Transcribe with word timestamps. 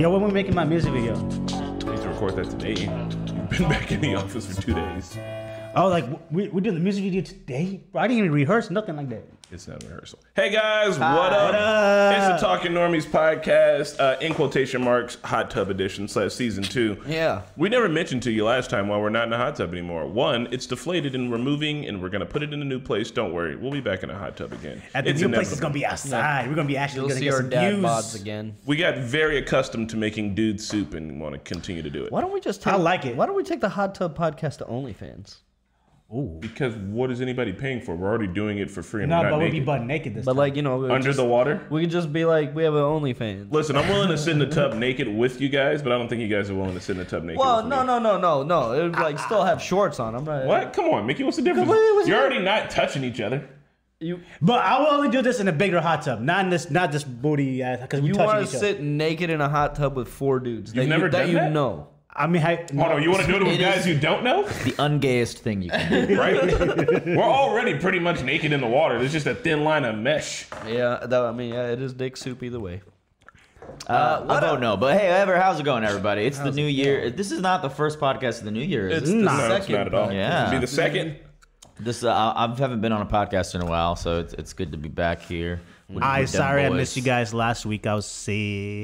Yo, 0.00 0.08
when 0.08 0.22
we're 0.22 0.28
making 0.28 0.54
my 0.54 0.64
music 0.64 0.94
video? 0.94 1.14
I 1.14 1.20
need 1.20 2.00
to 2.00 2.08
record 2.08 2.34
that 2.36 2.48
today. 2.48 2.70
You've 2.80 3.50
been 3.50 3.68
back 3.68 3.92
in 3.92 4.00
the 4.00 4.14
office 4.14 4.46
for 4.46 4.62
two 4.62 4.72
days. 4.72 5.14
Oh, 5.76 5.86
like 5.88 6.04
we 6.32 6.48
we 6.48 6.60
doing 6.60 6.74
the 6.74 6.80
music 6.80 7.04
video 7.04 7.22
today? 7.22 7.80
Bro, 7.92 8.02
I 8.02 8.08
didn't 8.08 8.18
even 8.18 8.32
rehearse 8.32 8.70
nothing 8.70 8.96
like 8.96 9.08
that. 9.10 9.22
It's 9.52 9.66
not 9.68 9.82
a 9.82 9.86
rehearsal. 9.86 10.18
Hey 10.36 10.50
guys, 10.50 10.98
what 10.98 11.32
up? 11.32 12.12
It's 12.16 12.40
the 12.40 12.46
Talking 12.46 12.70
Normies 12.72 13.04
podcast, 13.04 13.98
uh, 13.98 14.16
in 14.20 14.32
quotation 14.34 14.82
marks, 14.82 15.16
hot 15.24 15.50
tub 15.50 15.70
edition 15.70 16.06
slash 16.08 16.32
season 16.34 16.62
two. 16.64 16.96
Yeah. 17.06 17.42
We 17.56 17.68
never 17.68 17.88
mentioned 17.88 18.22
to 18.24 18.30
you 18.32 18.44
last 18.44 18.70
time 18.70 18.86
why 18.88 18.98
we're 18.98 19.10
not 19.10 19.26
in 19.26 19.32
a 19.32 19.36
hot 19.36 19.56
tub 19.56 19.72
anymore. 19.72 20.06
One, 20.06 20.48
it's 20.52 20.66
deflated 20.66 21.14
and 21.16 21.30
we're 21.30 21.38
moving 21.38 21.86
and 21.86 22.00
we're 22.02 22.10
gonna 22.10 22.26
put 22.26 22.42
it 22.44 22.52
in 22.52 22.62
a 22.62 22.64
new 22.64 22.78
place. 22.80 23.10
Don't 23.12 23.32
worry, 23.32 23.54
we'll 23.56 23.72
be 23.72 23.80
back 23.80 24.02
in 24.02 24.10
a 24.10 24.18
hot 24.18 24.36
tub 24.36 24.52
again. 24.52 24.82
At 24.94 25.04
the 25.04 25.10
It's 25.10 25.20
new 25.20 25.28
place, 25.28 25.52
it's 25.52 25.60
inevitable. 25.60 25.60
gonna 25.62 25.74
be 25.74 25.86
outside. 25.86 26.48
We're 26.48 26.54
gonna 26.56 26.68
be 26.68 26.76
actually 26.76 27.00
You'll 27.00 27.08
gonna 27.08 27.18
see 27.20 27.24
get 27.26 27.34
our 27.34 27.40
some 27.40 27.50
dad 27.50 27.70
views. 27.74 27.84
bods 27.84 28.20
again. 28.20 28.54
We 28.66 28.76
got 28.76 28.98
very 28.98 29.38
accustomed 29.38 29.90
to 29.90 29.96
making 29.96 30.34
dude 30.36 30.60
soup 30.60 30.94
and 30.94 31.20
want 31.20 31.34
to 31.34 31.38
continue 31.40 31.82
to 31.82 31.90
do 31.90 32.04
it. 32.04 32.12
Why 32.12 32.20
don't 32.22 32.32
we 32.32 32.40
just 32.40 32.62
take 32.62 32.72
I 32.72 32.76
like 32.76 33.04
it. 33.06 33.16
Why 33.16 33.26
don't 33.26 33.36
we 33.36 33.44
take 33.44 33.60
the 33.60 33.68
hot 33.70 33.94
tub 33.96 34.16
podcast 34.18 34.58
to 34.58 34.64
OnlyFans? 34.66 35.38
Ooh. 36.12 36.36
Because 36.40 36.74
what 36.74 37.12
is 37.12 37.20
anybody 37.20 37.52
paying 37.52 37.80
for? 37.80 37.94
We're 37.94 38.08
already 38.08 38.26
doing 38.26 38.58
it 38.58 38.68
for 38.68 38.82
free 38.82 39.02
and 39.04 39.10
No, 39.10 39.18
we're 39.18 39.22
not 39.22 39.30
but 39.30 39.38
we'll 39.38 39.46
naked. 39.46 39.60
be 39.60 39.64
butt 39.64 39.84
naked 39.84 40.14
this 40.14 40.24
But 40.24 40.32
time. 40.32 40.38
like, 40.38 40.56
you 40.56 40.62
know, 40.62 40.76
we 40.76 40.82
would 40.82 40.90
Under 40.90 41.06
just, 41.08 41.18
the 41.18 41.24
water? 41.24 41.60
we 41.70 41.82
could 41.82 41.90
just 41.90 42.12
be 42.12 42.24
like, 42.24 42.52
we 42.52 42.64
have 42.64 42.74
an 42.74 42.80
OnlyFans. 42.80 43.52
Listen, 43.52 43.76
I'm 43.76 43.88
willing 43.88 44.08
to 44.08 44.18
sit 44.18 44.32
in 44.32 44.40
the 44.40 44.46
tub 44.46 44.74
naked 44.74 45.06
with 45.06 45.40
you 45.40 45.48
guys, 45.48 45.82
but 45.82 45.92
I 45.92 45.98
don't 45.98 46.08
think 46.08 46.20
you 46.20 46.26
guys 46.28 46.50
are 46.50 46.54
willing 46.56 46.74
to 46.74 46.80
sit 46.80 46.92
in 46.92 46.98
the 46.98 47.04
tub 47.04 47.22
naked 47.22 47.38
Well, 47.38 47.58
with 47.58 47.66
no, 47.66 47.80
me. 47.82 47.86
no, 47.86 47.98
no, 48.00 48.18
no, 48.18 48.42
no. 48.42 48.72
It 48.72 48.82
would 48.82 48.92
like 48.96 49.20
still 49.20 49.44
have 49.44 49.62
shorts 49.62 50.00
on. 50.00 50.16
I'm 50.16 50.24
not. 50.24 50.46
What? 50.46 50.72
Come 50.72 50.86
on, 50.86 51.06
Mickey. 51.06 51.22
What's 51.22 51.36
the 51.36 51.42
difference? 51.44 51.68
What- 51.68 51.76
what's 51.94 52.08
You're 52.08 52.18
the- 52.18 52.24
already 52.26 52.44
not 52.44 52.70
touching 52.70 53.04
each 53.04 53.20
other. 53.20 53.48
You 54.02 54.18
but 54.40 54.64
I 54.64 54.80
will 54.80 54.86
only 54.88 55.10
do 55.10 55.20
this 55.20 55.40
in 55.40 55.46
a 55.48 55.52
bigger 55.52 55.78
hot 55.80 56.00
tub, 56.02 56.20
not 56.22 56.42
in 56.46 56.50
this, 56.50 56.70
not 56.70 56.90
this 56.90 57.04
booty 57.04 57.62
ass. 57.62 57.80
Because 57.82 58.00
we 58.00 58.08
you 58.08 58.14
touching 58.14 58.26
want 58.34 58.42
each 58.44 58.50
to 58.52 58.56
other. 58.56 58.66
sit 58.68 58.82
naked 58.82 59.28
in 59.28 59.42
a 59.42 59.48
hot 59.48 59.74
tub 59.76 59.94
with 59.94 60.08
four 60.08 60.40
dudes 60.40 60.74
You've 60.74 60.88
never 60.88 61.04
you, 61.04 61.10
that 61.10 61.18
done 61.18 61.28
you 61.28 61.34
that? 61.34 61.52
know. 61.52 61.88
I 62.14 62.26
mean, 62.26 62.42
I, 62.42 62.56
Hold 62.74 62.92
on, 62.92 63.02
you 63.02 63.10
want 63.10 63.22
to 63.22 63.28
do 63.28 63.36
it 63.36 63.42
with 63.44 63.54
It 63.54 63.60
guys 63.60 63.86
you 63.86 63.98
don't 63.98 64.24
know? 64.24 64.42
the 64.42 64.72
ungayest 64.72 65.38
thing 65.38 65.62
you 65.62 65.70
can 65.70 66.08
do. 66.08 66.18
Right? 66.18 66.42
We're 67.06 67.22
already 67.22 67.78
pretty 67.78 68.00
much 68.00 68.22
naked 68.22 68.52
in 68.52 68.60
the 68.60 68.66
water. 68.66 68.98
There's 68.98 69.12
just 69.12 69.26
a 69.26 69.34
thin 69.34 69.62
line 69.64 69.84
of 69.84 69.96
mesh. 69.96 70.46
Yeah, 70.66 70.98
that, 71.06 71.12
I 71.22 71.32
mean, 71.32 71.54
yeah, 71.54 71.68
it 71.68 71.80
is 71.80 71.92
dick 71.94 72.16
soup 72.16 72.42
either 72.42 72.58
way. 72.60 72.82
Uh, 73.86 74.26
I 74.28 74.40
don't 74.40 74.60
know, 74.60 74.76
but 74.76 74.98
hey, 74.98 75.06
ever, 75.06 75.40
how's 75.40 75.60
it 75.60 75.62
going, 75.62 75.84
everybody? 75.84 76.24
It's 76.24 76.38
the 76.38 76.50
new 76.50 76.66
year. 76.66 77.10
This 77.10 77.30
is 77.30 77.40
not 77.40 77.62
the 77.62 77.70
first 77.70 78.00
podcast 78.00 78.38
of 78.40 78.44
the 78.44 78.50
new 78.50 78.62
year. 78.62 78.88
Is 78.88 79.02
It's 79.02 79.10
it? 79.10 79.14
the 79.14 79.22
Nah. 79.22 79.36
No, 79.36 79.54
it's 79.54 79.66
second. 79.66 79.74
not 79.76 79.86
at 79.86 79.94
all. 79.94 80.12
Yeah. 80.12 80.42
It'll 80.48 80.58
be 80.58 80.66
the 80.66 80.66
second. 80.66 81.16
This 81.78 82.02
uh, 82.04 82.12
I 82.12 82.44
I 82.46 82.54
haven't 82.56 82.80
been 82.80 82.92
on 82.92 83.00
a 83.02 83.06
podcast 83.06 83.54
in 83.54 83.62
a 83.62 83.66
while, 83.66 83.96
so 83.96 84.18
it's, 84.20 84.34
it's 84.34 84.52
good 84.52 84.72
to 84.72 84.78
be 84.78 84.88
back 84.88 85.22
here. 85.22 85.60
With- 85.92 86.02
I 86.04 86.20
with 86.20 86.32
them 86.32 86.38
sorry 86.40 86.64
I 86.64 86.68
missed 86.70 86.96
you 86.96 87.02
guys 87.02 87.34
last 87.34 87.66
week. 87.66 87.86
I 87.86 87.94
was 87.94 88.06
sick. 88.06 88.34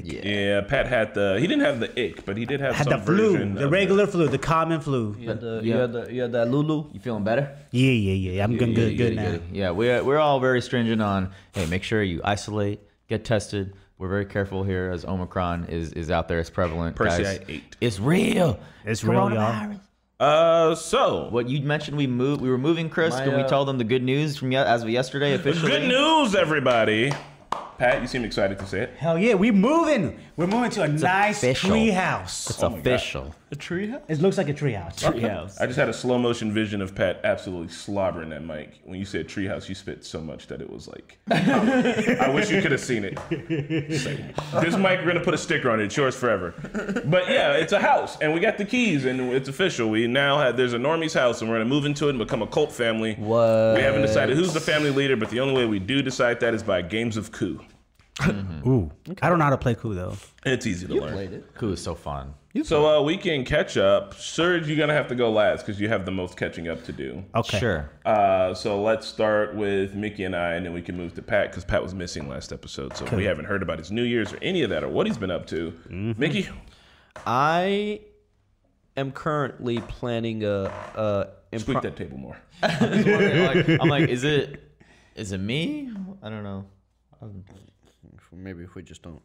Yeah. 0.05 0.21
Yeah, 0.25 0.61
Pat 0.63 0.87
had 0.87 1.15
the. 1.15 1.37
He 1.41 1.47
didn't 1.47 1.65
have 1.65 1.81
the 1.81 1.91
ick, 1.99 2.25
but 2.27 2.37
he 2.37 2.45
did 2.45 2.61
have 2.61 2.75
had 2.75 2.89
some 2.89 2.99
the 3.01 3.07
flu, 3.07 3.55
the 3.55 3.65
of 3.67 3.71
regular 3.73 4.07
flu, 4.07 4.29
the 4.29 4.39
common 4.39 4.81
flu. 4.81 5.15
You 5.19 5.29
had, 5.29 5.41
the, 5.41 5.61
Yeah. 5.63 5.75
you, 5.75 5.81
had 5.81 5.93
the, 5.93 6.13
you 6.13 6.23
had 6.23 6.33
that 6.33 6.51
Lulu. 6.51 6.91
You 6.93 7.01
feeling 7.01 7.25
better? 7.25 7.57
Yeah, 7.71 7.91
yeah, 7.91 8.33
yeah. 8.33 8.45
I'm 8.45 8.57
good, 8.57 8.75
good, 8.75 8.97
good 8.97 9.17
now. 9.17 9.39
Yeah, 9.53 9.71
we're 9.71 10.03
we're 10.05 10.19
all 10.19 10.41
very 10.41 10.61
stringent 10.61 11.01
on. 11.03 11.31
Hey, 11.53 11.67
make 11.67 11.83
sure 11.85 12.03
you 12.03 12.21
isolate, 12.25 12.81
get 13.09 13.25
tested. 13.25 13.75
We're 13.99 14.09
very 14.09 14.27
careful 14.27 14.63
here 14.63 14.91
as 14.93 15.05
Omicron 15.07 15.67
is 15.71 15.93
is 15.93 16.11
out 16.11 16.29
there. 16.29 16.39
It's 16.39 16.51
prevalent. 16.51 16.97
Percy, 16.97 17.23
guys. 17.23 17.39
I 17.39 17.45
ate. 17.49 17.77
It's 17.81 17.99
real. 17.99 18.59
It's 18.85 19.03
real, 19.05 19.33
y'all. 19.33 19.77
Coronavirus. 20.21 20.73
Uh, 20.73 20.75
so 20.75 21.29
What 21.31 21.49
you 21.49 21.61
mentioned, 21.63 21.97
we 21.97 22.07
moved. 22.07 22.41
We 22.41 22.51
were 22.51 22.59
moving, 22.59 22.89
Chris. 22.89 23.15
My, 23.15 23.25
Can 23.25 23.37
we 23.37 23.43
uh, 23.43 23.49
tell 23.49 23.65
them 23.65 23.79
the 23.79 23.85
good 23.85 24.03
news 24.03 24.37
from 24.37 24.53
ye- 24.53 24.59
as 24.59 24.83
of 24.83 24.89
yesterday 24.89 25.35
officially? 25.35 25.71
good 25.71 25.89
news, 25.89 26.35
everybody. 26.35 27.13
Pat, 27.79 28.01
you 28.01 28.09
seem 28.09 28.25
excited 28.25 28.59
to 28.59 28.67
say 28.67 28.81
it. 28.83 28.95
Hell 28.97 29.19
yeah, 29.19 29.35
we 29.35 29.51
moving. 29.51 30.19
We're 30.37 30.47
moving 30.47 30.71
to 30.73 30.83
a 30.83 30.89
nice 30.89 31.39
official. 31.39 31.71
tree 31.71 31.89
house. 31.89 32.51
It's 32.51 32.63
Oh 32.63 32.69
my 32.69 32.77
God. 32.77 32.87
official. 32.87 33.35
A 33.53 33.57
treehouse? 33.57 34.03
It 34.09 34.21
looks 34.21 34.37
like 34.37 34.51
a 34.51 34.53
tree 34.53 34.75
house. 34.75 35.03
Treehouse. 35.03 35.59
I 35.61 35.67
just 35.67 35.79
had 35.79 35.89
a 35.89 35.95
slow 35.95 36.19
motion 36.19 36.53
vision 36.53 36.83
of 36.83 36.95
Pat 36.95 37.21
absolutely 37.25 37.69
slobbering 37.73 38.29
that 38.31 38.45
mic. 38.45 38.81
When 38.85 38.99
you 38.99 39.07
said 39.07 39.29
treehouse, 39.29 39.67
you 39.69 39.75
spit 39.75 40.05
so 40.05 40.21
much 40.21 40.49
that 40.49 40.61
it 40.61 40.69
was 40.69 40.89
like. 40.89 41.19
I 41.31 42.29
wish 42.35 42.51
you 42.51 42.61
could 42.61 42.73
have 42.73 42.81
seen 42.83 43.05
it. 43.05 43.17
Like, 43.17 44.63
this 44.63 44.77
mic, 44.77 45.01
we're 45.01 45.07
gonna 45.07 45.21
put 45.25 45.33
a 45.33 45.39
sticker 45.39 45.71
on 45.71 45.81
it. 45.81 45.85
It's 45.85 45.97
yours 45.97 46.15
forever. 46.17 46.53
But 47.07 47.31
yeah, 47.31 47.53
it's 47.53 47.73
a 47.73 47.81
house, 47.81 48.19
and 48.21 48.35
we 48.35 48.41
got 48.41 48.59
the 48.59 48.65
keys, 48.67 49.07
and 49.07 49.21
it's 49.33 49.49
official. 49.49 49.89
We 49.89 50.07
now 50.07 50.39
have 50.39 50.57
there's 50.59 50.75
a 50.75 50.79
Normie's 50.79 51.15
house, 51.15 51.41
and 51.41 51.49
we're 51.49 51.57
gonna 51.57 51.71
move 51.71 51.87
into 51.87 52.09
it 52.09 52.11
and 52.11 52.19
become 52.19 52.43
a 52.43 52.47
cult 52.47 52.73
family. 52.73 53.15
What? 53.15 53.77
We 53.77 53.81
haven't 53.81 54.03
decided 54.03 54.37
who's 54.37 54.53
the 54.53 54.61
family 54.61 54.91
leader, 54.91 55.17
but 55.17 55.31
the 55.31 55.41
only 55.41 55.55
way 55.55 55.65
we 55.67 55.79
do 55.79 56.03
decide 56.03 56.41
that 56.41 56.53
is 56.53 56.63
by 56.63 56.83
games 56.83 57.17
of 57.17 57.33
coup. 57.33 57.61
Ooh, 58.67 58.91
I 59.21 59.29
don't 59.29 59.39
know 59.39 59.45
how 59.45 59.51
to 59.51 59.59
play 59.59 59.75
coup 59.75 59.95
though. 59.95 60.15
It's 60.45 60.67
easy 60.67 60.87
to 60.87 60.95
learn. 60.95 61.13
Played 61.13 61.33
it. 61.33 61.55
Cool. 61.55 61.73
is 61.73 61.83
so 61.83 61.95
fun. 61.95 62.35
So 62.63 62.87
uh, 62.87 63.03
we 63.03 63.19
can 63.19 63.45
catch 63.45 63.77
up. 63.77 64.15
Serge, 64.15 64.67
you're 64.67 64.79
gonna 64.79 64.95
have 64.95 65.09
to 65.09 65.15
go 65.15 65.31
last 65.31 65.67
because 65.67 65.79
you 65.79 65.89
have 65.89 66.07
the 66.07 66.11
most 66.11 66.39
catching 66.39 66.69
up 66.69 66.83
to 66.85 66.93
do. 66.93 67.23
Okay. 67.35 67.59
Sure. 67.59 67.91
Uh, 68.07 68.55
so 68.55 68.81
let's 68.81 69.07
start 69.07 69.55
with 69.55 69.95
Mickey 69.95 70.25
and 70.25 70.35
I, 70.35 70.55
and 70.55 70.65
then 70.65 70.73
we 70.73 70.81
can 70.81 70.97
move 70.97 71.15
to 71.15 71.23
Pat 71.23 71.51
because 71.51 71.65
Pat 71.65 71.83
was 71.83 71.93
missing 71.95 72.29
last 72.29 72.53
episode, 72.53 72.97
so 72.97 73.05
we 73.15 73.25
haven't 73.25 73.45
heard 73.45 73.63
about 73.63 73.79
his 73.79 73.91
New 73.91 74.05
Year's 74.05 74.33
or 74.33 74.39
any 74.41 74.63
of 74.63 74.71
that 74.71 74.83
or 74.83 74.89
what 74.89 75.07
he's 75.07 75.19
been 75.19 75.31
up 75.31 75.47
to. 75.49 75.75
Mickey, 75.91 76.49
I 77.27 78.01
am 78.97 79.13
currently 79.13 79.81
planning 79.81 80.43
a, 80.45 80.73
a 81.53 81.59
squeak 81.59 81.83
that 81.83 81.97
table 81.97 82.17
more. 82.17 82.39
I'm 82.63 83.89
like, 83.89 84.09
is 84.09 84.25
it 84.25 84.63
is 85.15 85.33
it 85.33 85.39
me? 85.39 85.93
I 86.23 86.31
don't 86.31 86.45
know. 86.45 86.65
Maybe 88.37 88.65
if 88.65 88.75
we 88.75 88.83
just 88.83 89.03
don't. 89.03 89.21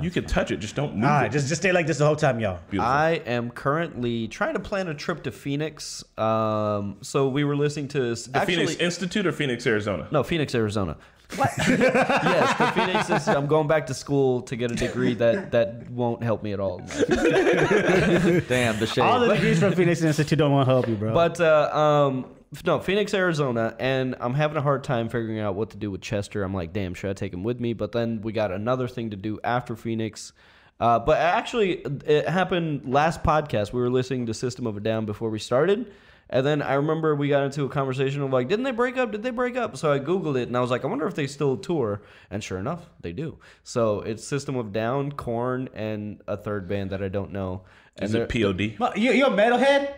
you 0.00 0.10
can 0.10 0.24
touch 0.24 0.50
it, 0.50 0.58
just 0.58 0.74
don't 0.74 0.94
move 0.94 1.04
All 1.04 1.10
right, 1.10 1.26
it. 1.26 1.32
just 1.32 1.48
just 1.48 1.60
stay 1.62 1.72
like 1.72 1.86
this 1.86 1.98
the 1.98 2.06
whole 2.06 2.16
time, 2.16 2.40
y'all. 2.40 2.60
Beautiful. 2.70 2.90
I 2.92 3.22
am 3.26 3.50
currently 3.50 4.28
trying 4.28 4.54
to 4.54 4.60
plan 4.60 4.88
a 4.88 4.94
trip 4.94 5.22
to 5.24 5.30
Phoenix. 5.32 6.04
Um, 6.18 6.98
so 7.00 7.28
we 7.28 7.44
were 7.44 7.56
listening 7.56 7.88
to 7.88 8.14
the 8.14 8.30
actually, 8.34 8.56
Phoenix 8.56 8.74
Institute 8.76 9.26
or 9.26 9.32
Phoenix, 9.32 9.66
Arizona? 9.66 10.08
no 10.10 10.22
Phoenix, 10.22 10.54
Arizona. 10.54 10.96
What? 11.36 11.50
yes, 11.58 12.58
the 12.58 12.66
Phoenix. 12.72 13.10
Is, 13.10 13.28
I'm 13.28 13.46
going 13.46 13.68
back 13.68 13.86
to 13.86 13.94
school 13.94 14.42
to 14.42 14.56
get 14.56 14.72
a 14.72 14.74
degree 14.74 15.14
that 15.14 15.52
that 15.52 15.88
won't 15.90 16.22
help 16.22 16.42
me 16.42 16.52
at 16.52 16.60
all. 16.60 16.78
Damn 17.08 18.78
the 18.80 18.90
shade. 18.92 19.02
All 19.02 19.20
the 19.20 19.34
degrees 19.34 19.60
from 19.60 19.74
Phoenix 19.74 20.02
Institute 20.02 20.38
don't 20.38 20.50
want 20.50 20.66
to 20.66 20.72
help 20.72 20.88
you, 20.88 20.96
bro. 20.96 21.14
But 21.14 21.40
uh, 21.40 21.70
um, 21.72 22.26
no, 22.64 22.80
Phoenix, 22.80 23.14
Arizona, 23.14 23.76
and 23.78 24.16
I'm 24.20 24.34
having 24.34 24.56
a 24.56 24.62
hard 24.62 24.82
time 24.84 25.08
figuring 25.08 25.38
out 25.38 25.54
what 25.54 25.70
to 25.70 25.76
do 25.76 25.90
with 25.90 26.00
Chester. 26.00 26.42
I'm 26.42 26.52
like, 26.54 26.72
damn, 26.72 26.94
should 26.94 27.10
I 27.10 27.12
take 27.12 27.32
him 27.32 27.44
with 27.44 27.60
me? 27.60 27.72
But 27.74 27.92
then 27.92 28.22
we 28.22 28.32
got 28.32 28.50
another 28.50 28.88
thing 28.88 29.10
to 29.10 29.16
do 29.16 29.38
after 29.44 29.76
Phoenix. 29.76 30.32
Uh, 30.80 30.98
but 30.98 31.18
actually, 31.18 31.74
it 32.06 32.28
happened 32.28 32.92
last 32.92 33.22
podcast. 33.22 33.72
We 33.72 33.80
were 33.80 33.90
listening 33.90 34.26
to 34.26 34.34
System 34.34 34.66
of 34.66 34.76
a 34.76 34.80
Down 34.80 35.06
before 35.06 35.30
we 35.30 35.38
started. 35.38 35.92
And 36.32 36.46
then 36.46 36.62
I 36.62 36.74
remember 36.74 37.14
we 37.16 37.28
got 37.28 37.42
into 37.42 37.64
a 37.64 37.68
conversation 37.68 38.22
of 38.22 38.32
like, 38.32 38.48
didn't 38.48 38.64
they 38.64 38.70
break 38.70 38.96
up? 38.96 39.10
Did 39.10 39.22
they 39.22 39.30
break 39.30 39.56
up? 39.56 39.76
So 39.76 39.92
I 39.92 39.98
Googled 39.98 40.36
it 40.40 40.46
and 40.46 40.56
I 40.56 40.60
was 40.60 40.70
like, 40.70 40.84
I 40.84 40.86
wonder 40.86 41.06
if 41.08 41.14
they 41.16 41.26
still 41.26 41.56
tour. 41.56 42.02
And 42.30 42.42
sure 42.42 42.58
enough, 42.58 42.88
they 43.00 43.12
do. 43.12 43.38
So 43.64 44.00
it's 44.02 44.24
System 44.24 44.54
of 44.56 44.72
Down, 44.72 45.10
Korn, 45.12 45.68
and 45.74 46.22
a 46.28 46.36
third 46.36 46.68
band 46.68 46.90
that 46.90 47.02
I 47.02 47.08
don't 47.08 47.32
know. 47.32 47.62
And 47.96 48.04
Is 48.06 48.12
they're- 48.12 48.22
it 48.22 48.28
POD? 48.28 48.78
Well, 48.78 48.92
you, 48.96 49.10
you're 49.12 49.26
a 49.26 49.30
metalhead. 49.30 49.92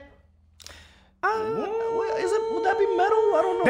Uh, 1.24 1.28
is 2.18 2.32
it? 2.32 2.52
Would 2.52 2.64
that 2.64 2.78
be 2.78 2.86
metal? 2.96 3.34
I 3.36 3.42
don't 3.42 3.58
know. 3.58 3.64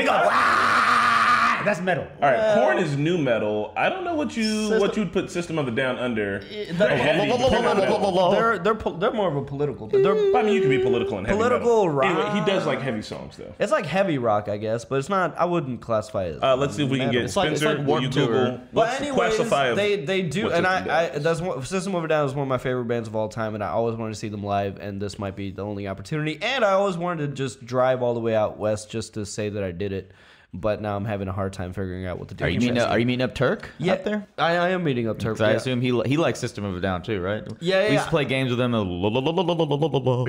That's 1.65 1.81
metal. 1.81 2.07
All 2.21 2.31
right, 2.31 2.55
Korn 2.55 2.79
is 2.79 2.97
nu 2.97 3.19
metal. 3.19 3.73
I 3.77 3.89
don't 3.89 4.05
know 4.05 4.15
what 4.15 4.37
you 4.37 4.43
System- 4.45 4.81
what 4.81 4.97
you'd 4.97 5.13
put 5.13 5.31
System 5.31 5.59
of 5.59 5.69
a 5.69 5.71
Down 5.71 5.99
under. 5.99 6.41
They're, 6.41 6.73
They're 6.73 6.97
heavy, 6.97 7.31
they're 7.31 7.63
not 7.63 7.77
metal. 7.77 8.31
they're 8.33 8.59
they're, 8.59 8.75
pol- 8.75 8.95
they're 8.95 9.13
more 9.13 9.29
of 9.29 9.37
a 9.37 9.43
political. 9.43 9.87
They're, 9.89 10.37
I 10.37 10.43
mean, 10.43 10.55
you 10.55 10.61
can 10.61 10.71
be 10.71 10.79
political 10.79 11.19
and 11.19 11.27
heavy 11.27 11.37
Political 11.39 11.61
metal. 11.87 11.89
rock. 11.91 12.17
Anyway, 12.17 12.41
he 12.41 12.51
does 12.51 12.67
like 12.67 12.81
heavy 12.81 13.03
songs 13.03 13.37
though. 13.37 13.55
it's 13.59 13.73
like 13.73 13.87
heavy 13.87 14.19
rock, 14.19 14.49
I 14.49 14.57
guess, 14.57 14.85
but 14.85 14.97
it's 14.97 15.09
not. 15.09 15.37
I 15.39 15.45
wouldn't 15.45 15.81
classify 15.81 16.25
it. 16.25 16.37
As 16.37 16.43
Uh, 16.43 16.57
let's 16.57 16.77
see 16.77 16.85
if 16.85 16.91
we 16.91 16.99
can 16.99 17.11
get 17.13 17.25
It's 17.25 17.37
like- 17.37 17.53
it's 17.53 17.61
Spencer. 17.61 17.79
like 17.79 17.87
will 17.87 18.01
you 18.03 18.09
Warped 18.09 18.15
Tour. 18.15 18.27
Google 18.27 18.51
But 18.59 18.67
what's 18.73 18.99
the 18.99 19.07
anyways, 19.07 19.77
they 19.77 19.97
they 20.05 20.23
do, 20.23 20.51
and 20.51 20.67
I, 20.67 21.05
I 21.15 21.19
that's 21.19 21.41
one, 21.41 21.63
System 21.65 21.95
of 21.95 22.05
a 22.05 22.09
Down 22.09 22.27
is 22.27 22.35
one 22.35 22.43
of 22.43 22.49
my 22.49 22.59
favorite 22.59 22.87
bands 22.87 23.09
of 23.09 23.17
all 23.17 23.29
time, 23.29 23.55
and 23.55 23.63
I 23.63 23.69
always 23.69 23.97
wanted 23.97 24.13
to 24.15 24.19
see 24.19 24.29
them 24.29 24.43
live, 24.45 24.79
and 24.79 25.01
this 25.01 25.19
might 25.19 25.37
be 25.37 25.51
the 25.51 25.63
only 25.63 25.87
opportunity. 25.89 26.39
And 26.43 26.65
I 26.65 26.73
always 26.73 26.97
wanted 26.97 27.29
to 27.29 27.35
just 27.35 27.65
drive 27.65 28.03
all 28.03 28.15
the 28.15 28.21
way 28.21 28.35
out 28.35 28.59
west 28.59 28.91
just 28.91 29.15
to 29.15 29.25
say 29.27 29.49
that 29.51 29.63
I 29.63 29.71
did 29.73 29.93
it, 29.93 30.13
but 30.55 30.83
now 30.83 30.97
I'm 30.97 31.05
having 31.05 31.29
a 31.29 31.33
hard 31.33 31.53
time 31.53 31.73
figuring 31.73 32.05
out 32.07 32.19
what 32.19 32.29
to 32.29 32.35
do. 32.35 32.45
Are 32.45 32.49
you 32.49 32.61
meeting? 32.61 32.79
Up, 32.79 32.91
are 32.91 32.99
you 32.99 33.07
meeting 33.07 33.23
up 33.23 33.35
Turk? 33.35 33.71
yeah, 33.79 33.95
up 33.95 34.05
there? 34.05 34.27
I, 34.37 34.57
I 34.57 34.69
am 34.71 34.85
meeting 34.85 35.09
up 35.09 35.19
Turk. 35.19 35.39
'Cause 35.39 35.41
I 35.41 35.51
yeah. 35.53 35.57
assume 35.57 35.81
he 35.81 35.99
he 36.05 36.17
likes 36.17 36.41
System 36.41 36.65
of 36.65 36.77
a 36.77 36.81
Down 36.81 37.03
too, 37.03 37.21
right? 37.21 37.43
Yeah, 37.61 37.83
yeah. 37.83 37.89
We 37.89 37.93
used 37.95 38.05
to 38.05 38.11
play 38.11 38.25
games 38.27 38.51
with 38.51 38.61
him. 38.61 38.73
Yeah, 38.73 38.87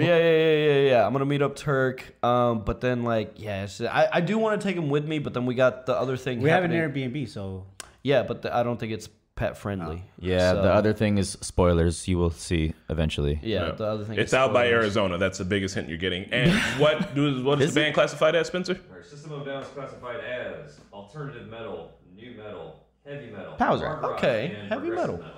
yeah, 0.05 0.17
yeah, 0.17 0.55
yeah, 0.55 0.89
yeah. 0.89 1.05
I'm 1.05 1.11
gonna 1.11 1.25
meet 1.25 1.41
up 1.41 1.55
Turk. 1.55 2.15
Um, 2.23 2.63
but 2.63 2.79
then 2.79 3.03
like, 3.03 3.33
yeah, 3.35 3.67
I, 3.81 4.07
I 4.13 4.21
do 4.21 4.37
want 4.37 4.59
to 4.59 4.65
take 4.67 4.77
him 4.77 4.89
with 4.89 5.05
me, 5.05 5.19
but 5.19 5.33
then 5.33 5.45
we 5.45 5.55
got 5.55 5.85
the 5.85 5.97
other 5.97 6.15
thing. 6.15 6.41
We 6.41 6.49
have 6.49 6.63
an. 6.63 6.71
Airbnb, 6.71 7.29
so 7.29 7.65
Yeah, 8.01 8.23
but 8.23 8.41
the, 8.43 8.55
I 8.55 8.63
don't 8.63 8.79
think 8.79 8.93
it's 8.93 9.09
pet 9.35 9.57
friendly. 9.57 10.03
Oh. 10.05 10.11
Yeah. 10.19 10.51
So- 10.53 10.61
The 10.63 10.73
other 10.73 10.93
thing 10.93 11.17
is 11.17 11.31
spoilers. 11.41 12.07
You 12.07 12.17
will 12.17 12.29
see 12.31 12.73
eventually. 12.89 13.39
Yeah, 13.43 13.71
the 13.71 13.85
other 13.85 14.05
thing. 14.05 14.17
It's 14.19 14.31
is 14.31 14.33
out 14.33 14.53
by. 14.53 14.67
Arizona. 14.67 15.17
That's 15.17 15.37
the 15.37 15.45
biggest 15.45 15.75
hint 15.75 15.89
you're 15.89 15.97
getting. 15.97 16.25
And 16.31 16.51
what 16.81 17.13
do 17.15 17.43
what 17.43 17.61
is, 17.61 17.69
Is 17.69 17.73
the 17.73 17.81
it? 17.81 17.83
band 17.83 17.95
classified 17.95 18.35
as, 18.35 18.47
Spencer? 18.47 18.79
Our 18.93 19.03
System 19.03 19.31
of 19.33 19.41
a 19.41 19.45
Down 19.45 19.61
is 19.63 19.67
classified 19.69 20.19
as 20.23 20.79
alternative 20.91 21.47
metal, 21.47 21.91
nu 22.15 22.35
metal, 22.37 22.85
heavy 23.05 23.29
metal, 23.31 23.55
Powser. 23.59 23.99
hard 23.99 24.05
Okay, 24.17 24.55
heavy 24.69 24.87
progressive 24.87 25.19
metal. 25.19 25.31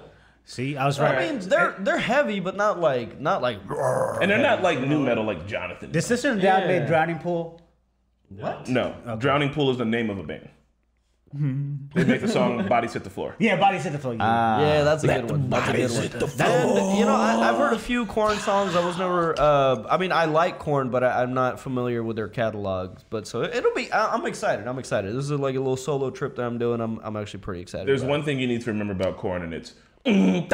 See, 0.47 0.77
I 0.77 0.85
was 0.85 0.99
right. 0.99 1.17
I 1.17 1.31
mean, 1.31 1.39
they're 1.49 1.73
they're 1.79 1.97
heavy, 1.97 2.39
but 2.39 2.55
not 2.55 2.79
like 2.79 3.19
not 3.19 3.41
like. 3.41 3.57
And 4.21 4.29
they're 4.29 4.37
not 4.37 4.61
like 4.61 4.79
nu 4.79 4.99
metal 4.99 5.23
like 5.23 5.47
Jonathan. 5.47 5.91
The 5.91 6.01
sister 6.01 6.29
and 6.31 6.39
dad 6.39 6.69
Yeah. 6.69 6.79
made 6.79 6.87
Drowning 6.87 7.17
Pool. 7.19 7.61
What? 8.29 8.67
no, 8.67 8.95
Drowning 9.19 9.51
Pool 9.53 9.71
is 9.71 9.77
the 9.77 9.85
name 9.85 10.09
of 10.09 10.17
a 10.19 10.23
band. 10.23 10.49
They 11.33 12.03
make 12.05 12.21
the 12.21 12.27
song 12.27 12.65
"Bodies 12.67 12.93
Hit 12.93 13.03
the 13.03 13.09
Floor." 13.09 13.35
Yeah, 13.39 13.57
bodies 13.57 13.83
hit 13.83 13.91
the 13.91 13.99
floor. 13.99 14.15
Ah, 14.19 14.61
Yeah, 14.61 14.83
that's 14.83 15.03
a 15.03 15.07
good 15.07 15.31
one. 15.31 15.49
That's 15.49 15.69
a 15.69 15.73
good 15.73 15.91
one. 16.25 16.77
And, 16.77 16.97
you 16.97 17.05
know, 17.05 17.15
I, 17.15 17.49
I've 17.49 17.57
heard 17.57 17.73
a 17.73 17.79
few 17.79 18.05
Korn 18.05 18.37
songs. 18.37 18.75
I 18.75 18.85
was 18.85 18.97
never. 18.97 19.35
Uh, 19.37 19.85
I 19.89 19.97
mean, 19.97 20.11
I 20.13 20.25
like 20.25 20.59
Korn, 20.59 20.89
but 20.91 21.03
I, 21.03 21.21
I'm 21.23 21.33
not 21.33 21.59
familiar 21.59 22.03
with 22.03 22.15
their 22.15 22.29
catalogs. 22.29 23.03
But 23.09 23.27
so 23.27 23.43
it'll 23.43 23.73
be. 23.73 23.91
I, 23.91 24.13
I'm 24.13 24.25
excited. 24.25 24.67
I'm 24.67 24.79
excited. 24.79 25.13
This 25.15 25.25
is 25.25 25.31
like 25.31 25.55
a 25.55 25.59
little 25.59 25.77
solo 25.77 26.09
trip 26.09 26.35
that 26.37 26.43
I'm 26.45 26.57
doing. 26.57 26.79
I'm, 26.79 26.99
I'm 27.03 27.17
actually 27.17 27.41
pretty 27.41 27.61
excited. 27.61 27.87
There's 27.87 28.01
about 28.03 28.11
one 28.11 28.23
thing 28.23 28.39
you 28.39 28.47
need 28.47 28.61
to 28.61 28.71
remember 28.71 28.93
about 28.93 29.17
Korn, 29.17 29.41
and 29.41 29.53
it's. 29.53 29.73
Dude, 30.05 30.53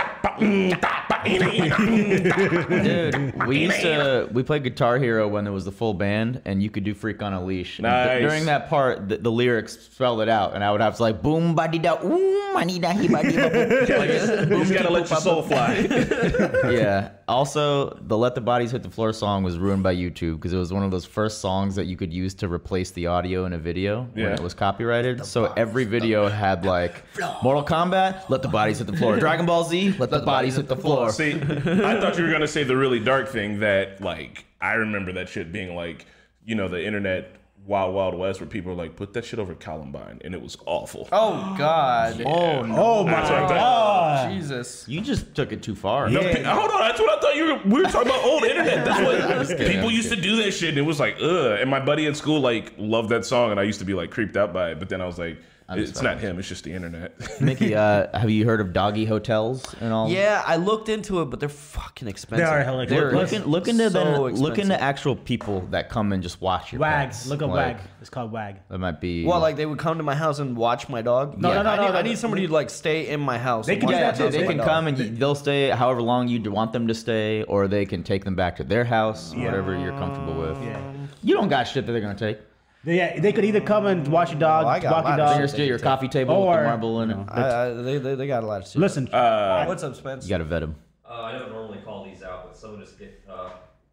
we 3.47 3.59
used 3.59 3.81
to 3.81 4.29
we 4.31 4.43
played 4.43 4.63
Guitar 4.63 4.97
Hero 4.97 5.27
when 5.27 5.43
there 5.43 5.53
was 5.53 5.65
the 5.65 5.71
full 5.71 5.93
band, 5.93 6.41
and 6.45 6.63
you 6.63 6.69
could 6.69 6.83
do 6.83 6.93
"Freak 6.93 7.21
on 7.21 7.33
a 7.33 7.43
Leash." 7.43 7.79
And 7.79 7.85
th- 7.85 7.93
Nice. 7.93 8.21
during 8.21 8.45
that 8.45 8.69
part, 8.69 9.09
the, 9.09 9.17
the 9.17 9.31
lyrics 9.31 9.77
spelled 9.77 10.21
it 10.21 10.29
out, 10.29 10.53
and 10.55 10.63
I 10.63 10.71
would 10.71 10.81
have 10.81 10.95
to 10.97 11.01
like 11.01 11.21
boom 11.21 11.55
ba 11.55 11.67
da 11.67 11.97
oom 12.03 12.53
ma 12.53 12.63
da 12.63 12.93
hi 12.93 13.07
ba 13.07 13.07
ba 13.07 13.23
boom. 13.23 13.31
You 14.51 14.59
just 14.65 14.73
gotta 14.73 14.89
let 14.91 15.09
your 15.09 15.19
soul 15.19 15.43
fly. 15.43 15.75
Yeah. 16.71 17.09
Also, 17.31 17.97
the 18.07 18.17
"Let 18.17 18.35
the 18.35 18.41
Bodies 18.41 18.71
Hit 18.71 18.83
the 18.83 18.89
Floor" 18.89 19.13
song 19.13 19.41
was 19.41 19.57
ruined 19.57 19.83
by 19.83 19.95
YouTube 19.95 20.35
because 20.35 20.51
it 20.51 20.57
was 20.57 20.73
one 20.73 20.83
of 20.83 20.91
those 20.91 21.05
first 21.05 21.39
songs 21.39 21.75
that 21.75 21.85
you 21.85 21.95
could 21.95 22.11
use 22.11 22.33
to 22.35 22.49
replace 22.49 22.91
the 22.91 23.07
audio 23.07 23.45
in 23.45 23.53
a 23.53 23.57
video 23.57 24.03
when 24.13 24.33
it 24.33 24.39
was 24.41 24.53
copyrighted. 24.53 25.25
So 25.25 25.45
every 25.55 25.85
video 25.85 26.27
had 26.27 26.65
like 26.65 27.03
Mortal 27.41 27.63
Kombat, 27.63 28.29
"Let 28.29 28.41
the 28.41 28.49
Bodies 28.49 28.79
Hit 28.79 28.87
the 28.87 28.97
Floor," 28.97 29.17
Dragon 29.19 29.45
Ball 29.45 29.63
Z, 29.63 29.95
"Let 29.97 30.09
the 30.09 30.19
Bodies 30.19 30.57
Hit 30.57 30.67
the 30.67 30.75
Floor." 30.75 31.09
See, 31.11 31.33
I 31.33 31.99
thought 32.01 32.17
you 32.17 32.25
were 32.25 32.31
gonna 32.31 32.47
say 32.47 32.65
the 32.65 32.75
really 32.75 32.99
dark 32.99 33.29
thing 33.29 33.59
that, 33.61 34.01
like, 34.01 34.45
I 34.59 34.73
remember 34.73 35.13
that 35.13 35.29
shit 35.29 35.53
being 35.53 35.73
like, 35.75 36.05
you 36.45 36.55
know, 36.55 36.67
the 36.67 36.85
internet 36.85 37.35
Wild 37.65 37.93
Wild 37.93 38.15
West, 38.15 38.39
where 38.41 38.47
people 38.49 38.71
were 38.73 38.77
like, 38.77 38.95
put 38.95 39.13
that 39.13 39.23
shit 39.23 39.39
over 39.39 39.53
Columbine, 39.53 40.19
and 40.23 40.33
it 40.33 40.41
was 40.41 40.57
awful. 40.65 41.07
Oh 41.11 41.55
God. 41.57 42.21
Oh 42.25 42.59
Oh 42.63 43.03
my 43.05 43.11
That's 43.11 43.29
what 43.29 43.49
god. 43.49 44.29
Oh, 44.29 44.33
Jesus. 44.33 44.85
You 44.87 44.99
just 45.01 45.35
took 45.35 45.51
it 45.51 45.61
too 45.61 45.75
far. 45.75 46.09
No, 46.09 46.21
Yeah. 46.21 46.33
pe- 46.33 46.43
hold 46.43 46.71
on, 46.71 46.79
that's 46.79 46.99
what 46.99 47.17
I 47.17 47.21
thought 47.21 47.35
you 47.35 47.45
were. 47.45 47.61
We 47.65 47.81
were 47.83 47.89
talking 47.89 48.09
about 48.09 48.23
old 48.25 48.43
internet. 48.43 48.83
That's 48.85 48.99
what 49.01 49.47
kidding, 49.47 49.67
people 49.73 49.89
I'm 49.89 49.95
used 49.95 50.09
to 50.09 50.19
do 50.19 50.37
that 50.37 50.51
shit, 50.51 50.69
and 50.69 50.77
it 50.79 50.81
was 50.81 50.99
like, 50.99 51.17
ugh. 51.21 51.59
And 51.61 51.69
my 51.69 51.79
buddy 51.79 52.07
at 52.07 52.17
school 52.17 52.39
like 52.41 52.73
loved 52.77 53.09
that 53.09 53.25
song, 53.25 53.51
and 53.51 53.59
I 53.59 53.63
used 53.63 53.79
to 53.79 53.85
be 53.85 53.93
like 53.93 54.09
creeped 54.11 54.35
out 54.37 54.53
by 54.53 54.71
it. 54.71 54.79
But 54.79 54.89
then 54.89 54.99
I 54.99 55.05
was 55.05 55.19
like, 55.19 55.37
just 55.37 55.60
it's 55.79 56.01
not 56.01 56.19
him. 56.19 56.39
It's 56.39 56.47
just 56.47 56.63
the 56.63 56.73
internet. 56.73 57.13
Mickey, 57.41 57.75
uh, 57.75 58.17
have 58.17 58.29
you 58.29 58.45
heard 58.45 58.61
of 58.61 58.73
doggy 58.73 59.05
hotels 59.05 59.73
and 59.79 59.93
all? 59.93 60.09
Yeah, 60.09 60.43
I 60.45 60.55
looked 60.57 60.89
into 60.89 61.21
it, 61.21 61.25
but 61.25 61.39
they're 61.39 61.49
fucking 61.49 62.07
expensive. 62.07 62.45
They 62.45 62.51
are 62.51 62.63
hella 62.63 62.85
They're 62.85 63.09
expensive. 63.09 63.47
Look, 63.47 63.65
look 63.65 63.67
into 63.67 63.89
so 63.89 64.03
the, 64.03 64.19
look 64.19 64.31
expensive. 64.31 64.59
into 64.63 64.81
actual 64.81 65.15
people 65.15 65.61
that 65.71 65.89
come 65.89 66.11
and 66.13 66.21
just 66.21 66.41
watch 66.41 66.71
your 66.71 66.81
Wag. 66.81 67.09
pets. 67.09 67.27
Look 67.27 67.41
up 67.41 67.49
Like, 67.49 67.77
Wag. 67.77 67.85
It's 68.01 68.09
called 68.09 68.31
Wag. 68.31 68.57
That 68.69 68.79
might 68.79 68.99
be. 69.01 69.25
Well, 69.25 69.39
like 69.39 69.55
they 69.55 69.65
would 69.65 69.79
come 69.79 69.97
to 69.97 70.03
my 70.03 70.15
house 70.15 70.39
and 70.39 70.55
watch 70.57 70.89
my 70.89 71.01
dog. 71.01 71.37
No, 71.37 71.53
no, 71.53 71.61
no, 71.63 71.69
I 71.69 71.75
no, 71.75 71.81
need, 71.83 71.87
no, 71.89 71.97
I 71.99 72.01
no. 72.01 72.09
need 72.09 72.17
somebody 72.17 72.47
to 72.47 72.53
like 72.53 72.69
stay 72.69 73.07
in 73.09 73.19
my 73.19 73.37
house. 73.37 73.67
They 73.67 73.77
can 73.77 73.87
watch 73.87 73.95
do 73.95 73.99
that 73.99 74.15
too. 74.17 74.29
they 74.29 74.45
can 74.45 74.57
come 74.57 74.85
dog. 74.85 74.87
and 74.87 74.97
you, 74.97 75.09
they'll 75.09 75.35
stay 75.35 75.69
however 75.69 76.01
long 76.01 76.27
you 76.27 76.51
want 76.51 76.73
them 76.73 76.87
to 76.87 76.93
stay, 76.93 77.43
or 77.43 77.67
they 77.67 77.85
can 77.85 78.03
take 78.03 78.23
them 78.23 78.35
back 78.35 78.55
to 78.57 78.63
their 78.63 78.83
house, 78.83 79.33
whatever 79.35 79.77
you're 79.77 79.97
comfortable 79.97 80.33
with. 80.33 80.57
Yeah. 80.63 80.81
You 81.23 81.35
don't 81.35 81.49
got 81.49 81.63
shit 81.67 81.85
that 81.85 81.91
they're 81.91 82.01
gonna 82.01 82.15
take. 82.15 82.39
They, 82.83 82.97
yeah, 82.97 83.19
they 83.19 83.31
could 83.31 83.45
either 83.45 83.61
come 83.61 83.85
and 83.85 84.07
watch 84.07 84.31
your 84.31 84.39
dog, 84.39 84.65
Oh, 84.65 84.69
I 84.69 84.79
got 84.79 84.91
walk 84.91 85.05
a 85.05 85.09
your 85.09 85.17
lot 85.17 85.19
of 85.19 85.25
dog. 85.27 85.35
gonna 85.37 85.47
steal 85.47 85.67
your 85.67 85.77
coffee 85.79 86.07
table 86.07 86.39
with 86.39 86.47
Or- 86.49 86.61
the 86.61 86.67
marble 86.67 87.01
in 87.03 87.11
it. 87.11 87.17
I, 87.29 87.65
I, 87.67 87.73
they, 87.73 87.97
they, 87.99 88.15
they 88.15 88.27
got 88.27 88.43
a 88.43 88.47
lot 88.47 88.61
of 88.61 88.67
shit. 88.67 88.77
Listen, 88.81 89.05
What's 89.11 89.83
up, 89.83 89.95
Spence? 89.95 90.25
You 90.25 90.29
gotta 90.29 90.43
vet 90.45 90.61
them. 90.61 90.75
Uh, 91.07 91.21
I 91.21 91.31
don't 91.33 91.51
normally 91.51 91.79
call 91.85 92.05
these 92.05 92.23
out, 92.23 92.45
but 92.47 92.57
someone 92.57 92.79
just 92.79 92.97
get 92.97 93.21
uh, 93.29 93.49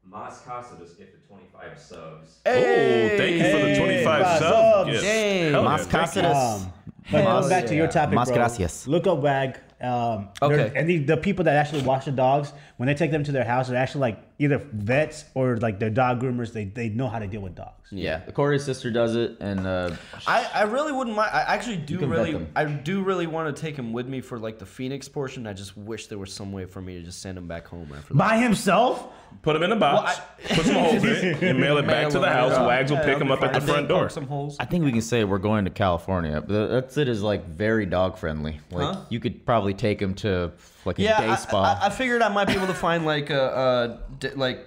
Mas 0.07 0.41
Casa 0.41 0.77
just 0.79 0.97
gifted 0.97 1.27
25 1.29 1.79
subs. 1.79 2.39
oh, 2.47 2.51
thank 2.51 3.33
you 3.37 3.45
for 3.45 3.59
the 3.59 3.69
Hey, 3.69 3.79
twenty-five 3.79 4.23
five 4.25 4.39
subs. 4.39 4.53
subs. 4.53 4.91
Yes. 4.93 5.03
Dang. 5.03 5.53
Hell 5.53 5.63
yeah, 5.63 5.69
Mas 5.69 5.87
thank 5.87 6.15
you. 6.17 6.23
Casares. 6.23 6.55
Um, 6.63 6.73
but 7.11 7.25
going 7.25 7.49
back 7.49 7.67
to 7.67 7.75
your 7.75 7.85
yeah. 7.87 7.91
topic, 7.91 8.15
Mas 8.15 8.29
bro, 8.29 8.37
gracias. 8.37 8.87
look 8.87 9.07
up 9.07 9.19
Wag. 9.19 9.59
Um, 9.81 10.29
Okay. 10.43 10.57
they're- 10.57 10.73
And 10.77 10.89
the, 10.89 10.99
the 10.99 11.17
people 11.17 11.45
that 11.45 11.57
actually 11.57 11.83
watch 11.83 12.05
the 12.07 12.13
dogs, 12.13 12.53
when 12.79 12.87
they 12.87 12.95
take 12.95 13.11
them 13.11 13.25
to 13.25 13.33
their 13.33 13.45
house, 13.45 13.69
they're 13.69 13.77
actually 13.77 14.01
like 14.03 14.23
either 14.39 14.59
vets 14.73 15.25
or 15.35 15.57
like 15.59 15.79
their 15.81 15.91
dog 15.91 16.23
groomers. 16.23 16.53
They, 16.53 16.65
they 16.65 16.89
know 16.89 17.09
how 17.09 17.19
to 17.19 17.27
deal 17.27 17.41
with 17.41 17.55
dogs. 17.57 17.75
Yeah, 17.91 18.19
The 18.25 18.33
Corey's 18.33 18.65
sister 18.65 18.91
does 18.91 19.17
it, 19.17 19.37
and 19.41 19.67
uh, 19.67 19.97
I, 20.27 20.49
I 20.55 20.63
really 20.63 20.93
wouldn't 20.93 21.17
mind. 21.17 21.31
I 21.33 21.41
actually 21.55 21.79
do 21.79 21.99
really. 22.07 22.47
I 22.55 22.65
do 22.67 23.03
really 23.03 23.27
want 23.27 23.55
to 23.55 23.61
take 23.61 23.77
him 23.77 23.93
with 23.93 24.07
me 24.07 24.21
for 24.21 24.39
like 24.39 24.59
the 24.59 24.67
Phoenix 24.67 25.09
portion. 25.09 25.47
I 25.47 25.55
just 25.55 25.77
wish 25.77 26.07
there 26.07 26.19
was 26.19 26.33
some 26.33 26.53
way 26.53 26.67
for 26.67 26.81
me 26.81 26.99
to 26.99 27.03
just 27.03 27.21
send 27.21 27.37
him 27.37 27.49
back 27.49 27.67
home 27.67 27.91
after 27.97 28.15
that. 28.15 28.19
By 28.19 28.37
himself? 28.39 29.09
Put 29.43 29.57
him 29.57 29.63
in 29.63 29.73
a 29.73 29.77
box. 29.77 30.21
put 30.49 30.65
some 30.65 30.75
holes 30.77 31.05
in 31.05 31.09
it. 31.11 31.43
And 31.43 31.61
mail 31.61 31.77
it 31.79 31.87
back 31.87 32.09
to 32.11 32.19
the 32.19 32.29
house. 32.31 32.57
Wags 32.59 32.91
will 32.91 32.99
pick 32.99 33.19
him 33.19 33.31
up 33.31 33.43
at 33.43 33.53
the 33.53 33.61
front 33.61 33.89
door. 33.89 34.09
Some 34.09 34.27
holes. 34.27 34.57
I 34.59 34.65
think 34.65 34.85
we 34.85 34.93
can 34.93 35.03
say 35.03 35.25
we're 35.25 35.39
going 35.39 35.65
to 35.67 35.71
California. 35.71 36.41
But 36.41 36.69
that's 36.69 36.97
it 36.97 37.09
is 37.09 37.23
like 37.23 37.45
very 37.45 37.85
dog 37.87 38.17
friendly. 38.17 38.61
Like 38.71 38.95
Huh? 38.95 39.01
you 39.11 39.21
could 39.21 39.45
probably 39.45 39.75
take 39.75 40.01
him 40.01 40.15
to 40.17 40.53
like 40.89 40.99
a 40.99 41.03
Yeah, 41.03 41.21
day 41.21 41.29
I, 41.29 41.37
spa. 41.37 41.79
I, 41.81 41.87
I 41.87 41.91
figured 41.91 42.21
I 42.23 42.29
might 42.29 42.47
be 42.49 42.55
able 42.55 42.67
to 42.67 42.75
find 42.75 43.07
like 43.07 43.31
a, 43.31 44.01
a 44.11 44.15
d- 44.19 44.31
like 44.35 44.67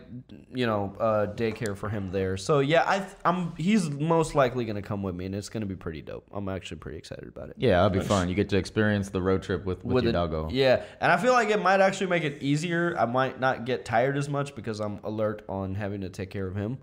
you 0.53 0.65
know 0.65 0.95
uh, 1.00 1.27
daycare 1.35 1.75
for 1.75 1.89
him 1.89 2.12
there. 2.12 2.38
So 2.38 2.59
yeah, 2.59 2.83
I 2.88 3.06
I'm 3.25 3.53
he's 3.57 3.89
most 3.89 4.33
likely 4.35 4.63
gonna 4.65 4.81
come 4.81 5.03
with 5.03 5.15
me, 5.15 5.25
and 5.25 5.35
it's 5.35 5.50
gonna 5.50 5.65
be 5.65 5.75
pretty 5.75 6.01
dope. 6.01 6.25
I'm 6.31 6.47
actually 6.47 6.77
pretty 6.77 6.97
excited 6.97 7.27
about 7.27 7.50
it. 7.50 7.56
yeah, 7.57 7.81
that'll 7.81 7.89
be 7.89 8.00
fun. 8.00 8.29
You 8.29 8.35
get 8.35 8.50
to 8.50 8.57
experience 8.57 9.09
the 9.09 9.21
road 9.21 9.44
trip 9.44 9.65
with, 9.65 9.83
with, 9.83 10.03
your 10.03 10.13
the- 10.13 10.18
doggo. 10.18 10.50
Yeah, 10.51 10.83
and 11.01 11.12
I 11.12 11.18
feel 11.18 11.33
like 11.33 11.50
it 11.50 11.62
might 11.62 11.81
actually 11.81 12.07
make 12.07 12.23
it 12.23 12.41
easier. 12.41 12.95
I 12.97 13.06
might 13.06 13.39
not 13.39 13.65
get 13.65 13.83
tired 13.83 14.15
as 14.18 14.29
much 14.29 14.56
because 14.56 14.79
I'm 14.79 15.00
alert 15.03 15.44
on 15.50 15.75
having 15.75 16.01
to 16.01 16.09
take 16.09 16.29
care 16.29 16.47
of 16.47 16.56
him. 16.56 16.77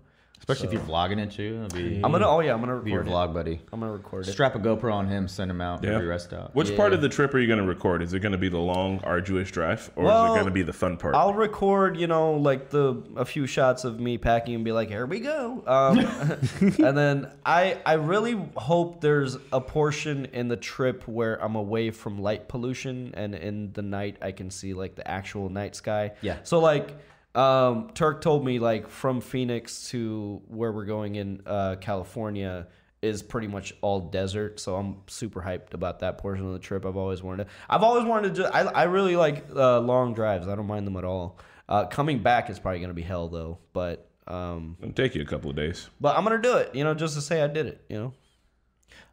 Especially 0.49 0.67
if 0.67 0.73
you're 0.73 0.89
vlogging 0.95 1.19
it 1.19 1.31
too. 1.31 1.67
Be, 1.73 2.01
I'm 2.03 2.11
gonna. 2.11 2.27
Oh 2.27 2.39
yeah, 2.39 2.53
I'm 2.53 2.59
gonna 2.59 2.79
be 2.79 2.91
your 2.91 3.01
it. 3.01 3.07
vlog 3.07 3.33
buddy. 3.33 3.61
I'm 3.71 3.79
gonna 3.79 3.91
record 3.91 4.27
it. 4.27 4.31
Strap 4.31 4.55
a 4.55 4.59
GoPro 4.59 4.93
on 4.93 5.07
him, 5.07 5.27
send 5.27 5.51
him 5.51 5.61
out 5.61 5.83
Yeah. 5.83 5.91
every 5.91 6.07
rest 6.07 6.25
stop. 6.25 6.55
Which 6.55 6.75
part 6.75 6.93
of 6.93 7.01
the 7.01 7.09
trip 7.09 7.33
are 7.33 7.39
you 7.39 7.47
going 7.47 7.59
to 7.59 7.65
record? 7.65 8.01
Is 8.01 8.13
it 8.13 8.19
going 8.19 8.31
to 8.31 8.37
be 8.37 8.49
the 8.49 8.57
long, 8.57 8.99
arduous 9.03 9.51
drive, 9.51 9.91
or 9.95 10.05
is 10.05 10.09
it 10.09 10.27
going 10.35 10.45
to 10.45 10.51
be 10.51 10.63
the 10.63 10.73
fun 10.73 10.97
part? 10.97 11.15
I'll 11.15 11.33
record, 11.33 11.97
you 11.97 12.07
know, 12.07 12.33
like 12.33 12.69
the 12.69 13.01
a 13.15 13.25
few 13.25 13.45
shots 13.45 13.83
of 13.83 13.99
me 13.99 14.17
packing 14.17 14.55
and 14.55 14.63
be 14.65 14.71
like, 14.71 14.89
"Here 14.89 15.05
we 15.05 15.19
go," 15.19 15.63
um, 15.67 15.99
and 16.85 16.97
then 16.97 17.31
I 17.45 17.77
I 17.85 17.93
really 17.93 18.39
hope 18.55 19.01
there's 19.01 19.37
a 19.53 19.61
portion 19.61 20.25
in 20.33 20.47
the 20.47 20.57
trip 20.57 21.07
where 21.07 21.41
I'm 21.43 21.55
away 21.55 21.91
from 21.91 22.19
light 22.19 22.47
pollution, 22.47 23.13
and 23.15 23.35
in 23.35 23.71
the 23.73 23.81
night 23.81 24.17
I 24.21 24.31
can 24.31 24.49
see 24.49 24.73
like 24.73 24.95
the 24.95 25.07
actual 25.09 25.49
night 25.49 25.75
sky. 25.75 26.13
Yeah. 26.21 26.37
So 26.43 26.59
like, 26.59 26.95
um, 27.35 27.91
Turk 27.93 28.21
told 28.21 28.43
me 28.43 28.59
like 28.59 28.89
from 28.89 29.21
Phoenix 29.21 29.89
to 29.89 30.41
where 30.47 30.71
we're 30.71 30.85
going 30.85 31.15
in 31.15 31.41
uh, 31.45 31.75
California 31.79 32.67
is 33.01 33.21
pretty 33.23 33.47
much 33.47 33.73
all 33.81 33.99
desert. 34.01 34.59
So 34.59 34.75
I'm 34.75 34.97
super 35.07 35.41
hyped 35.41 35.73
about 35.73 35.99
that 35.99 36.17
portion 36.17 36.45
of 36.45 36.53
the 36.53 36.59
trip. 36.59 36.85
I've 36.85 36.97
always 36.97 37.21
wanted 37.23 37.45
to. 37.45 37.49
I've 37.69 37.83
always 37.83 38.05
wanted 38.05 38.35
to. 38.35 38.41
Just, 38.41 38.53
I 38.53 38.61
I 38.61 38.83
really 38.83 39.15
like 39.15 39.45
uh, 39.55 39.79
long 39.79 40.13
drives. 40.13 40.47
I 40.47 40.55
don't 40.55 40.67
mind 40.67 40.85
them 40.87 40.97
at 40.97 41.03
all. 41.05 41.39
Uh, 41.67 41.85
coming 41.85 42.19
back 42.19 42.49
is 42.49 42.57
probably 42.59 42.79
gonna 42.81 42.93
be 42.93 43.03
hell 43.03 43.27
though. 43.29 43.59
But 43.73 44.09
um, 44.27 44.77
It'll 44.81 44.93
take 44.93 45.15
you 45.15 45.21
a 45.21 45.25
couple 45.25 45.49
of 45.49 45.55
days. 45.55 45.89
but 46.01 46.17
I'm 46.17 46.23
gonna 46.23 46.41
do 46.41 46.57
it. 46.57 46.73
You 46.75 46.83
know, 46.83 46.93
just 46.93 47.15
to 47.15 47.21
say 47.21 47.41
I 47.41 47.47
did 47.47 47.67
it. 47.67 47.81
You 47.89 48.13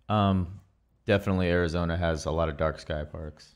know. 0.09 0.15
Um, 0.15 0.61
definitely 1.05 1.49
Arizona 1.49 1.97
has 1.97 2.25
a 2.27 2.31
lot 2.31 2.49
of 2.49 2.57
dark 2.57 2.79
sky 2.79 3.05
parks. 3.05 3.56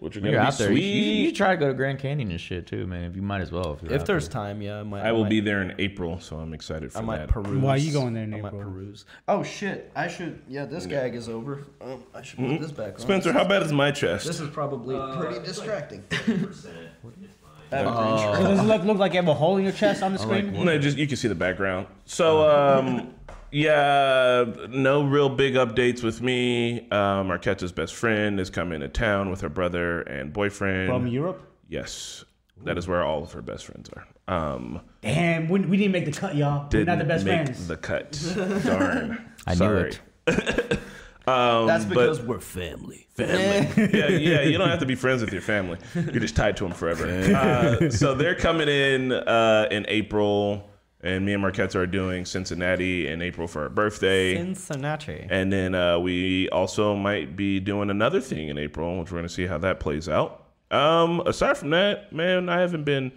Like 0.00 0.04
Which 0.04 0.16
are 0.16 0.20
going 0.20 0.32
you're 0.32 0.40
to 0.40 0.46
be 0.46 0.52
out 0.52 0.58
there, 0.58 0.70
you, 0.72 0.78
you, 0.78 1.12
you 1.24 1.32
try 1.32 1.50
to 1.50 1.56
go 1.56 1.66
to 1.66 1.74
Grand 1.74 1.98
Canyon 1.98 2.30
and 2.30 2.40
shit 2.40 2.68
too, 2.68 2.86
man. 2.86 3.02
If 3.02 3.16
you 3.16 3.22
might 3.22 3.40
as 3.40 3.50
well. 3.50 3.76
If, 3.82 3.90
If 3.90 4.04
there's 4.06 4.28
there. 4.28 4.32
time, 4.32 4.62
yeah, 4.62 4.78
I 4.78 4.82
might. 4.84 5.00
I 5.04 5.10
will 5.10 5.22
might- 5.24 5.30
be 5.30 5.40
there 5.40 5.60
in 5.60 5.74
April, 5.80 6.20
so 6.20 6.36
I'm 6.36 6.54
excited 6.54 6.92
for 6.92 6.98
I 6.98 7.02
might 7.02 7.16
that. 7.18 7.28
peruse. 7.30 7.60
Why 7.60 7.70
are 7.70 7.78
you 7.78 7.92
going 7.92 8.14
there 8.14 8.22
in 8.22 8.32
I 8.32 8.40
might 8.40 8.48
April? 8.54 8.62
peruse. 8.62 9.06
Oh 9.26 9.42
shit! 9.42 9.90
I 9.96 10.06
should. 10.06 10.40
Yeah, 10.46 10.66
this 10.66 10.86
gag 10.86 11.16
is 11.16 11.28
over. 11.28 11.64
Um, 11.80 12.04
I 12.14 12.22
should 12.22 12.38
put 12.38 12.60
this 12.60 12.70
back 12.70 12.94
on. 12.94 13.00
Spencer, 13.00 13.32
how 13.32 13.42
bad 13.44 13.62
is 13.62 13.72
my 13.72 13.90
chest? 13.90 14.24
This 14.26 14.38
is 14.38 14.48
probably 14.50 14.94
pretty 15.16 15.44
distracting. 15.44 16.04
Does 16.10 16.64
it 16.64 18.62
look, 18.64 18.84
look 18.84 18.98
like 18.98 19.12
you 19.14 19.18
have 19.18 19.28
a 19.28 19.34
hole 19.34 19.56
in 19.56 19.64
your 19.64 19.72
chest 19.72 20.02
on 20.04 20.12
the 20.12 20.18
screen? 20.20 20.52
No, 20.64 20.78
just 20.78 20.96
you 20.96 21.06
can 21.08 21.16
see 21.16 21.28
the 21.28 21.34
background. 21.34 21.86
So, 22.06 22.48
um, 22.48 23.12
yeah, 23.50 24.44
no 24.68 25.02
real 25.04 25.28
big 25.28 25.54
updates 25.54 26.02
with 26.02 26.20
me. 26.20 26.80
Um, 26.90 27.28
Arquetta's 27.30 27.72
best 27.72 27.94
friend 27.94 28.38
is 28.40 28.50
coming 28.50 28.80
to 28.80 28.88
town 28.88 29.30
with 29.30 29.40
her 29.40 29.48
brother 29.48 30.02
and 30.02 30.32
boyfriend. 30.32 30.88
From 30.88 31.06
Europe? 31.06 31.42
yes, 31.68 32.24
that 32.64 32.76
is 32.78 32.88
where 32.88 33.04
all 33.04 33.22
of 33.22 33.32
her 33.32 33.42
best 33.42 33.66
friends 33.66 33.90
are. 33.90 34.06
Um, 34.34 34.80
Damn, 35.00 35.48
we, 35.48 35.60
we 35.60 35.76
didn't 35.76 35.92
make 35.92 36.04
the 36.04 36.12
cut, 36.12 36.34
y'all. 36.36 36.64
We're 36.64 36.68
didn't 36.84 36.98
the 36.98 37.04
best 37.04 37.24
make 37.24 37.44
friends. 37.46 37.66
the 37.68 37.76
cut. 37.76 38.12
Darn. 38.64 39.30
I 39.46 39.52
knew 39.52 39.56
Sorry. 39.58 39.90
it. 39.90 40.00
That's 41.26 41.84
but- 41.84 41.88
because 41.94 42.20
we're 42.22 42.40
family. 42.40 43.06
family. 43.14 43.90
yeah, 43.98 44.08
yeah. 44.08 44.40
You 44.42 44.56
don't 44.58 44.68
have 44.70 44.80
to 44.80 44.86
be 44.86 44.94
friends 44.94 45.20
with 45.22 45.32
your 45.32 45.42
family. 45.42 45.78
You're 45.94 46.20
just 46.20 46.36
tied 46.36 46.56
to 46.58 46.64
them 46.64 46.72
forever. 46.72 47.06
Uh, 47.38 47.90
so 47.90 48.14
they're 48.14 48.34
coming 48.34 48.68
in 48.68 49.12
uh, 49.12 49.68
in 49.70 49.84
April, 49.88 50.68
and 51.00 51.24
me 51.24 51.32
and 51.32 51.42
Marquette 51.42 51.76
are 51.76 51.86
doing 51.86 52.24
Cincinnati 52.24 53.06
in 53.06 53.22
April 53.22 53.46
for 53.46 53.62
our 53.62 53.68
birthday. 53.68 54.34
Cincinnati. 54.36 55.26
And 55.30 55.52
then 55.52 55.74
uh, 55.74 55.98
we 55.98 56.48
also 56.48 56.96
might 56.96 57.36
be 57.36 57.60
doing 57.60 57.90
another 57.90 58.20
thing 58.20 58.48
in 58.48 58.58
April, 58.58 58.98
which 58.98 59.12
we're 59.12 59.18
going 59.18 59.28
to 59.28 59.32
see 59.32 59.46
how 59.46 59.58
that 59.58 59.78
plays 59.78 60.08
out. 60.08 60.44
Um, 60.70 61.20
aside 61.20 61.56
from 61.56 61.70
that, 61.70 62.12
man, 62.12 62.48
I 62.48 62.60
haven't 62.60 62.84
been 62.84 63.12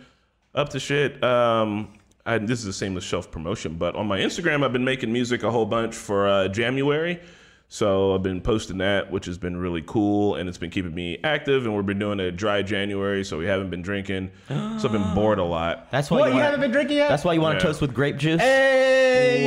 up 0.54 0.70
to 0.70 0.80
shit. 0.80 1.24
Um, 1.24 1.94
I, 2.26 2.38
this 2.38 2.60
is 2.60 2.68
a 2.68 2.74
seamless 2.74 3.04
shelf 3.04 3.32
promotion, 3.32 3.76
but 3.78 3.96
on 3.96 4.08
my 4.08 4.20
Instagram, 4.20 4.64
I've 4.64 4.74
been 4.74 4.86
making 4.86 5.12
music 5.12 5.42
a 5.44 5.50
whole 5.50 5.66
bunch 5.66 5.96
for 5.96 6.28
uh, 6.28 6.48
January. 6.50 7.20
So 7.74 8.14
I've 8.14 8.22
been 8.22 8.42
posting 8.42 8.80
that, 8.80 9.10
which 9.14 9.26
has 9.28 9.38
been 9.38 9.56
really 9.56 9.82
cool, 9.84 10.36
and 10.36 10.50
it's 10.50 10.58
been 10.58 10.70
keeping 10.72 10.94
me 10.94 11.18
active. 11.24 11.66
And 11.66 11.74
we've 11.74 11.86
been 11.86 12.00
doing 12.00 12.20
a 12.20 12.30
dry 12.30 12.62
January, 12.64 13.24
so 13.24 13.38
we 13.38 13.46
haven't 13.46 13.70
been 13.70 13.82
drinking. 13.82 14.30
so 14.50 14.56
I've 14.84 14.92
been 14.92 15.14
bored 15.16 15.40
a 15.40 15.44
lot. 15.46 15.90
That's 15.90 16.12
why 16.12 16.20
What? 16.20 16.26
you, 16.26 16.32
You 16.32 16.36
want, 16.40 16.46
haven't 16.48 16.60
been 16.60 16.72
drinking 16.72 16.98
yet? 16.98 17.08
That's 17.08 17.24
why 17.24 17.32
you 17.32 17.40
want 17.40 17.56
Yeah. 17.56 17.60
to 17.60 17.66
toast 17.68 17.80
with 17.80 17.94
grape 17.94 18.18
juice. 18.18 18.42
Hey, 18.42 19.46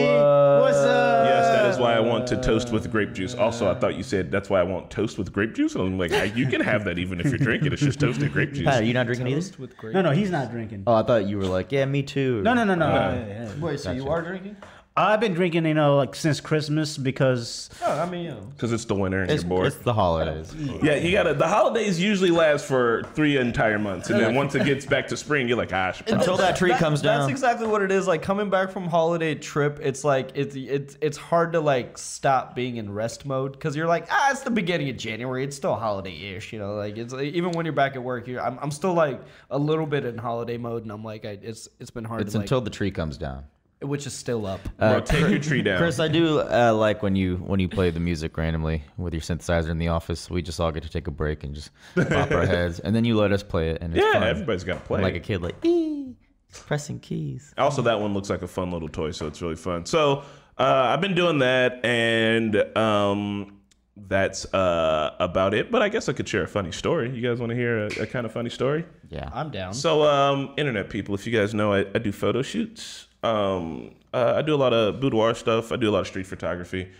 what's 0.58 0.78
up? 0.78 1.26
Yes, 1.26 1.48
that 1.48 1.66
is 1.70 1.76
why 1.78 1.92
I 1.92 2.00
want 2.00 2.26
to 2.28 2.40
toast 2.40 2.72
with 2.72 2.90
grape 2.90 3.12
juice. 3.12 3.34
Also, 3.34 3.70
I 3.70 3.74
thought 3.74 3.94
you 3.94 4.02
said 4.02 4.30
that's 4.32 4.48
why 4.48 4.58
I 4.58 4.62
want 4.62 4.90
toast 4.90 5.18
with 5.18 5.30
grape 5.30 5.54
juice. 5.54 5.74
And 5.74 5.84
I'm 5.84 5.98
like, 5.98 6.10
"Hey, 6.10 6.32
you 6.34 6.46
can 6.46 6.62
have 6.62 6.84
that 6.86 6.98
even 6.98 7.20
if 7.20 7.26
you're 7.26 7.36
drinking. 7.36 7.74
It's 7.74 7.82
just 7.82 8.00
toasted 8.00 8.32
grape 8.32 8.54
juice. 8.54 8.64
Pat, 8.64 8.80
are 8.82 8.86
you 8.86 8.94
not 8.94 9.04
drinking 9.04 9.26
either? 9.28 9.40
Toast 9.42 9.58
with 9.58 9.76
grape. 9.76 9.92
No, 9.92 10.00
no, 10.00 10.12
he's 10.12 10.30
not 10.30 10.50
drinking. 10.50 10.84
Oh, 10.86 10.94
I 10.94 11.02
thought 11.02 11.26
you 11.26 11.36
were 11.36 11.44
like, 11.44 11.72
yeah, 11.72 11.84
me 11.84 12.02
too. 12.02 12.40
No, 12.40 12.54
no, 12.54 12.64
no, 12.64 12.74
no. 12.74 12.88
Yeah, 12.88 13.26
yeah. 13.44 13.50
Wait, 13.60 13.80
so 13.80 13.92
you 13.92 14.08
are 14.08 14.22
drinking? 14.22 14.56
I've 14.96 15.18
been 15.18 15.34
drinking, 15.34 15.66
you 15.66 15.74
know, 15.74 15.96
like 15.96 16.14
since 16.14 16.40
Christmas 16.40 16.96
because 16.96 17.68
Oh, 17.82 17.98
I 18.00 18.08
mean, 18.08 18.24
you 18.26 18.30
know. 18.30 18.40
Because 18.54 18.72
it's 18.72 18.84
the 18.84 18.94
winter 18.94 19.22
and 19.22 19.30
It's, 19.30 19.42
you're 19.42 19.48
bored. 19.48 19.66
it's 19.66 19.76
the 19.78 19.92
holidays. 19.92 20.54
Yeah, 20.54 20.94
you 20.94 21.10
gotta. 21.10 21.34
The 21.34 21.48
holidays 21.48 22.00
usually 22.00 22.30
last 22.30 22.64
for 22.66 23.02
three 23.12 23.36
entire 23.36 23.80
months, 23.80 24.08
and 24.10 24.20
then 24.20 24.36
once 24.36 24.54
it 24.54 24.64
gets 24.64 24.86
back 24.86 25.08
to 25.08 25.16
spring, 25.16 25.48
you're 25.48 25.56
like, 25.56 25.72
ah, 25.72 25.88
I 25.88 25.92
should 25.92 26.06
probably- 26.06 26.20
Until 26.22 26.36
that 26.36 26.54
tree 26.56 26.72
comes 26.74 27.02
down. 27.02 27.14
That's 27.18 27.22
down. 27.24 27.30
exactly 27.30 27.66
what 27.66 27.82
it 27.82 27.90
is. 27.90 28.06
Like 28.06 28.22
coming 28.22 28.50
back 28.50 28.70
from 28.70 28.86
holiday 28.86 29.34
trip, 29.34 29.80
it's 29.82 30.04
like 30.04 30.30
it's 30.36 30.54
it's 30.54 30.96
it's 31.00 31.16
hard 31.16 31.54
to 31.54 31.60
like 31.60 31.98
stop 31.98 32.54
being 32.54 32.76
in 32.76 32.92
rest 32.92 33.26
mode 33.26 33.50
because 33.52 33.74
you're 33.74 33.88
like 33.88 34.06
ah, 34.12 34.30
it's 34.30 34.42
the 34.42 34.50
beginning 34.52 34.90
of 34.90 34.96
January. 34.96 35.42
It's 35.42 35.56
still 35.56 35.74
holiday-ish, 35.74 36.52
you 36.52 36.60
know. 36.60 36.74
Like 36.76 36.96
it's 36.98 37.12
like, 37.12 37.34
even 37.34 37.50
when 37.50 37.66
you're 37.66 37.72
back 37.72 37.96
at 37.96 38.02
work, 38.04 38.28
you're 38.28 38.40
I'm, 38.40 38.60
I'm 38.62 38.70
still 38.70 38.94
like 38.94 39.20
a 39.50 39.58
little 39.58 39.86
bit 39.86 40.04
in 40.04 40.18
holiday 40.18 40.56
mode, 40.56 40.84
and 40.84 40.92
I'm 40.92 41.02
like 41.02 41.24
I, 41.24 41.36
it's 41.42 41.68
it's 41.80 41.90
been 41.90 42.04
hard. 42.04 42.20
It's 42.20 42.30
to, 42.32 42.38
like, 42.38 42.44
until 42.44 42.60
the 42.60 42.70
tree 42.70 42.92
comes 42.92 43.18
down. 43.18 43.42
Which 43.80 44.06
is 44.06 44.12
still 44.12 44.46
up. 44.46 44.60
Bro, 44.78 45.00
take 45.00 45.28
your 45.28 45.38
tree 45.38 45.62
down. 45.62 45.78
Chris, 45.78 45.98
I 46.00 46.08
do 46.08 46.40
uh, 46.40 46.72
like 46.74 47.02
when 47.02 47.16
you 47.16 47.36
when 47.36 47.60
you 47.60 47.68
play 47.68 47.90
the 47.90 48.00
music 48.00 48.36
randomly 48.36 48.82
with 48.96 49.12
your 49.12 49.22
synthesizer 49.22 49.68
in 49.70 49.78
the 49.78 49.88
office. 49.88 50.30
We 50.30 50.42
just 50.42 50.60
all 50.60 50.72
get 50.72 50.82
to 50.82 50.88
take 50.88 51.06
a 51.06 51.10
break 51.10 51.44
and 51.44 51.54
just 51.54 51.70
pop 51.94 52.30
our 52.30 52.46
heads, 52.46 52.80
and 52.80 52.94
then 52.94 53.04
you 53.04 53.16
let 53.16 53.32
us 53.32 53.42
play 53.42 53.70
it, 53.70 53.78
and 53.82 53.94
it's 53.96 54.04
yeah, 54.04 54.14
fun. 54.14 54.22
everybody's 54.24 54.64
got 54.64 54.74
to 54.74 54.80
play. 54.80 55.02
like 55.02 55.14
a 55.14 55.20
kid, 55.20 55.42
like 55.42 55.56
"Ee," 55.64 56.14
pressing 56.52 57.00
keys. 57.00 57.52
Also, 57.58 57.82
that 57.82 58.00
one 58.00 58.14
looks 58.14 58.30
like 58.30 58.42
a 58.42 58.48
fun 58.48 58.70
little 58.70 58.88
toy, 58.88 59.10
so 59.10 59.26
it's 59.26 59.42
really 59.42 59.56
fun. 59.56 59.86
So 59.86 60.22
uh, 60.58 60.62
I've 60.92 61.00
been 61.00 61.14
doing 61.14 61.38
that, 61.38 61.84
and 61.84 62.56
um, 62.76 63.58
that's 63.96 64.52
uh, 64.54 65.14
about 65.18 65.54
it. 65.54 65.70
But 65.70 65.82
I 65.82 65.88
guess 65.88 66.08
I 66.08 66.12
could 66.12 66.28
share 66.28 66.42
a 66.42 66.48
funny 66.48 66.72
story. 66.72 67.10
You 67.10 67.28
guys 67.28 67.40
want 67.40 67.50
to 67.50 67.56
hear 67.56 67.86
a, 67.86 68.02
a 68.02 68.06
kind 68.06 68.26
of 68.26 68.32
funny 68.32 68.50
story? 68.50 68.84
Yeah, 69.10 69.30
I'm 69.32 69.50
down. 69.50 69.74
So, 69.74 70.02
um, 70.02 70.54
internet 70.56 70.90
people, 70.90 71.14
if 71.14 71.26
you 71.26 71.36
guys 71.36 71.54
know, 71.54 71.72
I, 71.72 71.80
I 71.94 71.98
do 71.98 72.12
photo 72.12 72.42
shoots. 72.42 73.08
Um, 73.24 73.94
uh, 74.12 74.34
I 74.36 74.42
do 74.42 74.54
a 74.54 74.56
lot 74.56 74.72
of 74.72 75.00
boudoir 75.00 75.34
stuff. 75.34 75.72
I 75.72 75.76
do 75.76 75.90
a 75.90 75.92
lot 75.92 76.00
of 76.00 76.06
street 76.06 76.26
photography. 76.26 76.92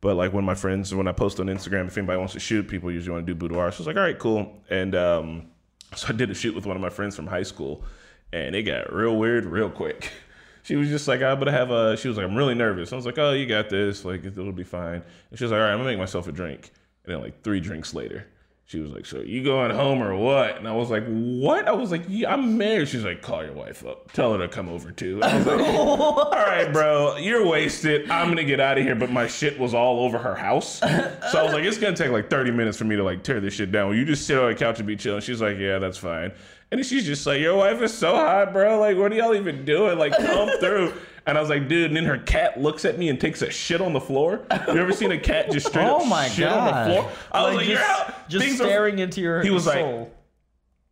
But 0.00 0.16
like 0.16 0.32
when 0.32 0.44
my 0.44 0.54
friends, 0.54 0.94
when 0.94 1.08
I 1.08 1.12
post 1.12 1.40
on 1.40 1.46
Instagram, 1.46 1.86
if 1.86 1.96
anybody 1.96 2.18
wants 2.18 2.34
to 2.34 2.40
shoot, 2.40 2.68
people 2.68 2.90
usually 2.90 3.12
want 3.12 3.26
to 3.26 3.32
do 3.32 3.38
boudoir. 3.38 3.72
So 3.72 3.76
I 3.76 3.80
was 3.80 3.86
like, 3.86 3.96
all 3.96 4.02
right, 4.02 4.18
cool. 4.18 4.62
And 4.70 4.94
um, 4.94 5.46
so 5.94 6.08
I 6.08 6.12
did 6.12 6.30
a 6.30 6.34
shoot 6.34 6.54
with 6.54 6.66
one 6.66 6.76
of 6.76 6.82
my 6.82 6.90
friends 6.90 7.16
from 7.16 7.26
high 7.26 7.42
school, 7.42 7.84
and 8.32 8.54
it 8.54 8.62
got 8.62 8.92
real 8.92 9.16
weird 9.16 9.44
real 9.44 9.70
quick. 9.70 10.10
She 10.64 10.76
was 10.76 10.90
just 10.90 11.08
like, 11.08 11.22
I'm 11.22 11.38
gonna 11.38 11.50
have 11.50 11.70
a. 11.70 11.96
She 11.96 12.08
was 12.08 12.18
like, 12.18 12.26
I'm 12.26 12.36
really 12.36 12.54
nervous. 12.54 12.92
I 12.92 12.96
was 12.96 13.06
like, 13.06 13.16
Oh, 13.16 13.32
you 13.32 13.46
got 13.46 13.70
this. 13.70 14.04
Like 14.04 14.22
it'll 14.22 14.52
be 14.52 14.64
fine. 14.64 15.02
And 15.30 15.38
she 15.38 15.44
was 15.44 15.50
like, 15.50 15.60
All 15.60 15.64
right, 15.64 15.72
I'm 15.72 15.78
gonna 15.78 15.88
make 15.88 15.98
myself 15.98 16.28
a 16.28 16.32
drink. 16.32 16.70
And 17.04 17.14
then 17.14 17.22
like 17.22 17.42
three 17.42 17.58
drinks 17.58 17.94
later, 17.94 18.26
she 18.68 18.80
was 18.80 18.92
like, 18.92 19.06
So 19.06 19.20
you 19.20 19.42
going 19.42 19.70
home 19.74 20.02
or 20.02 20.14
what? 20.14 20.58
And 20.58 20.68
I 20.68 20.72
was 20.72 20.90
like, 20.90 21.02
What? 21.06 21.66
I 21.66 21.72
was 21.72 21.90
like, 21.90 22.02
Yeah, 22.06 22.34
I'm 22.34 22.58
married. 22.58 22.88
She's 22.88 23.02
like, 23.02 23.22
Call 23.22 23.42
your 23.42 23.54
wife 23.54 23.84
up. 23.86 24.12
Tell 24.12 24.32
her 24.34 24.38
to 24.38 24.46
come 24.46 24.68
over 24.68 24.90
too. 24.92 25.22
I 25.22 25.38
was 25.38 25.46
like, 25.46 25.60
All 25.66 26.30
right, 26.32 26.70
bro, 26.70 27.16
you're 27.16 27.46
wasted. 27.46 28.10
I'm 28.10 28.28
gonna 28.28 28.44
get 28.44 28.60
out 28.60 28.76
of 28.76 28.84
here. 28.84 28.94
But 28.94 29.10
my 29.10 29.26
shit 29.26 29.58
was 29.58 29.72
all 29.72 30.00
over 30.00 30.18
her 30.18 30.34
house. 30.34 30.80
So 30.80 30.86
I 30.86 31.42
was 31.42 31.54
like, 31.54 31.64
It's 31.64 31.78
gonna 31.78 31.96
take 31.96 32.10
like 32.10 32.28
30 32.28 32.50
minutes 32.50 32.76
for 32.76 32.84
me 32.84 32.94
to 32.96 33.02
like 33.02 33.22
tear 33.22 33.40
this 33.40 33.54
shit 33.54 33.72
down. 33.72 33.88
Will 33.88 33.96
you 33.96 34.04
just 34.04 34.26
sit 34.26 34.38
on 34.38 34.50
the 34.50 34.54
couch 34.54 34.78
and 34.78 34.86
be 34.86 34.96
chilling? 34.96 35.22
She's 35.22 35.40
like, 35.40 35.56
Yeah, 35.56 35.78
that's 35.78 35.96
fine. 35.96 36.32
And 36.70 36.84
she's 36.84 37.06
just 37.06 37.24
like, 37.26 37.40
Your 37.40 37.56
wife 37.56 37.80
is 37.80 37.94
so 37.94 38.14
hot, 38.16 38.52
bro. 38.52 38.78
Like, 38.78 38.98
what 38.98 39.10
are 39.12 39.14
y'all 39.14 39.34
even 39.34 39.64
doing? 39.64 39.98
Like, 39.98 40.12
come 40.14 40.50
through. 40.60 40.92
And 41.28 41.36
I 41.36 41.40
was 41.42 41.50
like, 41.50 41.68
dude, 41.68 41.86
and 41.88 41.96
then 41.96 42.04
her 42.06 42.16
cat 42.18 42.58
looks 42.60 42.84
at 42.86 42.98
me 42.98 43.10
and 43.10 43.20
takes 43.20 43.42
a 43.42 43.50
shit 43.50 43.80
on 43.82 43.92
the 43.92 44.00
floor. 44.00 44.46
You 44.66 44.78
ever 44.78 44.92
seen 44.92 45.12
a 45.12 45.18
cat 45.18 45.50
just 45.52 45.66
straight 45.68 45.84
Oh 45.86 45.98
up 46.00 46.06
my 46.08 46.26
shit 46.26 46.48
God. 46.48 46.72
on 46.72 46.88
the 46.88 46.94
floor? 47.02 47.12
I 47.32 47.42
was 47.46 47.54
like, 47.56 47.66
just, 47.66 47.70
you're 47.80 47.90
out. 47.90 48.28
just 48.30 48.44
Things 48.46 48.60
are- 48.60 48.64
staring 48.64 48.98
into 48.98 49.20
your 49.20 49.42
He 49.42 49.50
was 49.50 49.66
like- 49.66 50.10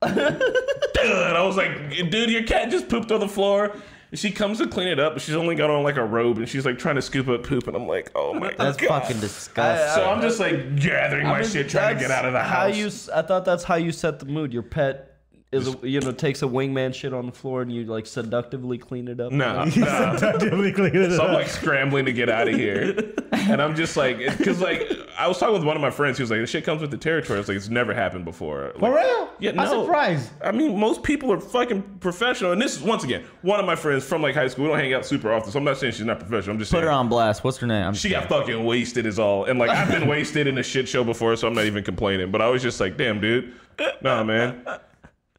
Dude, 0.06 0.14
I 0.14 1.42
was 1.42 1.56
like, 1.56 1.88
dude, 2.10 2.30
your 2.30 2.42
cat 2.42 2.70
just 2.70 2.88
pooped 2.88 3.10
on 3.12 3.20
the 3.20 3.28
floor. 3.28 3.74
And 4.10 4.18
She 4.20 4.30
comes 4.30 4.58
to 4.58 4.66
clean 4.66 4.88
it 4.88 5.00
up, 5.00 5.14
but 5.14 5.22
she's 5.22 5.34
only 5.34 5.54
got 5.54 5.70
on 5.70 5.82
like 5.82 5.96
a 5.96 6.04
robe 6.04 6.36
and 6.38 6.48
she's 6.48 6.64
like 6.66 6.78
trying 6.78 6.96
to 6.96 7.02
scoop 7.02 7.28
up 7.28 7.42
poop. 7.42 7.66
And 7.66 7.74
I'm 7.76 7.86
like, 7.88 8.10
oh 8.14 8.34
my 8.34 8.52
that's 8.56 8.76
god. 8.76 8.88
That's 8.90 9.06
fucking 9.06 9.20
disgusting. 9.20 10.02
so 10.02 10.08
I'm 10.10 10.20
just 10.20 10.38
like 10.38 10.76
gathering 10.76 11.26
my 11.26 11.40
mean, 11.40 11.48
shit, 11.48 11.68
trying 11.70 11.96
to 11.96 12.00
get 12.00 12.10
out 12.10 12.24
of 12.26 12.32
the 12.34 12.42
house. 12.42 12.50
how. 12.50 12.66
You, 12.66 12.86
I 13.14 13.22
thought 13.26 13.44
that's 13.46 13.64
how 13.64 13.76
you 13.76 13.90
set 13.90 14.18
the 14.18 14.26
mood. 14.26 14.52
Your 14.52 14.62
pet 14.62 15.15
is, 15.52 15.68
a, 15.68 15.88
you 15.88 16.00
know, 16.00 16.10
takes 16.12 16.42
a 16.42 16.46
wingman 16.46 16.92
shit 16.92 17.14
on 17.14 17.26
the 17.26 17.32
floor 17.32 17.62
and 17.62 17.70
you 17.72 17.84
like 17.84 18.04
seductively 18.06 18.78
clean 18.78 19.06
it 19.08 19.20
up. 19.20 19.30
no, 19.32 19.64
no. 19.64 19.70
Definitely 20.18 20.72
clean 20.72 20.94
it 20.96 21.12
So 21.12 21.22
I'm 21.22 21.30
up. 21.30 21.36
like 21.36 21.46
scrambling 21.48 22.04
to 22.06 22.12
get 22.12 22.28
out 22.28 22.48
of 22.48 22.54
here, 22.54 23.14
and 23.32 23.62
I'm 23.62 23.76
just 23.76 23.96
like, 23.96 24.18
because 24.18 24.60
like 24.60 24.90
I 25.18 25.28
was 25.28 25.38
talking 25.38 25.54
with 25.54 25.64
one 25.64 25.76
of 25.76 25.82
my 25.82 25.90
friends, 25.90 26.18
he 26.18 26.22
was 26.24 26.30
like, 26.30 26.40
"This 26.40 26.50
shit 26.50 26.64
comes 26.64 26.82
with 26.82 26.90
the 26.90 26.98
territory." 26.98 27.36
I 27.38 27.40
was 27.40 27.48
like, 27.48 27.56
"It's 27.56 27.68
never 27.68 27.94
happened 27.94 28.24
before." 28.24 28.72
For 28.78 28.94
real? 28.94 29.30
Yeah, 29.38 29.52
no. 29.52 29.62
I'm 29.62 29.68
surprised. 29.84 30.30
I 30.42 30.50
mean, 30.52 30.78
most 30.78 31.02
people 31.04 31.32
are 31.32 31.40
fucking 31.40 31.82
professional, 32.00 32.52
and 32.52 32.60
this 32.60 32.76
is 32.76 32.82
once 32.82 33.04
again 33.04 33.24
one 33.42 33.60
of 33.60 33.66
my 33.66 33.76
friends 33.76 34.04
from 34.04 34.20
like 34.22 34.34
high 34.34 34.48
school. 34.48 34.64
We 34.64 34.70
don't 34.70 34.78
hang 34.80 34.92
out 34.94 35.06
super 35.06 35.32
often, 35.32 35.52
so 35.52 35.58
I'm 35.58 35.64
not 35.64 35.78
saying 35.78 35.92
she's 35.94 36.04
not 36.04 36.18
professional. 36.18 36.54
I'm 36.54 36.58
just 36.58 36.70
Put 36.72 36.78
saying 36.78 36.86
her 36.86 36.90
on 36.90 37.08
blast. 37.08 37.44
What's 37.44 37.56
her 37.58 37.66
name? 37.68 37.86
I'm 37.86 37.94
she 37.94 38.08
got 38.10 38.28
fucking 38.28 38.64
wasted, 38.64 39.06
is 39.06 39.18
all. 39.18 39.44
And 39.44 39.58
like 39.60 39.70
I've 39.70 39.88
been 39.90 40.08
wasted 40.08 40.48
in 40.48 40.58
a 40.58 40.62
shit 40.62 40.88
show 40.88 41.04
before, 41.04 41.36
so 41.36 41.46
I'm 41.46 41.54
not 41.54 41.64
even 41.66 41.84
complaining. 41.84 42.30
But 42.32 42.42
I 42.42 42.48
was 42.48 42.62
just 42.62 42.80
like, 42.80 42.96
"Damn, 42.98 43.20
dude, 43.20 43.54
nah, 44.02 44.22
man." 44.24 44.60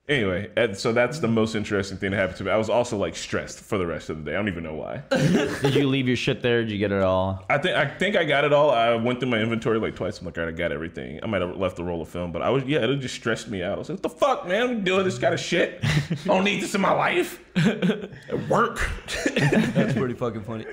Anyway, 0.09 0.49
and 0.55 0.77
so 0.77 0.93
that's 0.93 1.19
the 1.19 1.27
most 1.27 1.53
interesting 1.53 1.97
thing 1.97 2.11
that 2.11 2.17
happened 2.17 2.37
to 2.37 2.45
me. 2.45 2.49
I 2.51 2.55
was 2.55 2.69
also 2.69 2.95
like 2.95 3.13
stressed 3.13 3.59
for 3.59 3.77
the 3.77 3.85
rest 3.85 4.09
of 4.09 4.23
the 4.23 4.31
day. 4.31 4.35
I 4.35 4.39
don't 4.39 4.47
even 4.47 4.63
know 4.63 4.73
why. 4.75 5.03
Did 5.09 5.75
you 5.75 5.85
leave 5.85 6.07
your 6.07 6.15
shit 6.15 6.41
there? 6.41 6.61
Did 6.61 6.71
you 6.71 6.77
get 6.77 6.93
it 6.93 7.01
all? 7.01 7.43
I 7.49 7.57
think 7.57 7.75
I 7.75 7.85
think 7.85 8.15
I 8.15 8.23
got 8.23 8.45
it 8.45 8.53
all. 8.53 8.69
I 8.71 8.95
went 8.95 9.19
through 9.19 9.31
my 9.31 9.39
inventory 9.39 9.79
like 9.79 9.97
twice. 9.97 10.19
I'm 10.19 10.25
like, 10.25 10.37
all 10.37 10.45
right, 10.45 10.53
I 10.53 10.55
got 10.57 10.71
everything. 10.71 11.19
I 11.21 11.25
might 11.25 11.41
have 11.41 11.57
left 11.57 11.75
the 11.75 11.83
roll 11.83 12.01
of 12.01 12.07
film, 12.07 12.31
but 12.31 12.41
I 12.41 12.49
was 12.49 12.63
yeah, 12.63 12.85
it 12.85 12.97
just 13.01 13.15
stressed 13.15 13.49
me 13.49 13.63
out. 13.63 13.75
I 13.75 13.79
was 13.79 13.89
like, 13.89 14.01
what 14.01 14.03
the 14.03 14.17
fuck, 14.17 14.47
man? 14.47 14.69
I'm 14.69 14.83
doing 14.85 15.03
this 15.03 15.19
kind 15.19 15.33
of 15.33 15.41
shit. 15.41 15.79
I 15.83 16.15
don't 16.25 16.45
need 16.45 16.61
this 16.63 16.73
in 16.73 16.79
my 16.79 16.93
life. 16.93 17.43
At 17.57 18.47
work. 18.49 18.89
That's 19.35 19.93
pretty 19.93 20.13
fucking 20.17 20.43
funny. 20.43 20.65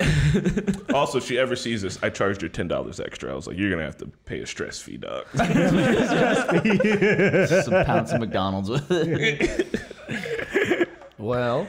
also, 0.93 1.17
if 1.17 1.25
she 1.25 1.37
ever 1.37 1.55
sees 1.57 1.81
this, 1.81 2.01
I 2.01 2.09
charged 2.09 2.41
her 2.41 2.47
ten 2.47 2.69
dollars 2.69 3.01
extra. 3.01 3.33
I 3.33 3.35
was 3.35 3.47
like, 3.47 3.57
you're 3.57 3.69
gonna 3.71 3.83
have 3.83 3.97
to 3.97 4.05
pay 4.25 4.39
a 4.39 4.45
stress 4.45 4.79
fee, 4.81 4.95
dog. 4.97 5.25
Some 5.35 5.49
pounds 7.85 8.13
of 8.13 8.19
McDonald's 8.21 8.69
with 8.69 8.89
it. 8.91 9.24
well, 11.17 11.67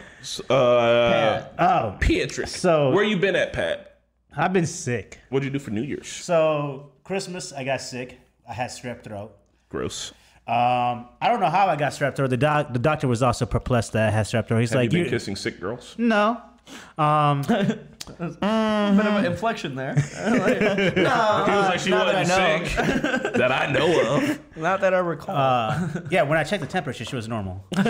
Uh, 0.50 1.44
Oh, 1.58 1.96
Pietrick. 2.00 2.48
So- 2.48 2.90
where 2.90 3.04
you 3.04 3.16
been 3.16 3.36
at, 3.36 3.52
Pat? 3.52 3.98
I've 4.36 4.52
been 4.52 4.66
sick. 4.66 5.18
What'd 5.30 5.44
you 5.44 5.50
do 5.50 5.58
for 5.58 5.70
New 5.70 5.82
Year's? 5.82 6.08
So 6.08 6.92
Christmas, 7.04 7.52
I 7.54 7.64
got 7.64 7.80
sick. 7.80 8.18
I 8.48 8.52
had 8.52 8.68
strep 8.70 9.02
throat. 9.02 9.32
Gross. 9.70 10.12
Um, 10.46 11.08
I 11.20 11.28
don't 11.28 11.40
know 11.40 11.48
how 11.50 11.66
I 11.68 11.76
got 11.76 11.92
strep 11.92 12.14
throat. 12.16 12.28
The 12.30 12.36
doc, 12.36 12.72
the 12.72 12.78
doctor 12.78 13.08
was 13.08 13.22
also 13.22 13.46
perplexed 13.46 13.92
that 13.94 14.08
I 14.08 14.10
had 14.10 14.26
strep 14.26 14.46
throat. 14.46 14.60
He's 14.60 14.70
Have 14.70 14.76
like, 14.80 14.92
you 14.92 14.98
been 14.98 15.04
"You- 15.06 15.10
kissing 15.10 15.36
sick 15.36 15.58
girls? 15.58 15.94
no. 15.98 16.40
Um, 16.98 17.42
bit 18.18 18.20
of 18.20 18.38
an 18.42 19.24
inflection 19.26 19.74
there. 19.74 19.94
He 20.16 21.00
was 21.02 21.68
like, 21.68 21.78
she 21.80 21.90
not 21.90 22.06
that 22.06 22.14
wasn't 22.26 22.40
I 22.40 22.58
know. 22.58 22.64
sick 22.64 22.76
that 23.34 23.52
I 23.52 23.70
know 23.70 24.16
of. 24.16 24.56
Not 24.56 24.80
that 24.80 24.94
I 24.94 24.98
recall. 24.98 25.36
uh, 25.36 25.88
yeah, 26.10 26.22
when 26.22 26.38
I 26.38 26.44
checked 26.44 26.62
the 26.62 26.68
temperature, 26.68 27.04
she 27.04 27.14
was 27.16 27.28
normal. 27.28 27.64
That 27.72 27.84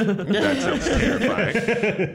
sounds 0.61 0.85
terrifying. 0.87 1.55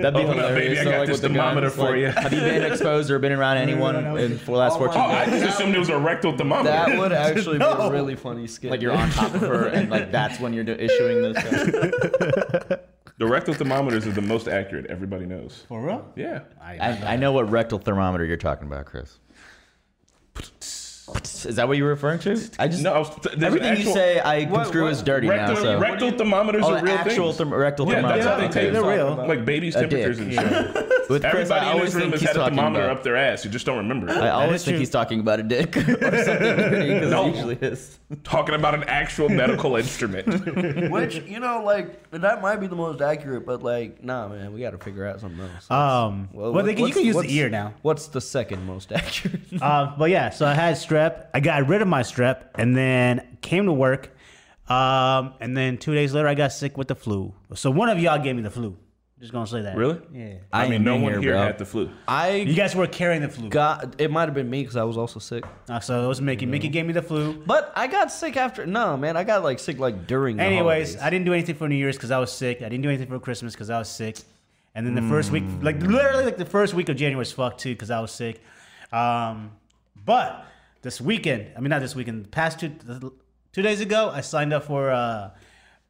That'd 0.02 0.14
be 0.14 0.20
Open 0.22 0.40
up, 0.40 0.50
baby. 0.56 0.80
I 0.80 0.84
So, 0.84 0.90
got 0.92 1.00
like, 1.00 1.08
this 1.08 1.20
the 1.20 1.28
thermometer 1.30 1.68
guns, 1.68 1.76
for 1.76 1.92
like, 1.92 2.00
you. 2.00 2.08
Have 2.08 2.34
you 2.34 2.40
been 2.42 2.64
exposed 2.72 3.10
or 3.12 3.20
been 3.20 3.32
around 3.32 3.58
anyone 3.58 3.96
in 4.18 4.38
for 4.40 4.52
the 4.52 4.58
last 4.58 4.78
14 4.78 4.98
Oh, 5.00 5.04
I 5.06 5.26
just 5.28 5.46
assumed 5.56 5.76
it 5.76 5.80
was 5.80 5.90
a 5.90 5.98
rectal 6.00 6.36
thermometer. 6.38 6.70
that 6.72 6.98
would 6.98 7.12
actually 7.14 7.60
be 7.60 7.66
a 7.66 7.90
really 7.92 8.16
funny 8.16 8.48
skit. 8.48 8.72
Like 8.72 8.82
you're 8.82 8.92
on 8.94 9.10
top 9.12 9.34
of 9.34 9.42
her, 9.42 9.68
and 9.68 9.90
like 9.90 10.12
that's 10.12 10.40
when 10.40 10.54
you're 10.54 10.64
do- 10.66 10.74
issuing 10.74 11.22
this. 11.34 12.80
The 13.18 13.28
rectal 13.28 13.54
thermometers 13.54 14.08
are 14.08 14.12
the 14.12 14.22
most 14.22 14.48
accurate. 14.48 14.88
Everybody 14.88 15.26
knows. 15.26 15.66
For 15.68 15.82
real? 15.86 16.12
Yeah. 16.16 16.42
I, 16.62 17.14
I 17.14 17.16
know 17.16 17.32
what 17.32 17.50
rectal 17.50 17.78
thermometer 17.80 18.26
you're 18.26 18.38
talking 18.38 18.68
about, 18.68 18.86
Chris. 18.86 19.20
Is 21.16 21.56
that 21.56 21.68
what 21.68 21.78
you 21.78 21.84
were 21.84 21.90
referring 21.90 22.20
to? 22.20 22.40
I 22.60 22.68
just 22.68 22.84
No, 22.84 22.94
I 22.94 23.00
was, 23.00 23.10
everything 23.42 23.70
actual, 23.70 23.86
you 23.88 23.94
say 23.94 24.20
I 24.20 24.46
What- 24.46 24.62
construe 24.64 24.84
what- 24.84 24.92
as 24.92 25.02
dirty 25.04 25.28
rectal, 25.28 25.56
now. 25.56 25.62
So 25.62 25.80
rectal 25.80 26.12
thermometers 26.12 26.64
oh, 26.66 26.74
are 26.76 26.84
real 26.84 26.94
actual 26.96 27.34
things. 27.34 27.50
therm- 27.52 27.58
rectal 27.58 27.88
yeah, 27.88 27.96
thermometer. 27.96 28.24
that's 28.24 28.28
what 28.28 28.38
they 28.38 28.44
Yeah, 28.62 28.66
take. 28.66 28.74
they're 28.74 28.98
real. 28.98 29.26
Like 29.28 29.46
babies' 29.46 29.74
temperatures 29.76 30.20
and 30.20 30.34
shit. 30.34 30.44
With 31.10 31.24
Chris, 31.24 31.50
Everybody 31.50 31.66
I 31.66 31.70
in 31.72 31.76
always 31.78 31.94
this 31.94 31.96
room 31.96 32.02
think 32.04 32.14
has 32.14 32.22
he's 32.22 32.30
had 32.30 32.36
a 32.38 32.40
talking 32.40 32.56
thermometer 32.56 32.86
about. 32.86 32.98
up 32.98 33.04
their 33.04 33.18
ass. 33.18 33.44
You 33.44 33.52
just 33.52 33.66
don't 33.66 33.78
remember. 33.78 34.12
I 34.12 34.30
always 34.30 34.64
think 34.64 34.76
true. 34.76 34.80
he's 34.80 34.90
talking 34.90 35.20
about 35.20 35.40
a 35.40 35.44
dick 35.44 35.76
or 35.78 35.84
something 35.84 36.02
because 36.56 37.12
No. 37.12 37.26
it 37.28 37.36
usually 37.36 37.56
is. 37.58 37.98
Talking 38.24 38.56
about 38.56 38.76
an 38.76 38.84
actual 38.86 39.28
medical 39.30 39.76
instrument. 39.76 40.28
Which 40.92 41.16
you 41.28 41.40
know, 41.40 41.64
like 41.66 42.10
that 42.12 42.42
might 42.42 42.58
be 42.58 42.68
the 42.68 42.76
most 42.76 43.02
accurate, 43.02 43.46
but 43.46 43.62
like, 43.64 44.04
nah, 44.04 44.28
man, 44.30 44.54
we 44.54 44.62
got 44.62 44.72
to 44.72 44.78
figure 44.78 45.06
out 45.06 45.20
something 45.20 45.40
else. 45.42 45.70
Um, 45.72 46.30
well, 46.34 46.54
they 46.64 46.76
can, 46.76 46.88
you 46.88 46.94
can 46.94 47.04
use 47.06 47.16
the 47.18 47.34
ear 47.36 47.50
now. 47.50 47.74
What's 47.82 48.08
the 48.08 48.22
second 48.22 48.66
most 48.66 48.92
accurate? 48.92 49.42
Uh, 49.62 49.94
but 49.98 50.10
yeah, 50.10 50.30
so 50.30 50.46
I 50.46 50.54
had 50.54 50.78
strep. 51.10 51.28
I 51.34 51.40
got 51.40 51.68
rid 51.68 51.82
of 51.82 51.88
my 51.88 52.02
strep, 52.02 52.44
and 52.56 52.76
then 52.76 53.38
came 53.42 53.66
to 53.66 53.74
work. 53.74 54.16
Um, 54.70 55.34
and 55.40 55.56
then 55.56 55.78
two 55.78 55.94
days 55.94 56.14
later, 56.14 56.28
I 56.28 56.36
got 56.36 56.52
sick 56.52 56.78
with 56.78 56.88
the 56.88 56.96
flu. 56.96 57.34
So 57.56 57.72
one 57.72 57.90
of 57.90 58.00
y'all 58.00 58.22
gave 58.22 58.36
me 58.36 58.42
the 58.42 58.50
flu. 58.52 58.78
Just 59.20 59.34
gonna 59.34 59.46
say 59.46 59.62
that. 59.62 59.78
Really? 59.78 60.00
Yeah. 60.12 60.34
I, 60.52 60.66
I 60.66 60.70
mean, 60.70 60.84
no 60.84 60.96
one 60.96 61.12
here, 61.12 61.22
here 61.22 61.38
had 61.38 61.60
the 61.60 61.66
flu. 61.66 61.92
I 62.08 62.38
You 62.38 62.56
guys 62.56 62.76
were 62.76 62.88
carrying 62.88 63.22
the 63.22 63.30
flu. 63.30 63.50
got 63.50 64.02
it. 64.02 64.10
Might 64.10 64.26
have 64.26 64.34
been 64.34 64.50
me 64.50 64.62
because 64.62 64.76
I 64.76 64.84
was 64.84 64.98
also 64.98 65.20
sick. 65.20 65.44
Uh, 65.70 65.80
so 65.80 66.04
it 66.04 66.08
was 66.08 66.20
Mickey. 66.20 66.48
Mickey 66.48 66.70
gave 66.70 66.88
me 66.88 66.94
the 66.94 67.04
flu. 67.04 67.34
But 67.46 67.72
I 67.76 67.86
got 67.86 68.12
sick 68.12 68.36
after. 68.36 68.66
No, 68.66 68.98
man, 68.98 69.16
I 69.16 69.24
got 69.24 69.44
like 69.44 69.60
sick 69.60 69.78
like 69.78 70.08
during. 70.08 70.38
The 70.38 70.44
Anyways, 70.44 70.96
holidays. 70.96 71.04
I 71.04 71.10
didn't 71.12 71.26
do 71.26 71.34
anything 71.34 71.54
for 71.54 71.70
New 71.70 71.76
Year's 71.76 71.98
because 71.98 72.10
I 72.10 72.18
was 72.18 72.32
sick. 72.32 72.64
I 72.64 72.70
didn't 72.70 72.82
do 72.82 72.90
anything 72.90 73.10
for 73.10 73.20
Christmas 73.20 73.54
because 73.54 73.70
I 73.70 73.78
was 73.78 73.90
sick. 73.90 74.18
And 74.74 74.88
then 74.88 74.96
the 74.96 75.08
first 75.08 75.32
week, 75.32 75.44
like 75.62 75.80
literally, 75.82 76.26
like 76.26 76.38
the 76.38 76.46
first 76.46 76.74
week 76.74 76.90
of 76.90 76.96
January 76.96 77.18
was 77.20 77.32
fucked 77.32 77.60
too 77.60 77.74
because 77.74 77.92
I 77.92 78.00
was 78.00 78.12
sick. 78.12 78.42
Um, 78.92 79.52
but 80.04 80.46
this 80.82 81.00
weekend, 81.00 81.52
I 81.56 81.60
mean 81.60 81.70
not 81.70 81.82
this 81.82 81.96
weekend, 81.96 82.32
past 82.32 82.60
two 82.60 82.72
two 83.52 83.62
days 83.62 83.82
ago, 83.82 84.10
I 84.14 84.22
signed 84.22 84.54
up 84.54 84.64
for 84.64 84.90
uh, 84.90 85.32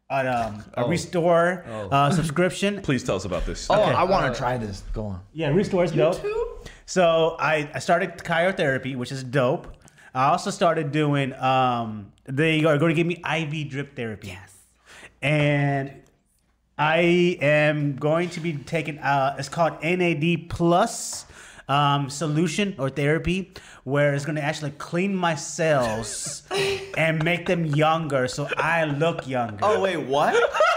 an, 0.09 0.27
um, 0.27 0.63
a 0.73 0.87
Restore 0.87 1.63
uh, 1.91 2.11
subscription. 2.11 2.81
Please 2.83 3.03
tell 3.03 3.15
us 3.15 3.25
about 3.25 3.45
this. 3.45 3.67
Oh, 3.69 3.81
I 3.81 4.03
want 4.03 4.33
to 4.33 4.37
try 4.37 4.57
this. 4.57 4.83
Go 4.93 5.05
on. 5.05 5.21
Yeah, 5.33 5.49
Restore 5.49 5.85
is 5.85 5.91
dope. 5.91 6.19
So 6.85 7.37
I, 7.39 7.69
I 7.73 7.79
started 7.79 8.17
cryotherapy, 8.17 8.95
which 8.95 9.11
is 9.11 9.23
dope. 9.23 9.67
I 10.13 10.29
also 10.29 10.49
started 10.49 10.91
doing. 10.91 11.33
Um, 11.33 12.11
they 12.25 12.65
are 12.65 12.77
going 12.77 12.89
to 12.89 12.95
give 12.95 13.07
me 13.07 13.21
IV 13.25 13.69
drip 13.69 13.95
therapy. 13.95 14.27
Yes. 14.27 14.53
And 15.21 15.93
I 16.77 17.37
am 17.41 17.95
going 17.95 18.29
to 18.31 18.39
be 18.41 18.53
taking. 18.53 18.99
Uh, 18.99 19.35
it's 19.39 19.47
called 19.47 19.81
NAD 19.81 20.49
plus 20.49 21.25
um, 21.67 22.09
solution 22.09 22.75
or 22.77 22.89
therapy, 22.89 23.53
where 23.83 24.13
it's 24.13 24.25
going 24.25 24.35
to 24.35 24.43
actually 24.43 24.71
clean 24.71 25.15
my 25.15 25.35
cells 25.35 26.43
and 26.97 27.23
make 27.23 27.45
them 27.45 27.65
younger, 27.65 28.27
so 28.27 28.47
I 28.57 28.85
look 28.85 29.27
younger. 29.27 29.59
Oh 29.61 29.81
wait, 29.81 29.97
what? 29.97 30.35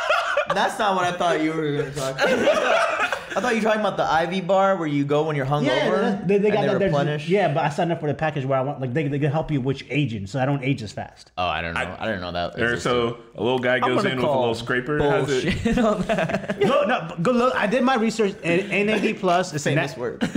That's 0.54 0.78
not 0.78 0.94
what 0.94 1.04
I 1.04 1.12
thought 1.16 1.40
you 1.40 1.52
were 1.52 1.72
going 1.72 1.92
to 1.92 1.98
talk. 1.98 2.14
about. 2.20 2.90
I 3.36 3.40
thought 3.40 3.54
you 3.54 3.60
were 3.60 3.64
talking 3.64 3.80
about 3.80 3.96
the 3.96 4.36
IV 4.36 4.46
bar 4.46 4.76
where 4.76 4.86
you 4.86 5.04
go 5.04 5.24
when 5.24 5.36
you're 5.36 5.46
hungover. 5.46 5.66
Yeah, 5.66 6.20
they, 6.24 6.38
they 6.38 6.50
got 6.50 6.60
and 6.64 6.68
that. 6.68 6.72
they 6.74 6.78
there's- 6.78 6.92
replenish. 6.92 7.28
Yeah, 7.28 7.52
but 7.52 7.64
I 7.64 7.68
signed 7.68 7.92
up 7.92 8.00
for 8.00 8.06
the 8.06 8.14
package 8.14 8.44
where 8.44 8.58
I 8.58 8.62
want 8.62 8.80
like 8.80 8.92
they, 8.94 9.08
they 9.08 9.18
can 9.18 9.30
help 9.30 9.50
you 9.50 9.60
with 9.60 9.82
aging, 9.90 10.26
so 10.26 10.40
I 10.40 10.44
don't 10.46 10.62
age 10.62 10.82
as 10.82 10.92
fast. 10.92 11.32
Oh, 11.38 11.44
I 11.46 11.60
don't 11.62 11.74
know. 11.74 11.96
I, 11.98 12.06
didn't 12.06 12.20
know 12.20 12.32
that. 12.32 12.60
Or 12.60 12.78
so 12.78 13.18
a 13.34 13.42
little 13.42 13.58
guy 13.58 13.78
goes 13.80 14.04
in 14.04 14.16
with 14.16 14.24
a 14.24 14.28
little 14.28 14.54
scraper. 14.54 14.98
How's 14.98 15.30
it? 15.30 15.44
bullshit 15.64 15.78
on 15.78 16.02
that. 16.02 16.60
Look, 16.64 16.88
no, 16.88 17.16
go 17.22 17.32
look. 17.32 17.54
I 17.54 17.66
did 17.66 17.82
my 17.82 17.96
research. 17.96 18.34
NAD 18.44 19.18
plus. 19.18 19.52
It's 19.54 19.64
Famous 19.64 19.92
nat- 19.92 19.98
word. 19.98 20.22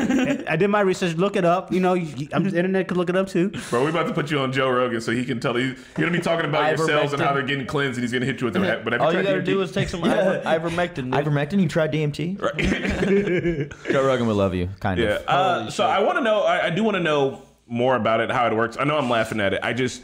I 0.47 0.55
did 0.55 0.67
my 0.69 0.81
research. 0.81 1.15
Look 1.15 1.35
it 1.35 1.45
up. 1.45 1.71
You 1.71 1.79
know, 1.79 1.93
you, 1.93 2.27
I'm 2.33 2.43
just 2.43 2.55
internet 2.55 2.87
could 2.87 2.97
look 2.97 3.09
it 3.09 3.15
up 3.15 3.27
too. 3.27 3.49
Bro, 3.69 3.83
we're 3.83 3.89
about 3.89 4.07
to 4.07 4.13
put 4.13 4.31
you 4.31 4.39
on 4.39 4.51
Joe 4.51 4.69
Rogan 4.69 5.01
so 5.01 5.11
he 5.11 5.23
can 5.25 5.39
tell 5.39 5.57
you. 5.59 5.67
You're 5.97 6.07
gonna 6.07 6.11
be 6.11 6.19
talking 6.19 6.45
about 6.49 6.77
your 6.77 6.85
cells 6.87 7.13
and 7.13 7.21
how 7.21 7.33
they're 7.33 7.43
getting 7.43 7.65
cleansed, 7.67 7.97
and 7.97 8.03
he's 8.03 8.11
gonna 8.13 8.25
hit 8.25 8.41
you 8.41 8.45
with 8.45 8.55
it. 8.57 8.83
But 8.83 8.93
have 8.93 9.01
All 9.01 9.07
you 9.13 9.21
tried 9.21 9.25
gotta 9.25 9.41
DMT? 9.41 9.45
do 9.45 9.61
is 9.61 9.71
take 9.71 9.89
some 9.89 10.03
iver- 10.05 10.41
ivermectin. 10.45 10.95
dude. 10.95 11.13
Ivermectin. 11.13 11.61
You 11.61 11.67
tried 11.67 11.91
DMT? 11.91 12.39
Joe 12.87 14.05
Rogan 14.05 14.27
would 14.27 14.35
love 14.35 14.53
you, 14.53 14.69
kind 14.79 14.99
Yeah. 14.99 15.17
of. 15.17 15.27
Uh, 15.27 15.71
so 15.71 15.85
I 15.85 15.99
want 15.99 16.17
to 16.17 16.23
know. 16.23 16.41
I, 16.43 16.67
I 16.67 16.69
do 16.69 16.83
want 16.83 16.95
to 16.95 17.03
know 17.03 17.41
more 17.67 17.95
about 17.95 18.19
it, 18.21 18.31
how 18.31 18.47
it 18.47 18.53
works. 18.55 18.77
I 18.79 18.83
know 18.85 18.97
I'm 18.97 19.09
laughing 19.09 19.39
at 19.39 19.53
it. 19.53 19.59
I 19.63 19.73
just, 19.73 20.01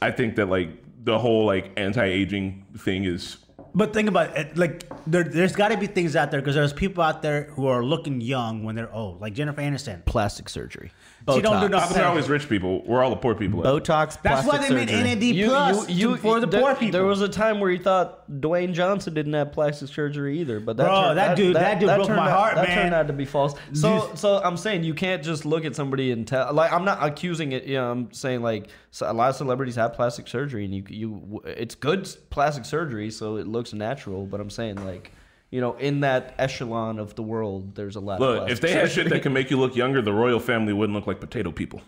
I 0.00 0.10
think 0.10 0.36
that 0.36 0.46
like 0.48 0.70
the 1.04 1.18
whole 1.18 1.44
like 1.46 1.72
anti-aging 1.76 2.66
thing 2.78 3.04
is. 3.04 3.36
But 3.74 3.92
think 3.92 4.08
about 4.08 4.36
it. 4.36 4.56
Like 4.56 4.84
there, 5.06 5.22
there's 5.24 5.54
got 5.54 5.68
to 5.68 5.76
be 5.76 5.86
things 5.86 6.16
out 6.16 6.30
there 6.30 6.40
because 6.40 6.54
there's 6.54 6.72
people 6.72 7.02
out 7.04 7.22
there 7.22 7.44
who 7.52 7.66
are 7.66 7.84
looking 7.84 8.20
young 8.20 8.64
when 8.64 8.74
they're 8.74 8.92
old, 8.92 9.20
like 9.20 9.34
Jennifer 9.34 9.60
Aniston. 9.60 10.04
plastic 10.06 10.48
surgery. 10.48 10.90
She 11.34 11.42
don't 11.42 11.60
do 11.60 11.74
Botox. 11.76 11.88
no 11.90 11.94
They're 11.94 12.06
always 12.06 12.28
rich 12.28 12.48
people. 12.48 12.82
We're 12.86 13.02
all 13.02 13.10
the 13.10 13.16
poor 13.16 13.34
people. 13.34 13.60
Botox. 13.62 14.20
That's 14.22 14.46
why 14.46 14.56
plastic 14.56 14.68
they 14.68 14.74
made 14.86 14.88
surgery. 14.88 15.30
NAD 15.42 15.48
plus 15.48 15.86
to- 15.86 16.16
for 16.16 16.40
the 16.40 16.46
there, 16.46 16.60
poor 16.62 16.74
people. 16.74 16.92
There 16.92 17.04
was 17.04 17.20
a 17.20 17.28
time 17.28 17.60
where 17.60 17.70
you 17.70 17.78
thought 17.78 18.30
Dwayne 18.30 18.72
Johnson 18.72 19.12
didn't 19.12 19.34
have 19.34 19.52
plastic 19.52 19.88
surgery 19.88 20.38
either, 20.40 20.58
but 20.60 20.76
that 20.78 20.84
Bro, 20.84 21.02
turned, 21.02 21.18
that 21.18 21.36
dude- 21.36 21.56
that 21.56 21.80
dude 21.80 21.88
broke 21.88 22.06
turned 22.06 22.16
my 22.16 22.30
out, 22.30 22.38
heart, 22.38 22.54
that 22.54 22.66
turned 22.68 22.94
out 22.94 23.06
to 23.08 23.12
be 23.12 23.24
false. 23.26 23.54
So, 23.74 24.10
so 24.14 24.40
I'm 24.42 24.56
saying 24.56 24.84
you 24.84 24.94
can't 24.94 25.22
just 25.22 25.44
look 25.44 25.64
at 25.64 25.76
somebody 25.76 26.12
and 26.12 26.26
tell. 26.26 26.52
Like, 26.54 26.72
I'm 26.72 26.84
not 26.84 27.04
accusing 27.04 27.52
it. 27.52 27.64
You 27.64 27.74
know, 27.74 27.90
I'm 27.90 28.12
saying 28.12 28.42
like 28.42 28.68
so 28.90 29.10
a 29.10 29.12
lot 29.12 29.28
of 29.28 29.36
celebrities 29.36 29.74
have 29.76 29.92
plastic 29.94 30.28
surgery, 30.28 30.64
and 30.64 30.74
you 30.74 30.84
you 30.88 31.42
it's 31.44 31.74
good 31.74 32.08
plastic 32.30 32.64
surgery, 32.64 33.10
so 33.10 33.36
it 33.36 33.46
looks 33.46 33.72
natural. 33.74 34.24
But 34.24 34.40
I'm 34.40 34.50
saying 34.50 34.82
like. 34.84 35.12
You 35.50 35.60
know, 35.62 35.74
in 35.76 36.00
that 36.00 36.34
echelon 36.38 36.98
of 36.98 37.14
the 37.14 37.22
world, 37.22 37.74
there's 37.74 37.96
a 37.96 38.00
lot. 38.00 38.20
Look, 38.20 38.46
plastic 38.46 38.52
if 38.52 38.60
they 38.60 38.72
had 38.72 38.90
shit 38.90 39.08
that 39.08 39.22
can 39.22 39.32
make 39.32 39.50
you 39.50 39.56
look 39.58 39.74
younger, 39.74 40.02
the 40.02 40.12
royal 40.12 40.40
family 40.40 40.72
wouldn't 40.74 40.94
look 40.94 41.06
like 41.06 41.20
potato 41.20 41.50
people. 41.52 41.80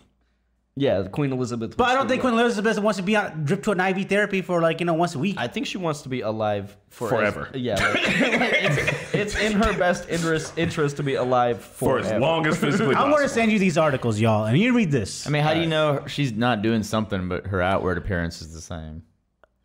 yeah, 0.75 1.03
Queen 1.03 1.31
Elizabeth. 1.31 1.77
But 1.77 1.89
I 1.89 1.93
don't 1.93 2.07
think 2.07 2.21
good. 2.23 2.29
Queen 2.29 2.39
Elizabeth 2.39 2.79
wants 2.79 2.97
to 2.97 3.03
be 3.03 3.15
on 3.15 3.43
drip 3.43 3.61
to 3.63 3.71
an 3.71 3.79
IV 3.79 4.09
therapy 4.09 4.41
for 4.41 4.61
like 4.61 4.79
you 4.79 4.85
know 4.87 4.95
once 4.95 5.13
a 5.13 5.19
week. 5.19 5.35
I 5.37 5.47
think 5.47 5.67
she 5.67 5.77
wants 5.77 6.01
to 6.03 6.09
be 6.09 6.21
alive 6.21 6.75
for 6.89 7.09
Forever. 7.09 7.49
As, 7.53 7.61
yeah, 7.67 7.75
like, 7.75 7.99
it's, 8.01 9.13
it's 9.13 9.35
in 9.39 9.51
her 9.51 9.77
best 9.77 10.09
interest 10.09 10.57
interest 10.57 10.97
to 10.97 11.03
be 11.03 11.13
alive 11.15 11.61
For 11.61 11.99
forever. 11.99 12.15
as 12.15 12.21
long 12.21 12.47
as 12.47 12.57
physically 12.57 12.95
I'm 12.99 13.11
going 13.11 13.21
to 13.21 13.29
send 13.29 13.51
you 13.51 13.59
these 13.59 13.77
articles, 13.77 14.19
y'all, 14.19 14.45
and 14.45 14.57
you 14.57 14.73
read 14.73 14.89
this. 14.91 15.27
I 15.27 15.29
mean, 15.29 15.43
how 15.43 15.53
do 15.53 15.59
you 15.59 15.67
know 15.67 16.03
she's 16.07 16.31
not 16.31 16.63
doing 16.63 16.81
something, 16.81 17.29
but 17.29 17.45
her 17.47 17.61
outward 17.61 17.99
appearance 17.99 18.41
is 18.41 18.53
the 18.55 18.61
same? 18.61 19.03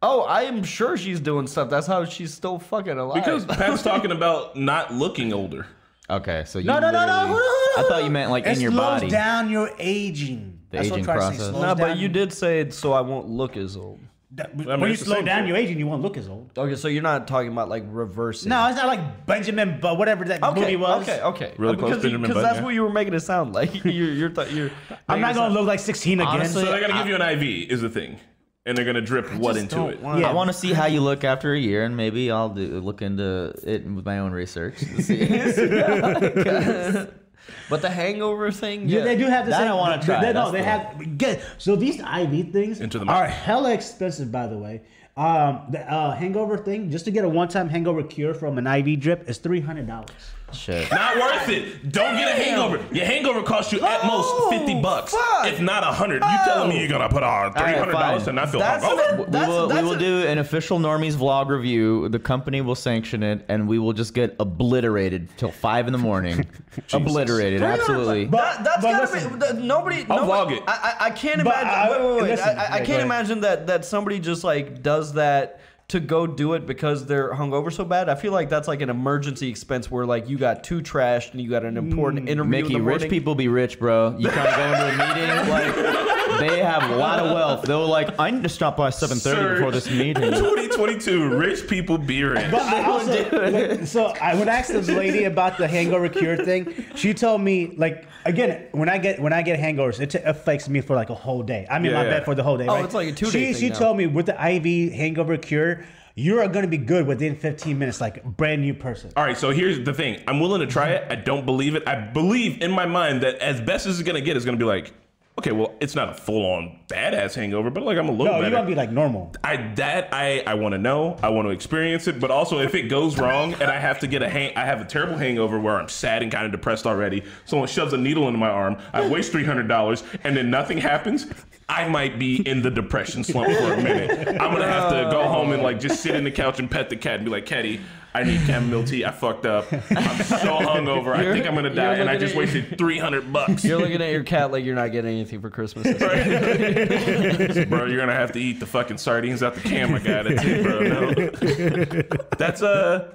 Oh, 0.08 0.22
I 0.22 0.42
am 0.42 0.62
sure 0.62 0.96
she's 0.96 1.18
doing 1.20 1.46
stuff. 1.48 1.68
That's 1.68 1.86
how 1.86 2.04
she's 2.04 2.32
still 2.32 2.58
fucking 2.58 2.96
alive. 2.96 3.24
because 3.24 3.44
Pat's 3.44 3.82
talking 3.82 4.12
about 4.12 4.54
not 4.56 4.94
looking 4.94 5.32
older. 5.32 5.66
Okay, 6.08 6.44
so 6.46 6.60
you 6.60 6.66
no, 6.66 6.78
no, 6.78 6.90
no, 6.92 7.04
no. 7.04 7.12
literally- 7.14 7.26
hold 7.26 7.30
on, 7.30 7.36
hold 7.38 7.78
on. 7.78 7.84
I 7.84 7.88
thought 7.88 8.04
you 8.04 8.10
meant 8.10 8.30
like 8.30 8.46
It 8.46 8.56
in 8.56 8.60
your 8.60 8.70
slows 8.70 9.00
body. 9.00 9.08
down 9.08 9.50
your 9.50 9.70
aging. 9.78 10.60
The 10.70 10.76
That's 10.78 10.86
aging 10.88 11.00
what 11.06 11.10
I'm 11.10 11.18
trying 11.18 11.18
to 11.32 11.36
say. 11.36 11.36
process. 11.38 11.50
Slows 11.50 11.62
no, 11.62 11.74
but 11.74 11.88
down- 11.88 11.98
you 11.98 12.08
did 12.08 12.32
say 12.32 12.60
it 12.60 12.72
so 12.72 12.92
I 12.92 13.00
won't 13.00 13.28
look 13.28 13.56
as 13.56 13.76
old. 13.76 13.98
That- 14.32 14.56
mean, 14.56 14.68
when 14.68 14.80
you 14.82 14.86
it's 14.88 15.00
the 15.00 15.06
slow 15.06 15.14
same 15.16 15.24
down 15.24 15.38
thing. 15.40 15.48
your 15.48 15.56
aging, 15.56 15.78
you 15.80 15.86
won't 15.88 16.02
look 16.02 16.16
as 16.16 16.28
old. 16.28 16.50
Okay, 16.56 16.76
so 16.76 16.86
you're 16.88 17.02
not 17.02 17.26
talking 17.26 17.50
about 17.50 17.68
like 17.68 17.82
reversing. 17.88 18.50
No, 18.50 18.68
it's 18.68 18.76
not 18.76 18.86
like 18.86 19.26
Benjamin, 19.26 19.78
but 19.80 19.98
whatever 19.98 20.24
that 20.26 20.42
Okay, 20.44 20.60
movie 20.60 20.76
was. 20.76 21.02
okay, 21.08 21.20
okay. 21.22 21.52
Really 21.58 21.74
Uh, 21.74 21.78
close 21.78 21.88
because, 21.90 22.02
Benjamin 22.04 22.22
because 22.22 22.34
Button, 22.34 22.42
that's 22.48 22.58
yeah. 22.58 22.64
what 22.64 22.74
you 22.74 22.82
were 22.82 22.90
making 22.92 23.14
it 23.14 23.20
sound 23.20 23.54
like. 23.54 23.74
You're, 23.84 23.92
you're, 24.12 24.28
th- 24.28 24.52
you're 24.52 24.70
I'm 25.08 25.20
not 25.20 25.34
gonna 25.34 25.46
sound- 25.46 25.54
look 25.54 25.66
like 25.66 25.80
16 25.80 26.20
again. 26.20 26.28
Honestly, 26.32 26.62
So 26.64 26.70
they're 26.70 26.80
gonna 26.80 26.94
give 27.02 27.08
you 27.08 27.16
an 27.16 27.22
IV 27.22 27.70
is 27.70 27.80
the 27.80 27.88
thing, 27.88 28.18
and 28.66 28.76
they're 28.76 28.84
gonna 28.84 29.00
drip 29.00 29.32
what 29.34 29.56
into 29.56 29.86
it. 29.88 30.02
want- 30.02 30.20
Yeah. 30.20 30.28
I 30.28 30.32
want 30.34 30.48
to 30.48 30.52
see 30.52 30.72
how 30.72 30.86
you 30.86 31.00
look 31.00 31.24
after 31.24 31.54
a 31.54 31.58
year, 31.58 31.84
and 31.84 31.96
maybe 31.96 32.30
I'll 32.30 32.50
do 32.50 32.80
look 32.80 33.00
into 33.00 33.54
it 33.62 33.86
with 33.86 34.04
my 34.04 34.18
own 34.18 34.32
research. 34.32 34.78
to 34.80 35.02
see. 35.02 35.20
But 37.70 37.80
the 37.80 37.90
hangover 37.90 38.50
thing, 38.50 38.88
Yeah, 38.88 38.98
yeah, 38.98 39.04
they 39.04 39.16
do 39.16 39.26
have 39.26 39.44
the 39.44 39.50
That 39.52 39.60
same. 39.60 39.68
I 39.70 39.74
wanna 39.74 40.02
try. 40.02 40.20
They, 40.20 40.32
no, 40.32 40.50
That's 40.50 40.52
they 40.52 40.58
the- 40.58 40.64
have. 40.64 41.18
Get, 41.18 41.44
so 41.58 41.76
these 41.76 42.00
IV 42.00 42.50
things 42.52 42.80
Into 42.80 42.98
the 42.98 43.06
are 43.06 43.26
hella 43.26 43.72
expensive, 43.72 44.30
by 44.32 44.46
the 44.48 44.58
way. 44.58 44.82
Um, 45.16 45.60
the 45.70 45.80
uh, 45.90 46.14
hangover 46.14 46.58
thing, 46.58 46.90
just 46.90 47.04
to 47.06 47.10
get 47.10 47.24
a 47.24 47.28
one-time 47.28 47.68
hangover 47.68 48.02
cure 48.02 48.34
from 48.34 48.58
an 48.58 48.66
IV 48.66 49.00
drip, 49.00 49.28
is 49.30 49.38
three 49.38 49.60
hundred 49.60 49.86
dollars. 49.86 50.10
Shit. 50.56 50.90
Not 50.90 51.16
worth 51.16 51.48
it. 51.48 51.90
Don't 51.92 52.16
get 52.16 52.28
a 52.38 52.42
hangover. 52.42 52.82
Your 52.94 53.04
hangover 53.04 53.42
costs 53.42 53.72
you 53.72 53.80
at 53.80 54.04
most 54.06 54.50
fifty 54.50 54.80
bucks, 54.80 55.12
fuck. 55.12 55.46
if 55.46 55.60
not 55.60 55.82
a 55.82 55.86
hundred. 55.92 56.22
You 56.22 56.38
telling 56.44 56.68
me 56.70 56.80
you're 56.80 56.88
gonna 56.88 57.08
put 57.08 57.22
on 57.22 57.52
three 57.52 57.62
hundred 57.74 57.92
dollars 57.92 58.22
fine. 58.22 58.28
and 58.30 58.36
not 58.36 58.50
feel 58.50 58.60
That's 58.60 58.84
hungover? 58.84 59.12
an- 59.12 59.18
We 59.18 59.24
That's- 59.26 59.48
will, 59.48 59.68
we 59.68 59.82
will 59.82 59.92
a- 59.92 59.98
do 59.98 60.26
an 60.26 60.38
official 60.38 60.78
Normies 60.78 61.14
vlog 61.14 61.48
review. 61.48 62.08
The 62.08 62.18
company 62.18 62.60
will 62.60 62.74
sanction 62.74 63.22
it, 63.22 63.44
and 63.48 63.68
we 63.68 63.78
will 63.78 63.92
just 63.92 64.14
get 64.14 64.34
obliterated 64.40 65.28
till 65.36 65.50
five 65.50 65.86
in 65.86 65.92
the 65.92 65.98
morning. 65.98 66.46
obliterated, 66.92 67.62
absolutely. 67.62 68.26
That, 68.26 68.64
that's 68.64 68.82
but 68.82 68.90
gotta 69.10 69.28
be 69.30 69.36
that 69.36 69.56
nobody. 69.58 70.06
I'll 70.08 70.26
nobody 70.26 70.54
vlog 70.54 70.56
it. 70.58 70.62
I, 70.66 70.96
I, 71.00 71.06
I 71.06 71.10
can't 71.10 71.42
But 71.44 71.60
imagine. 71.62 71.68
I- 71.68 71.90
wait, 71.90 72.00
wait, 72.12 72.22
wait. 72.22 72.30
listen, 72.30 72.58
I, 72.58 72.64
I, 72.64 72.72
I 72.76 72.80
can't 72.84 73.02
imagine 73.02 73.40
that 73.42 73.66
that 73.66 73.84
somebody 73.84 74.18
just 74.18 74.44
like 74.44 74.82
does 74.82 75.14
that 75.14 75.60
to 75.88 76.00
go 76.00 76.26
do 76.26 76.54
it 76.54 76.66
because 76.66 77.06
they're 77.06 77.32
hungover 77.32 77.72
so 77.72 77.84
bad. 77.84 78.08
I 78.08 78.16
feel 78.16 78.32
like 78.32 78.48
that's 78.48 78.66
like 78.66 78.80
an 78.80 78.90
emergency 78.90 79.48
expense 79.48 79.90
where 79.90 80.04
like 80.04 80.28
you 80.28 80.36
got 80.36 80.64
too 80.64 80.80
trashed 80.82 81.30
and 81.32 81.40
you 81.40 81.48
got 81.48 81.64
an 81.64 81.76
important 81.76 82.28
interview. 82.28 82.42
in 82.42 82.50
Mickey, 82.50 82.74
the 82.74 82.82
rich 82.82 83.08
people 83.08 83.34
be 83.36 83.48
rich, 83.48 83.78
bro. 83.78 84.16
You 84.18 84.28
kind 84.28 84.48
of 84.48 84.56
go 84.56 84.64
into 84.72 85.04
a 85.04 85.14
meeting? 85.14 85.48
Like, 85.48 86.25
they 86.38 86.60
have 86.60 86.90
a 86.90 86.96
lot 86.96 87.18
of 87.18 87.32
wealth. 87.32 87.62
They 87.64 87.74
were 87.74 87.84
like, 87.84 88.18
I 88.18 88.30
need 88.30 88.42
to 88.42 88.48
stop 88.48 88.76
by 88.76 88.90
7:30 88.90 89.54
before 89.56 89.70
this 89.72 89.90
meeting. 89.90 90.14
2022, 90.32 91.36
rich 91.36 91.66
people 91.68 91.98
beer 91.98 92.34
in. 92.34 92.50
But 92.50 92.62
I 92.62 92.84
also, 92.84 93.84
so 93.84 94.06
I 94.20 94.34
would 94.34 94.48
ask 94.48 94.70
this 94.72 94.88
lady 94.88 95.24
about 95.24 95.58
the 95.58 95.68
hangover 95.68 96.08
cure 96.08 96.36
thing. 96.36 96.84
She 96.94 97.14
told 97.14 97.40
me 97.40 97.74
like 97.76 98.06
again 98.24 98.68
when 98.72 98.88
I 98.88 98.98
get 98.98 99.20
when 99.20 99.32
I 99.32 99.42
get 99.42 99.58
hangovers, 99.58 100.00
it 100.00 100.14
affects 100.14 100.68
me 100.68 100.80
for 100.80 100.94
like 100.96 101.10
a 101.10 101.14
whole 101.14 101.42
day. 101.42 101.66
I'm 101.70 101.84
in 101.84 101.90
Yeah, 101.92 101.98
my 101.98 102.04
yeah. 102.04 102.10
bed 102.10 102.24
for 102.24 102.34
the 102.34 102.42
whole 102.42 102.56
day. 102.56 102.66
Oh, 102.68 102.74
right? 102.76 102.84
it's 102.84 102.94
like 102.94 103.08
a 103.08 103.12
two-day 103.12 103.30
She 103.30 103.52
thing 103.52 103.60
she 103.62 103.68
now. 103.70 103.78
told 103.78 103.96
me 103.96 104.06
with 104.06 104.26
the 104.26 104.34
IV 104.34 104.92
hangover 104.92 105.36
cure, 105.36 105.84
you 106.14 106.38
are 106.40 106.48
gonna 106.48 106.66
be 106.66 106.78
good 106.78 107.06
within 107.06 107.36
15 107.36 107.78
minutes, 107.78 108.00
like 108.00 108.24
brand 108.24 108.62
new 108.62 108.74
person. 108.74 109.10
All 109.16 109.24
right, 109.24 109.36
so 109.36 109.50
here's 109.50 109.84
the 109.84 109.92
thing. 109.92 110.22
I'm 110.26 110.40
willing 110.40 110.60
to 110.60 110.66
try 110.66 110.90
it. 110.90 111.10
I 111.10 111.14
don't 111.16 111.44
believe 111.46 111.74
it. 111.74 111.86
I 111.86 111.96
believe 112.00 112.62
in 112.62 112.70
my 112.70 112.86
mind 112.86 113.22
that 113.22 113.36
as 113.36 113.60
best 113.60 113.86
as 113.86 113.98
it's 114.00 114.06
gonna 114.06 114.20
get, 114.20 114.36
it's 114.36 114.44
gonna 114.46 114.56
be 114.56 114.64
like, 114.64 114.92
okay, 115.38 115.52
well, 115.52 115.74
it's 115.80 115.94
not 115.94 116.08
a 116.08 116.14
full 116.14 116.44
on 116.46 116.78
badass 116.88 117.34
hangover, 117.34 117.70
but 117.70 117.82
like 117.82 117.98
I'm 117.98 118.08
a 118.08 118.12
little 118.12 118.26
No, 118.26 118.32
better. 118.32 118.42
you're 118.44 118.50
gonna 118.58 118.66
be 118.68 118.74
like 118.74 118.90
normal. 118.90 119.32
I 119.44 119.56
that 119.74 120.08
I 120.12 120.42
I 120.46 120.54
want 120.54 120.72
to 120.72 120.78
know. 120.78 121.16
I 121.22 121.28
want 121.28 121.46
to 121.46 121.50
experience 121.52 122.06
it. 122.08 122.18
But 122.20 122.30
also, 122.30 122.58
if 122.60 122.74
it 122.74 122.82
goes 122.88 123.18
wrong 123.18 123.52
and 123.54 123.64
I 123.64 123.78
have 123.78 123.98
to 124.00 124.06
get 124.06 124.22
a 124.22 124.28
hang, 124.28 124.56
I 124.56 124.64
have 124.64 124.80
a 124.80 124.84
terrible 124.84 125.16
hangover 125.16 125.58
where 125.60 125.76
I'm 125.76 125.88
sad 125.88 126.22
and 126.22 126.32
kind 126.32 126.46
of 126.46 126.52
depressed 126.52 126.86
already. 126.86 127.22
Someone 127.44 127.68
shoves 127.68 127.92
a 127.92 127.98
needle 127.98 128.26
into 128.28 128.38
my 128.38 128.48
arm. 128.50 128.78
I 128.92 129.06
waste 129.08 129.32
three 129.32 129.44
hundred 129.44 129.68
dollars, 129.68 130.02
and 130.24 130.36
then 130.36 130.50
nothing 130.50 130.78
happens. 130.78 131.26
I 131.68 131.88
might 131.88 132.18
be 132.18 132.36
in 132.48 132.62
the 132.62 132.70
depression 132.70 133.24
slump 133.24 133.52
for 133.52 133.72
a 133.72 133.82
minute. 133.82 134.28
I'm 134.28 134.52
gonna 134.52 134.68
have 134.70 134.88
to 134.90 135.10
go 135.10 135.24
home 135.24 135.52
and 135.52 135.62
like 135.62 135.80
just 135.80 136.00
sit 136.00 136.14
in 136.14 136.22
the 136.24 136.30
couch 136.30 136.60
and 136.60 136.70
pet 136.70 136.88
the 136.90 136.96
cat 136.96 137.16
and 137.16 137.24
be 137.24 137.30
like, 137.30 137.44
Catty, 137.44 137.80
I 138.16 138.22
need 138.22 138.40
chamomile 138.46 138.84
tea. 138.86 139.04
I 139.04 139.10
fucked 139.10 139.44
up. 139.46 139.70
I'm 139.72 139.80
so 140.24 140.58
hungover. 140.58 141.14
I 141.14 141.22
think 141.32 141.46
I'm 141.46 141.54
gonna 141.54 141.74
die, 141.74 141.94
and 141.96 142.08
I 142.08 142.16
just 142.16 142.32
at- 142.34 142.38
wasted 142.38 142.78
three 142.78 142.98
hundred 142.98 143.32
bucks. 143.32 143.64
You're 143.64 143.78
looking 143.78 144.00
at 144.00 144.10
your 144.10 144.22
cat 144.24 144.50
like 144.52 144.64
you're 144.64 144.74
not 144.74 144.92
getting 144.92 145.10
anything 145.12 145.40
for 145.40 145.50
Christmas. 145.50 145.86
bro, 147.68 147.84
you're 147.86 147.98
gonna 148.00 148.12
have 148.14 148.32
to 148.32 148.40
eat 148.40 148.60
the 148.60 148.66
fucking 148.66 148.98
sardines 148.98 149.42
out 149.42 149.54
the 149.54 149.60
camera 149.60 150.00
got 150.00 150.26
it 150.26 150.40
too, 150.40 150.62
bro. 150.62 150.80
No. 150.80 152.18
That's 152.38 152.62
uh 152.62 153.12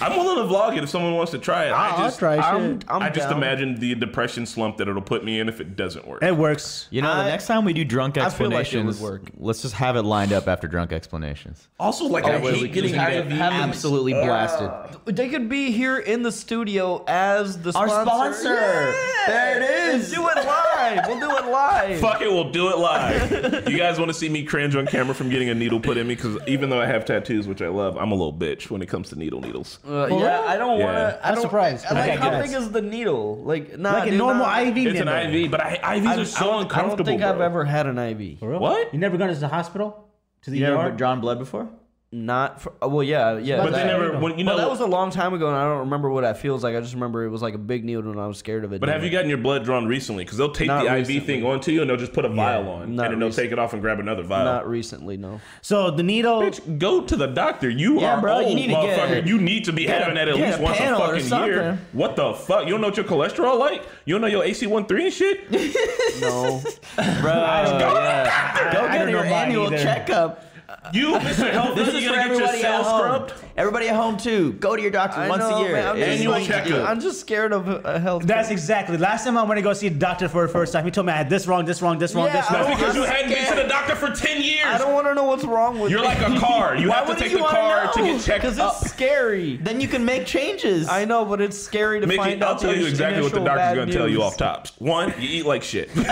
I'm 0.00 0.16
willing 0.16 0.46
to 0.48 0.52
vlog 0.54 0.76
it 0.76 0.82
if 0.84 0.90
someone 0.90 1.14
wants 1.14 1.32
to 1.32 1.38
try 1.38 1.66
it. 1.66 1.70
I 1.72 1.88
I'll 1.90 1.98
just 2.04 2.18
try 2.18 2.36
I'm, 2.36 2.80
shit. 2.80 2.84
I'm 2.90 3.02
I 3.02 3.08
just 3.10 3.28
down. 3.28 3.38
imagine 3.38 3.74
the 3.80 3.94
depression 3.94 4.46
slump 4.46 4.76
that 4.78 4.88
it'll 4.88 5.02
put 5.02 5.24
me 5.24 5.40
in 5.40 5.48
if 5.48 5.60
it 5.60 5.76
doesn't 5.76 6.06
work. 6.06 6.22
It 6.22 6.36
works. 6.36 6.86
You 6.90 7.02
know, 7.02 7.10
I- 7.10 7.24
the 7.24 7.30
next 7.30 7.46
time 7.46 7.64
we 7.64 7.72
do 7.72 7.84
drunk 7.84 8.18
I 8.18 8.28
feel 8.30 8.50
like 8.50 8.72
it 8.72 8.84
would 8.84 8.90
explanations, 8.94 9.00
work. 9.00 9.22
let's 9.38 9.62
just 9.62 9.74
have 9.74 9.96
it 9.96 10.02
lined 10.02 10.32
up 10.32 10.46
after 10.48 10.68
drunk 10.68 10.92
explanations. 10.92 11.68
Also, 11.80 12.04
like 12.06 12.24
Oh, 12.24 12.28
I 12.32 12.40
wait, 12.40 12.56
hate 12.56 12.72
getting 12.72 12.90
just 12.90 13.00
have 13.00 13.12
IV. 13.24 13.28
to 13.30 13.34
have 13.36 13.52
them- 13.52 13.68
Absolutely 13.70 14.12
blasted. 14.46 15.00
They 15.16 15.28
could 15.28 15.48
be 15.48 15.70
here 15.70 15.98
in 15.98 16.22
the 16.22 16.32
studio 16.32 17.04
as 17.06 17.60
the 17.60 17.76
Our 17.76 17.88
sponsor. 17.88 18.04
sponsor. 18.10 18.54
Yeah. 18.54 19.24
There 19.26 19.62
it 19.62 19.94
is. 19.94 20.12
Do 20.12 20.28
it 20.28 20.36
live. 20.46 21.04
We'll 21.06 21.20
do 21.20 21.36
it 21.36 21.50
live. 21.50 22.00
Fuck 22.00 22.20
it, 22.20 22.28
we'll 22.30 22.50
do 22.50 22.68
it 22.70 22.78
live. 22.78 23.68
you 23.68 23.76
guys 23.78 23.98
want 23.98 24.08
to 24.10 24.14
see 24.14 24.28
me 24.28 24.44
cringe 24.44 24.76
on 24.76 24.86
camera 24.86 25.14
from 25.14 25.30
getting 25.30 25.48
a 25.48 25.54
needle 25.54 25.80
put 25.80 25.96
in 25.96 26.06
me? 26.06 26.14
Because 26.14 26.38
even 26.46 26.70
though 26.70 26.80
I 26.80 26.86
have 26.86 27.04
tattoos, 27.04 27.46
which 27.48 27.62
I 27.62 27.68
love, 27.68 27.96
I'm 27.96 28.10
a 28.12 28.14
little 28.14 28.32
bitch 28.32 28.70
when 28.70 28.82
it 28.82 28.86
comes 28.86 29.08
to 29.10 29.16
needle 29.18 29.40
needles. 29.40 29.78
Uh, 29.86 30.06
yeah, 30.10 30.40
I 30.40 30.56
don't 30.56 30.78
Yeah. 30.78 30.84
want 30.84 30.96
to. 30.96 31.26
I'm 31.26 31.40
surprised. 31.40 31.84
Like, 31.90 32.10
Okay, 32.10 32.16
how 32.16 32.40
big 32.40 32.52
is 32.52 32.70
the 32.70 32.82
needle? 32.82 33.36
Like, 33.44 33.78
nah, 33.78 33.92
Like 33.92 34.06
a 34.08 34.10
dude, 34.10 34.18
normal 34.18 34.46
nah. 34.46 34.58
IV. 34.60 34.76
It's 34.78 35.00
an. 35.00 35.08
IV, 35.08 35.50
but 35.50 35.60
I, 35.60 35.78
IVs 35.98 36.06
I, 36.06 36.20
are 36.20 36.24
so 36.24 36.36
I 36.36 36.44
don't, 36.62 36.76
I 36.76 36.82
don't 36.82 37.04
think 37.04 37.22
I've 37.22 37.40
ever 37.40 37.64
had 37.64 37.86
an 37.86 37.98
IV. 37.98 38.38
For 38.40 38.50
real? 38.50 38.60
What? 38.60 38.92
You 38.92 38.98
never 39.00 39.16
gone 39.16 39.28
to 39.28 39.34
the 39.34 39.48
hospital? 39.48 40.08
To 40.42 40.50
the 40.50 40.58
You 40.58 40.66
ER? 40.66 40.78
ever 40.78 40.90
drawn 40.90 41.20
blood 41.20 41.38
before? 41.38 41.68
Not 42.16 42.62
for. 42.62 42.72
oh, 42.80 42.86
uh, 42.86 42.88
Well, 42.90 43.02
yeah, 43.02 43.38
yeah. 43.38 43.56
But 43.56 43.72
that, 43.72 43.82
they 43.82 43.92
never. 43.92 44.16
When, 44.20 44.38
you 44.38 44.44
know, 44.44 44.52
but 44.52 44.58
that 44.58 44.70
was 44.70 44.78
a 44.78 44.86
long 44.86 45.10
time 45.10 45.34
ago, 45.34 45.48
and 45.48 45.56
I 45.56 45.64
don't 45.64 45.80
remember 45.80 46.08
what 46.10 46.20
that 46.20 46.38
feels 46.38 46.62
like. 46.62 46.76
I 46.76 46.80
just 46.80 46.94
remember 46.94 47.24
it 47.24 47.28
was 47.28 47.42
like 47.42 47.54
a 47.54 47.58
big 47.58 47.84
needle, 47.84 48.08
and 48.08 48.20
I 48.20 48.28
was 48.28 48.38
scared 48.38 48.62
of 48.64 48.72
it. 48.72 48.78
But 48.78 48.88
have 48.88 49.02
you 49.02 49.10
gotten 49.10 49.28
your 49.28 49.38
blood 49.38 49.64
drawn 49.64 49.86
recently? 49.86 50.22
Because 50.24 50.38
they'll 50.38 50.52
take 50.52 50.68
Not 50.68 50.84
the 50.84 50.96
IV 51.16 51.24
thing 51.26 51.44
onto 51.44 51.72
you 51.72 51.80
and 51.80 51.90
they'll 51.90 51.96
just 51.96 52.12
put 52.12 52.24
a 52.24 52.28
vial 52.28 52.68
on, 52.68 52.82
and 52.82 52.98
then 53.00 53.18
they'll 53.18 53.28
recent- 53.30 53.44
take 53.46 53.50
it 53.52 53.58
off 53.58 53.72
and 53.72 53.82
grab 53.82 53.98
another 53.98 54.22
vial. 54.22 54.44
Not 54.44 54.68
recently, 54.68 55.16
no. 55.16 55.40
So 55.60 55.90
the 55.90 56.04
needle. 56.04 56.40
Bitch, 56.42 56.78
go 56.78 57.00
to 57.00 57.16
the 57.16 57.26
doctor. 57.26 57.68
You 57.68 58.00
Yeah, 58.00 58.14
are 58.18 58.20
bro, 58.20 58.38
you 58.38 58.46
old, 58.46 58.54
need 58.54 58.66
to 58.68 58.72
get 58.74 58.98
motherfucker. 58.98 59.24
a- 59.24 59.26
you 59.26 59.40
need 59.40 59.64
to 59.64 59.72
be 59.72 59.84
get 59.86 59.96
a- 59.96 60.04
having 60.04 60.14
that 60.14 60.28
at 60.28 60.36
least 60.36 60.60
a 60.60 60.62
once 60.62 60.78
a 60.78 60.96
fucking 60.96 61.46
year. 61.48 61.80
What 61.94 62.14
the 62.14 62.32
fuck? 62.34 62.64
You 62.66 62.70
don't 62.70 62.80
know 62.80 62.88
what 62.88 62.96
your 62.96 63.06
cholesterol 63.06 63.58
like? 63.58 63.82
You 64.04 64.14
don't 64.14 64.20
know 64.20 64.28
your 64.28 64.44
AC13 64.44 65.04
and 65.06 65.12
shit? 65.12 65.50
No. 66.20 66.60
Bro, 67.20 67.34
yeah. 67.34 68.72
Go 68.72 68.80
I 68.86 68.92
get 68.92 68.98
don't 69.00 69.08
your 69.10 69.24
annual 69.24 69.66
either. 69.66 69.78
checkup. 69.82 70.43
You, 70.92 71.14
Mr. 71.14 71.50
Health, 71.50 71.76
This 71.76 71.92
you 71.92 71.98
is 72.00 72.06
for 72.06 72.14
gonna 72.14 72.28
get 72.28 72.38
your 72.38 72.48
cells 72.60 72.86
scrubbed? 72.86 73.34
Everybody 73.56 73.88
at 73.88 73.94
home 73.94 74.16
too. 74.16 74.54
Go 74.54 74.74
to 74.74 74.82
your 74.82 74.90
doctor 74.90 75.20
I 75.20 75.28
once 75.28 75.38
know, 75.40 75.58
a 75.58 75.62
year. 75.62 75.72
man, 75.74 75.86
I'm 75.86 75.96
It's 75.96 76.06
just, 76.06 76.18
Annual 76.18 76.32
like- 76.32 76.46
checkup. 76.46 76.88
I'm 76.88 76.98
just 77.00 77.20
scared 77.20 77.52
of 77.52 77.68
uh, 77.68 78.00
health. 78.00 78.24
That's 78.24 78.50
exactly. 78.50 78.96
Last 78.96 79.22
time 79.22 79.38
I 79.38 79.44
went 79.44 79.58
to 79.58 79.62
go 79.62 79.72
see 79.72 79.86
a 79.86 79.90
doctor 79.90 80.28
for 80.28 80.44
the 80.44 80.52
first 80.52 80.72
time, 80.72 80.84
he 80.84 80.90
told 80.90 81.06
me 81.06 81.12
I 81.12 81.16
had 81.16 81.30
this 81.30 81.46
wrong, 81.46 81.64
this 81.64 81.80
wrong, 81.80 81.96
this 81.98 82.16
wrong, 82.16 82.26
Yeah, 82.26 82.40
this 82.40 82.50
wrong. 82.50 82.62
don't- 82.66 82.76
Because 82.76 82.96
you 82.96 83.04
I'm 83.04 83.10
hadn't 83.10 83.30
been 83.30 83.56
to 83.56 83.62
the 83.62 83.68
doctor 83.68 83.94
for 83.94 84.10
10 84.10 84.42
years. 84.42 84.66
I 84.66 84.76
don't 84.78 84.92
want 84.92 85.06
to 85.06 85.14
know 85.14 85.22
what's 85.22 85.44
wrong 85.44 85.78
with 85.78 85.92
you. 85.92 85.98
You're 85.98 86.08
me. 86.08 86.14
like 86.14 86.36
a 86.36 86.40
car. 86.40 86.74
You 86.76 86.90
have 86.96 87.06
to 87.06 87.14
take 87.14 87.30
the 87.32 87.38
wanna 87.38 87.56
car 87.56 87.92
to 87.92 88.00
get 88.02 88.20
checked 88.22 88.42
Because 88.42 88.58
up. 88.58 88.74
it's 88.82 88.90
scary. 88.90 89.56
Then 89.58 89.80
you 89.80 89.86
can 89.86 90.04
make 90.04 90.26
changes. 90.26 90.88
I 90.88 91.04
know, 91.04 91.24
but 91.24 91.40
it's 91.40 91.56
scary 91.56 92.00
to 92.00 92.08
Mickey, 92.08 92.16
find 92.18 92.42
I'll 92.42 92.54
out. 92.54 92.58
tell 92.60 92.74
you 92.76 92.86
exactly 92.86 93.22
what 93.22 93.32
the 93.32 93.38
doctor's 93.44 93.76
going 93.76 93.86
to 93.88 93.94
tell 93.94 94.08
you 94.08 94.20
off 94.24 94.36
tops. 94.36 94.72
One, 94.80 95.14
you 95.20 95.28
eat 95.28 95.46
like 95.46 95.62
shit. 95.62 95.90
Two, 95.94 96.02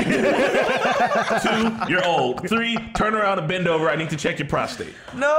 you're 1.88 2.05
old. 2.07 2.48
Three, 2.48 2.76
turn 2.94 3.14
around 3.16 3.40
and 3.40 3.48
bend 3.48 3.66
over. 3.66 3.90
I 3.90 3.96
need 3.96 4.11
to 4.11 4.16
check 4.16 4.38
your 4.38 4.46
prostate. 4.48 4.94
No. 5.16 5.37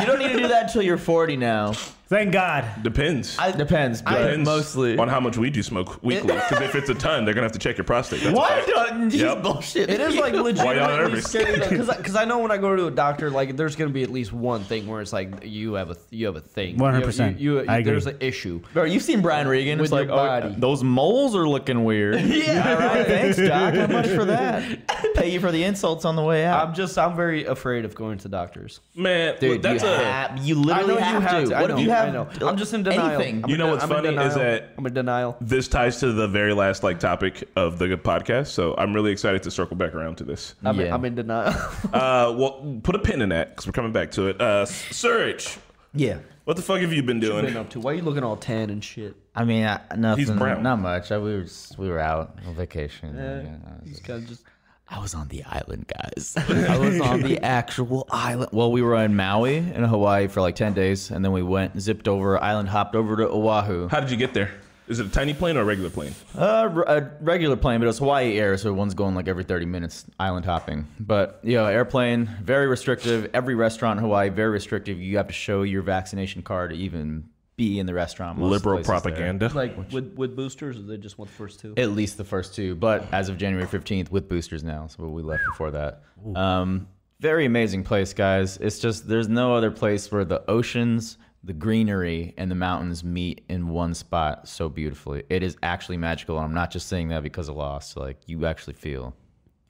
You 0.00 0.06
don't 0.06 0.18
need 0.18 0.32
to 0.32 0.38
do 0.38 0.48
that 0.48 0.64
until 0.64 0.82
you're 0.82 0.98
40 0.98 1.13
now. 1.36 1.74
Thank 2.06 2.32
God. 2.32 2.64
Depends. 2.82 3.36
Depends, 3.56 4.02
but 4.02 4.18
Depends 4.18 4.44
mostly. 4.46 4.98
on 4.98 5.08
how 5.08 5.20
much 5.20 5.38
weed 5.38 5.56
you 5.56 5.62
smoke 5.62 6.02
weekly. 6.02 6.34
Because 6.44 6.60
if 6.60 6.74
it's 6.74 6.90
a 6.90 6.94
ton, 6.94 7.24
they're 7.24 7.32
gonna 7.34 7.44
have 7.46 7.52
to 7.52 7.58
check 7.58 7.78
your 7.78 7.84
prostate. 7.84 8.20
That's 8.22 8.34
a 8.34 8.38
What? 8.38 8.50
fact. 8.50 8.70
Uh, 8.76 8.80
Yep. 9.10 9.42
bullshit. 9.42 9.90
It 9.90 10.00
is 10.00 10.14
like 10.16 10.32
Why 10.34 10.38
y'all 10.38 10.44
legitimately 10.44 10.96
nervous? 10.96 11.24
scary 11.24 11.58
because 11.58 12.14
I 12.16 12.24
know 12.24 12.38
when 12.38 12.50
I 12.50 12.58
go 12.58 12.76
to 12.76 12.86
a 12.86 12.90
doctor, 12.90 13.30
like 13.30 13.56
there's 13.56 13.74
gonna 13.76 13.90
be 13.90 14.02
at 14.02 14.10
least 14.10 14.32
one 14.32 14.62
thing 14.64 14.86
where 14.86 15.00
it's 15.00 15.12
like 15.12 15.44
you 15.44 15.74
have 15.74 15.90
a 15.90 15.96
you 16.10 16.26
have 16.26 16.36
a 16.36 16.40
thing. 16.40 16.76
100%. 16.76 17.38
You, 17.40 17.54
you, 17.58 17.60
you, 17.62 17.66
I 17.68 17.78
agree. 17.78 17.92
There's 17.92 18.06
an 18.06 18.18
issue. 18.20 18.60
Bro, 18.72 18.84
you've 18.84 19.02
seen 19.02 19.20
Brian 19.22 19.48
Regan. 19.48 19.78
With 19.78 19.86
it's 19.86 19.92
like, 19.92 20.08
your 20.08 20.18
oh, 20.18 20.54
those 20.58 20.84
moles 20.84 21.34
are 21.34 21.48
looking 21.48 21.84
weird. 21.84 22.20
yeah, 22.20 22.72
all 22.74 22.78
right. 22.78 23.06
Thanks, 23.06 23.36
Doc. 23.38 23.74
How 23.74 23.86
much 23.86 24.08
for 24.08 24.24
that? 24.26 25.14
Pay 25.14 25.30
you 25.30 25.40
for 25.40 25.50
the 25.50 25.64
insults 25.64 26.04
on 26.04 26.16
the 26.16 26.22
way 26.22 26.44
out. 26.44 26.68
I'm 26.68 26.74
just 26.74 26.96
I'm 26.98 27.16
very 27.16 27.44
afraid 27.44 27.84
of 27.84 27.94
going 27.94 28.18
to 28.18 28.28
doctors. 28.28 28.80
Man, 28.94 29.36
Dude, 29.40 29.62
that's 29.62 29.82
you, 29.82 29.88
a. 29.88 29.96
have, 29.96 30.38
you 30.46 30.54
literally 30.56 30.94
I 30.94 30.96
know 30.96 31.00
have, 31.00 31.14
you 31.14 31.28
have 31.28 31.42
to. 31.44 31.48
to. 31.50 31.56
I 31.56 31.60
What 31.62 31.70
know, 31.70 31.76
if 31.76 31.80
you 31.82 31.90
have? 31.94 32.08
I 32.08 32.10
know. 32.40 32.48
I'm 32.48 32.56
just 32.56 32.72
in 32.74 32.82
denial. 32.82 33.20
Anything. 33.20 33.44
I'm 33.44 33.50
You 33.50 33.54
in 33.54 33.58
know 33.58 33.66
de- 33.66 33.72
what's 33.72 33.84
I'm 33.84 33.90
in 33.90 33.96
funny 33.96 34.08
is 34.08 34.34
denial. 34.34 34.38
that- 34.52 34.74
I'm 34.78 34.86
in 34.86 34.94
denial. 34.94 35.36
This 35.40 35.68
ties 35.68 36.00
to 36.00 36.12
the 36.12 36.28
very 36.28 36.52
last 36.54 36.82
like 36.82 36.98
topic 37.00 37.48
of 37.56 37.78
the 37.78 37.86
podcast, 37.96 38.48
so 38.48 38.74
I'm 38.76 38.92
really 38.94 39.12
excited 39.12 39.42
to 39.44 39.50
circle 39.50 39.76
back 39.76 39.94
around 39.94 40.16
to 40.18 40.24
this. 40.24 40.54
I'm, 40.64 40.78
in, 40.80 40.86
Yeah. 40.86 40.94
I'm 40.94 41.04
in 41.04 41.14
denial. 41.14 41.54
Uh, 41.92 42.34
well, 42.36 42.78
put 42.82 42.94
a 42.94 42.98
pin 42.98 43.22
in 43.22 43.28
that 43.30 43.50
because 43.50 43.66
we're 43.66 43.72
coming 43.72 43.92
back 43.92 44.10
to 44.12 44.26
it. 44.28 44.40
Uh, 44.40 44.66
Serge, 44.66 45.58
Yeah. 45.94 46.18
what 46.44 46.56
the 46.56 46.62
fuck 46.62 46.80
have 46.80 46.92
you 46.92 47.02
been 47.02 47.20
doing? 47.20 47.44
Been 47.44 47.52
doing? 47.54 47.56
up 47.64 47.70
to? 47.70 47.80
Why 47.80 47.92
are 47.92 47.94
you 47.94 48.02
looking 48.02 48.24
all 48.24 48.36
tan 48.36 48.70
and 48.70 48.82
shit? 48.82 49.14
I 49.36 49.44
mean, 49.44 49.64
I, 49.64 49.80
nothing. 49.96 50.36
brown. 50.36 50.62
Not 50.62 50.80
much. 50.80 51.10
I, 51.12 51.18
we 51.18 51.34
were 51.34 51.42
just, 51.42 51.78
we 51.78 51.88
were 51.88 51.98
out 52.00 52.36
on 52.46 52.54
vacation. 52.54 53.14
Yeah, 53.16 53.42
Yeah, 53.42 53.56
I 53.66 53.88
he's 53.88 54.00
kind 54.00 54.22
of 54.22 54.28
just. 54.28 54.42
I 54.88 54.98
was 55.00 55.14
on 55.14 55.28
the 55.28 55.42
island, 55.44 55.86
guys. 55.88 56.34
I 56.48 56.78
was 56.78 57.00
on 57.00 57.22
the 57.22 57.38
actual 57.42 58.06
island. 58.10 58.50
Well, 58.52 58.70
we 58.70 58.82
were 58.82 58.94
in 59.02 59.16
Maui 59.16 59.56
in 59.56 59.82
Hawaii 59.84 60.28
for 60.28 60.40
like 60.40 60.56
10 60.56 60.74
days, 60.74 61.10
and 61.10 61.24
then 61.24 61.32
we 61.32 61.42
went, 61.42 61.80
zipped 61.80 62.06
over, 62.06 62.40
island 62.42 62.68
hopped 62.68 62.94
over 62.94 63.16
to 63.16 63.28
Oahu. 63.28 63.88
How 63.88 64.00
did 64.00 64.10
you 64.10 64.16
get 64.16 64.34
there? 64.34 64.50
Is 64.86 65.00
it 65.00 65.06
a 65.06 65.08
tiny 65.10 65.32
plane 65.32 65.56
or 65.56 65.62
a 65.62 65.64
regular 65.64 65.88
plane? 65.88 66.14
Uh, 66.36 66.68
r- 66.74 66.82
a 66.86 67.10
regular 67.22 67.56
plane, 67.56 67.80
but 67.80 67.84
it 67.84 67.88
was 67.88 67.98
Hawaii 67.98 68.38
Air, 68.38 68.58
so 68.58 68.74
one's 68.74 68.92
going 68.92 69.14
like 69.14 69.28
every 69.28 69.42
30 69.44 69.64
minutes, 69.64 70.04
island 70.20 70.44
hopping. 70.44 70.86
But, 71.00 71.40
you 71.42 71.54
know, 71.54 71.64
airplane, 71.64 72.26
very 72.42 72.66
restrictive. 72.66 73.30
Every 73.32 73.54
restaurant 73.54 73.98
in 73.98 74.04
Hawaii, 74.04 74.28
very 74.28 74.50
restrictive. 74.50 74.98
You 75.00 75.16
have 75.16 75.28
to 75.28 75.32
show 75.32 75.62
your 75.62 75.80
vaccination 75.80 76.42
card 76.42 76.70
to 76.70 76.76
even 76.76 77.24
be 77.56 77.78
in 77.78 77.86
the 77.86 77.94
restaurant. 77.94 78.38
most 78.38 78.50
Liberal 78.50 78.76
places 78.82 78.86
there. 78.88 79.00
propaganda. 79.00 79.50
Like 79.54 79.92
with 79.92 80.14
with 80.14 80.36
boosters, 80.36 80.78
or 80.78 80.82
they 80.82 80.96
just 80.96 81.18
want 81.18 81.30
the 81.30 81.36
first 81.36 81.60
two? 81.60 81.74
At 81.76 81.90
least 81.92 82.16
the 82.16 82.24
first 82.24 82.54
two, 82.54 82.74
but 82.74 83.06
as 83.12 83.28
of 83.28 83.38
January 83.38 83.66
15th 83.66 84.10
with 84.10 84.28
boosters 84.28 84.64
now, 84.64 84.86
so 84.86 85.06
we 85.06 85.22
left 85.22 85.42
before 85.50 85.70
that. 85.72 86.02
Um, 86.34 86.88
very 87.20 87.44
amazing 87.46 87.84
place, 87.84 88.12
guys. 88.12 88.56
It's 88.58 88.78
just 88.78 89.08
there's 89.08 89.28
no 89.28 89.54
other 89.54 89.70
place 89.70 90.10
where 90.10 90.24
the 90.24 90.48
oceans, 90.50 91.16
the 91.42 91.52
greenery, 91.52 92.34
and 92.36 92.50
the 92.50 92.54
mountains 92.56 93.04
meet 93.04 93.44
in 93.48 93.68
one 93.68 93.94
spot 93.94 94.48
so 94.48 94.68
beautifully. 94.68 95.22
It 95.30 95.42
is 95.42 95.56
actually 95.62 95.96
magical. 95.96 96.36
And 96.36 96.44
I'm 96.44 96.54
not 96.54 96.70
just 96.70 96.88
saying 96.88 97.08
that 97.08 97.22
because 97.22 97.48
of 97.48 97.56
Lost. 97.56 97.96
Like 97.96 98.18
you 98.26 98.46
actually 98.46 98.74
feel 98.74 99.14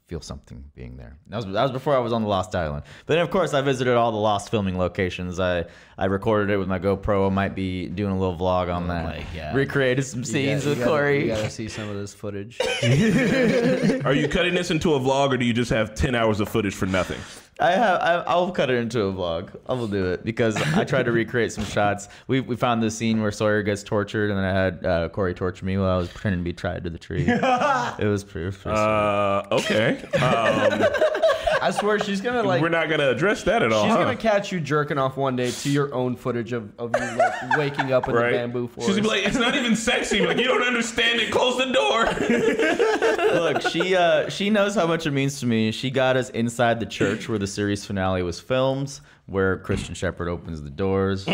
feel 0.07 0.21
something 0.21 0.63
being 0.75 0.97
there. 0.97 1.17
That 1.29 1.37
was 1.37 1.47
that 1.47 1.63
was 1.63 1.71
before 1.73 1.95
I 1.97 1.99
was 1.99 2.13
on 2.13 2.23
the 2.23 2.29
Lost 2.29 2.55
Island. 2.55 2.85
But 3.07 3.15
then 3.15 3.23
of 3.23 3.31
course 3.31 3.55
I 3.55 3.63
visited 3.63 3.95
all 3.95 4.13
the 4.13 4.19
Lost 4.19 4.51
filming 4.51 4.77
locations. 4.79 5.41
I 5.41 5.65
I 5.97 6.07
recorded 6.07 6.53
it 6.53 6.59
with 6.59 6.69
my 6.69 6.79
GoPro. 6.79 7.27
I 7.27 7.31
might 7.33 7.55
be 7.55 7.87
doing 7.89 8.13
a 8.13 8.19
little 8.19 8.37
vlog 8.37 8.73
on 8.75 8.85
oh 8.85 8.89
that. 8.89 9.05
my 9.05 9.25
God. 9.35 9.55
Recreated 9.55 10.05
some 10.05 10.23
scenes 10.25 10.65
gotta- 10.65 10.71
with 10.71 10.79
you 10.79 10.85
gotta- 10.85 10.97
Corey. 10.97 11.21
You 11.23 11.29
gotta 11.29 11.51
see 11.51 11.69
some 11.69 11.89
of 11.89 11.97
this 11.97 12.13
footage. 12.13 12.59
Are 14.05 14.13
you 14.15 14.29
cutting 14.29 14.55
this 14.55 14.71
into 14.71 14.95
a 14.95 15.01
vlog 15.01 15.33
or 15.33 15.37
do 15.39 15.45
you 15.47 15.55
just 15.55 15.71
have 15.71 15.95
10 15.95 16.15
hours 16.15 16.41
of 16.41 16.49
footage 16.49 16.75
for 16.75 16.87
nothing? 16.87 17.19
I 17.61 17.71
have. 17.71 18.01
I, 18.01 18.15
I'll 18.27 18.51
cut 18.51 18.69
it 18.69 18.77
into 18.77 19.03
a 19.03 19.13
vlog. 19.13 19.51
I 19.69 19.75
will 19.75 19.87
do 19.87 20.07
it 20.13 20.25
because 20.25 20.57
I 20.57 20.85
tried 20.85 21.05
to 21.05 21.13
recreate 21.13 21.53
some 21.53 21.65
shots. 21.65 22.09
We 22.27 22.41
we 22.41 22.57
found 22.57 22.83
the 22.83 22.91
scene 22.91 23.23
where 23.23 23.31
Sawyer 23.31 23.63
gets 23.63 23.83
tortured, 23.83 24.31
and 24.31 24.39
then 24.39 24.45
I 24.45 24.53
had 24.53 24.87
uh, 24.87 25.09
Corey 25.11 25.35
torture 25.35 25.65
me 25.65 25.79
while 25.79 25.91
I 25.91 25.97
was 25.97 26.09
pretending 26.09 26.41
to 26.41 26.45
be 26.45 26.53
tied 26.53 26.85
to 26.85 26.91
the 26.91 26.99
tree. 26.99 27.25
it 27.29 28.09
was 28.09 28.25
pretty. 28.25 28.51
Pretty 28.57 28.77
Uh, 28.77 29.43
okay. 29.53 30.03
Um, 30.15 30.85
I 31.65 31.71
swear 31.71 31.99
she's 31.99 32.21
gonna 32.21 32.43
like. 32.43 32.61
we're 32.61 32.69
not 32.69 32.91
gonna 32.91 33.09
address 33.09 33.43
that 33.45 33.63
at 33.63 33.73
all. 33.73 33.85
She's 33.85 33.93
huh? 33.93 34.05
gonna 34.05 34.17
catch 34.17 34.53
you 34.53 34.61
jerking 34.61 34.99
off 34.99 35.17
one 35.17 35.35
day 35.35 35.51
to 35.51 35.71
your 35.71 35.95
own 35.95 36.15
footage 36.15 36.53
of, 36.53 36.71
of 36.79 36.95
you 36.95 37.17
like 37.17 37.33
waking 37.57 37.91
up 37.91 38.07
in 38.07 38.15
right? 38.15 38.33
the 38.33 38.37
bamboo 38.39 38.69
forest. 38.69 38.89
She's 38.89 38.97
gonna 38.97 39.03
be 39.03 39.21
like, 39.23 39.27
it's 39.27 39.39
not 39.39 39.55
even 39.55 39.75
sexy. 39.75 40.21
Like 40.27 40.37
you 40.37 40.45
don't 40.45 40.63
understand 40.63 41.21
it. 41.21 41.31
Close 41.31 41.57
the 41.57 41.73
door. 41.73 42.05
Look, 43.41 43.63
she 43.63 43.97
uh, 43.97 44.29
she 44.29 44.51
knows 44.51 44.75
how 44.75 44.87
much 44.87 45.07
it 45.07 45.13
means 45.13 45.41
to 45.41 45.47
me. 45.47 45.73
She 45.73 45.91
got 45.91 46.19
us 46.19 46.29
inside 46.31 46.81
the 46.81 46.87
church 46.87 47.31
where 47.31 47.39
the 47.39 47.44
series 47.47 47.85
finale 47.85 48.23
was 48.23 48.41
filmed, 48.41 49.01
where 49.27 49.59
Christian 49.59 49.95
Shephard 49.95 50.29
opens 50.29 50.63
the 50.63 50.71
doors, 50.71 51.27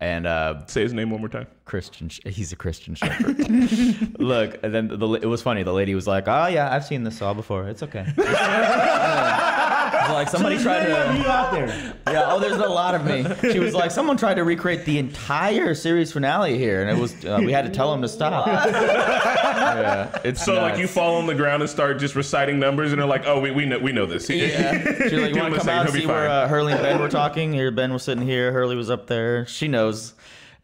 and 0.00 0.26
uh, 0.26 0.66
Say 0.66 0.82
his 0.82 0.92
name 0.92 1.10
one 1.10 1.20
more 1.20 1.28
time. 1.28 1.46
Christian. 1.64 2.10
He's 2.24 2.52
a 2.52 2.56
Christian 2.56 2.94
Shepherd. 2.94 3.38
Look, 4.20 4.58
and 4.62 4.74
then 4.74 4.88
the, 4.88 5.08
it 5.14 5.26
was 5.26 5.42
funny. 5.42 5.62
The 5.62 5.72
lady 5.72 5.94
was 5.94 6.06
like, 6.06 6.28
"Oh 6.28 6.46
yeah, 6.46 6.74
I've 6.74 6.84
seen 6.84 7.04
this 7.04 7.20
all 7.20 7.34
before. 7.34 7.68
It's 7.68 7.82
okay." 7.82 8.06
like 10.12 10.28
somebody 10.30 10.58
tried 10.58 10.84
to. 10.84 11.18
you 11.18 11.26
out 11.26 11.52
there. 11.52 11.66
Yeah. 12.06 12.24
Oh, 12.32 12.40
there's 12.40 12.56
a 12.56 12.68
lot 12.68 12.94
of 12.94 13.04
me. 13.04 13.24
She 13.52 13.58
was 13.58 13.74
like, 13.74 13.90
someone 13.90 14.16
tried 14.16 14.34
to 14.34 14.44
recreate 14.44 14.84
the 14.84 14.98
entire 14.98 15.74
series 15.74 16.12
finale 16.12 16.58
here, 16.58 16.80
and 16.82 16.90
it 16.90 17.00
was 17.00 17.24
uh, 17.24 17.40
we 17.44 17.52
had 17.52 17.64
to 17.64 17.70
tell 17.70 17.92
him 17.92 18.02
to 18.02 18.08
stop. 18.08 18.46
yeah. 19.06 20.18
It's 20.24 20.44
So 20.44 20.54
like 20.54 20.78
you 20.78 20.86
fall 20.86 21.16
on 21.16 21.26
the 21.26 21.34
ground 21.34 21.62
and 21.62 21.70
start 21.70 21.98
just 21.98 22.14
reciting 22.14 22.58
numbers, 22.58 22.92
and 22.92 23.00
they're 23.00 23.08
like, 23.08 23.26
oh, 23.26 23.40
we, 23.40 23.50
we 23.50 23.66
know 23.66 23.78
we 23.78 23.92
know 23.92 24.06
this. 24.06 24.28
Yeah. 24.28 24.82
She's 24.82 24.98
like, 24.98 25.10
Give 25.10 25.12
you 25.12 25.40
want 25.42 25.54
to 25.54 25.60
come 25.60 25.66
second, 25.66 25.68
out 25.70 25.86
and 25.86 25.94
see 25.94 26.06
where 26.06 26.28
uh, 26.28 26.48
Hurley 26.48 26.72
and 26.72 26.82
Ben 26.82 27.00
were 27.00 27.08
talking? 27.08 27.52
Here, 27.52 27.70
Ben 27.70 27.92
was 27.92 28.02
sitting 28.02 28.26
here. 28.26 28.52
Hurley 28.52 28.76
was 28.76 28.90
up 28.90 29.06
there. 29.06 29.46
She 29.46 29.68
knows. 29.68 30.14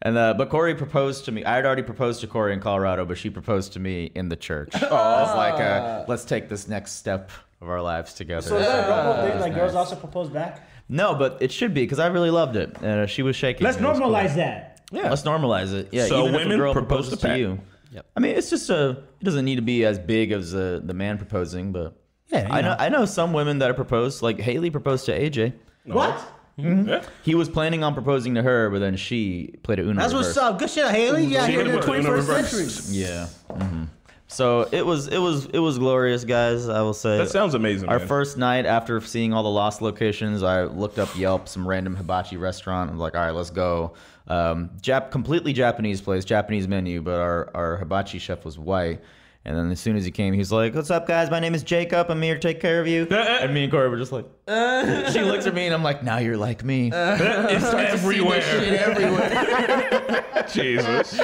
And 0.01 0.17
uh, 0.17 0.33
but 0.35 0.49
Corey 0.49 0.75
proposed 0.75 1.25
to 1.25 1.31
me. 1.31 1.43
I 1.45 1.55
had 1.55 1.65
already 1.65 1.81
proposed 1.81 2.21
to 2.21 2.27
Corey 2.27 2.53
in 2.53 2.59
Colorado, 2.59 3.05
but 3.05 3.17
she 3.17 3.29
proposed 3.29 3.73
to 3.73 3.79
me 3.79 4.11
in 4.13 4.29
the 4.29 4.35
church. 4.35 4.71
Oh, 4.75 4.89
was 4.91 5.35
like, 5.35 5.55
uh, 5.59 6.05
let's 6.07 6.25
take 6.25 6.49
this 6.49 6.67
next 6.67 6.93
step 6.93 7.31
of 7.65 7.69
our 7.69 7.81
lives 7.81 8.13
together. 8.13 8.41
So 8.47 8.57
is 8.57 8.65
that 8.65 8.85
a 8.89 8.95
normal 8.95 9.13
thing? 9.27 9.37
It 9.37 9.41
Like 9.41 9.55
girls 9.55 9.73
nice. 9.73 9.79
also 9.79 9.95
propose 9.95 10.29
back? 10.29 10.67
No, 10.87 11.15
but 11.15 11.37
it 11.41 11.51
should 11.51 11.73
be 11.73 11.81
because 11.81 11.99
I 11.99 12.07
really 12.07 12.29
loved 12.29 12.55
it. 12.55 12.75
And 12.77 13.01
uh, 13.01 13.05
she 13.07 13.23
was 13.23 13.35
shaking. 13.35 13.63
Let's 13.65 13.77
It 13.77 13.83
was 13.83 13.97
cool. 13.99 14.07
normalize 14.09 14.35
that. 14.35 14.81
Yeah, 14.91 15.09
let's 15.09 15.23
normalize 15.23 15.73
it. 15.73 15.89
Yeah, 15.91 16.05
So 16.05 16.21
even 16.23 16.35
if 16.35 16.41
women 16.41 16.51
a 16.53 16.57
girl 16.57 16.73
propose 16.73 17.07
proposes 17.07 17.19
to 17.21 17.27
Pat. 17.27 17.39
you. 17.39 17.59
Yep. 17.91 18.05
I 18.15 18.19
mean, 18.19 18.35
it's 18.35 18.49
just 18.51 18.69
a. 18.69 18.89
It 18.91 19.23
doesn't 19.23 19.45
need 19.45 19.55
to 19.55 19.61
be 19.63 19.83
as 19.85 19.97
big 19.97 20.31
as 20.31 20.51
the 20.51 20.81
the 20.83 20.93
man 20.93 21.17
proposing, 21.17 21.71
but 21.71 21.97
Yeah, 22.27 22.47
you 22.47 22.53
I 22.53 22.61
know. 22.61 22.69
know. 22.69 22.75
I 22.77 22.89
know 22.89 23.05
some 23.05 23.33
women 23.33 23.59
that 23.59 23.67
have 23.67 23.75
proposed. 23.75 24.21
Like 24.21 24.39
Haley 24.39 24.69
proposed 24.69 25.05
to 25.07 25.19
AJ. 25.19 25.53
What? 25.85 26.13
Mm-hmm. 26.59 26.87
Yeah. 26.87 27.03
He 27.23 27.35
was 27.35 27.49
planning 27.49 27.83
on 27.83 27.93
proposing 27.93 28.35
to 28.35 28.41
her, 28.43 28.69
but 28.69 28.79
then 28.79 28.95
she 28.95 29.55
played 29.63 29.79
it 29.79 29.85
Uno. 29.85 29.99
That's 29.99 30.13
what's 30.13 30.27
reverse. 30.29 30.37
up. 30.43 30.59
Good 30.59 30.69
shit, 30.69 30.87
Haley. 30.89 31.25
Yeah, 31.25 31.45
She 31.47 31.51
here 31.53 31.61
in 31.61 31.67
the 31.67 31.73
hit 31.73 31.83
it 31.83 31.89
with 31.89 32.05
21st 32.05 32.11
reverse. 32.11 32.75
century. 32.75 32.95
Yeah. 33.01 33.27
Mm-hmm. 33.49 33.83
So 34.27 34.67
it 34.71 34.85
was 34.85 35.07
it 35.07 35.19
was 35.19 35.45
it 35.45 35.59
was 35.59 35.77
glorious, 35.77 36.23
guys. 36.23 36.67
I 36.67 36.81
will 36.81 36.93
say. 36.93 37.17
That 37.17 37.29
sounds 37.29 37.53
amazing. 37.53 37.89
Our 37.89 37.99
man. 37.99 38.07
first 38.07 38.37
night 38.37 38.65
after 38.65 38.99
seeing 39.01 39.33
all 39.33 39.43
the 39.43 39.49
lost 39.49 39.81
locations, 39.81 40.41
I 40.41 40.63
looked 40.63 40.97
up 40.97 41.15
Yelp, 41.15 41.47
some 41.47 41.67
random 41.67 41.95
hibachi 41.95 42.37
restaurant. 42.37 42.89
I 42.89 42.93
was 42.93 42.99
like, 42.99 43.15
all 43.15 43.21
right, 43.21 43.31
let's 43.35 43.51
go. 43.51 43.93
Um, 44.27 44.71
Jap- 44.81 45.11
completely 45.11 45.53
Japanese 45.53 46.01
place, 46.01 46.25
Japanese 46.25 46.67
menu, 46.67 47.01
but 47.01 47.19
our, 47.19 47.51
our 47.53 47.77
hibachi 47.77 48.17
chef 48.17 48.43
was 48.43 48.57
white. 48.57 49.01
And 49.47 49.55
then 49.55 49.71
as 49.71 49.79
soon 49.79 49.95
as 49.95 50.03
he 50.03 50.09
came, 50.09 50.33
he's 50.33 50.51
like, 50.51 50.73
"What's 50.73 50.89
up, 50.89 51.07
guys? 51.07 51.29
My 51.29 51.39
name 51.39 51.53
is 51.53 51.61
Jacob. 51.61 52.09
I'm 52.09 52.19
here 52.19 52.33
to 52.33 52.39
take 52.39 52.59
care 52.59 52.81
of 52.81 52.87
you." 52.87 53.05
and 53.11 53.53
me 53.53 53.61
and 53.63 53.71
Corey 53.71 53.89
were 53.89 53.97
just 53.97 54.11
like, 54.11 54.25
she 54.47 55.21
looks 55.21 55.45
at 55.45 55.53
me, 55.53 55.65
and 55.65 55.75
I'm 55.75 55.83
like, 55.83 56.03
"Now 56.03 56.17
you're 56.17 56.35
like 56.35 56.63
me." 56.63 56.89
it's 56.93 57.63
everywhere. 57.65 58.41
everywhere. 58.41 60.25
Jesus 60.51 61.19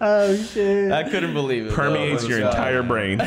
Oh 0.00 0.36
shit. 0.36 0.92
I 0.92 1.08
couldn't 1.08 1.34
believe 1.34 1.66
it. 1.66 1.68
though. 1.70 1.74
permeates 1.74 2.24
It 2.24 2.30
your 2.30 2.38
was, 2.38 2.46
uh, 2.46 2.50
entire 2.50 2.82
brain. 2.82 3.20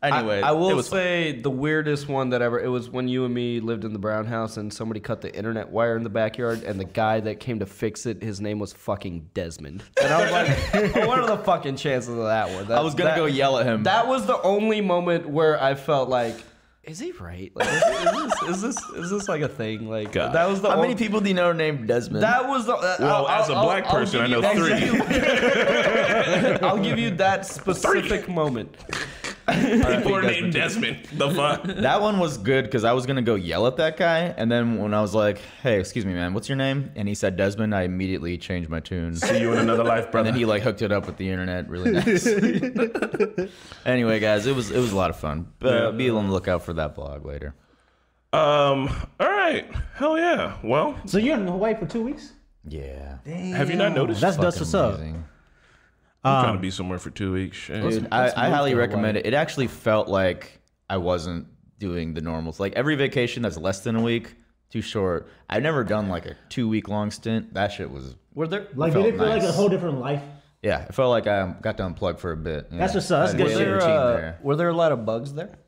Anyway, 0.00 0.40
I 0.42 0.52
will 0.52 0.70
it 0.70 0.74
was 0.74 0.86
say 0.88 1.32
the 1.32 1.50
weirdest 1.50 2.06
one 2.08 2.30
that 2.30 2.40
ever. 2.40 2.60
It 2.60 2.68
was 2.68 2.88
when 2.88 3.08
you 3.08 3.24
and 3.24 3.34
me 3.34 3.58
lived 3.58 3.84
in 3.84 3.92
the 3.92 3.98
Brown 3.98 4.26
house 4.26 4.56
and 4.56 4.72
somebody 4.72 5.00
cut 5.00 5.20
the 5.22 5.34
internet 5.34 5.70
wire 5.70 5.96
in 5.96 6.04
the 6.04 6.08
backyard, 6.10 6.62
and 6.62 6.78
the 6.78 6.84
guy 6.84 7.18
that 7.18 7.40
came 7.40 7.58
to 7.58 7.66
fix 7.66 8.06
it, 8.06 8.22
his 8.22 8.40
name 8.40 8.60
was 8.60 8.72
fucking 8.72 9.28
Desmond. 9.34 9.82
And 10.00 10.12
I 10.12 10.22
was 10.22 10.30
like, 10.30 10.94
what 11.08 11.18
are 11.18 11.26
the 11.26 11.38
fucking 11.38 11.74
chances 11.76 12.10
of 12.10 12.18
that 12.24 12.48
one? 12.50 12.68
That, 12.68 12.78
I 12.78 12.82
was 12.82 12.94
gonna 12.94 13.10
that- 13.10 13.16
go 13.16 13.26
yell 13.26 13.58
at 13.58 13.66
him. 13.66 13.82
That 13.82 14.06
was 14.06 14.24
the 14.24 14.40
only 14.42 14.80
moment 14.80 15.28
where 15.28 15.60
I 15.60 15.74
felt 15.74 16.08
like, 16.08 16.36
is 16.84 17.00
he 17.00 17.10
right? 17.12 17.50
Like, 17.56 17.68
is, 17.68 17.82
is 17.82 18.22
this 18.22 18.42
is 18.42 18.62
this 18.62 18.76
is 19.04 19.10
this 19.10 19.28
like 19.28 19.42
a 19.42 19.48
thing? 19.48 19.88
Like 19.90 20.12
God. 20.12 20.32
that 20.32 20.48
was 20.48 20.60
the 20.62 20.68
How 20.70 20.76
only, 20.76 20.88
many 20.88 20.98
people 20.98 21.20
do 21.20 21.28
you 21.28 21.34
know 21.34 21.52
named 21.52 21.86
Desmond? 21.88 22.22
That 22.22 22.48
was 22.48 22.64
the. 22.66 22.74
Uh, 22.74 22.96
Well, 23.00 23.26
I'll- 23.26 23.42
as 23.42 23.48
a 23.50 23.54
I'll- 23.54 23.64
black 23.64 23.84
I'll 23.86 23.92
person, 23.98 24.30
give 24.30 24.44
I 24.44 24.52
know 24.52 24.54
three. 24.54 24.72
I'll 26.68 26.78
give 26.82 26.98
you 27.00 27.10
that 27.16 27.44
specific 27.46 28.28
moment. 28.28 28.76
People 29.96 30.14
are 30.16 30.22
named 30.22 30.52
Desmond. 30.52 31.04
The 31.12 31.30
fuck? 31.30 31.64
That 31.88 32.00
one 32.00 32.18
was 32.18 32.36
good 32.38 32.64
because 32.64 32.84
I 32.84 32.92
was 32.92 33.06
gonna 33.06 33.22
go 33.22 33.34
yell 33.34 33.66
at 33.66 33.76
that 33.76 33.96
guy, 33.96 34.34
and 34.36 34.50
then 34.52 34.78
when 34.78 34.92
I 34.94 35.00
was 35.00 35.14
like, 35.14 35.38
"Hey, 35.62 35.80
excuse 35.80 36.04
me, 36.04 36.12
man, 36.12 36.34
what's 36.34 36.48
your 36.48 36.56
name?" 36.56 36.90
and 36.96 37.08
he 37.08 37.14
said 37.14 37.36
Desmond, 37.36 37.74
I 37.74 37.82
immediately 37.82 38.36
changed 38.38 38.68
my 38.68 38.80
tune. 38.80 39.14
See 39.14 39.40
you 39.40 39.52
in 39.52 39.58
another 39.58 39.84
life, 39.84 40.04
And 40.04 40.12
brother. 40.12 40.30
then 40.30 40.38
he 40.38 40.44
like 40.44 40.62
hooked 40.62 40.82
it 40.82 40.92
up 40.92 41.06
with 41.06 41.16
the 41.16 41.30
internet, 41.30 41.68
really 41.68 41.90
nice. 41.98 42.26
anyway, 43.86 44.20
guys, 44.20 44.46
it 44.46 44.54
was 44.54 44.70
it 44.70 44.78
was 44.78 44.92
a 44.92 44.96
lot 44.96 45.10
of 45.10 45.16
fun. 45.16 45.52
Uh, 45.62 45.68
Yeah. 45.68 45.90
Be 45.92 46.10
on 46.10 46.26
the 46.26 46.32
lookout 46.32 46.62
for 46.62 46.72
that 46.74 46.94
vlog 46.96 47.24
later. 47.24 47.54
Um. 48.32 48.88
All 49.18 49.28
right. 49.28 49.66
Hell 49.94 50.18
yeah. 50.18 50.58
Well, 50.62 50.96
So 51.06 51.18
you're 51.18 51.36
in 51.38 51.46
Hawaii 51.46 51.74
for 51.74 51.86
two 51.86 52.02
weeks? 52.02 52.32
Yeah, 52.70 53.18
have 53.24 53.70
you 53.70 53.76
not 53.76 53.94
noticed? 53.94 54.20
That's 54.20 54.36
Dust 54.36 54.58
Fucking 54.58 54.72
what's 54.80 55.14
up. 55.14 55.16
Amazing. 56.24 56.36
I'm 56.38 56.44
trying 56.44 56.56
to 56.56 56.60
be 56.60 56.70
somewhere 56.70 56.98
for 56.98 57.10
two 57.10 57.32
weeks. 57.32 57.56
Shit. 57.56 57.82
Dude, 57.82 58.08
I, 58.12 58.32
I 58.36 58.48
highly 58.50 58.74
recommend 58.74 59.16
it. 59.16 59.26
It 59.26 59.34
actually 59.34 59.66
felt 59.68 60.08
like 60.08 60.60
I 60.88 60.96
wasn't 60.98 61.46
doing 61.78 62.14
the 62.14 62.20
normals. 62.20 62.58
Like 62.60 62.72
every 62.74 62.96
vacation 62.96 63.42
that's 63.42 63.56
less 63.56 63.80
than 63.80 63.96
a 63.96 64.02
week, 64.02 64.34
too 64.70 64.80
short. 64.82 65.28
I've 65.48 65.62
never 65.62 65.84
done 65.84 66.08
like 66.08 66.26
a 66.26 66.36
two 66.48 66.68
week 66.68 66.88
long 66.88 67.10
stint. 67.10 67.54
That 67.54 67.72
shit 67.72 67.90
was 67.90 68.16
Were 68.34 68.46
there 68.46 68.68
Like 68.74 68.92
did 68.92 69.06
it 69.06 69.16
feel 69.16 69.26
like 69.28 69.42
a 69.42 69.52
whole 69.52 69.68
different 69.68 70.00
life? 70.00 70.22
yeah. 70.62 70.82
It 70.84 70.94
felt 70.94 71.10
like 71.10 71.26
I 71.26 71.54
got 71.62 71.76
to 71.78 71.84
unplug 71.84 72.18
for 72.18 72.32
a 72.32 72.36
bit. 72.36 72.68
Yeah. 72.70 72.78
That's 72.78 72.94
what's 72.94 73.10
up. 73.10 73.30
That's 73.30 73.34
I 73.34 73.36
good 73.36 73.52
a 73.52 73.58
there, 73.58 73.82
uh, 73.82 74.32
were 74.42 74.56
there 74.56 74.68
a 74.68 74.74
lot 74.74 74.92
of 74.92 75.06
bugs 75.06 75.32
there? 75.34 75.58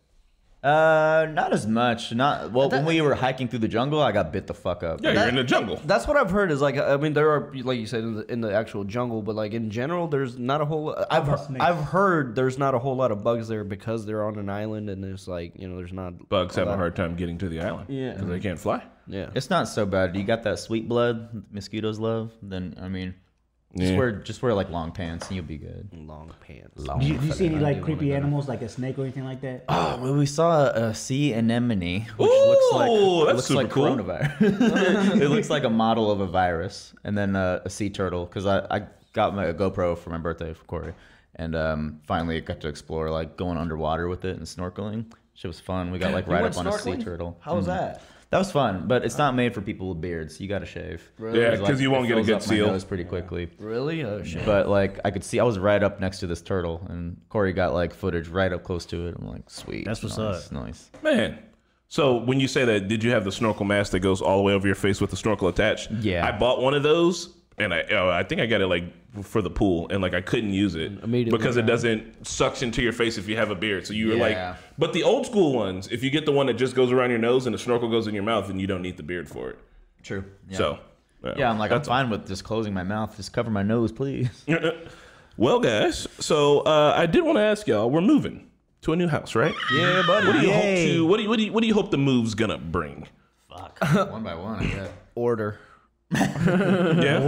Uh, 0.62 1.26
not 1.32 1.54
as 1.54 1.66
much. 1.66 2.12
Not 2.12 2.52
well. 2.52 2.68
when 2.68 2.84
we 2.84 3.00
were 3.00 3.14
hiking 3.14 3.48
through 3.48 3.60
the 3.60 3.68
jungle, 3.68 4.02
I 4.02 4.12
got 4.12 4.30
bit 4.30 4.46
the 4.46 4.52
fuck 4.52 4.82
up. 4.82 5.00
yeah, 5.02 5.12
you're 5.12 5.28
in 5.28 5.36
the 5.36 5.44
jungle. 5.44 5.80
That's 5.86 6.06
what 6.06 6.18
I've 6.18 6.30
heard. 6.30 6.50
Is 6.50 6.60
like 6.60 6.76
I 6.76 6.98
mean, 6.98 7.14
there 7.14 7.30
are 7.30 7.50
like 7.54 7.78
you 7.78 7.86
said 7.86 8.00
in 8.04 8.14
the, 8.16 8.32
in 8.32 8.40
the 8.42 8.52
actual 8.52 8.84
jungle, 8.84 9.22
but 9.22 9.34
like 9.34 9.52
in 9.52 9.70
general, 9.70 10.06
there's 10.06 10.38
not 10.38 10.60
a 10.60 10.66
whole. 10.66 10.94
I've 11.10 11.24
about 11.28 11.46
snakes? 11.46 11.64
I've 11.64 11.82
heard 11.84 12.34
there's 12.34 12.58
not 12.58 12.74
a 12.74 12.78
whole 12.78 12.94
lot 12.94 13.10
of 13.10 13.24
bugs 13.24 13.48
there 13.48 13.64
because 13.64 14.04
they're 14.04 14.24
on 14.24 14.38
an 14.38 14.50
island 14.50 14.90
and 14.90 15.02
there's 15.02 15.26
like 15.26 15.54
you 15.56 15.66
know 15.66 15.76
there's 15.76 15.92
not 15.94 16.28
Bugs 16.28 16.56
have 16.56 16.68
a 16.68 16.76
hard 16.76 16.94
time 16.94 17.16
getting 17.16 17.38
to 17.38 17.48
the 17.48 17.60
island. 17.60 17.86
Yeah. 17.88 18.12
Because 18.12 18.28
they 18.28 18.40
can't 18.40 18.58
fly. 18.58 18.84
Yeah, 19.06 19.30
It's 19.34 19.50
not 19.50 19.66
so 19.66 19.86
bad. 19.86 20.14
You 20.14 20.22
got 20.22 20.44
that 20.44 20.58
sweet 20.60 20.88
blood 20.88 21.44
mosquitoes 21.50 21.98
love. 21.98 22.32
Then 22.42 22.76
I 22.80 22.88
mean, 22.88 23.14
just 23.76 23.94
wear 23.96 24.10
just 24.12 24.42
wear 24.42 24.52
like 24.52 24.68
long 24.70 24.90
pants 24.90 25.28
and 25.28 25.36
you'll 25.36 25.44
be 25.44 25.56
good. 25.56 25.88
long 25.92 26.32
pants. 26.40 26.82
Do 26.82 27.06
you, 27.06 27.18
do 27.18 27.26
you 27.26 27.32
see 27.32 27.46
any 27.46 27.58
like 27.58 27.82
creepy 27.82 28.12
animals 28.12 28.48
like 28.48 28.62
a 28.62 28.68
snake 28.68 28.98
or 28.98 29.02
anything 29.02 29.24
like 29.24 29.40
that? 29.42 29.64
Oh, 29.68 29.98
well, 30.02 30.14
we 30.14 30.26
saw 30.26 30.66
a, 30.66 30.88
a 30.88 30.94
sea 30.94 31.32
anemone, 31.32 32.06
which 32.16 32.30
looks 32.30 32.72
like 32.74 32.90
Ooh, 32.90 33.26
that's 33.26 33.36
looks 33.36 33.46
super 33.46 33.62
like 33.62 33.70
cool. 33.70 33.84
coronavirus. 33.84 35.20
it 35.22 35.28
looks 35.28 35.50
like 35.50 35.64
a 35.64 35.70
model 35.70 36.10
of 36.10 36.20
a 36.20 36.26
virus, 36.26 36.92
and 37.04 37.16
then 37.16 37.36
uh, 37.36 37.60
a 37.64 37.70
sea 37.70 37.90
turtle. 37.90 38.26
Because 38.26 38.46
I, 38.46 38.58
I 38.78 38.82
got 39.12 39.34
my 39.36 39.44
a 39.46 39.54
GoPro 39.54 39.96
for 39.96 40.10
my 40.10 40.18
birthday 40.18 40.52
for 40.52 40.64
Corey, 40.64 40.94
and 41.36 41.54
um, 41.54 42.00
finally 42.06 42.40
got 42.40 42.60
to 42.62 42.68
explore 42.68 43.08
like 43.10 43.36
going 43.36 43.56
underwater 43.56 44.08
with 44.08 44.24
it 44.24 44.36
and 44.36 44.44
snorkeling. 44.46 45.04
Shit 45.34 45.48
was 45.48 45.60
fun. 45.60 45.90
We 45.92 45.98
got 46.00 46.12
like 46.12 46.26
right 46.28 46.44
up 46.44 46.56
on 46.58 46.66
a 46.66 46.72
sea 46.76 46.96
turtle. 46.96 47.38
How 47.40 47.54
was 47.54 47.64
Mhm. 47.66 47.68
that? 47.68 48.02
That 48.30 48.38
was 48.38 48.52
fun, 48.52 48.86
but 48.86 49.04
it's 49.04 49.18
not 49.18 49.34
made 49.34 49.54
for 49.54 49.60
people 49.60 49.88
with 49.88 50.00
beards. 50.00 50.40
You 50.40 50.46
got 50.46 50.60
to 50.60 50.66
shave. 50.66 51.10
Yeah, 51.20 51.56
because 51.56 51.80
you 51.80 51.90
won't 51.90 52.06
get 52.06 52.16
a 52.16 52.22
good 52.22 52.40
seal. 52.40 52.68
Nose 52.68 52.84
pretty 52.84 53.02
quickly. 53.02 53.50
Really? 53.58 54.04
Oh 54.04 54.22
shit. 54.22 54.46
But 54.46 54.68
like 54.68 55.00
I 55.04 55.10
could 55.10 55.24
see, 55.24 55.40
I 55.40 55.44
was 55.44 55.58
right 55.58 55.82
up 55.82 55.98
next 55.98 56.20
to 56.20 56.28
this 56.28 56.40
turtle, 56.40 56.86
and 56.88 57.20
Corey 57.28 57.52
got 57.52 57.74
like 57.74 57.92
footage 57.92 58.28
right 58.28 58.52
up 58.52 58.62
close 58.62 58.86
to 58.86 59.08
it. 59.08 59.16
I'm 59.18 59.26
like, 59.26 59.50
sweet. 59.50 59.84
That's 59.84 60.02
what's 60.02 60.16
nice, 60.16 60.46
up. 60.46 60.52
Nice. 60.52 60.90
Man. 61.02 61.40
So 61.88 62.18
when 62.18 62.38
you 62.38 62.46
say 62.46 62.64
that, 62.64 62.86
did 62.86 63.02
you 63.02 63.10
have 63.10 63.24
the 63.24 63.32
snorkel 63.32 63.64
mask 63.64 63.90
that 63.90 63.98
goes 63.98 64.22
all 64.22 64.36
the 64.36 64.44
way 64.44 64.52
over 64.52 64.64
your 64.64 64.76
face 64.76 65.00
with 65.00 65.10
the 65.10 65.16
snorkel 65.16 65.48
attached? 65.48 65.90
Yeah. 65.90 66.24
I 66.24 66.30
bought 66.30 66.62
one 66.62 66.72
of 66.72 66.84
those, 66.84 67.34
and 67.60 67.72
I 67.74 67.82
uh, 67.82 68.08
I 68.10 68.22
think 68.24 68.40
I 68.40 68.46
got 68.46 68.60
it 68.60 68.66
like 68.66 68.84
for 69.24 69.42
the 69.42 69.50
pool, 69.50 69.88
and 69.90 70.00
like 70.02 70.14
I 70.14 70.20
couldn't 70.20 70.52
use 70.54 70.74
it 70.74 70.92
Immediately, 71.02 71.36
because 71.36 71.56
it 71.56 71.60
right. 71.60 71.66
doesn't 71.68 72.26
suction 72.26 72.70
to 72.72 72.82
your 72.82 72.92
face 72.92 73.18
if 73.18 73.28
you 73.28 73.36
have 73.36 73.50
a 73.50 73.54
beard. 73.54 73.86
So 73.86 73.92
you 73.92 74.08
were 74.08 74.14
Yeah. 74.14 74.50
like, 74.50 74.56
but 74.78 74.92
the 74.92 75.02
old 75.02 75.26
school 75.26 75.52
ones, 75.52 75.88
if 75.88 76.02
you 76.02 76.10
get 76.10 76.24
the 76.26 76.32
one 76.32 76.46
that 76.46 76.54
just 76.54 76.74
goes 76.74 76.90
around 76.92 77.10
your 77.10 77.18
nose 77.18 77.46
and 77.46 77.54
the 77.54 77.58
snorkel 77.58 77.88
goes 77.90 78.06
in 78.06 78.14
your 78.14 78.22
mouth, 78.24 78.46
then 78.48 78.58
you 78.58 78.66
don't 78.66 78.82
need 78.82 78.96
the 78.96 79.02
beard 79.02 79.28
for 79.28 79.50
it. 79.50 79.58
True. 80.02 80.24
Yeah. 80.48 80.58
So. 80.58 80.78
yeah, 81.36 81.50
I'm 81.50 81.58
like, 81.58 81.70
I'm 81.70 81.78
that's 81.78 81.88
fine 81.88 82.08
with 82.08 82.26
just 82.26 82.44
closing 82.44 82.72
my 82.72 82.82
mouth. 82.84 83.16
Just 83.16 83.32
cover 83.32 83.50
my 83.50 83.62
nose, 83.62 83.92
please. 83.92 84.44
Well, 85.36 85.58
guys, 85.60 86.06
so 86.18 86.60
uh, 86.60 86.92
I 86.94 87.06
did 87.06 87.24
want 87.24 87.38
to 87.38 87.42
ask 87.42 87.66
y'all. 87.66 87.90
We're 87.90 88.02
moving. 88.02 88.50
to 88.82 88.92
a 88.92 88.96
new 88.96 89.08
house, 89.08 89.34
right? 89.34 89.54
Yeah, 89.72 90.02
buddy. 90.06 90.26
What 90.26 90.32
do 90.34 90.40
you 90.42 90.48
Yay. 90.48 90.54
hope 90.54 90.94
to? 90.96 91.06
What 91.06 91.16
do 91.16 91.22
you, 91.22 91.28
what 91.30 91.36
do 91.38 91.44
you, 91.44 91.52
what 91.52 91.60
do 91.62 91.66
you 91.66 91.74
hope 91.74 91.90
the 91.90 91.96
move's 91.98 92.34
gonna 92.34 92.58
bring? 92.58 93.06
Fuck. 93.48 93.78
one 94.10 94.22
by 94.22 94.34
one, 94.34 94.58
I 94.60 94.64
guess. 94.66 94.90
Order. 95.14 95.58
Yeah, 96.12 97.20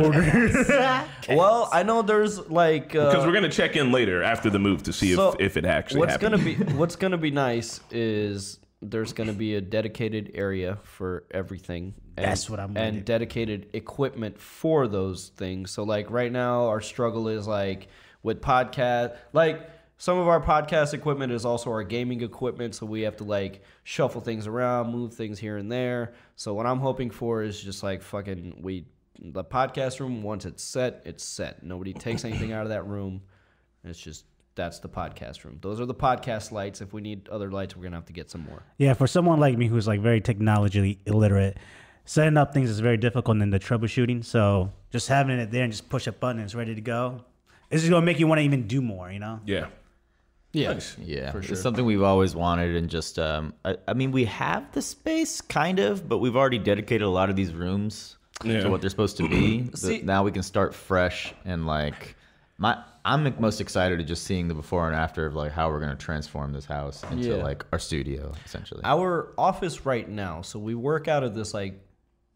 Well, 1.29 1.69
I 1.73 1.83
know 1.83 2.03
there's 2.03 2.39
like 2.51 2.95
uh, 2.95 3.11
because 3.11 3.27
we're 3.27 3.33
gonna 3.33 3.49
check 3.49 3.77
in 3.77 3.93
later 3.93 4.23
after 4.23 4.51
the 4.51 4.59
move 4.59 4.83
to 4.85 4.93
see 4.93 5.15
So, 5.15 5.31
if, 5.33 5.41
if 5.41 5.57
it 5.57 5.65
actually 5.65 6.01
what's 6.01 6.13
happened. 6.13 6.33
gonna 6.33 6.45
be 6.45 6.55
what's 6.75 6.97
gonna 6.97 7.19
be 7.19 7.31
nice 7.31 7.81
is 7.91 8.59
there's 8.81 9.13
gonna 9.13 9.33
be 9.33 9.55
a 9.55 9.61
dedicated 9.61 10.33
area 10.35 10.79
for 10.83 11.25
everything. 11.31 11.95
And, 12.17 12.27
That's 12.27 12.51
what 12.51 12.61
I'm 12.61 12.77
and 12.77 12.97
with. 12.97 13.05
dedicated 13.05 13.69
equipment 13.73 14.39
for 14.41 14.89
those 14.89 15.29
things. 15.29 15.71
So 15.71 15.85
like 15.85 16.11
right 16.11 16.33
now, 16.33 16.67
our 16.69 16.81
struggle 16.81 17.29
is 17.29 17.47
like 17.47 17.89
with 18.23 18.41
podcast, 18.41 19.17
like. 19.33 19.69
Some 20.03 20.19
of 20.19 20.27
our 20.27 20.41
podcast 20.41 20.95
equipment 20.95 21.31
is 21.31 21.45
also 21.45 21.71
our 21.71 21.85
gaming 21.85 22.23
equipment, 22.23 22.75
so 22.75 22.85
we 22.85 23.03
have 23.03 23.17
to 23.19 23.23
like 23.23 23.63
shuffle 23.85 24.21
things 24.21 24.49
around, 24.49 24.91
move 24.91 25.15
things 25.15 25.39
here 25.39 25.59
and 25.59 25.71
there. 25.71 26.15
So 26.35 26.55
what 26.55 26.67
I'm 26.67 26.81
hoping 26.81 27.09
for 27.09 27.45
is 27.45 27.63
just 27.63 27.85
like 27.85 28.03
fucking 28.03 28.63
we 28.63 28.87
the 29.21 29.45
podcast 29.45 30.01
room 30.01 30.25
once 30.25 30.45
it's 30.45 30.65
set, 30.65 31.03
it's 31.05 31.23
set. 31.23 31.63
Nobody 31.63 31.93
takes 31.93 32.25
anything 32.25 32.53
out 32.53 32.65
of 32.65 32.71
that 32.71 32.85
room. 32.85 33.23
It's 33.85 34.01
just 34.01 34.25
that's 34.57 34.81
the 34.81 34.89
podcast 34.89 35.45
room. 35.45 35.59
Those 35.61 35.81
are 35.81 35.87
the 35.87 35.95
podcast 35.95 36.51
lights. 36.51 36.81
If 36.81 36.93
we 36.93 37.01
need 37.01 37.29
other 37.29 37.53
lights, 37.53 37.77
we're 37.77 37.85
gonna 37.85 37.95
have 37.95 38.07
to 38.07 38.13
get 38.13 38.29
some 38.29 38.41
more. 38.41 38.65
Yeah, 38.79 38.95
for 38.95 39.07
someone 39.07 39.39
like 39.39 39.57
me 39.57 39.69
who's 39.69 39.87
like 39.87 40.01
very 40.01 40.21
technologically 40.21 40.99
illiterate, 41.07 41.59
setting 42.07 42.37
up 42.37 42.53
things 42.53 42.71
is 42.71 42.81
very 42.81 42.97
difficult 42.97 43.41
in 43.41 43.51
the 43.51 43.61
troubleshooting. 43.61 44.25
So 44.25 44.73
just 44.91 45.07
having 45.07 45.39
it 45.39 45.53
there 45.53 45.63
and 45.63 45.73
just 45.73 45.89
push 45.89 46.09
a 46.09 46.13
button 46.13 46.39
and 46.39 46.47
it's 46.47 46.57
ready 46.57 46.75
to 46.75 46.81
go. 46.81 47.21
It's 47.71 47.83
just 47.83 47.91
gonna 47.91 48.05
make 48.05 48.19
you 48.19 48.27
want 48.27 48.41
to 48.41 48.43
even 48.43 48.67
do 48.67 48.83
more, 48.83 49.13
you 49.13 49.21
know? 49.21 49.39
yeah, 49.47 49.69
Yeah, 50.53 50.75
Nice. 50.75 50.97
Yeah, 50.99 51.31
For 51.33 51.43
sure. 51.43 51.53
it's 51.53 51.63
something 51.63 51.85
we've 51.85 52.03
always 52.03 52.35
wanted, 52.35 52.77
and 52.77 52.91
just 52.91 53.19
um, 53.19 53.55
I, 53.65 53.77
I 53.89 53.95
mean, 53.95 54.13
we 54.13 54.27
have 54.27 54.71
the 54.73 54.83
space 54.83 55.41
kind 55.41 55.79
of, 55.79 56.09
but 56.09 56.19
we've 56.19 56.37
already 56.37 56.59
dedicated 56.59 57.03
a 57.07 57.11
lot 57.11 57.31
of 57.31 57.37
these 57.37 57.53
rooms 57.55 58.17
Yeah. 58.45 58.61
to 58.63 58.69
what 58.71 58.81
they're 58.83 58.91
supposed 58.91 59.17
to 59.17 59.29
be. 59.29 59.71
See- 59.75 60.03
now 60.03 60.25
we 60.25 60.31
can 60.33 60.43
start 60.43 60.75
fresh 60.75 61.33
and 61.45 61.67
like 61.67 62.17
my. 62.59 62.83
I'm 63.05 63.35
most 63.41 63.61
excited 63.61 63.99
to 63.99 64.05
just 64.05 64.23
seeing 64.25 64.47
the 64.47 64.55
before 64.55 64.87
and 64.87 64.95
after 64.95 65.27
of 65.27 65.35
like 65.35 65.51
how 65.51 65.69
we're 65.71 65.81
gonna 65.81 65.97
transform 65.97 66.53
this 66.53 66.65
house 66.67 67.03
into 67.11 67.31
Yeah. 67.31 67.43
like 67.43 67.65
our 67.73 67.81
studio 67.81 68.33
essentially. 68.45 68.81
our 68.85 69.33
office 69.37 69.85
right 69.85 70.09
now. 70.09 70.43
So 70.43 70.61
we 70.61 70.77
work 70.77 71.09
out 71.09 71.25
of 71.25 71.35
this 71.35 71.53
like 71.53 71.81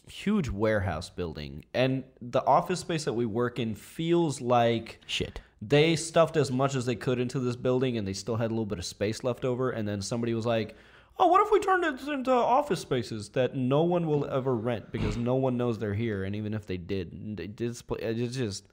huge 0.07 0.49
warehouse 0.49 1.11
building, 1.11 1.65
and 1.75 2.05
the 2.21 2.45
office 2.45 2.81
space 2.81 3.05
that 3.05 3.13
we 3.13 3.27
work 3.27 3.59
in 3.59 3.75
feels 3.75 4.41
like 4.41 5.01
Shit. 5.07 5.41
they 5.61 5.97
stuffed 5.97 6.37
as 6.37 6.51
much 6.51 6.75
as 6.75 6.87
they 6.87 6.95
could 6.95 7.19
into 7.19 7.41
this 7.41 7.57
building, 7.57 7.99
and 7.99 8.07
they 8.07 8.13
still 8.13 8.37
had 8.37 8.51
a 8.51 8.55
little 8.55 8.67
bit 8.67 8.79
of 8.79 8.85
space 8.85 9.25
left 9.25 9.45
over. 9.45 9.71
And 9.71 9.87
then 9.87 10.03
somebody 10.03 10.35
was 10.35 10.47
like. 10.47 10.75
Oh, 11.19 11.29
what 11.29 11.41
if 11.41 11.51
we 11.51 11.61
turned 11.61 11.83
it 11.83 12.07
into 12.09 12.31
office 12.31 12.81
spaces 12.81 13.31
that 13.31 13.57
no 13.57 13.85
one 13.85 14.07
will 14.07 14.27
ever 14.27 14.55
rent 14.55 14.93
because 14.93 15.17
no 15.17 15.37
one 15.37 15.57
knows 15.57 15.79
they're 15.79 15.95
here, 15.95 16.25
and 16.25 16.37
even 16.37 16.53
if 16.53 16.67
they 16.67 16.77
did, 16.77 17.39
they 17.39 17.47
did. 17.47 17.75
It's 18.01 18.37
just 18.37 18.65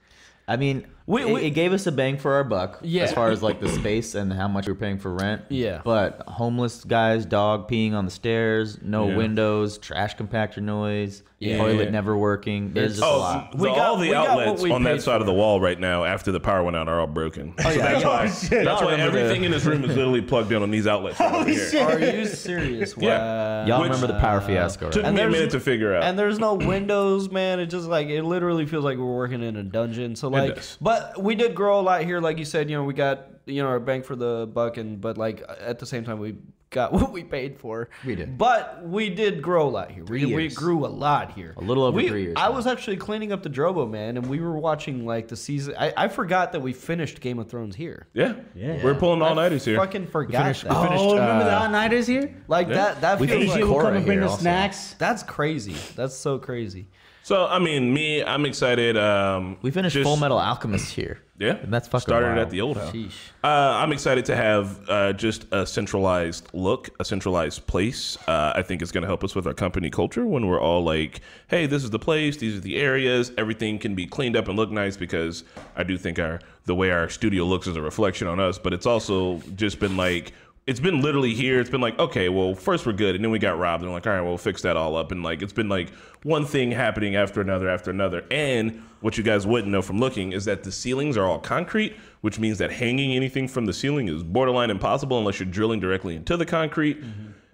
I 0.48 0.58
mean, 0.58 0.86
We- 1.06 1.22
it, 1.22 1.30
we- 1.34 1.42
it 1.44 1.50
gave 1.52 1.74
us 1.74 1.86
a 1.88 1.92
bang 1.92 2.18
for 2.18 2.34
our 2.34 2.44
buck 2.44 2.80
Yeah. 2.82 3.04
as 3.04 3.14
far 3.14 3.30
as 3.30 3.42
like 3.44 3.60
the 3.60 3.70
space 3.70 4.16
and 4.16 4.32
how 4.32 4.48
much 4.48 4.68
we 4.68 4.74
were 4.74 4.80
paying 4.80 4.98
for 5.00 5.14
rent. 5.14 5.42
Yeah. 5.50 5.82
But 5.84 6.22
homeless 6.28 6.84
guys, 6.84 7.26
dog 7.26 7.70
peeing 7.70 7.94
on 7.94 8.06
the 8.06 8.12
stairs, 8.12 8.80
no 8.82 9.10
Yeah. 9.10 9.18
windows, 9.18 9.78
trash 9.78 10.16
compactor 10.18 10.62
noise, 10.62 11.24
Yeah. 11.44 11.58
toilet 11.58 11.92
never 11.92 12.18
working. 12.18 12.72
There's 12.74 12.94
just 12.94 13.02
a 13.04 13.06
Oh, 13.06 13.20
lot. 13.20 13.52
the- 13.52 13.58
We 13.58 13.70
got- 13.70 13.78
all 13.80 13.98
the 13.98 14.10
got 14.12 14.28
outlets 14.28 14.62
we 14.62 14.72
on 14.72 14.84
that 14.84 14.94
paid 14.96 15.02
side 15.02 15.22
of 15.22 15.28
the 15.28 15.34
wall 15.34 15.60
right 15.62 15.80
now 15.80 16.04
after 16.04 16.32
the 16.32 16.40
power 16.40 16.64
went 16.64 16.76
out 16.76 16.88
are 16.88 17.00
all 17.00 17.08
broken. 17.08 17.54
Oh, 17.60 17.64
so 17.64 17.70
yeah. 17.70 17.78
that's 17.94 18.04
oh, 18.06 18.08
why, 18.10 18.26
Oh, 18.26 18.28
shit. 18.32 18.66
that's 18.66 18.82
why 18.82 18.92
remember 18.92 19.18
the- 19.18 19.24
everything 19.24 19.44
in 19.44 19.52
this 19.52 19.66
room 19.66 19.84
is 19.84 19.96
literally 19.96 20.22
plugged 20.22 20.52
in 20.52 20.62
on 20.64 20.72
these 20.72 20.88
outlets 20.88 21.20
right 21.20 21.34
over 21.34 21.42
oh, 21.50 21.54
here. 21.54 21.82
Are 21.82 22.00
you 22.00 22.26
serious? 22.26 22.96
Yeah. 23.04 23.66
Y'all 23.66 23.82
Which- 23.82 23.92
remember 23.92 24.08
the 24.14 24.20
power 24.20 24.42
fiasco, 24.42 24.86
right? 24.86 24.94
Took 24.94 25.04
And 25.06 25.16
me 25.16 25.22
a 25.22 25.24
there's- 25.24 25.34
minute 25.34 25.52
to 25.52 25.60
figure 25.60 25.96
out. 25.96 26.04
And 26.04 26.18
there's 26.18 26.40
no 26.40 26.54
windows, 26.56 27.30
man. 27.30 27.60
It 27.60 27.68
just 27.68 27.88
like 27.88 28.08
it 28.08 28.24
literally 28.24 28.66
feels 28.66 28.84
like 28.84 28.98
we're 28.98 29.06
working 29.16 29.42
in 29.44 29.56
a 29.56 29.64
dungeon. 29.64 30.16
So 30.16 30.28
like, 30.30 30.56
does. 30.56 30.78
but 30.82 31.22
we 31.22 31.36
did 31.36 31.56
grow 31.56 31.80
a 31.80 31.82
lot 31.82 32.04
here, 32.04 32.20
like 32.20 32.38
you 32.38 32.46
said. 32.46 32.70
You 32.70 32.78
know, 32.78 32.84
we 32.84 32.94
got 32.94 33.28
you 33.46 33.62
know 33.62 33.68
our 33.70 33.80
bang 33.80 34.04
for 34.04 34.16
the 34.16 34.50
buck, 34.54 34.78
and 34.78 35.02
but 35.02 35.18
like 35.18 35.44
at 35.60 35.80
the 35.80 35.86
same 35.86 36.04
time 36.06 36.20
we 36.20 36.36
got 36.74 36.92
what 36.94 37.12
we 37.12 37.24
paid 37.24 37.58
for. 37.58 37.90
We 38.06 38.16
did. 38.16 38.38
but 38.38 38.84
we 38.84 39.10
did 39.10 39.42
grow 39.42 39.68
a 39.68 39.70
lot 39.70 39.92
here. 39.92 40.04
We, 40.04 40.26
we 40.26 40.44
years. 40.44 40.56
grew 40.56 40.86
a 40.86 40.88
lot 40.88 41.32
here. 41.32 41.54
A 41.58 41.62
little 41.62 41.84
over 41.84 41.96
We- 41.96 42.10
three 42.10 42.24
years 42.24 42.34
I 42.38 42.50
now. 42.50 42.56
was 42.56 42.68
actually 42.68 42.98
cleaning 42.98 43.32
up 43.32 43.42
the 43.44 43.50
Drobo, 43.50 43.90
man, 43.90 44.18
and 44.18 44.28
we 44.28 44.40
were 44.42 44.58
watching 44.58 45.06
like 45.06 45.30
the 45.30 45.38
season. 45.38 45.76
I, 45.80 45.94
I 45.96 46.08
forgot 46.10 46.52
that 46.52 46.60
we 46.62 46.74
finished 46.74 47.22
Game 47.22 47.40
of 47.40 47.50
Thrones 47.50 47.76
here. 47.78 48.08
yeah. 48.14 48.34
Yeah. 48.56 48.84
We're 48.84 48.96
pulling 48.96 49.22
all 49.22 49.36
nighters 49.36 49.64
here. 49.64 49.78
Fucking 49.78 50.08
forgot 50.08 50.56
that. 50.56 50.66
Oh, 50.70 51.14
remember 51.16 51.46
the 51.46 51.56
uh, 51.56 51.60
all 51.62 51.70
nighters 51.70 52.08
here? 52.08 52.36
like 52.50 52.68
Yeah. 52.68 52.74
that. 52.74 53.02
That 53.02 53.20
We 53.20 53.28
feels 53.28 53.38
finished 53.38 53.52
like 53.52 53.60
She 53.60 53.64
would 53.64 53.70
come 53.74 53.82
Cora 53.82 53.96
and 53.96 54.06
bring 54.06 54.20
here 54.20 54.28
the 54.28 54.36
snacks. 54.36 54.96
that's 54.98 55.24
crazy. 55.24 55.76
That's 55.96 56.16
so 56.16 56.38
crazy. 56.40 56.88
So 57.26 57.48
I 57.48 57.60
mean, 57.60 57.94
me, 57.94 58.22
I'm 58.24 58.46
excited. 58.46 58.98
Um, 58.98 59.58
We 59.62 59.72
finished 59.72 59.94
just- 59.94 60.04
Full 60.06 60.18
Metal 60.18 60.38
Alchemist 60.38 60.94
here. 60.94 61.20
Yeah, 61.44 61.58
And 61.58 61.74
that's 61.74 61.88
fucking 61.88 62.02
started 62.04 62.28
wild. 62.28 62.40
at 62.40 62.50
the 62.50 62.62
old 62.62 62.78
house. 62.78 62.94
Sheesh. 62.94 63.12
Uh, 63.44 63.48
I'm 63.82 63.92
excited 63.92 64.24
to 64.26 64.36
have 64.36 64.90
uh, 64.90 65.12
just 65.14 65.46
a 65.52 65.66
centralized 65.66 66.48
look, 66.54 66.90
a 67.00 67.06
centralized 67.06 67.68
place. 67.68 68.18
Uh, 68.28 68.54
I 68.56 68.62
think 68.62 68.82
it's 68.82 68.92
going 68.92 69.02
to 69.02 69.08
help 69.08 69.24
us 69.24 69.36
with 69.36 69.46
our 69.46 69.54
company 69.54 69.90
culture 69.90 70.26
when 70.26 70.48
we're 70.48 70.62
all 70.62 70.84
like, 70.84 71.20
"Hey, 71.50 71.66
this 71.66 71.84
is 71.84 71.90
the 71.90 72.00
place. 72.00 72.38
These 72.38 72.56
are 72.58 72.62
the 72.62 72.78
areas. 72.78 73.32
Everything 73.38 73.78
can 73.80 73.94
be 73.96 74.06
cleaned 74.06 74.38
up 74.38 74.48
and 74.48 74.56
look 74.58 74.72
nice." 74.72 74.96
Because 74.96 75.44
I 75.76 75.84
do 75.84 75.98
think 75.98 76.20
our 76.20 76.40
the 76.66 76.76
way 76.76 76.92
our 76.92 77.10
studio 77.10 77.44
looks 77.44 77.68
is 77.68 77.76
a 77.76 77.82
reflection 77.82 78.28
on 78.28 78.40
us, 78.40 78.58
but 78.58 78.74
it's 78.74 78.86
also 78.86 79.40
just 79.56 79.80
been 79.80 79.98
like. 79.98 80.32
It's 80.66 80.80
been 80.80 81.02
literally 81.02 81.34
here. 81.34 81.60
It's 81.60 81.70
been 81.70 81.82
like, 81.82 82.00
okay, 82.00 82.30
well, 82.30 82.56
first 82.56 82.86
we're 82.86 82.94
good, 82.94 83.16
and 83.16 83.24
then 83.24 83.32
we 83.32 83.40
got 83.40 83.60
robbed, 83.60 83.84
and 83.84 83.92
we're 83.92 83.98
like, 83.98 84.08
all 84.08 84.14
right, 84.14 84.22
well, 84.22 84.30
we'll 84.30 84.38
fix 84.38 84.62
that 84.62 84.78
all 84.78 84.96
up, 84.96 85.12
and 85.12 85.22
like, 85.22 85.42
it's 85.42 85.52
been 85.52 85.68
like 85.68 85.90
one 86.24 86.46
thing 86.46 86.72
happening 86.72 87.18
after 87.18 87.42
another 87.42 87.68
after 87.68 87.92
another. 87.92 88.24
And 88.32 88.82
what 89.02 89.18
you 89.18 89.24
guys 89.26 89.46
wouldn't 89.46 89.72
know 89.72 89.82
from 89.82 90.00
looking 90.00 90.32
is 90.32 90.46
that 90.46 90.64
the 90.64 90.72
ceilings 90.72 91.18
are 91.18 91.26
all 91.26 91.40
concrete, 91.40 91.98
which 92.22 92.40
means 92.40 92.60
that 92.60 92.72
hanging 92.72 93.12
anything 93.12 93.50
from 93.50 93.66
the 93.66 93.74
ceiling 93.74 94.08
is 94.08 94.24
borderline 94.24 94.70
impossible 94.70 95.20
unless 95.20 95.40
you're 95.40 95.50
drilling 95.50 95.82
directly 95.82 96.16
into 96.16 96.38
the 96.38 96.46
concrete. 96.46 97.04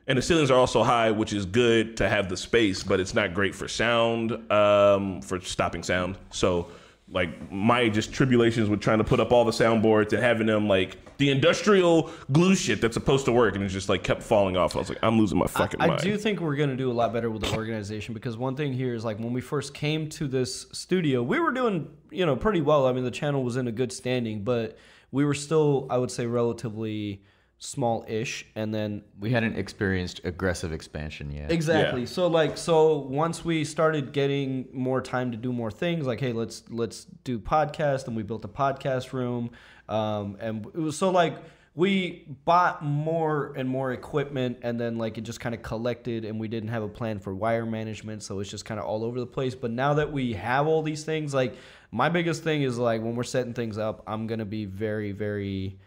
And 0.06 0.17
the 0.17 0.22
ceilings 0.22 0.52
are 0.52 0.60
also 0.60 0.84
high, 0.84 1.10
which 1.10 1.34
is 1.34 1.45
good 1.45 1.98
to 1.98 2.10
have 2.10 2.30
the 2.30 2.38
space, 2.38 2.84
but 2.84 3.00
it's 3.00 3.15
not 3.15 3.34
great 3.34 3.56
for 3.56 3.67
sound, 3.67 4.52
um, 4.52 5.22
for 5.22 5.39
stopping 5.41 5.82
sound. 5.82 6.17
So, 6.32 6.69
like, 7.12 7.52
my 7.52 7.89
just 7.89 8.13
tribulations 8.13 8.69
with 8.69 8.82
trying 8.82 9.00
to 9.00 9.04
put 9.04 9.19
up 9.19 9.32
all 9.32 9.45
the 9.45 9.52
soundboards 9.52 10.13
and 10.13 10.22
having 10.22 10.48
them, 10.48 10.67
like, 10.67 11.17
the 11.17 11.30
industrial 11.32 12.12
glue 12.32 12.56
shit 12.56 12.82
that's 12.82 12.93
supposed 12.93 13.26
to 13.26 13.32
work, 13.32 13.56
and 13.56 13.63
it 13.63 13.69
just, 13.69 13.89
like, 13.89 14.04
kept 14.04 14.24
falling 14.24 14.56
off. 14.56 14.76
I 14.76 14.80
was 14.80 14.89
like, 14.89 15.00
I'm 15.02 15.17
losing 15.17 15.38
my 15.38 15.48
fucking 15.48 15.82
I, 15.82 15.86
I 15.86 15.88
mind. 15.88 16.02
do 16.02 16.17
think 16.17 16.39
we're 16.39 16.56
gonna 16.56 16.76
do 16.76 16.91
a 16.91 16.93
lot 16.93 17.12
better 17.12 17.30
with 17.30 17.41
the 17.41 17.54
organization 17.56 18.13
because 18.13 18.38
one 18.38 18.56
thing 18.56 18.74
here 18.74 18.93
is 18.93 19.04
like 19.04 19.19
when 19.19 19.34
we 19.34 19.41
first 19.41 19.74
came 19.74 20.08
to 20.10 20.28
this 20.28 20.67
studio, 20.72 21.24
we 21.24 21.39
were 21.39 21.52
doing 21.52 21.89
you 22.12 22.26
know 22.26 22.36
pretty 22.36 22.62
well. 22.62 22.88
I 22.88 22.93
mean, 22.93 23.04
the 23.04 23.12
channel 23.12 23.43
was 23.43 23.58
in 23.58 23.67
a 23.67 23.72
good 23.72 23.91
standing, 23.91 24.43
but 24.43 24.78
we 25.12 25.26
were 25.26 25.34
still, 25.34 25.88
I 25.89 25.98
would 25.98 26.12
say, 26.12 26.26
relatively 26.26 27.24
small-ish. 27.60 28.45
And 28.56 28.74
then 28.74 29.04
We 29.19 29.32
hadn't 29.32 29.58
experienced 29.58 30.22
aggressive 30.24 30.72
expansion 30.72 31.30
yet. 31.32 31.52
exactly, 31.52 32.02
Yeah. 32.02 32.08
so 32.08 32.28
like 32.28 32.58
so 32.58 32.98
once 33.00 33.43
we 33.45 33.63
started 33.65 34.13
getting 34.13 34.67
more 34.74 35.02
time 35.02 35.32
to 35.32 35.38
do 35.38 35.52
more 35.54 35.69
things, 35.69 36.08
like 36.08 36.19
hey, 36.22 36.32
let's 36.34 36.63
let's 36.69 37.06
do 37.24 37.38
podcast, 37.38 38.08
and 38.08 38.15
we 38.15 38.24
built 38.24 38.43
a 38.45 38.50
podcast 38.50 39.12
room, 39.13 39.52
um, 39.89 40.38
and 40.39 40.65
it 40.67 40.76
was 40.78 40.98
so 40.98 41.12
like 41.12 41.38
we 41.76 42.26
bought 42.45 42.84
more 42.84 43.54
and 43.56 43.69
more 43.69 43.91
equipment 43.93 44.58
and 44.63 44.80
then 44.80 44.98
like 44.98 45.17
it 45.17 45.22
just 45.22 45.39
kind 45.39 45.54
of 45.54 45.62
collected 45.62 46.26
and 46.26 46.39
we 46.39 46.48
didn't 46.48 46.69
have 46.69 46.82
a 46.84 46.88
plan 46.89 47.19
for 47.19 47.34
wire 47.34 47.65
management 47.65 48.24
so 48.24 48.39
it's 48.39 48.50
just 48.50 48.65
kind 48.65 48.80
of 48.80 48.86
all 48.88 49.04
over 49.04 49.19
the 49.19 49.26
place 49.26 49.54
but 49.54 49.69
now 49.69 49.93
that 49.93 50.12
we 50.12 50.34
have 50.34 50.65
all 50.67 50.82
these 50.82 51.04
things 51.04 51.32
like 51.34 51.56
my 51.91 52.10
biggest 52.10 52.43
thing 52.43 52.63
is 52.63 52.78
like 52.80 53.02
when 53.04 53.15
we're 53.15 53.24
setting 53.24 53.54
things 53.54 53.78
up 53.78 54.04
i'm 54.08 54.26
gonna 54.26 54.43
be 54.45 54.65
very 54.65 55.12
very 55.12 55.78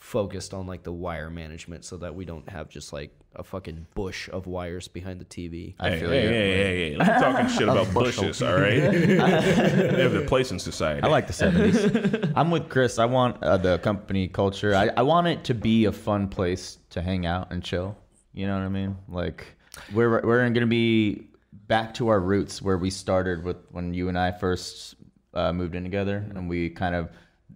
focused 0.00 0.54
on 0.54 0.66
like 0.66 0.82
the 0.82 0.92
wire 0.92 1.28
management 1.30 1.84
so 1.84 1.96
that 1.98 2.14
we 2.14 2.24
don't 2.24 2.48
have 2.48 2.68
just 2.70 2.90
like 2.92 3.14
a 3.36 3.44
fucking 3.44 3.86
bush 3.94 4.28
of 4.32 4.46
wires 4.46 4.88
behind 4.88 5.20
the 5.20 5.24
tv 5.26 5.74
I 5.78 5.90
Hey, 5.90 6.00
feel 6.00 6.10
hey, 6.10 6.22
you. 6.22 6.28
hey, 6.30 6.56
hey, 6.56 6.90
hey, 6.94 6.96
I'm 7.00 7.20
talking 7.20 7.48
shit 7.48 7.68
about 7.68 7.92
bushes, 7.92 8.42
all 8.42 8.54
right? 8.58 8.80
they 8.90 10.02
have 10.02 10.12
their 10.12 10.26
place 10.26 10.50
in 10.52 10.58
society. 10.58 11.02
I 11.02 11.06
like 11.08 11.26
the 11.26 11.34
70s. 11.34 12.32
I'm 12.34 12.50
with 12.50 12.68
Chris. 12.70 12.98
I 12.98 13.04
want 13.04 13.42
uh, 13.42 13.58
the 13.58 13.78
company 13.78 14.26
culture. 14.26 14.74
I, 14.74 14.88
I 14.96 15.02
want 15.02 15.26
it 15.28 15.44
to 15.44 15.54
be 15.54 15.84
a 15.84 15.92
fun 15.92 16.28
place 16.28 16.78
to 16.90 17.02
hang 17.02 17.26
out 17.26 17.52
and 17.52 17.62
chill. 17.62 17.96
You 18.32 18.46
know 18.46 18.54
what 18.58 18.64
I 18.64 18.68
mean? 18.68 18.96
Like 19.06 19.46
we're 19.92 20.08
we're 20.26 20.38
going 20.40 20.54
to 20.54 20.66
be 20.66 21.28
back 21.68 21.92
to 21.94 22.08
our 22.08 22.20
roots 22.20 22.62
where 22.62 22.78
we 22.78 22.88
started 22.90 23.44
with 23.44 23.58
when 23.70 23.92
you 23.94 24.08
and 24.08 24.18
I 24.18 24.32
first 24.32 24.94
uh, 25.34 25.52
moved 25.52 25.74
in 25.74 25.84
together, 25.84 26.24
and 26.34 26.48
we 26.48 26.70
kind 26.70 26.94
of 26.94 27.10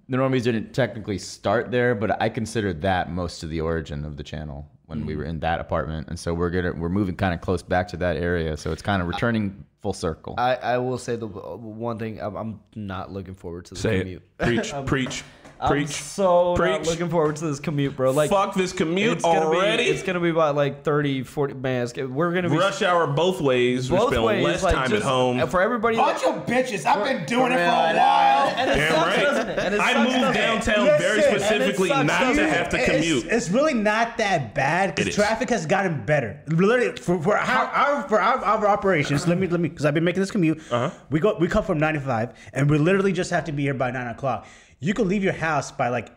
the 0.09 0.17
normies 0.17 0.43
didn't 0.43 0.73
technically 0.73 1.19
start 1.19 1.71
there, 1.71 1.95
but 1.95 2.21
I 2.21 2.29
consider 2.29 2.73
that 2.75 3.11
most 3.11 3.43
of 3.43 3.51
the 3.51 3.61
origin 3.61 4.05
of 4.05 4.17
the 4.17 4.23
channel 4.23 4.69
when 4.87 5.07
we 5.07 5.15
hmm. 5.15 5.21
were 5.21 5.25
in 5.25 5.41
that 5.41 5.61
apartment, 5.61 6.09
and 6.09 6.19
so 6.19 6.35
we're 6.35 6.51
gonna 6.51 6.73
we're 6.73 6.91
moving 6.91 7.17
kind 7.17 7.33
of 7.33 7.41
close 7.41 7.63
back 7.63 7.89
to 7.89 7.97
that 7.99 8.17
area, 8.17 8.57
so 8.57 8.71
it's 8.71 8.83
kind 8.83 9.01
of 9.01 9.09
returning 9.09 9.65
full 9.81 9.93
circle. 9.93 10.35
I, 10.39 10.57
I 10.57 10.79
will 10.79 10.99
say 10.99 11.17
the 11.17 11.27
uh, 11.27 11.57
one 11.57 11.99
thing 11.99 12.21
I'm, 12.21 12.37
I'm 12.37 12.61
not 12.75 13.13
looking 13.13 13.35
forward 13.35 13.67
to 13.67 13.75
the 13.75 13.81
Say 13.81 13.99
commute. 14.01 14.23
it. 14.23 14.45
Preach, 14.45 14.73
um, 14.75 14.85
preach. 14.87 15.23
I'm 15.61 15.69
Preach. 15.71 15.89
so 15.91 16.55
not 16.55 16.57
Preach. 16.57 16.87
looking 16.87 17.09
forward 17.09 17.37
to 17.37 17.47
this 17.47 17.61
commute, 17.61 17.97
bro. 17.97 18.11
Like, 18.11 18.29
Fuck 18.29 18.55
this 18.55 18.73
commute 18.73 19.13
it's 19.15 19.23
gonna 19.25 19.47
already. 19.47 19.85
be 19.85 19.91
it's 19.91 20.03
gonna 20.03 20.21
be 20.21 20.31
about 20.31 20.57
like 20.57 20.83
30, 20.83 21.23
40 21.23 21.55
man. 21.55 21.85
it's- 21.85 22.09
We're 22.09 22.33
gonna 22.35 22.51
be 22.51 22.57
Rush 22.59 22.83
hour 22.83 23.07
both 23.07 23.41
ways. 23.41 23.91
We're 23.91 24.01
spending 24.01 24.23
ways. 24.25 24.45
less 24.45 24.63
like, 24.63 24.75
time 24.75 24.91
just- 24.91 25.05
at 25.05 25.09
home. 25.09 25.47
for 25.49 25.61
everybody. 25.63 25.97
Bunch 25.97 26.23
that- 26.23 26.37
of 26.37 26.47
bitches. 26.47 26.85
I've 26.85 27.05
been 27.05 27.25
doing 27.25 27.53
it 27.53 27.57
for 27.57 27.61
real, 27.61 27.71
a 27.71 27.95
while. 27.97 28.49
and 28.57 28.71
it 28.71 28.75
Damn 28.75 28.93
sucks, 28.95 29.07
right. 29.17 29.23
doesn't 29.25 29.49
it? 29.49 29.59
And 29.59 29.75
I 29.81 29.93
sucks, 29.93 30.13
moved 30.23 30.35
downtown 30.35 30.85
Listen, 30.87 30.99
very 31.01 31.23
specifically 31.23 31.89
sucks, 31.89 32.07
not 32.07 32.21
doesn't 32.21 32.45
to 32.45 32.51
have 32.51 32.69
to 32.71 32.85
commute. 32.85 33.27
It's, 33.31 33.49
really 33.51 33.75
not 33.75 34.19
that 34.19 34.55
bad 34.55 34.91
It 34.91 34.97
because 34.97 35.09
is. 35.11 35.15
traffic 35.15 35.49
has 35.51 35.67
gotten 35.67 36.05
better. 36.05 36.41
Literally 36.49 36.97
for, 36.97 37.23
for 37.23 37.39
our, 37.39 37.67
our 37.67 38.09
for 38.09 38.21
our, 38.21 38.39
our 38.45 38.67
operations. 38.67 39.27
let 39.29 39.39
me 39.39 39.47
let 39.47 39.61
me 39.61 39.69
because 39.69 39.87
I've 39.87 39.95
been 39.95 40.05
making 40.05 40.21
this 40.21 40.31
commute. 40.31 40.61
Uh-huh. 40.71 40.91
We 41.11 41.21
go 41.21 41.37
we 41.39 41.47
come 41.49 41.63
from 41.65 41.79
nine 41.79 41.95
to 41.95 42.01
five, 42.01 42.33
and 42.53 42.69
we 42.69 42.77
literally 42.79 43.13
just 43.13 43.31
have 43.31 43.45
to 43.45 43.53
be 43.53 43.63
here 43.63 43.75
by 43.75 43.91
nine 43.93 44.09
o'clock. 44.09 44.47
You 44.85 44.95
can 44.95 45.09
leave 45.09 45.25
your 45.25 45.33
house 45.33 45.71
by 45.73 45.89
like. 45.89 46.09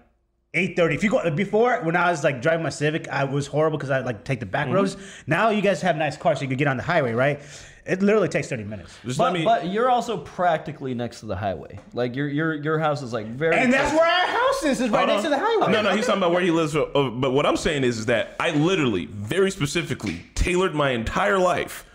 8:30. 0.53 0.95
If 0.95 1.03
you 1.03 1.09
go 1.11 1.30
before 1.30 1.82
when 1.84 1.95
I 1.95 2.09
was 2.09 2.24
like 2.24 2.41
driving 2.41 2.63
my 2.63 2.70
Civic, 2.70 3.07
I 3.09 3.26
was 3.26 3.45
horrible 3.45 3.78
because 3.78 3.91
I 3.91 3.99
like 3.99 4.24
take 4.24 4.39
the 4.39 4.45
back 4.45 4.65
Mm-hmm. 4.68 4.76
roads. 4.76 4.97
Now 5.28 5.49
you 5.49 5.61
guys 5.61 5.82
have 5.82 5.97
nice 5.97 6.15
cars, 6.18 6.39
so 6.39 6.43
you 6.43 6.47
can 6.47 6.57
get 6.57 6.68
on 6.68 6.78
the 6.78 6.84
highway, 6.84 7.11
right? 7.13 7.41
It 7.86 8.01
literally 8.01 8.30
takes 8.30 8.47
30 8.49 8.63
minutes. 8.63 8.97
Just 9.05 9.18
But, 9.20 9.26
let 9.26 9.34
me. 9.34 9.43
but 9.45 9.68
you're 9.68 9.89
also 9.89 10.18
practically 10.18 10.93
next 10.95 11.20
to 11.20 11.26
the 11.28 11.36
highway. 11.36 11.78
Like 11.93 12.15
your 12.15 12.28
your 12.30 12.53
your 12.55 12.80
house 12.80 13.01
is 13.03 13.11
like 13.13 13.28
very. 13.28 13.55
And 13.57 13.72
that's 13.72 13.89
close. 13.89 13.99
where 13.99 14.09
our 14.09 14.28
house 14.28 14.63
is. 14.63 14.82
is 14.82 14.89
right 14.89 14.99
Hold 15.07 15.09
next 15.09 15.24
to 15.24 15.30
the 15.30 15.38
highway. 15.38 15.72
No, 15.74 15.82
no, 15.82 15.95
he's 15.95 16.05
talking 16.07 16.22
about 16.24 16.32
where 16.32 16.41
he 16.41 16.49
lives. 16.51 16.76
uh, 16.76 16.86
But 17.13 17.34
what 17.34 17.45
I'm 17.45 17.57
saying 17.57 17.84
is, 17.84 17.99
is 17.99 18.05
that 18.07 18.36
I 18.39 18.51
literally, 18.51 19.05
very 19.07 19.51
specifically, 19.51 20.26
tailored 20.34 20.74
my 20.74 20.91
entire 20.91 21.38
life. 21.38 21.86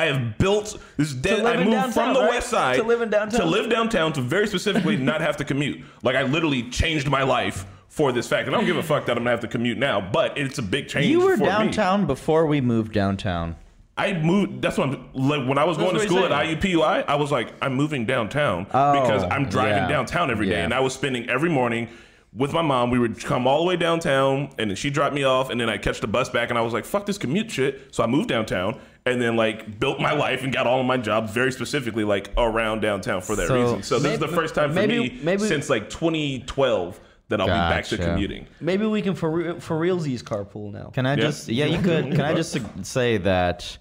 I 0.00 0.06
have 0.06 0.38
built 0.38 0.78
this. 0.96 1.12
Dead, 1.12 1.44
I 1.44 1.56
moved 1.56 1.70
downtown, 1.72 1.92
from 1.92 2.14
the 2.14 2.20
right? 2.20 2.30
west 2.30 2.48
side 2.50 2.76
To 2.78 2.82
live 2.82 3.02
in 3.02 3.10
downtown? 3.10 3.40
to 3.40 3.46
live 3.46 3.68
downtown 3.70 4.12
to 4.14 4.20
very 4.20 4.46
specifically 4.46 4.96
not 5.12 5.20
have 5.20 5.36
to 5.38 5.44
commute. 5.44 5.82
Like 6.02 6.16
I 6.16 6.22
literally 6.22 6.70
changed 6.70 7.08
my 7.08 7.22
life 7.22 7.66
for 7.88 8.12
this 8.12 8.28
fact, 8.28 8.46
and 8.46 8.54
I 8.54 8.58
don't 8.58 8.66
give 8.66 8.76
a 8.76 8.82
fuck 8.82 9.06
that 9.06 9.12
I'm 9.16 9.24
gonna 9.24 9.30
have 9.30 9.40
to 9.40 9.48
commute 9.48 9.76
now. 9.78 10.00
But 10.00 10.38
it's 10.38 10.58
a 10.58 10.62
big 10.62 10.88
change. 10.88 11.06
You 11.06 11.20
were 11.20 11.36
for 11.36 11.42
me. 11.42 11.46
downtown 11.46 12.06
before 12.06 12.46
we 12.46 12.60
moved 12.60 12.92
downtown. 12.92 13.56
I 13.98 14.14
moved. 14.14 14.62
That's 14.62 14.78
what 14.78 14.88
I'm, 14.88 15.08
like 15.12 15.46
when 15.46 15.58
I 15.58 15.64
was 15.64 15.76
going 15.76 15.94
to 15.94 16.00
school 16.00 16.24
at. 16.24 16.30
IUPUI. 16.30 17.04
I 17.06 17.16
was 17.16 17.30
like, 17.30 17.52
I'm 17.60 17.74
moving 17.74 18.06
downtown 18.06 18.66
Oh, 18.72 19.00
because 19.02 19.24
I'm 19.24 19.44
driving 19.46 19.74
yeah. 19.82 19.88
downtown 19.88 20.30
every 20.30 20.46
day, 20.46 20.52
Yeah. 20.52 20.64
and 20.64 20.72
I 20.72 20.80
was 20.80 20.94
spending 20.94 21.28
every 21.28 21.50
morning 21.50 21.88
with 22.32 22.52
my 22.54 22.62
mom. 22.62 22.90
We 22.90 22.98
would 22.98 23.22
come 23.22 23.46
all 23.46 23.58
the 23.58 23.66
way 23.66 23.76
downtown, 23.76 24.50
and 24.58 24.70
then 24.70 24.76
she 24.76 24.88
dropped 24.88 25.14
me 25.14 25.24
off, 25.24 25.50
and 25.50 25.60
then 25.60 25.68
I 25.68 25.76
catch 25.76 26.00
the 26.00 26.06
bus 26.06 26.30
back, 26.30 26.48
and 26.48 26.58
I 26.58 26.62
was 26.62 26.72
like, 26.72 26.86
fuck 26.86 27.04
this 27.04 27.18
commute 27.18 27.50
shit. 27.50 27.94
So 27.94 28.02
I 28.02 28.06
moved 28.06 28.28
downtown, 28.30 28.80
and 29.10 29.20
then 29.20 29.36
like 29.36 29.78
built 29.78 30.00
my 30.00 30.12
life 30.12 30.42
and 30.42 30.52
got 30.52 30.66
all 30.66 30.80
of 30.80 30.86
my 30.86 30.96
jobs 30.96 31.32
very 31.32 31.52
specifically 31.52 32.04
like 32.04 32.30
around 32.36 32.80
downtown 32.80 33.20
for 33.20 33.36
that 33.36 33.48
So- 33.48 33.60
reason. 33.62 33.82
So 33.82 33.98
this 33.98 34.14
is 34.14 34.18
the 34.18 34.28
first 34.28 34.54
time 34.54 34.70
for 34.70 34.74
maybe- 34.76 34.98
me 34.98 35.20
maybe- 35.22 35.42
since 35.42 35.68
like 35.68 35.90
2012 35.90 37.00
that 37.28 37.40
I'll 37.40 37.46
be 37.46 37.52
back 37.52 37.84
to 37.86 37.96
commuting. 37.96 38.46
Maybe 38.60 38.86
we 38.86 39.02
can 39.02 39.14
for 39.14 39.30
real, 39.30 39.60
for 39.60 39.78
realsies 39.78 40.22
carpool 40.22 40.72
now. 40.72 40.90
Can 40.92 41.06
I 41.06 41.10
Yeah. 41.10 41.16
just 41.16 41.48
yeah, 41.48 41.66
you 41.66 41.78
could. 41.82 42.10
Can 42.12 42.22
I 42.22 42.34
just 42.34 42.56
say 42.82 43.18
that 43.18 43.78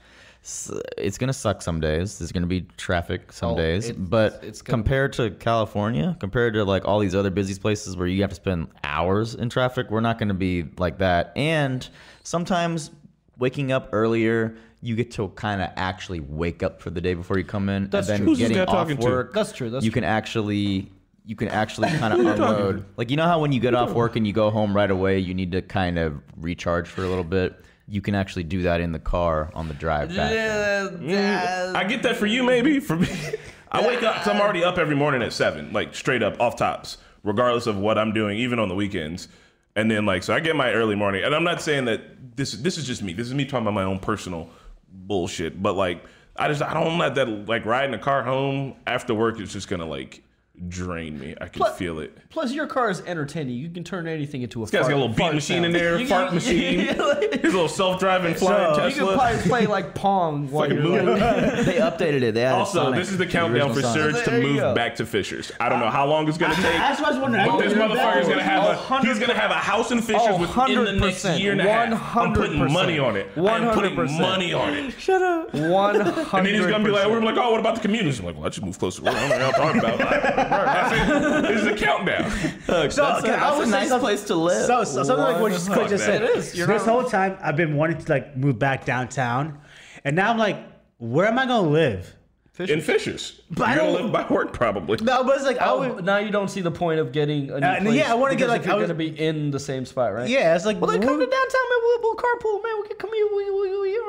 it's 0.97 1.17
gonna 1.17 1.34
suck 1.34 1.61
some 1.61 1.80
days. 1.82 2.17
There's 2.19 2.32
gonna 2.32 2.45
be 2.47 2.61
traffic 2.77 3.32
some 3.34 3.51
Oh, 3.53 3.57
days, 3.57 3.89
it's- 3.89 4.07
but 4.09 4.39
it's 4.43 4.61
gonna- 4.61 4.77
compared 4.77 5.13
to 5.13 5.32
California, 5.32 6.15
compared 6.19 6.53
to 6.53 6.63
like 6.63 6.88
all 6.88 6.99
these 6.99 7.15
other 7.15 7.30
busy 7.30 7.59
places 7.59 7.97
where 7.97 8.07
you 8.07 8.21
have 8.21 8.30
to 8.30 8.36
spend 8.36 8.67
hours 8.84 9.36
in 9.36 9.49
traffic, 9.49 9.89
we're 9.91 9.99
not 9.99 10.17
gonna 10.19 10.34
be 10.34 10.65
like 10.77 10.99
that. 10.99 11.32
And 11.36 11.88
sometimes 12.23 12.91
waking 13.38 13.71
up 13.71 13.89
earlier. 13.93 14.55
You 14.82 14.95
get 14.95 15.11
to 15.11 15.27
kind 15.30 15.61
of 15.61 15.69
actually 15.75 16.21
wake 16.21 16.63
up 16.63 16.82
for 16.82 16.89
the 16.89 17.01
day 17.01 17.13
before 17.13 17.38
you 17.38 17.43
come 17.43 17.67
in, 17.69 17.89
That's 17.89 18.07
and 18.07 18.19
then 18.19 18.19
true. 18.19 18.27
Who's 18.27 18.39
this 18.39 18.47
getting 18.49 18.65
guy 18.65 18.71
off 18.71 18.88
talking 18.88 18.97
to? 18.97 19.05
work. 19.05 19.34
That's 19.34 19.51
true, 19.51 19.69
that's 19.69 19.84
you 19.84 19.91
true. 19.91 20.01
can 20.01 20.09
actually 20.09 20.91
you 21.25 21.36
can 21.36 21.47
actually 21.49 21.89
kind 21.99 22.13
of 22.13 22.19
unload. 22.21 22.86
Like 22.97 23.11
you 23.11 23.17
know 23.17 23.25
how 23.25 23.39
when 23.39 23.51
you 23.51 23.59
get 23.59 23.75
off 23.75 23.91
work 23.91 24.15
and 24.15 24.25
you 24.25 24.34
go 24.34 24.49
home 24.49 24.75
right 24.75 24.89
away, 24.89 25.19
you 25.19 25.34
need 25.34 25.51
to 25.51 25.61
kind 25.61 25.99
of 25.99 26.21
recharge 26.38 26.88
for 26.88 27.03
a 27.03 27.07
little 27.07 27.23
bit. 27.23 27.59
You 27.88 28.01
can 28.01 28.15
actually 28.15 28.43
do 28.43 28.61
that 28.63 28.82
in 28.82 28.91
the 28.91 28.99
car 28.99 29.51
on 29.53 29.67
the 29.67 29.73
drive 29.73 30.09
back. 30.15 30.32
I 30.32 31.84
get 31.84 32.03
that 32.03 32.15
for 32.17 32.25
you, 32.25 32.43
maybe. 32.43 32.80
For 32.80 32.95
me, 32.95 33.07
I 33.71 33.86
wake 33.86 34.01
up 34.03 34.15
because 34.15 34.27
I'm 34.27 34.41
already 34.41 34.63
up 34.63 34.77
every 34.77 34.95
morning 34.95 35.21
at 35.21 35.34
seven, 35.34 35.73
like 35.73 35.93
straight 35.93 36.23
up 36.23 36.39
off 36.39 36.55
tops, 36.55 36.97
regardless 37.23 37.67
of 37.67 37.77
what 37.77 37.97
I'm 37.97 38.13
doing, 38.13 38.38
even 38.38 38.59
on 38.59 38.69
the 38.69 38.75
weekends. 38.75 39.27
And 39.75 39.89
then 39.89 40.05
like, 40.05 40.23
so 40.23 40.34
I 40.34 40.39
get 40.39 40.55
my 40.55 40.71
early 40.71 40.95
morning, 40.95 41.23
and 41.23 41.34
I'm 41.36 41.43
not 41.43 41.61
saying 41.61 41.86
that 41.86 42.36
this 42.36 42.53
this 42.53 42.77
is 42.77 42.86
just 42.86 43.03
me. 43.03 43.13
This 43.13 43.27
is 43.27 43.34
me 43.34 43.45
talking 43.45 43.61
about 43.65 43.73
my 43.75 43.84
own 43.84 43.99
personal 43.99 44.49
bullshit. 44.92 45.62
But 45.62 45.76
like, 45.76 46.04
I 46.36 46.48
just 46.48 46.62
I 46.62 46.74
don't 46.74 46.98
let 46.98 47.16
that 47.16 47.28
like 47.48 47.66
riding 47.66 47.94
a 47.94 48.00
car 48.00 48.24
home 48.24 48.76
after 48.88 49.14
work 49.14 49.40
is 49.40 49.54
just 49.54 49.68
gonna 49.68 49.86
like 49.86 50.24
drain 50.68 51.18
me. 51.20 51.36
I 51.39 51.45
can 51.47 51.53
Plus- 51.62 51.78
feel 51.78 51.99
it. 51.99 52.18
Plus, 52.30 52.51
your 52.53 52.68
car 52.68 52.89
is 52.89 53.01
entertaining. 53.01 53.55
You 53.55 53.70
can 53.70 53.84
turn 53.84 54.07
anything 54.07 54.41
into 54.41 54.62
a. 54.62 54.66
This 54.66 54.72
guy's 54.72 54.88
got 54.88 54.93
a 54.93 54.99
little 54.99 55.16
beat 55.16 55.34
machine 55.34 55.64
in 55.64 55.72
there, 55.72 56.03
fart 56.05 56.34
machine, 56.34 56.80
his 56.80 56.97
little 56.97 57.68
self-driving 57.70 58.34
flying 58.36 58.76
So- 58.76 58.86
You 58.88 58.91
can 58.93 58.99
Tesla. 58.99 59.14
probably 59.16 59.41
play 59.49 59.66
like 59.68 59.95
Pong 59.95 60.49
while 60.51 60.64
Fucking 60.70 60.84
you're 60.84 61.03
moving. 61.03 61.20
like, 61.20 61.66
they 61.66 61.76
updated 61.76 62.22
it. 62.24 62.34
They 62.34 62.45
Also, 62.45 62.80
Sonic, 62.84 62.99
this 62.99 63.12
is 63.12 63.18
the 63.18 63.26
countdown 63.26 63.74
for 63.74 63.82
Sonic. 63.82 64.16
Serge 64.16 64.26
to 64.26 64.41
move 64.41 64.57
go. 64.57 64.76
back 64.76 64.95
to 64.97 65.05
Fishers. 65.05 65.51
I 65.60 65.70
don't 65.70 65.80
know 65.80 65.86
uh, 65.86 65.91
how 65.91 66.05
long 66.05 66.28
it's 66.28 66.38
gonna 66.38 66.53
take. 66.55 66.64
That's 66.64 66.99
what 66.99 67.10
I 67.10 67.12
was 67.14 67.22
wondering. 67.22 67.45
But 67.45 67.57
this 67.60 67.74
I- 67.74 67.78
motherfucker's 67.78 68.28
gonna 68.28 68.43
have 68.43 68.64
a 68.64 69.05
he's 69.07 69.20
gonna 69.20 69.34
have 69.34 69.51
a 69.51 69.55
house 69.55 69.91
in 69.91 70.01
Fishers 70.01 70.22
Oh, 70.24 70.38
within 70.39 70.84
the 70.84 70.93
next 70.93 71.24
100%, 71.26 71.39
year 71.39 71.51
and 71.53 71.62
a 71.62 71.64
half. 71.72 72.18
I'm 72.18 72.34
putting 72.34 72.60
100%. 72.60 72.72
money 72.72 72.99
on 72.99 73.16
it. 73.16 73.28
I'm 73.38 73.74
putting 73.74 73.95
100%. 73.95 74.20
money 74.20 74.53
on 74.53 74.74
it. 74.74 74.91
Shut 74.99 75.22
up. 75.22 75.53
One 75.53 75.99
hundred. 75.99 76.34
And 76.39 76.45
then 76.45 76.53
he's 76.55 76.66
gonna 76.66 76.84
be 76.84 76.91
like, 76.91 77.07
we're 77.07 77.22
like, 77.22 77.38
oh, 77.38 77.51
what 77.51 77.60
about 77.60 77.76
the 77.76 77.82
community? 77.82 78.18
I'm 78.20 78.26
like, 78.26 78.36
well, 78.36 78.45
I 78.45 78.49
just 78.49 78.64
move 78.64 78.78
closer. 78.78 79.01
I 79.07 79.14
don't 79.30 79.39
know 79.39 79.47
what 79.47 79.60
I'm 79.76 79.80
talking 79.80 80.01
about. 80.03 80.49
That's 80.50 80.93
it. 80.93 81.41
This 81.47 81.62
is 81.62 81.68
a 81.68 81.76
countdown. 81.76 82.30
So, 82.66 82.82
That's 82.84 82.97
a- 82.97 83.02
can 83.02 83.06
I 83.06 83.22
that's 83.22 83.41
a 83.41 83.45
always 83.45 83.68
say 83.70 83.72
nice 83.72 83.89
something- 83.89 84.06
place 84.06 84.24
to 84.26 84.36
live. 84.36 84.66
So, 84.66 84.84
so 84.84 85.04
something 85.04 85.18
like 85.26 85.39
what 85.41 85.52
you 85.52 85.58
Fuck 85.60 85.89
just 85.89 86.06
that. 86.06 86.20
said. 86.20 86.24
It 86.24 86.30
is. 86.38 86.56
You're 86.56 86.68
this 86.68 86.86
not 86.86 86.91
whole 87.02 87.04
time 87.10 87.38
I've 87.41 87.56
been 87.56 87.76
wanting 87.76 87.97
to 88.04 88.12
like 88.12 88.36
move 88.38 88.60
back 88.60 88.86
downtown, 88.86 89.60
and 90.04 90.16
now 90.16 90.30
I'm 90.32 90.38
like, 90.38 90.58
where 90.97 91.26
am 91.28 91.39
I 91.39 91.45
gonna 91.45 91.70
live? 91.70 92.16
In 92.60 92.82
Fishers. 92.82 93.39
But 93.50 93.70
I 93.70 93.76
You're 93.76 93.84
gonna 93.86 93.93
don't- 94.00 94.04
live 94.04 94.12
by 94.12 94.34
work 94.34 94.52
probably. 94.52 94.97
No, 95.02 95.24
but 95.24 95.38
it's 95.38 95.45
like 95.45 95.62
I 95.62 95.70
Oh, 95.70 95.93
would. 95.93 96.04
now 96.04 96.18
you 96.18 96.30
don't 96.30 96.50
see 96.50 96.60
the 96.60 96.70
point 96.72 97.00
of 97.00 97.14
getting 97.14 97.50
a 97.52 97.58
new 97.62 97.66
Uh, 97.66 97.80
place. 97.80 97.95
yeah, 97.95 98.12
I 98.12 98.16
wanna 98.16 98.36
get, 98.36 98.47
because 98.47 98.50
like, 98.50 98.60
if 98.62 98.66
you're 98.68 98.76
I 98.76 98.78
was- 98.80 98.88
gonna 98.88 98.97
be 98.97 99.18
in 99.18 99.50
the 99.50 99.60
same 99.62 99.86
spot, 99.86 100.14
right? 100.14 100.28
Yeah, 100.28 100.56
it's 100.58 100.66
like. 100.66 100.82
Well, 100.82 100.91
then 100.91 101.02
come 101.02 101.18
to 101.18 101.26
downtown, 101.26 101.32
man. 101.32 101.80
We'll, 101.84 102.00
we'll 102.02 102.16
carpool, 102.16 102.62
man. 102.62 102.74
We 102.82 102.88
can 102.89 102.97
commute. 102.97 103.30
We, 103.34 103.50
we, 103.50 103.80
we, 103.82 104.00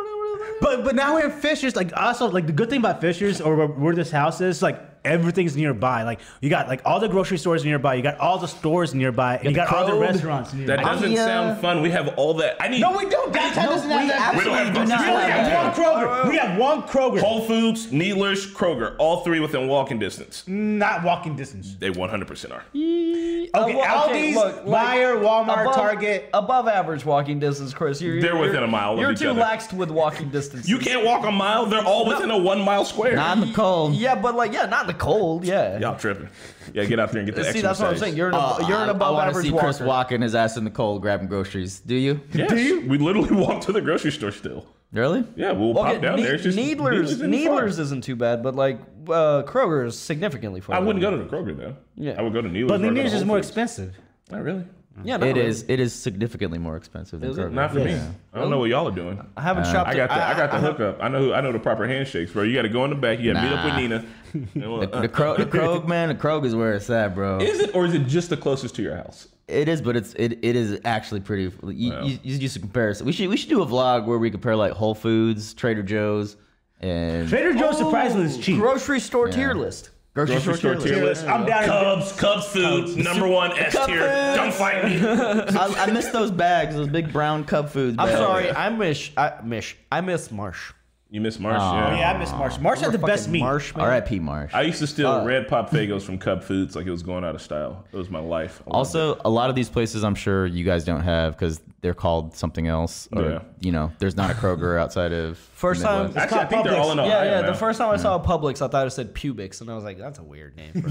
But 0.60 0.82
but 0.84 0.96
now 0.96 1.14
we're 1.14 1.26
in 1.26 1.30
Fishers. 1.30 1.76
Like 1.76 1.92
also 1.96 2.28
like 2.28 2.46
the 2.48 2.52
good 2.52 2.68
thing 2.70 2.80
about 2.80 3.00
Fishers 3.00 3.40
or 3.40 3.54
where, 3.54 3.66
where 3.68 3.94
this 3.94 4.10
house 4.10 4.40
is, 4.40 4.62
like 4.62 4.80
everything's 5.04 5.56
nearby. 5.56 6.02
Like 6.02 6.20
you 6.40 6.50
got 6.50 6.68
like 6.68 6.82
all 6.84 7.00
the 7.00 7.08
grocery 7.08 7.38
stores 7.38 7.64
nearby. 7.64 7.94
You 7.94 8.02
got 8.02 8.18
all 8.18 8.38
the 8.38 8.46
stores 8.48 8.94
nearby, 8.94 9.36
and 9.36 9.44
you 9.46 9.52
got 9.52 9.72
all 9.72 9.86
the 9.86 9.94
restaurants 9.94 10.52
nearby. 10.52 10.76
That 10.76 10.84
doesn't 10.84 11.12
yeah. 11.12 11.24
sound 11.24 11.60
fun. 11.60 11.82
We 11.82 11.90
have 11.90 12.08
all 12.16 12.34
that. 12.34 12.56
I 12.60 12.68
need 12.68 12.80
no, 12.80 12.96
we 12.96 13.08
don't. 13.08 13.32
Downtown 13.32 13.66
doesn't 13.66 13.90
have 13.90 14.08
that. 14.08 14.36
We 14.36 14.44
don't 14.44 14.54
have 14.54 14.74
grocery 14.74 14.86
We 14.86 14.96
stores 14.96 15.10
only 15.10 15.30
have 15.30 15.64
one 15.64 15.72
Kroger. 15.74 16.28
We 16.30 16.36
have 16.36 16.58
one 16.58 16.82
Kroger. 16.82 17.20
Whole 17.20 17.40
Foods, 17.46 17.92
Needlers, 17.92 18.52
Kroger, 18.52 18.96
all 18.98 19.22
three 19.24 19.40
within 19.40 19.68
walking 19.68 19.98
distance. 19.98 20.44
Not 20.46 21.02
walking 21.04 21.36
distance. 21.36 21.74
They 21.78 21.90
100% 21.90 22.50
are. 22.52 22.64
Okay, 22.72 23.48
Uh, 23.52 23.66
well, 23.78 24.08
Aldi's, 24.08 24.34
look, 24.36 24.64
like, 24.64 24.98
Meijer, 24.98 25.20
Walmart, 25.20 25.62
above, 25.62 25.74
Target. 25.74 26.30
above 26.32 26.68
average 26.68 27.04
walking 27.04 27.40
distance, 27.40 27.74
Chris. 27.74 28.00
You're, 28.00 28.20
They're 28.20 28.34
you're- 28.34 28.46
within 28.46 28.62
a 28.62 28.66
mile 28.68 28.94
of 28.94 29.00
You're 29.00 29.12
each 29.12 29.18
too 29.20 29.30
other. 29.30 29.40
laxed 29.40 29.72
with 29.72 29.90
walking 29.90 30.28
distance. 30.30 30.68
You 30.68 30.78
can't 30.78 31.04
walk 31.04 31.24
a 31.26 31.32
mile. 31.32 31.66
They're 31.66 31.84
all 31.84 32.06
within 32.06 32.30
a 32.30 32.38
one 32.38 32.60
mile 32.60 32.84
square. 32.84 33.16
Not 33.16 33.38
in 33.38 33.48
the 33.48 33.54
cold. 33.54 33.94
Yeah, 33.94 34.14
but 34.14 34.34
like, 34.36 34.52
yeah, 34.52 34.66
not 34.66 34.82
in 34.82 34.86
the 34.92 34.98
cold. 34.98 35.44
Yeah. 35.44 35.78
Y'all 35.80 35.96
tripping. 35.98 36.28
Yeah, 36.72 36.84
get 36.84 36.98
out 37.00 37.10
there 37.12 37.20
and 37.20 37.26
get 37.26 37.34
the 37.36 37.42
See, 37.44 37.48
extra 37.48 37.68
that's 37.68 37.80
what 37.80 37.90
I'm 37.90 37.96
saying. 37.98 38.16
You're 38.16 38.28
an, 38.28 38.34
Oh, 38.36 38.58
you're 38.68 38.78
an 38.78 38.88
I- 38.88 38.92
above 38.92 39.08
I 39.08 39.10
wanna 39.12 39.30
average 39.30 39.46
see 39.46 39.50
walker. 39.52 39.66
Chris 39.66 39.80
walking 39.80 40.22
his 40.22 40.34
ass 40.34 40.56
in 40.56 40.64
the 40.64 40.70
cold 40.70 41.02
grabbing 41.02 41.28
groceries. 41.28 41.80
Do 41.80 41.94
you? 41.94 42.20
Yes, 42.32 42.50
We 42.86 42.98
literally 42.98 43.34
walk 43.46 43.60
to 43.62 43.72
the 43.72 43.80
grocery 43.80 44.12
store 44.12 44.32
still. 44.32 44.66
Really? 44.92 45.24
Yeah, 45.36 45.52
we'll 45.52 45.70
Okay, 45.78 45.92
pop 45.94 46.02
down 46.02 46.16
Ne- 46.16 46.22
there. 46.24 46.34
It's 46.34 46.42
just 46.42 46.56
Needler's, 46.56 47.12
isn't 47.12 47.20
far. 47.20 47.28
Needler's 47.28 47.78
isn't 47.78 48.02
too 48.02 48.16
bad, 48.16 48.42
but 48.42 48.56
like 48.56 48.80
uh, 49.08 49.42
Kroger 49.44 49.86
is 49.86 49.96
significantly 49.98 50.60
far. 50.60 50.74
I 50.74 50.80
wouldn't 50.80 51.00
go 51.00 51.10
to 51.12 51.16
the 51.16 51.24
Kroger 51.24 51.56
though. 51.56 51.76
Yeah. 51.96 52.14
I 52.18 52.22
would 52.22 52.32
go 52.32 52.42
to 52.42 52.48
Needler's. 52.48 52.70
But 52.70 52.80
or 52.80 52.82
go 52.82 52.88
to 52.88 52.94
Needler's 52.94 53.12
is 53.12 53.20
Whole 53.20 53.26
more 53.28 53.36
Foods. 53.38 53.48
expensive. 53.48 53.96
Not 54.30 54.42
really. 54.42 54.64
Mm-hmm. 54.98 55.06
Yeah, 55.08 55.16
not 55.18 55.28
It 55.28 55.36
really. 55.36 55.46
is. 55.48 55.64
It 55.68 55.78
is 55.78 55.94
significantly 55.94 56.58
more 56.58 56.76
expensive 56.76 57.20
than 57.20 57.30
Is 57.30 57.38
it? 57.38 57.42
Kroger. 57.42 57.52
Not 57.52 57.70
for 57.72 57.78
me. 57.78 57.94
I 58.34 58.38
don't 58.38 58.50
know 58.50 58.58
what 58.58 58.70
y'all 58.70 58.88
are 58.88 58.94
doing. 58.94 59.24
I 59.36 59.40
haven't 59.40 59.62
uh, 59.64 59.72
shopped. 59.72 59.90
I 59.90 59.94
got 59.94 60.08
the 60.08 60.14
I 60.16 60.34
got 60.36 60.50
the 60.50 60.58
hookup. 60.58 61.02
I 61.02 61.08
know 61.08 61.18
who, 61.20 61.32
I 61.32 61.40
know 61.40 61.52
the 61.52 61.60
proper 61.60 61.86
handshakes, 61.86 62.32
bro. 62.32 62.42
You 62.42 62.54
got 62.54 62.62
to 62.62 62.68
go 62.68 62.84
in 62.84 62.90
the 62.90 62.96
back. 62.96 63.20
You 63.20 63.32
got 63.32 63.40
to 63.40 63.46
meet 63.48 63.56
up 63.56 63.64
with 63.64 63.74
Nina. 63.76 64.04
And 64.54 64.70
what- 64.72 64.92
uh, 64.94 65.00
The, 65.00 65.08
Kro- 65.08 65.36
the 65.36 65.46
Krog, 65.46 65.88
man, 65.88 66.08
the 66.08 66.14
Krog 66.14 66.44
is 66.44 66.54
where 66.54 66.72
it's 66.74 66.88
at, 66.90 67.14
bro. 67.16 67.38
is 67.38 67.58
it 67.60 67.74
or 67.74 67.84
is 67.84 67.94
it 67.94 68.06
just 68.06 68.30
the 68.30 68.36
closest 68.36 68.74
to 68.76 68.82
your 68.82 68.96
house? 68.96 69.26
It 69.48 69.68
is, 69.68 69.80
but 69.82 69.96
it's 69.96 70.12
it, 70.14 70.38
it 70.42 70.54
is 70.56 70.80
actually 70.84 71.20
pretty. 71.20 71.52
You, 71.66 71.90
Well. 71.90 72.06
you, 72.06 72.18
you 72.22 72.38
just 72.38 72.54
a 72.56 72.60
comparison. 72.60 73.06
We 73.06 73.12
should 73.12 73.28
we 73.28 73.36
should 73.36 73.48
do 73.48 73.62
a 73.62 73.66
vlog 73.66 74.06
where 74.06 74.18
we 74.18 74.30
compare 74.30 74.54
like 74.54 74.72
Whole 74.72 74.94
Foods, 74.94 75.54
Trader 75.54 75.82
Joe's, 75.82 76.36
and 76.80 77.28
Trader 77.28 77.54
Joe's 77.54 77.78
surprisingly 77.78 78.26
is 78.26 78.38
cheap. 78.38 78.58
grocery 78.58 79.00
store 79.00 79.28
tier 79.28 79.54
list. 79.54 79.90
Grocery, 80.14 80.34
Grocery 80.34 80.54
store 80.56 80.74
tier 80.76 80.94
tier 80.94 81.04
list. 81.04 81.22
list. 81.22 81.32
I'm 81.32 81.46
down. 81.46 81.64
Cubs, 81.64 82.12
Cubs 82.12 82.46
food, 82.46 82.96
number 82.96 83.26
one 83.28 83.56
S 83.58 83.72
Cub 83.74 83.88
tier. 83.88 83.98
foods. 84.00 84.36
Don't 84.36 84.54
fight 84.54 84.84
me. 84.84 85.00
I, 85.58 85.84
I 85.84 85.90
miss 85.92 86.08
those 86.08 86.30
bags, 86.30 86.74
those 86.74 86.88
big 86.88 87.12
brown 87.12 87.44
Cub 87.44 87.68
foods. 87.70 87.96
I'm 87.98 88.08
sorry. 88.10 88.50
I 88.50 88.68
miss. 88.70 89.10
I 89.16 89.40
miss. 89.42 89.74
I 89.92 90.00
miss 90.00 90.30
Marsh. 90.30 90.72
You 91.12 91.20
miss 91.20 91.40
Marsh, 91.40 91.58
Oh, 91.60 91.74
yeah. 91.74 91.98
yeah, 91.98 92.12
I 92.12 92.18
miss 92.18 92.30
Marsh. 92.30 92.58
Marsh 92.60 92.80
had 92.80 92.92
the 92.92 92.98
best 92.98 93.22
Fucking 93.24 93.32
meat. 93.32 93.40
Marsh, 93.40 93.74
man. 93.74 93.84
R.I.P. 93.84 94.20
Marsh. 94.20 94.52
I 94.54 94.62
used 94.62 94.78
to 94.78 94.86
steal 94.86 95.08
Uh, 95.08 95.24
red 95.24 95.48
pop 95.48 95.68
Faygos 95.72 96.02
from 96.02 96.18
Cub 96.18 96.44
Foods 96.44 96.76
like 96.76 96.86
it 96.86 96.90
was 96.92 97.02
going 97.02 97.24
out 97.24 97.34
of 97.34 97.42
style. 97.42 97.84
It 97.92 97.96
was 97.96 98.08
my 98.10 98.20
life. 98.20 98.62
I 98.64 98.70
loved 98.70 98.76
Also, 98.76 99.20
a 99.24 99.28
lot 99.28 99.50
of 99.50 99.56
these 99.56 99.68
places 99.68 100.04
I'm 100.04 100.14
sure 100.14 100.46
you 100.46 100.64
guys 100.64 100.84
don't 100.84 101.00
have 101.00 101.32
because 101.36 101.60
they're 101.80 101.94
called 101.94 102.36
something 102.36 102.68
else, 102.68 103.08
or 103.10 103.22
Yeah. 103.24 103.38
you 103.58 103.72
know, 103.72 103.90
there's 103.98 104.16
not 104.16 104.30
a 104.30 104.34
Kroger 104.34 104.78
outside 104.80 105.12
of 105.12 105.30
the 105.30 105.34
First 105.34 105.82
time- 105.82 106.06
Midwest. 106.06 106.16
Actually, 106.24 106.40
I 106.42 106.44
think 106.46 106.64
they're 106.64 106.78
all 106.78 106.92
in 106.92 106.98
Yeah, 106.98 107.04
Ohio 107.04 107.24
yeah. 107.24 107.40
now. 107.40 107.46
The 107.48 107.54
first 107.58 107.78
time 107.80 107.90
I 107.90 107.96
saw 107.96 108.22
Publix, 108.22 108.62
I 108.62 108.68
thought 108.68 108.86
it 108.86 108.90
said 108.90 109.12
Publix, 109.12 109.60
and 109.62 109.68
I 109.70 109.74
was 109.74 109.82
like, 109.82 109.98
"That's 109.98 110.20
a 110.20 110.22
weird 110.22 110.56
name." 110.56 110.74
For 110.74 110.80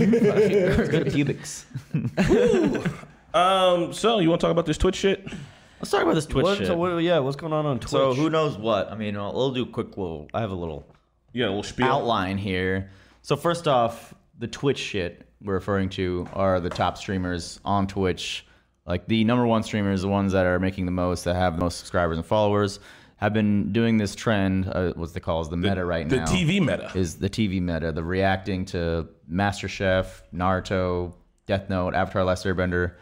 Cubics. 1.14 1.64
Um, 3.34 3.94
so 3.94 4.20
you 4.20 4.30
want 4.30 4.42
to 4.42 4.48
talk 4.48 4.52
about 4.52 4.66
this 4.66 4.78
Twitch 4.78 4.96
shit? 4.96 5.26
Let's 5.80 5.92
talk 5.92 6.02
about 6.02 6.16
this 6.16 6.26
Twitch 6.26 6.44
what, 6.44 6.58
shit. 6.58 6.68
so 6.68 6.76
what, 6.76 6.98
yeah, 6.98 7.20
what's 7.20 7.38
going 7.38 7.54
on 7.54 7.66
on 7.66 7.80
Twitch? 7.80 7.92
So 7.92 8.14
who 8.14 8.30
knows 8.30 8.58
what? 8.58 8.92
I 8.92 8.96
mean, 8.96 9.16
I'll, 9.16 9.34
we'll 9.34 9.52
do 9.52 9.64
a 9.64 9.66
quick 9.66 9.98
little. 9.98 10.28
I 10.34 10.42
have 10.42 10.52
a 10.52 10.56
little 10.56 10.86
Yeah, 11.32 11.46
a 11.46 11.48
little 11.48 11.64
spiel. 11.64 11.88
outline 11.88 12.38
here. 12.38 12.90
So 13.22 13.36
first 13.36 13.68
off, 13.68 14.14
the 14.38 14.48
Twitch 14.48 14.78
shit 14.78 15.26
we're 15.42 15.54
referring 15.54 15.90
to 15.90 16.28
are 16.34 16.60
the 16.60 16.70
top 16.70 16.98
streamers 16.98 17.60
on 17.64 17.88
Twitch. 17.88 18.46
Like 18.86 19.08
the 19.08 19.24
number 19.24 19.46
one 19.46 19.64
streamers, 19.64 20.02
the 20.02 20.08
ones 20.10 20.34
that 20.34 20.46
are 20.46 20.60
making 20.60 20.86
the 20.86 20.92
most, 20.92 21.24
that 21.24 21.36
have 21.36 21.56
the 21.56 21.62
most 21.62 21.78
subscribers 21.78 22.18
and 22.18 22.26
followers, 22.26 22.80
have 23.18 23.34
been 23.34 23.72
doing 23.72 23.98
this 23.98 24.16
trend. 24.16 24.68
Uh, 24.68 24.94
what's 24.96 25.14
they 25.14 25.20
call 25.20 25.42
is 25.42 25.50
the 25.50 25.58
meta 25.58 25.86
right 25.86 26.10
the 26.10 26.18
now. 26.18 26.26
The 26.26 26.32
TV 26.32 26.60
meta. 26.60 26.92
is 26.96 27.18
the 27.18 27.30
TV 27.30 27.62
meta, 27.62 27.92
the 27.92 28.04
reacting 28.04 28.66
to 28.66 29.08
MasterChef, 29.32 30.24
Naruto, 30.34 31.14
Death 31.46 31.70
Note, 31.70 31.94
Avatar: 31.94 32.24
Last 32.24 32.46
Airbender 32.46 32.94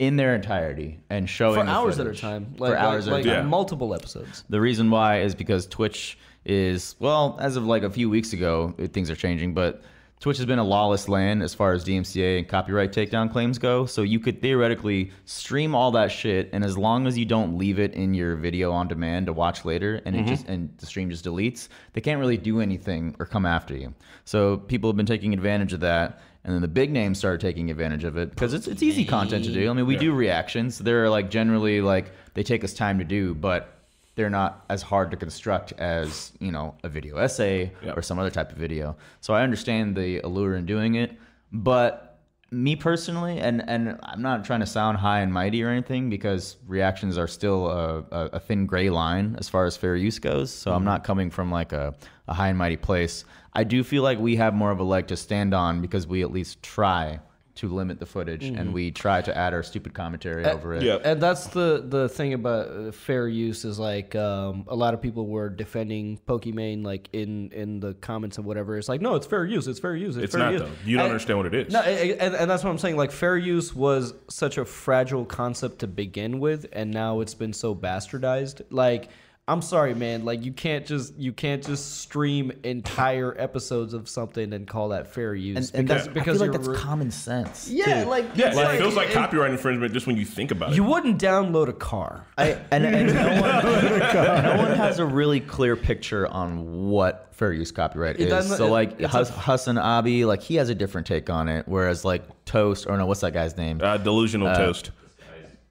in 0.00 0.16
their 0.16 0.34
entirety 0.34 0.98
and 1.10 1.28
showing 1.28 1.56
it 1.56 1.60
for 1.60 1.66
the 1.66 1.70
hours 1.70 1.98
at 1.98 2.06
a 2.06 2.08
footage. 2.08 2.20
time, 2.22 2.54
for 2.56 2.74
hours 2.74 3.06
like, 3.06 3.26
at 3.26 3.32
a 3.32 3.34
time. 3.34 3.44
Yeah. 3.44 3.48
multiple 3.48 3.94
episodes. 3.94 4.44
The 4.48 4.60
reason 4.60 4.90
why 4.90 5.20
is 5.20 5.34
because 5.34 5.66
Twitch 5.66 6.18
is 6.46 6.96
well, 6.98 7.36
as 7.38 7.56
of 7.56 7.66
like 7.66 7.82
a 7.82 7.90
few 7.90 8.08
weeks 8.08 8.32
ago, 8.32 8.74
it- 8.78 8.94
things 8.94 9.10
are 9.10 9.14
changing, 9.14 9.52
but 9.52 9.82
Twitch 10.18 10.38
has 10.38 10.46
been 10.46 10.58
a 10.58 10.64
lawless 10.64 11.08
land 11.08 11.42
as 11.42 11.54
far 11.54 11.72
as 11.72 11.84
DMCA 11.84 12.38
and 12.38 12.48
copyright 12.48 12.92
takedown 12.92 13.30
claims 13.30 13.58
go. 13.58 13.84
So 13.86 14.02
you 14.02 14.20
could 14.20 14.40
theoretically 14.40 15.12
stream 15.26 15.74
all 15.74 15.90
that 15.92 16.10
shit, 16.10 16.48
and 16.52 16.64
as 16.64 16.78
long 16.78 17.06
as 17.06 17.16
you 17.18 17.26
don't 17.26 17.56
leave 17.58 17.78
it 17.78 17.92
in 17.92 18.14
your 18.14 18.36
video 18.36 18.72
on 18.72 18.88
demand 18.88 19.26
to 19.26 19.34
watch 19.34 19.66
later, 19.66 20.00
and 20.06 20.16
it 20.16 20.20
mm-hmm. 20.20 20.28
just 20.28 20.48
and 20.48 20.70
the 20.78 20.86
stream 20.86 21.10
just 21.10 21.26
deletes, 21.26 21.68
they 21.92 22.00
can't 22.00 22.20
really 22.20 22.36
do 22.38 22.60
anything 22.60 23.14
or 23.18 23.26
come 23.26 23.44
after 23.44 23.76
you. 23.76 23.94
So 24.24 24.56
people 24.56 24.88
have 24.90 24.96
been 24.96 25.06
taking 25.06 25.34
advantage 25.34 25.74
of 25.74 25.80
that. 25.80 26.20
And 26.44 26.54
then 26.54 26.62
the 26.62 26.68
big 26.68 26.90
names 26.90 27.18
started 27.18 27.40
taking 27.40 27.70
advantage 27.70 28.04
of 28.04 28.16
it 28.16 28.30
because 28.30 28.54
it's 28.54 28.66
it's 28.66 28.82
easy 28.82 29.04
content 29.04 29.44
to 29.44 29.52
do. 29.52 29.68
I 29.68 29.72
mean, 29.74 29.86
we 29.86 29.96
do 29.96 30.12
reactions. 30.12 30.78
They're 30.78 31.10
like 31.10 31.30
generally 31.30 31.80
like 31.82 32.12
they 32.34 32.42
take 32.42 32.64
us 32.64 32.72
time 32.72 32.98
to 32.98 33.04
do, 33.04 33.34
but 33.34 33.74
they're 34.14 34.30
not 34.30 34.64
as 34.68 34.82
hard 34.82 35.10
to 35.10 35.16
construct 35.16 35.72
as 35.78 36.32
you 36.40 36.50
know 36.50 36.74
a 36.82 36.88
video 36.88 37.18
essay 37.18 37.72
Yep. 37.82 37.96
or 37.96 38.02
some 38.02 38.18
other 38.18 38.30
type 38.30 38.52
of 38.52 38.58
video. 38.58 38.96
So 39.20 39.34
I 39.34 39.42
understand 39.42 39.96
the 39.96 40.20
allure 40.20 40.54
in 40.56 40.64
doing 40.66 40.94
it, 40.94 41.12
but 41.52 42.09
me 42.50 42.76
personally, 42.76 43.38
and 43.38 43.62
and 43.68 43.98
I'm 44.02 44.22
not 44.22 44.44
trying 44.44 44.60
to 44.60 44.66
sound 44.66 44.98
high 44.98 45.20
and 45.20 45.32
mighty 45.32 45.62
or 45.62 45.68
anything 45.68 46.10
because 46.10 46.56
reactions 46.66 47.16
are 47.16 47.28
still 47.28 47.68
a, 47.68 47.98
a, 48.10 48.30
a 48.34 48.40
thin 48.40 48.66
gray 48.66 48.90
line 48.90 49.36
as 49.38 49.48
far 49.48 49.66
as 49.66 49.76
fair 49.76 49.96
use 49.96 50.18
goes. 50.18 50.52
So 50.52 50.70
I'm 50.70 50.78
mm-hmm. 50.78 50.86
not 50.86 51.04
coming 51.04 51.30
from 51.30 51.50
like 51.50 51.72
a, 51.72 51.94
a 52.28 52.34
high 52.34 52.48
and 52.48 52.58
mighty 52.58 52.76
place. 52.76 53.24
I 53.52 53.64
do 53.64 53.82
feel 53.82 54.02
like 54.02 54.18
we 54.18 54.36
have 54.36 54.54
more 54.54 54.70
of 54.70 54.78
a 54.78 54.84
leg 54.84 55.08
to 55.08 55.16
stand 55.16 55.54
on 55.54 55.80
because 55.80 56.06
we 56.06 56.22
at 56.22 56.32
least 56.32 56.62
try 56.62 57.20
to 57.60 57.68
limit 57.68 57.98
the 58.00 58.06
footage 58.06 58.44
and 58.44 58.72
we 58.72 58.90
try 58.90 59.20
to 59.20 59.36
add 59.36 59.52
our 59.52 59.62
stupid 59.62 59.92
commentary 59.92 60.46
over 60.46 60.72
it. 60.74 60.82
yeah. 60.82 60.96
And 61.04 61.20
that's 61.22 61.46
the 61.48 61.84
the 61.86 62.08
thing 62.08 62.32
about 62.32 62.68
uh, 62.68 62.90
fair 62.90 63.28
use 63.28 63.66
is 63.66 63.78
like 63.78 64.14
um, 64.16 64.64
a 64.68 64.74
lot 64.74 64.94
of 64.94 65.02
people 65.02 65.26
were 65.26 65.50
defending 65.50 66.18
Pokimane 66.26 66.82
like 66.84 67.10
in 67.12 67.50
in 67.52 67.78
the 67.80 67.92
comments 67.94 68.38
and 68.38 68.46
whatever. 68.46 68.78
It's 68.78 68.88
like 68.88 69.02
no, 69.02 69.14
it's 69.14 69.26
fair 69.26 69.44
use. 69.44 69.66
It's 69.68 69.78
fair 69.78 69.94
use. 69.94 70.16
It's, 70.16 70.24
It's 70.24 70.34
fair 70.34 70.44
not 70.44 70.52
use. 70.52 70.62
though. 70.62 70.70
You 70.86 70.96
don't 70.96 71.04
And- 71.06 71.12
understand 71.12 71.38
what 71.38 71.46
it 71.46 71.54
is. 71.54 71.72
No, 71.72 71.80
a- 71.82 71.84
a- 72.12 72.16
and, 72.18 72.34
and 72.34 72.50
that's 72.50 72.64
what 72.64 72.70
I'm 72.70 72.78
saying. 72.78 72.96
Like 72.96 73.12
fair 73.12 73.36
use 73.36 73.74
was 73.74 74.14
such 74.28 74.56
a 74.56 74.64
fragile 74.64 75.26
concept 75.26 75.80
to 75.80 75.86
begin 75.86 76.40
with, 76.40 76.66
and 76.72 76.90
now 76.90 77.20
it's 77.20 77.34
been 77.34 77.52
so 77.52 77.74
bastardized. 77.74 78.62
Like 78.70 79.10
I'm 79.50 79.62
sorry, 79.62 79.94
man. 79.94 80.24
Like 80.24 80.44
you 80.44 80.52
can't 80.52 80.86
just 80.86 81.16
you 81.16 81.32
can't 81.32 81.64
just 81.66 81.98
stream 82.00 82.52
entire 82.62 83.34
episodes 83.36 83.94
of 83.94 84.08
something 84.08 84.52
and 84.52 84.66
call 84.66 84.90
that 84.90 85.08
fair 85.08 85.34
use 85.34 85.70
And, 85.72 85.78
and 85.80 85.88
because 85.88 86.04
that's, 86.04 86.14
because 86.14 86.40
I 86.40 86.44
feel 86.46 86.52
like 86.52 86.60
that's 86.62 86.68
re- 86.68 86.76
common 86.76 87.10
sense. 87.10 87.68
yeah, 87.68 88.04
like 88.04 88.26
Yeah, 88.36 88.50
it's 88.50 88.58
it 88.58 88.78
feels 88.78 88.94
like 88.94 89.08
it- 89.10 89.14
copyright 89.14 89.50
infringement 89.50 89.92
just 89.92 90.06
when 90.06 90.16
you 90.16 90.24
think 90.24 90.52
about 90.52 90.70
it. 90.70 90.76
You 90.76 90.84
wouldn't 90.84 91.20
download 91.20 91.68
a 91.68 91.72
car. 91.72 92.26
I, 92.38 92.58
and, 92.70 92.86
and 92.86 93.12
no, 93.12 93.40
one, 93.40 93.62
no 94.44 94.56
one 94.58 94.76
has 94.76 94.98
a 95.00 95.04
really 95.04 95.40
clear 95.40 95.74
picture 95.74 96.28
on 96.28 96.88
what 96.88 97.26
fair 97.32 97.52
use 97.52 97.72
copyright 97.72 98.16
It 98.20 98.24
is. 98.24 98.28
doesn't- 98.28 98.56
So 98.56 98.68
like 98.70 99.00
it's 99.00 99.12
Hus, 99.12 99.30
HasanAbi, 99.32 100.26
like 100.26 100.42
he 100.42 100.54
has 100.56 100.68
a 100.68 100.74
different 100.76 101.06
take 101.08 101.28
on 101.28 101.48
it, 101.48 101.66
whereas 101.66 102.04
like 102.04 102.22
Toast, 102.44 102.86
or 102.88 102.96
no, 102.96 103.06
what's 103.06 103.20
that 103.20 103.32
guy's 103.32 103.56
name? 103.56 103.80
uh, 103.82 103.96
delusional 103.96 104.54
toast. 104.54 104.90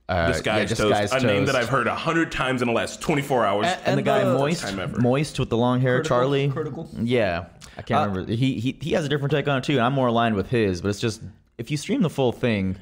Uh, 0.10 0.28
Disguised 0.28 0.72
yeah, 0.72 0.76
toast. 0.76 1.02
Disguised 1.02 1.24
a 1.24 1.28
name 1.28 1.46
that 1.46 1.56
I've 1.56 1.70
heard 1.70 1.86
a 1.86 1.94
hundred 1.94 2.32
times 2.32 2.64
in 2.64 2.68
the 2.68 2.74
last 2.74 3.00
24 3.00 3.46
hours. 3.46 3.68
And- 3.68 3.80
and 3.86 3.98
the 4.00 4.02
guy 4.02 4.24
the- 4.24 4.34
Moist, 4.34 4.62
time 4.64 4.80
ever. 4.80 5.00
Moist 5.00 5.40
with 5.40 5.50
the 5.50 5.58
long 5.58 5.82
hair, 5.82 5.98
Critical- 5.98 6.18
Charlie. 6.18 6.50
Critical? 6.50 6.90
Yeah, 7.00 7.46
I 7.78 7.84
can't 7.84 8.02
Uh, 8.02 8.10
remember. 8.10 8.32
He, 8.34 8.56
he 8.60 8.76
he 8.82 8.94
has 8.94 9.06
a 9.06 9.10
different 9.10 9.32
take 9.32 9.48
on 9.48 9.60
it 9.60 9.64
too, 9.64 9.74
and 9.74 9.82
I'm 9.82 9.94
more 9.94 10.08
aligned 10.08 10.34
with 10.36 10.50
his. 10.50 10.82
But 10.82 10.90
it's 10.90 11.00
just 11.00 11.22
if 11.60 11.70
you 11.70 11.78
stream 11.78 12.02
the 12.02 12.10
full 12.10 12.32
thing, 12.32 12.76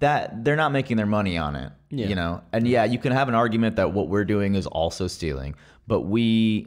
that 0.00 0.44
they're 0.44 0.56
not 0.56 0.72
making 0.72 0.96
their 0.96 1.06
money 1.06 1.38
on 1.38 1.54
it. 1.54 1.70
Yeah. 1.90 2.08
You 2.08 2.16
know, 2.16 2.40
and 2.52 2.66
yeah, 2.66 2.82
you 2.84 2.98
can 2.98 3.12
have 3.12 3.28
an 3.28 3.36
argument 3.36 3.76
that 3.76 3.92
what 3.92 4.08
we're 4.08 4.24
doing 4.24 4.56
is 4.56 4.66
also 4.66 5.06
stealing, 5.06 5.54
but 5.86 6.00
we, 6.00 6.66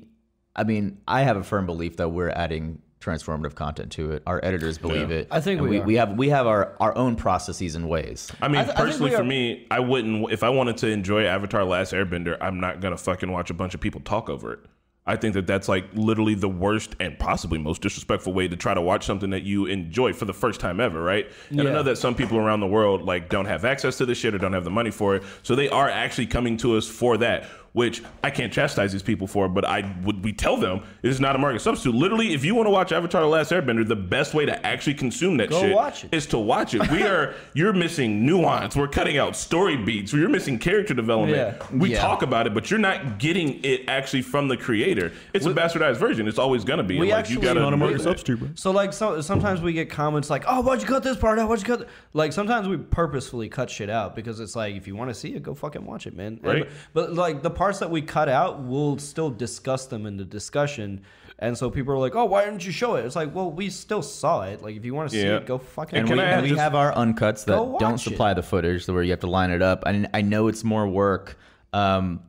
I 0.56 0.64
mean, 0.64 1.00
I 1.08 1.24
have 1.24 1.36
a 1.36 1.44
firm 1.44 1.66
belief 1.66 1.98
that 1.98 2.10
we're 2.10 2.30
adding 2.30 2.80
transformative 3.06 3.56
content 3.56 3.92
to 3.94 4.12
it. 4.12 4.24
Our 4.26 4.40
editors 4.44 4.78
believe 4.78 5.12
Yeah. 5.12 5.18
it. 5.18 5.28
I 5.32 5.40
think 5.40 5.60
and 5.62 5.70
we 5.70 5.78
we, 5.78 5.82
are. 5.82 5.86
we 5.86 5.96
have 5.96 6.12
we 6.18 6.30
have 6.30 6.48
our 6.48 6.76
our 6.80 6.96
own 6.98 7.16
processes 7.16 7.76
and 7.76 7.88
ways. 7.88 8.32
I 8.42 8.48
mean, 8.48 8.58
I 8.62 8.64
th- 8.66 8.76
personally, 8.76 9.12
we 9.12 9.16
for 9.18 9.24
me, 9.24 9.68
I 9.70 9.80
wouldn't. 9.80 10.32
If 10.32 10.44
I 10.44 10.50
wanted 10.50 10.78
to 10.78 10.88
enjoy 10.88 11.26
Avatar: 11.26 11.64
Last 11.64 11.94
Airbender, 11.94 12.38
I'm 12.42 12.60
not 12.60 12.82
gonna 12.82 12.98
fucking 12.98 13.32
watch 13.32 13.50
a 13.50 13.54
bunch 13.54 13.74
of 13.76 13.82
people 13.82 14.02
talk 14.02 14.30
over 14.30 14.54
it. 14.54 14.60
I 15.08 15.16
think 15.16 15.36
that 15.36 15.46
that's 15.46 15.70
like 15.70 15.86
literally 15.94 16.34
the 16.34 16.50
worst 16.50 16.96
and 17.00 17.20
possibly 17.20 17.60
most 17.60 17.84
disrespectful 17.84 18.34
way 18.34 18.48
to 18.48 18.56
try 18.56 18.74
to 18.74 18.82
watch 18.82 19.06
something 19.06 19.30
that 19.30 19.44
you 19.44 19.68
enjoy 19.68 20.14
for 20.14 20.26
the 20.26 20.34
first 20.34 20.60
time 20.60 20.80
ever, 20.80 21.00
right? 21.00 21.28
And 21.52 21.62
I 21.62 21.66
know 21.66 21.84
that 21.84 22.00
some 22.00 22.16
people 22.16 22.40
around 22.40 22.62
the 22.62 22.66
world 22.68 23.04
like 23.04 23.30
don't 23.30 23.46
have 23.46 23.66
access 23.66 24.00
to 24.00 24.08
this 24.08 24.18
shit 24.18 24.34
or 24.34 24.40
don't 24.40 24.54
have 24.54 24.64
the 24.64 24.72
money 24.72 24.90
for 24.90 25.16
it, 25.16 25.24
so 25.44 25.54
they 25.54 25.70
are 25.70 25.88
actually 25.88 26.26
coming 26.26 26.58
to 26.58 26.76
us 26.76 26.88
for 26.88 27.18
that. 27.18 27.46
Which 27.76 28.02
I 28.24 28.30
can't 28.30 28.54
chastise 28.54 28.94
these 28.94 29.04
people 29.04 29.28
for, 29.28 29.50
but 29.50 29.66
I 29.66 29.94
would 30.06 30.24
we 30.24 30.32
tell 30.32 30.56
them 30.56 30.82
it 31.04 31.10
is 31.10 31.20
not 31.20 31.36
a 31.36 31.38
market 31.38 31.60
substitute. 31.60 31.94
Literally, 31.94 32.34
if 32.34 32.46
you 32.46 32.56
want 32.56 32.68
to 32.68 32.72
watch 32.72 32.94
Avatar: 32.94 33.20
The 33.22 33.28
Last 33.28 33.52
Airbender, 33.52 33.86
the 33.86 33.98
best 33.98 34.34
way 34.34 34.46
to 34.46 34.66
actually 34.66 34.94
consume 34.94 35.36
that 35.38 35.50
Go 35.50 35.60
shit 35.60 35.76
watch 35.76 36.06
it. 36.06 36.14
is 36.14 36.26
to 36.28 36.38
watch 36.38 36.74
it. 36.74 36.90
We 36.90 37.04
are 37.04 37.36
you're 37.54 37.74
missing 37.74 38.26
nuance. 38.26 38.78
We're 38.78 38.88
cutting 38.88 39.18
out 39.18 39.36
story 39.36 39.76
beats. 39.76 40.14
You're 40.14 40.30
missing 40.30 40.58
character 40.58 40.94
development. 40.94 41.36
Yeah. 41.38 41.78
We 41.78 41.92
Yeah. 41.92 42.00
talk 42.02 42.22
about 42.22 42.48
it, 42.48 42.54
but 42.54 42.72
you're 42.72 42.80
not 42.80 43.20
getting 43.20 43.62
it 43.66 43.90
actually 43.90 44.22
from 44.22 44.48
the 44.48 44.56
creator. 44.56 45.12
It's 45.34 45.46
a 45.46 45.50
bastardized 45.54 45.98
version. 45.98 46.30
It's 46.30 46.40
always 46.40 46.64
gonna 46.64 46.82
be. 46.82 46.98
We 46.98 47.10
like 47.12 47.20
actually- 47.20 47.36
you 47.36 47.42
gotta 47.42 47.62
On 47.62 47.74
a 47.74 47.78
market 47.78 48.00
substitute, 48.00 48.40
bro. 48.40 48.50
So 48.56 48.72
like 48.72 48.94
so, 48.94 49.20
sometimes 49.20 49.60
we 49.62 49.74
get 49.74 49.90
comments 49.90 50.30
like, 50.30 50.46
"Oh, 50.48 50.62
why'd 50.62 50.80
you 50.82 50.88
cut 50.88 51.04
this 51.04 51.18
part 51.18 51.40
out? 51.40 51.50
Why'd 51.50 51.60
you 51.60 51.66
cut?" 51.66 51.80
th-" 51.80 51.90
Like 52.14 52.32
sometimes 52.32 52.70
we 52.70 52.78
purposefully 52.78 53.50
cut 53.50 53.70
shit 53.70 53.90
out 53.90 54.16
because 54.16 54.40
it's 54.40 54.56
like 54.56 54.76
if 54.76 54.88
you 54.88 54.96
want 54.96 55.10
to 55.10 55.14
see 55.14 55.36
it, 55.36 55.44
go 55.44 55.54
fucking 55.54 55.86
watch 55.86 56.08
it, 56.08 56.16
man. 56.16 56.40
And- 56.42 56.44
Right. 56.46 56.70
but 56.94 57.12
like 57.14 57.44
the 57.44 57.50
parts 57.66 57.80
that 57.80 57.90
we 57.90 58.00
cut 58.04 58.30
out, 58.30 58.60
we'll 58.62 59.00
still 59.00 59.32
discuss 59.32 59.88
them 59.88 60.06
in 60.06 60.18
the 60.18 60.24
discussion. 60.24 61.02
And 61.40 61.58
so 61.58 61.72
people 61.72 61.92
are 61.96 61.98
like, 61.98 62.16
"Oh, 62.16 62.26
why 62.26 62.46
didn't 62.46 62.64
you 62.64 62.72
show 62.72 62.94
it?" 62.96 63.06
It's 63.06 63.16
like, 63.16 63.34
well, 63.34 63.50
we 63.52 63.72
still 63.72 64.04
saw 64.04 64.44
it. 64.44 64.62
Like 64.62 64.76
if 64.76 64.86
you 64.86 64.94
want 64.94 65.10
to 65.10 65.16
see 65.16 65.24
Yeah. 65.26 65.38
it, 65.38 65.48
go 65.48 65.58
fucking. 65.58 65.98
And 65.98 66.08
And 66.10 66.18
we, 66.20 66.24
I 66.24 66.30
and 66.30 66.42
we 66.44 66.50
just- 66.50 66.62
have 66.62 66.76
our 66.76 66.94
uncuts 66.94 67.46
Go 67.48 67.52
that 67.56 67.64
watch 67.72 67.80
don't 67.82 67.96
it. 67.96 68.00
supply 68.10 68.36
the 68.36 68.44
footage, 68.44 68.88
where 68.88 69.02
you 69.04 69.10
have 69.12 69.20
to 69.22 69.28
line 69.40 69.50
it 69.50 69.64
up. 69.64 69.84
And 69.88 70.08
I 70.14 70.22
know 70.22 70.48
it's 70.48 70.64
more 70.64 70.88
work. 70.88 71.38
Um, 71.74 72.22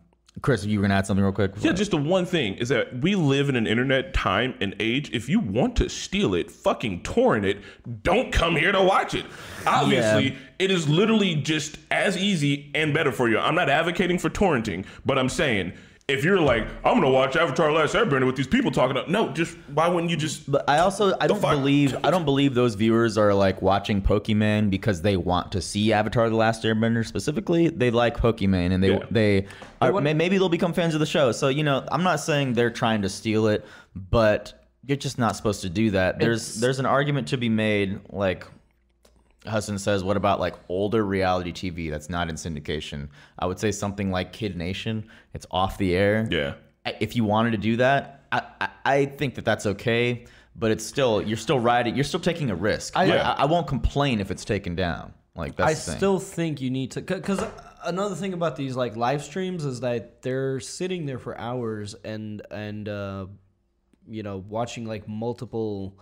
Chris, 0.43 0.65
you 0.67 0.79
were 0.79 0.83
gonna 0.83 0.95
add 0.95 1.07
something 1.07 1.25
real 1.25 1.33
quick. 1.33 1.53
Yeah, 1.61 1.73
just 1.73 1.91
the 1.91 1.97
one 1.97 2.27
thing 2.27 2.55
is 2.55 2.69
that 2.69 3.01
we 3.01 3.15
live 3.15 3.49
in 3.49 3.57
an 3.57 3.67
internet 3.67 4.13
time 4.13 4.55
and 4.61 4.75
age. 4.79 5.11
If 5.13 5.29
you 5.29 5.41
want 5.41 5.77
to 5.77 5.89
steal 5.89 6.35
it, 6.35 6.51
fucking 6.51 7.03
torrent 7.03 7.47
it. 7.47 7.59
Don't 8.03 8.33
come 8.33 8.55
here 8.55 8.71
to 8.71 8.83
watch 8.83 9.15
it. 9.15 9.25
Obviously, 9.67 10.37
it 10.59 10.71
is 10.71 10.89
literally 10.89 11.37
just 11.37 11.79
as 11.91 12.17
easy 12.17 12.71
and 12.75 12.93
better 12.93 13.13
for 13.13 13.29
you. 13.29 13.39
I'm 13.39 13.55
not 13.55 13.71
advocating 13.71 14.19
for 14.19 14.29
torrenting, 14.29 14.85
but 15.07 15.19
I'm 15.19 15.31
saying 15.31 15.73
if 16.09 16.23
you're 16.23 16.39
like, 16.39 16.69
I'm 16.85 16.95
gonna 16.95 17.11
watch 17.11 17.35
Avatar: 17.35 17.73
Last 17.73 17.97
Airbender 17.97 18.27
with 18.27 18.37
these 18.37 18.47
people 18.47 18.71
talking 18.71 18.93
about, 18.93 19.11
no, 19.11 19.31
just 19.31 19.57
why 19.75 19.89
wouldn't 19.89 20.09
you 20.09 20.17
just? 20.17 20.49
But 20.49 20.65
I 20.71 20.79
also 20.79 21.17
I 21.21 21.27
don't 21.27 21.41
fuck? 21.41 21.51
believe 21.57 21.97
I 22.05 22.13
don't 22.13 22.25
believe 22.25 22.55
those 22.55 22.77
viewers 22.77 23.19
are 23.19 23.35
like 23.35 23.61
watching 23.61 24.01
Pokimane 24.01 24.71
because 24.71 25.03
they 25.03 25.17
want 25.17 25.51
to 25.53 25.61
see 25.61 25.93
Avatar: 25.93 26.29
The 26.31 26.37
Last 26.37 26.63
Airbender 26.63 27.05
specifically. 27.05 27.69
They 27.71 27.91
like 27.91 28.17
Pokimane 28.19 28.71
and 28.71 28.85
they 28.85 28.93
Yeah. 28.93 29.05
they 29.11 29.47
are, 29.83 29.91
want- 29.91 30.05
may- 30.05 30.15
maybe 30.15 30.39
they'll 30.39 30.49
become 30.49 30.73
fans 30.73 30.95
of 30.95 31.01
the 31.01 31.07
show. 31.07 31.33
So 31.33 31.49
you 31.49 31.65
know 31.65 31.85
I'm 31.91 32.05
not 32.05 32.21
saying 32.21 32.53
they're 32.53 32.71
trying 32.71 33.03
to 33.03 33.09
steal 33.09 33.49
it, 33.49 33.65
but 33.97 34.65
you're 34.85 34.97
just 34.97 35.19
not 35.19 35.35
supposed 35.35 35.63
to 35.63 35.69
do 35.69 35.91
that. 35.91 36.21
There's 36.21 36.61
there's 36.61 36.79
an 36.79 36.87
argument 36.87 37.27
to 37.29 37.37
be 37.37 37.49
made 37.49 37.99
like. 38.11 38.47
Hudson 39.47 39.79
says, 39.79 40.05
"What 40.05 40.17
about 40.17 40.41
like 40.41 40.55
older 40.69 41.05
reality 41.05 41.53
TV 41.53 41.91
that's 41.91 42.11
not 42.11 42.29
in 42.29 42.37
syndication? 42.37 43.09
I 43.39 43.47
would 43.47 43.59
say 43.59 43.73
something 43.73 44.11
like 44.11 44.33
Kid 44.33 44.57
Nation. 44.57 45.09
It's 45.35 45.47
off 45.51 45.79
the 45.79 45.95
air. 45.95 46.29
Yeah. 46.31 46.55
If 47.01 47.17
you 47.17 47.25
wanted 47.25 47.51
to 47.53 47.59
do 47.59 47.77
that, 47.77 48.23
I, 48.33 48.43
I 48.61 48.69
I 48.85 49.05
think 49.07 49.35
that 49.37 49.45
that's 49.45 49.67
okay, 49.67 50.27
but 50.55 50.71
it's 50.71 50.85
still 50.85 51.23
you're 51.23 51.37
still 51.37 51.59
riding. 51.59 51.95
You're 51.95 52.05
still 52.05 52.21
taking 52.21 52.51
a 52.51 52.55
risk. 52.55 52.97
I 52.97 53.05
Yeah. 53.05 53.33
I, 53.33 53.43
I 53.43 53.45
won't 53.47 53.67
complain 53.67 54.21
if 54.21 54.31
it's 54.31 54.45
taken 54.45 54.75
down. 54.75 55.13
Like 55.35 55.57
that's 55.57 55.71
I 55.71 55.75
the 55.75 55.81
thing. 55.81 55.97
still 55.97 56.19
think 56.19 56.61
you 56.61 56.71
need 56.71 56.93
to 56.93 57.03
because 57.03 57.45
another 57.85 58.15
thing 58.15 58.33
about 58.33 58.57
these 58.57 58.75
like 58.77 58.97
live 58.97 59.23
streams 59.23 59.65
is 59.65 59.81
that 59.81 60.23
they're 60.23 60.61
sitting 60.61 61.07
there 61.07 61.19
for 61.19 61.39
hours 61.39 61.95
and 62.05 62.43
and 62.51 62.89
uh, 62.89 63.27
you 64.09 64.23
know 64.23 64.43
watching 64.49 64.87
like 64.87 65.07
multiple 65.07 65.99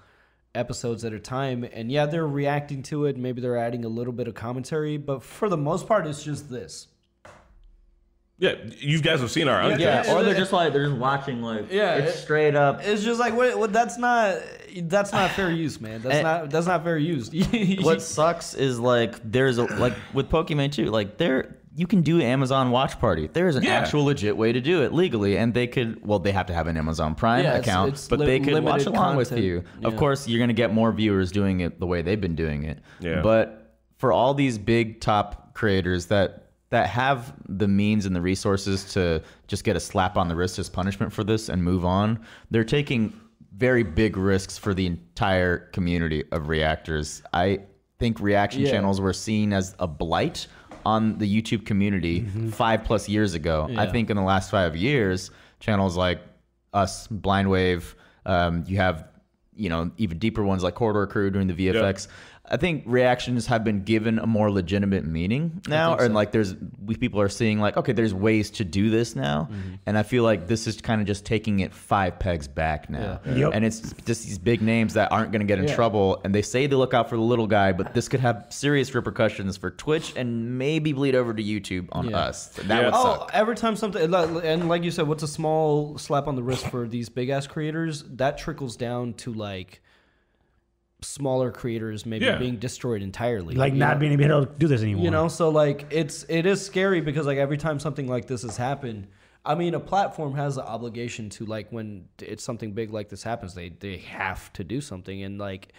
episodes 0.54 1.04
at 1.04 1.12
a 1.12 1.18
time 1.20 1.64
and 1.72 1.90
yeah 1.90 2.06
they're 2.06 2.26
reacting 2.26 2.82
to 2.82 3.06
it 3.06 3.16
maybe 3.16 3.40
they're 3.40 3.56
adding 3.56 3.84
a 3.84 3.88
little 3.88 4.12
bit 4.12 4.28
of 4.28 4.34
commentary 4.34 4.96
but 4.96 5.22
for 5.22 5.48
the 5.48 5.56
most 5.56 5.86
part 5.88 6.06
it's 6.06 6.22
just 6.22 6.48
this 6.50 6.86
Yeah, 8.38 8.54
you 8.78 9.00
guys 9.00 9.20
have 9.20 9.30
seen 9.30 9.46
our 9.48 9.60
uncuts. 9.62 9.78
Yeah. 9.78 10.12
or 10.14 10.22
they're 10.24 10.34
just 10.34 10.52
like 10.52 10.72
they're 10.72 10.86
just 10.86 10.98
watching 10.98 11.40
like 11.42 11.70
Yeah, 11.70 11.96
it's 11.96 12.16
it- 12.16 12.18
straight 12.22 12.54
up. 12.56 12.80
it's 12.82 13.02
just 13.04 13.20
like 13.20 13.34
what, 13.34 13.56
what 13.58 13.72
that's 13.72 13.96
not 13.98 14.38
that's 14.82 15.12
not 15.12 15.30
fair 15.30 15.50
use 15.64 15.80
man 15.80 16.02
that's 16.02 16.14
And- 16.16 16.24
not 16.24 16.50
that's 16.50 16.66
not 16.66 16.82
fair 16.84 16.98
use 16.98 17.30
what 17.82 18.02
sucks 18.02 18.54
is 18.54 18.78
like 18.80 19.20
there's 19.30 19.58
a 19.58 19.64
like 19.64 19.94
with 20.12 20.28
Pokimane 20.30 20.72
too. 20.72 20.86
Like 20.86 21.16
there, 21.16 21.56
you 21.76 21.86
can 21.86 22.02
do 22.02 22.20
Amazon 22.20 22.70
Watch 22.70 22.98
Party. 23.00 23.28
There 23.32 23.48
is 23.48 23.56
an 23.56 23.64
Yeah. 23.64 23.70
actual 23.74 24.04
legit 24.04 24.36
way 24.36 24.52
to 24.52 24.60
do 24.60 24.82
it 24.82 24.92
legally, 24.92 25.36
and 25.36 25.52
they 25.54 25.66
could. 25.66 26.06
Well, 26.06 26.18
they 26.20 26.32
have 26.32 26.46
to 26.46 26.54
have 26.54 26.66
an 26.66 26.76
Amazon 26.76 27.14
Prime 27.14 27.44
Yeah, 27.44 27.54
account, 27.56 27.94
it's 27.94 28.08
but 28.08 28.20
li- 28.20 28.26
they 28.26 28.40
could 28.40 28.62
watch 28.62 28.86
along 28.86 29.16
with 29.16 29.30
content. 29.30 29.46
you. 29.46 29.64
Of 29.82 29.96
course, 29.96 30.28
you're 30.28 30.38
gonna 30.40 30.52
get 30.52 30.72
more 30.72 30.92
viewers 30.92 31.32
doing 31.32 31.60
it 31.60 31.80
the 31.80 31.86
way 31.86 32.02
they've 32.02 32.20
been 32.20 32.36
doing 32.36 32.62
it. 32.64 32.78
Yeah. 33.00 33.20
But 33.22 33.76
for 33.98 34.12
all 34.12 34.34
these 34.34 34.58
big 34.58 35.00
top 35.00 35.54
creators 35.54 36.06
that 36.06 36.40
that 36.70 36.88
have 36.88 37.32
the 37.48 37.68
means 37.68 38.04
and 38.04 38.16
the 38.16 38.20
resources 38.20 38.92
to 38.94 39.22
just 39.46 39.62
get 39.62 39.76
a 39.76 39.80
slap 39.80 40.16
on 40.16 40.26
the 40.26 40.34
wrist 40.34 40.58
as 40.58 40.68
punishment 40.68 41.12
for 41.12 41.22
this 41.22 41.48
and 41.48 41.62
move 41.62 41.84
on, 41.84 42.18
they're 42.50 42.64
taking 42.64 43.12
very 43.56 43.84
big 43.84 44.16
risks 44.16 44.58
for 44.58 44.74
the 44.74 44.84
entire 44.86 45.58
community 45.72 46.24
of 46.32 46.48
reactors. 46.48 47.22
I 47.32 47.60
think 48.00 48.18
reaction 48.18 48.62
Yeah. 48.62 48.72
channels 48.72 49.00
were 49.00 49.12
seen 49.12 49.52
as 49.52 49.76
a 49.78 49.86
blight 49.86 50.48
on 50.84 51.18
the 51.18 51.26
YouTube 51.42 51.64
community 51.66 52.20
five 52.50 52.84
plus 52.84 53.08
years 53.08 53.34
ago. 53.34 53.66
I 53.70 53.72
Mm-hmm. 53.72 53.92
Think 53.92 54.10
in 54.10 54.16
the 54.16 54.22
last 54.22 54.50
five 54.50 54.76
years, 54.76 55.30
channels 55.60 55.96
like 55.96 56.20
us, 56.72 57.06
Blind 57.08 57.48
Wave, 57.50 57.94
um, 58.26 58.64
you 58.66 58.76
have 58.78 59.08
you 59.56 59.68
know 59.68 59.90
even 59.98 60.18
deeper 60.18 60.42
ones 60.42 60.62
like 60.62 60.74
Corridor 60.74 61.06
Crew 61.06 61.30
doing 61.30 61.46
the 61.46 61.54
VFX. 61.54 62.08
I 62.46 62.58
think 62.58 62.82
reactions 62.84 63.46
have 63.46 63.64
been 63.64 63.84
given 63.84 64.18
a 64.18 64.26
more 64.26 64.50
legitimate 64.50 65.06
meaning 65.06 65.62
now, 65.66 65.96
and 65.96 66.12
like 66.12 66.30
there's 66.30 66.54
we 66.84 66.94
people 66.94 67.18
are 67.22 67.28
seeing 67.30 67.58
like 67.58 67.78
okay, 67.78 67.92
there's 67.92 68.12
ways 68.12 68.50
to 68.52 68.64
do 68.64 68.90
this 68.90 69.16
now, 69.16 69.48
Mm-hmm. 69.50 69.74
and 69.86 69.96
I 69.96 70.02
feel 70.02 70.24
like 70.24 70.46
this 70.46 70.66
is 70.66 70.78
kind 70.80 71.00
of 71.00 71.06
just 71.06 71.24
taking 71.24 71.60
it 71.60 71.72
five 71.72 72.18
pegs 72.18 72.46
back 72.46 72.90
now, 72.90 73.18
Yeah. 73.26 73.34
Yep. 73.34 73.50
and 73.54 73.64
it's 73.64 73.80
just 74.04 74.24
these 74.24 74.38
big 74.38 74.60
names 74.60 74.92
that 74.92 75.10
aren't 75.10 75.32
going 75.32 75.40
to 75.40 75.46
get 75.46 75.58
in 75.58 75.68
Yeah. 75.68 75.74
trouble, 75.74 76.20
and 76.22 76.34
they 76.34 76.42
say 76.42 76.66
they 76.66 76.76
look 76.76 76.92
out 76.92 77.08
for 77.08 77.16
the 77.16 77.22
little 77.22 77.46
guy, 77.46 77.72
but 77.72 77.94
this 77.94 78.08
could 78.10 78.20
have 78.20 78.44
serious 78.50 78.94
repercussions 78.94 79.56
for 79.56 79.70
Twitch 79.70 80.12
and 80.14 80.58
maybe 80.58 80.92
bleed 80.92 81.14
over 81.14 81.32
to 81.32 81.42
YouTube 81.42 81.88
on 81.92 82.10
Yeah. 82.10 82.18
us. 82.18 82.48
That 82.48 82.66
Yeah. 82.68 82.84
would 82.84 82.94
Oh, 82.94 83.04
suck. 83.20 83.30
every 83.32 83.56
time 83.56 83.74
something, 83.74 84.12
and 84.14 84.68
like 84.68 84.84
you 84.84 84.90
said, 84.90 85.08
what's 85.08 85.22
a 85.22 85.28
small 85.28 85.96
slap 85.96 86.26
on 86.28 86.36
the 86.36 86.42
wrist 86.42 86.66
for 86.68 86.86
these 86.86 87.08
big 87.08 87.30
ass 87.30 87.46
creators? 87.46 88.04
That 88.04 88.36
trickles 88.36 88.76
down 88.76 89.14
to 89.14 89.32
like 89.32 89.80
smaller 91.04 91.50
creators 91.52 92.04
maybe 92.06 92.24
Yeah. 92.24 92.38
being 92.38 92.56
destroyed 92.56 93.02
entirely. 93.02 93.54
Like 93.54 93.72
you 93.74 93.78
not 93.78 93.96
know? 93.96 94.00
being 94.00 94.20
able 94.20 94.46
to 94.46 94.52
do 94.58 94.66
this 94.66 94.82
anymore. 94.82 95.04
you 95.04 95.10
know 95.10 95.28
so 95.28 95.48
like 95.50 95.86
it's 95.90 96.24
it 96.28 96.46
is 96.46 96.64
scary 96.64 97.00
because 97.00 97.26
like 97.26 97.38
every 97.38 97.56
time 97.58 97.78
something 97.78 98.06
like 98.08 98.26
this 98.26 98.42
has 98.42 98.56
happened 98.56 99.06
i 99.44 99.54
mean 99.54 99.74
a 99.74 99.80
platform 99.80 100.34
has 100.34 100.54
the 100.56 100.64
obligation 100.64 101.28
to 101.28 101.44
like 101.44 101.68
when 101.70 102.08
it's 102.20 102.42
something 102.42 102.72
big 102.72 102.90
like 102.90 103.08
this 103.10 103.22
happens 103.22 103.54
they 103.54 103.68
they 103.80 103.98
have 103.98 104.52
to 104.54 104.64
do 104.64 104.80
something 104.80 105.22
and 105.22 105.38
like 105.38 105.72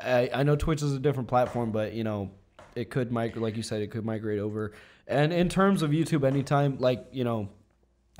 i, 0.00 0.28
I 0.34 0.42
know 0.42 0.56
twitch 0.56 0.82
is 0.82 0.92
a 0.92 0.98
different 0.98 1.28
platform 1.28 1.70
but 1.72 1.92
you 1.92 2.02
know 2.04 2.30
it 2.74 2.90
could 2.90 3.12
migrate 3.12 3.42
like 3.42 3.56
you 3.56 3.62
said 3.62 3.80
it 3.82 3.90
could 3.92 4.04
migrate 4.04 4.40
over 4.40 4.72
and 5.06 5.32
in 5.32 5.48
terms 5.48 5.82
of 5.82 5.90
youtube 5.92 6.24
anytime 6.26 6.78
like 6.78 7.06
you 7.12 7.22
know 7.24 7.48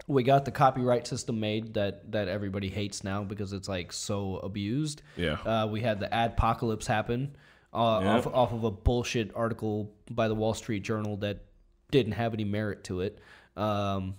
we 0.06 0.22
got 0.22 0.44
the 0.44 0.50
copyright 0.50 1.06
system 1.06 1.38
made 1.40 1.74
that 1.74 2.10
that 2.12 2.28
everybody 2.28 2.68
hates 2.68 3.04
now 3.04 3.22
because 3.24 3.52
it's 3.52 3.68
like 3.68 3.92
so 3.92 4.36
abused. 4.38 5.02
Yeah. 5.16 5.34
Uh, 5.34 5.66
we 5.70 5.80
had 5.80 6.00
the 6.00 6.08
adpocalypse 6.08 6.86
happen 6.86 7.36
uh, 7.72 8.00
Yeah. 8.02 8.16
off 8.16 8.26
off 8.26 8.52
of 8.52 8.64
a 8.64 8.70
bullshit 8.70 9.30
article 9.34 9.92
by 10.10 10.28
the 10.28 10.34
Wall 10.34 10.54
Street 10.54 10.82
Journal 10.82 11.16
that 11.18 11.44
didn't 11.90 12.12
have 12.12 12.32
any 12.34 12.44
merit 12.44 12.84
to 12.84 13.00
it. 13.02 13.18
Um, 13.56 14.14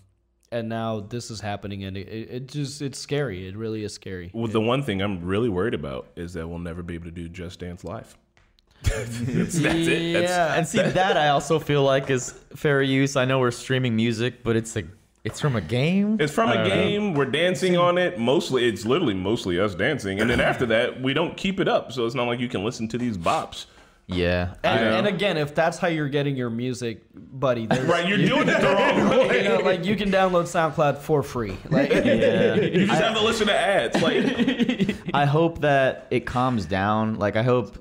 and 0.51 0.69
now 0.69 0.99
this 0.99 1.31
is 1.31 1.41
happening, 1.41 1.83
and 1.83 1.97
it, 1.97 2.07
it, 2.07 2.29
it 2.29 2.47
just 2.47 2.81
it's 2.83 2.99
scary. 2.99 3.47
It 3.47 3.57
really 3.57 3.83
is 3.83 3.91
scary. 3.93 4.29
Well, 4.33 4.47
the 4.47 4.61
one 4.61 4.83
thing 4.83 5.01
I'm 5.01 5.25
really 5.25 5.49
worried 5.49 5.73
about 5.73 6.09
is 6.15 6.33
that 6.33 6.47
we'll 6.47 6.59
never 6.59 6.83
be 6.83 6.93
able 6.93 7.05
to 7.05 7.11
do 7.11 7.27
Just 7.27 7.59
Dance 7.59 7.83
live. 7.83 8.15
that's, 8.83 9.17
that's 9.19 9.55
it. 9.57 10.13
That's, 10.13 10.29
Yeah. 10.31 10.53
And 10.55 10.67
see 10.67 10.81
that 10.83 11.17
I 11.17 11.29
also 11.29 11.57
feel 11.57 11.83
like 11.83 12.11
is 12.11 12.31
fair 12.55 12.83
use. 12.83 13.15
I 13.15 13.25
know 13.25 13.39
we're 13.39 13.49
streaming 13.49 13.95
music, 13.95 14.43
but 14.43 14.55
it's 14.55 14.75
a 14.75 14.83
it's 15.23 15.39
from 15.39 15.55
a 15.55 15.61
game. 15.61 16.17
It's 16.19 16.33
from 16.33 16.49
a 16.49 16.55
don't 16.55 16.67
know. 16.69 16.75
game. 16.75 17.13
We're 17.13 17.25
dancing 17.25 17.77
on 17.77 17.97
it. 17.97 18.19
Mostly, 18.19 18.67
it's 18.67 18.85
literally 18.85 19.13
mostly 19.13 19.59
us 19.59 19.73
dancing, 19.75 20.19
and 20.19 20.29
then 20.29 20.39
after 20.51 20.65
that, 20.67 21.01
we 21.01 21.13
don't 21.13 21.35
keep 21.37 21.59
it 21.59 21.67
up. 21.67 21.91
So 21.91 22.05
it's 22.05 22.15
not 22.15 22.27
like 22.27 22.39
you 22.39 22.49
can 22.49 22.63
listen 22.63 22.87
to 22.89 22.97
these 22.97 23.17
bops. 23.17 23.65
Yeah. 24.05 24.55
And, 24.65 24.83
and 24.83 25.07
again, 25.07 25.37
if 25.37 25.55
that's 25.55 25.77
how 25.77 25.87
you're 25.87 26.09
getting 26.09 26.35
your 26.35 26.49
music, 26.49 27.03
buddy, 27.15 27.67
there's- 27.67 27.87
Right? 27.87 28.05
You're 28.05 28.17
doing 28.17 28.49
it 28.49 28.59
the 28.59 28.67
wrong 29.07 29.27
way. 29.29 29.43
you 29.43 29.49
know, 29.49 29.59
like 29.59 29.85
you 29.85 29.95
can 29.95 30.11
download 30.11 30.43
SoundCloud 30.43 30.97
for 30.97 31.23
free. 31.23 31.57
Like, 31.69 31.89
yeah. 31.89 32.55
You 32.55 32.85
just 32.85 33.01
have 33.01 33.15
to 33.15 33.23
listen 33.23 33.47
to 33.47 33.57
ads. 33.57 34.01
Like, 34.01 34.97
I 35.13 35.23
hope 35.25 35.61
that 35.61 36.07
it 36.11 36.25
calms 36.25 36.65
down. 36.65 37.15
Like 37.17 37.37
I 37.37 37.43
hope. 37.43 37.77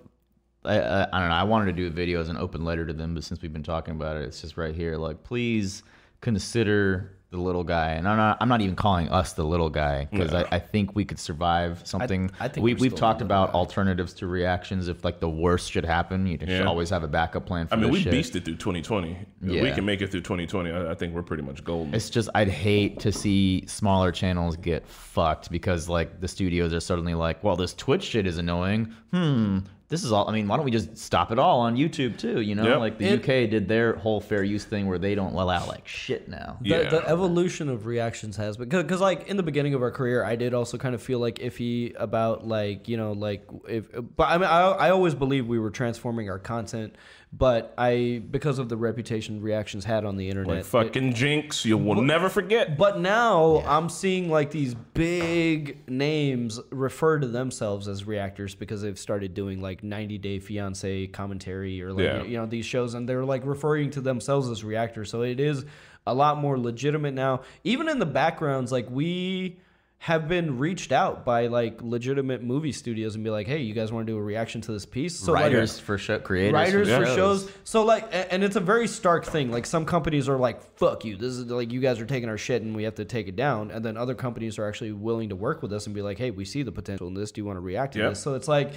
I, 0.64 0.78
I, 0.78 1.02
I 1.12 1.18
don't 1.20 1.28
know. 1.28 1.34
I 1.34 1.42
wanted 1.42 1.66
to 1.66 1.72
do 1.72 1.88
a 1.88 1.90
video 1.90 2.20
as 2.20 2.28
an 2.28 2.36
open 2.36 2.64
letter 2.64 2.86
to 2.86 2.92
them, 2.92 3.14
but 3.14 3.24
since 3.24 3.42
we've 3.42 3.52
been 3.52 3.64
talking 3.64 3.94
about 3.96 4.16
it, 4.16 4.22
it's 4.22 4.40
just 4.40 4.56
right 4.56 4.76
here. 4.76 4.96
Like, 4.96 5.24
please 5.24 5.82
consider 6.20 7.16
the 7.32 7.38
little 7.38 7.64
guy, 7.64 7.92
and 7.92 8.06
I'm 8.06 8.18
not. 8.18 8.36
I'm 8.40 8.48
not 8.48 8.60
even 8.60 8.76
calling 8.76 9.08
us 9.08 9.32
the 9.32 9.42
little 9.42 9.70
guy 9.70 10.06
because 10.10 10.34
I, 10.34 10.46
I 10.52 10.58
think 10.58 10.94
we 10.94 11.04
could 11.04 11.18
survive 11.18 11.80
something. 11.82 12.30
I 12.38 12.46
think 12.46 12.62
we, 12.62 12.74
we've 12.74 12.94
talked 12.94 13.22
about 13.22 13.54
alternatives 13.54 14.12
to 14.14 14.26
reactions 14.26 14.86
if 14.86 15.02
like 15.02 15.18
the 15.18 15.30
worst 15.30 15.72
should 15.72 15.84
happen. 15.86 16.26
You 16.26 16.38
should 16.38 16.48
Yeah. 16.50 16.64
always 16.64 16.90
have 16.90 17.02
a 17.02 17.08
backup 17.08 17.46
plan 17.46 17.66
for 17.68 17.74
I 17.74 17.78
mean, 17.78 17.90
we 17.90 18.02
shit. 18.02 18.12
beasted 18.12 18.44
through 18.44 18.56
2020. 18.56 19.16
If 19.44 19.62
we 19.62 19.72
can 19.72 19.84
make 19.86 20.02
it 20.02 20.10
through 20.10 20.20
2020. 20.20 20.70
I, 20.70 20.90
I 20.90 20.94
think 20.94 21.14
we're 21.14 21.22
pretty 21.22 21.42
much 21.42 21.64
golden. 21.64 21.94
It's 21.94 22.10
just 22.10 22.28
I'd 22.34 22.48
hate 22.48 23.00
to 23.00 23.10
see 23.10 23.64
smaller 23.66 24.12
channels 24.12 24.56
get 24.56 24.86
fucked 24.86 25.50
because 25.50 25.88
like 25.88 26.20
the 26.20 26.28
studios 26.28 26.74
are 26.74 26.80
suddenly 26.80 27.14
like, 27.14 27.42
well, 27.42 27.56
this 27.56 27.72
Twitch 27.72 28.02
shit 28.04 28.26
is 28.26 28.36
annoying. 28.36 28.92
Hmm, 29.10 29.60
this 29.92 30.02
is 30.04 30.10
all. 30.10 30.26
I 30.28 30.32
mean, 30.32 30.48
why 30.48 30.56
don't 30.56 30.64
we 30.64 30.70
just 30.70 30.96
stop 30.96 31.30
it 31.32 31.38
all 31.38 31.60
on 31.60 31.76
YouTube 31.76 32.16
too? 32.16 32.40
You 32.40 32.54
know, 32.54 32.64
Yep. 32.64 32.78
like 32.78 32.98
the 32.98 33.04
It- 33.08 33.20
UK 33.20 33.46
did 33.46 33.68
their 33.68 33.94
whole 33.96 34.22
fair 34.22 34.42
use 34.42 34.64
thing 34.64 34.86
where 34.86 34.96
they 34.98 35.14
don't 35.14 35.34
allow 35.34 35.66
like 35.66 35.86
shit 35.86 36.28
now. 36.28 36.56
the, 36.62 36.68
Yeah. 36.70 36.88
the 36.88 37.06
evolution 37.06 37.68
of 37.68 37.84
reactions 37.84 38.36
has 38.38 38.56
been 38.56 38.70
because 38.70 39.02
like 39.02 39.28
in 39.28 39.36
the 39.36 39.42
beginning 39.42 39.74
of 39.74 39.82
our 39.82 39.90
career 39.90 40.24
i 40.24 40.34
did 40.34 40.54
also 40.54 40.78
kind 40.78 40.94
of 40.94 41.02
feel 41.02 41.18
like 41.18 41.36
iffy 41.40 41.92
about 41.98 42.46
like 42.48 42.88
you 42.88 42.96
know 42.96 43.12
like 43.12 43.46
if 43.68 43.84
but 44.16 44.28
i 44.28 44.38
mean 44.38 44.48
i, 44.48 44.60
I 44.86 44.90
always 44.90 45.14
believe 45.14 45.46
we 45.46 45.58
were 45.58 45.70
transforming 45.70 46.30
our 46.30 46.38
content 46.38 46.94
but 47.34 47.72
i 47.78 48.20
because 48.30 48.58
of 48.58 48.68
the 48.68 48.76
reputation 48.76 49.40
reactions 49.40 49.84
had 49.86 50.04
on 50.04 50.16
the 50.16 50.28
internet 50.28 50.50
like 50.50 50.60
it- 50.60 50.66
fucking 50.66 51.14
Jinx, 51.14 51.64
you 51.64 51.78
will 51.78 52.02
never 52.02 52.28
forget. 52.28 52.76
but 52.76 52.98
now 53.00 53.62
I'm 53.66 53.88
seeing 53.88 54.28
like 54.30 54.50
these 54.50 54.74
big 54.74 55.88
names 55.88 56.60
refer 56.70 57.18
to 57.20 57.26
themselves 57.26 57.88
as 57.88 58.04
reactors 58.04 58.54
because 58.54 58.82
they've 58.82 58.98
started 58.98 59.32
doing 59.34 59.60
like 59.62 59.82
90 59.82 60.18
Day 60.18 60.38
Fiance 60.40 61.06
commentary 61.08 61.82
or 61.82 61.92
like 61.92 62.04
Yeah. 62.04 62.22
you 62.24 62.36
know 62.36 62.46
these 62.46 62.66
shows 62.66 62.94
and 62.94 63.08
they're 63.08 63.24
like 63.24 63.46
referring 63.46 63.90
to 63.92 64.00
themselves 64.00 64.48
as 64.50 64.62
reactors. 64.62 65.10
So 65.10 65.22
it 65.22 65.40
is 65.40 65.64
a 66.06 66.12
lot 66.14 66.36
more 66.38 66.58
legitimate 66.58 67.14
now. 67.14 67.42
Even 67.64 67.88
in 67.88 67.98
the 67.98 68.06
backgrounds, 68.06 68.72
like 68.72 68.90
we 68.90 69.58
have 70.02 70.26
been 70.26 70.58
reached 70.58 70.90
out 70.90 71.24
by 71.24 71.46
like 71.46 71.80
legitimate 71.80 72.42
movie 72.42 72.72
studios 72.72 73.14
and 73.14 73.22
be 73.22 73.30
like, 73.30 73.46
hey, 73.46 73.58
you 73.58 73.72
guys 73.72 73.92
want 73.92 74.04
to 74.04 74.12
do 74.12 74.18
a 74.18 74.20
reaction 74.20 74.60
to 74.60 74.72
this 74.72 74.84
piece? 74.84 75.16
So 75.16 75.30
like, 75.30 75.44
Writers 75.44 75.78
for 75.78 75.96
show, 75.96 76.18
creators 76.18 76.52
writers 76.52 76.88
for 76.88 77.06
for 77.06 77.14
shows. 77.14 77.52
So 77.62 77.84
like, 77.84 78.08
and 78.12 78.42
it's 78.42 78.56
a 78.56 78.60
very 78.60 78.88
stark 78.88 79.24
thing. 79.24 79.52
Like 79.52 79.64
some 79.64 79.86
companies 79.86 80.28
are 80.28 80.36
like, 80.36 80.60
"Fuck 80.76 81.04
you! 81.04 81.16
This 81.16 81.34
is 81.34 81.46
like 81.46 81.70
you 81.70 81.78
guys 81.78 82.00
are 82.00 82.04
taking 82.04 82.28
our 82.28 82.36
shit 82.36 82.62
and 82.62 82.74
we 82.74 82.82
have 82.82 82.96
to 82.96 83.04
take 83.04 83.28
it 83.28 83.36
down." 83.36 83.70
And 83.70 83.84
then 83.84 83.96
other 83.96 84.16
companies 84.16 84.58
are 84.58 84.66
actually 84.66 84.90
willing 84.90 85.28
to 85.28 85.36
work 85.36 85.62
with 85.62 85.72
us 85.72 85.86
and 85.86 85.94
be 85.94 86.02
like, 86.02 86.18
"Hey, 86.18 86.32
we 86.32 86.44
see 86.46 86.64
the 86.64 86.72
potential 86.72 87.06
in 87.06 87.14
this. 87.14 87.30
Do 87.30 87.40
you 87.40 87.44
want 87.44 87.58
to 87.58 87.60
react 87.60 87.92
to 87.92 88.00
Yep. 88.00 88.08
this?" 88.10 88.20
So 88.20 88.34
it's 88.34 88.48
like, 88.48 88.72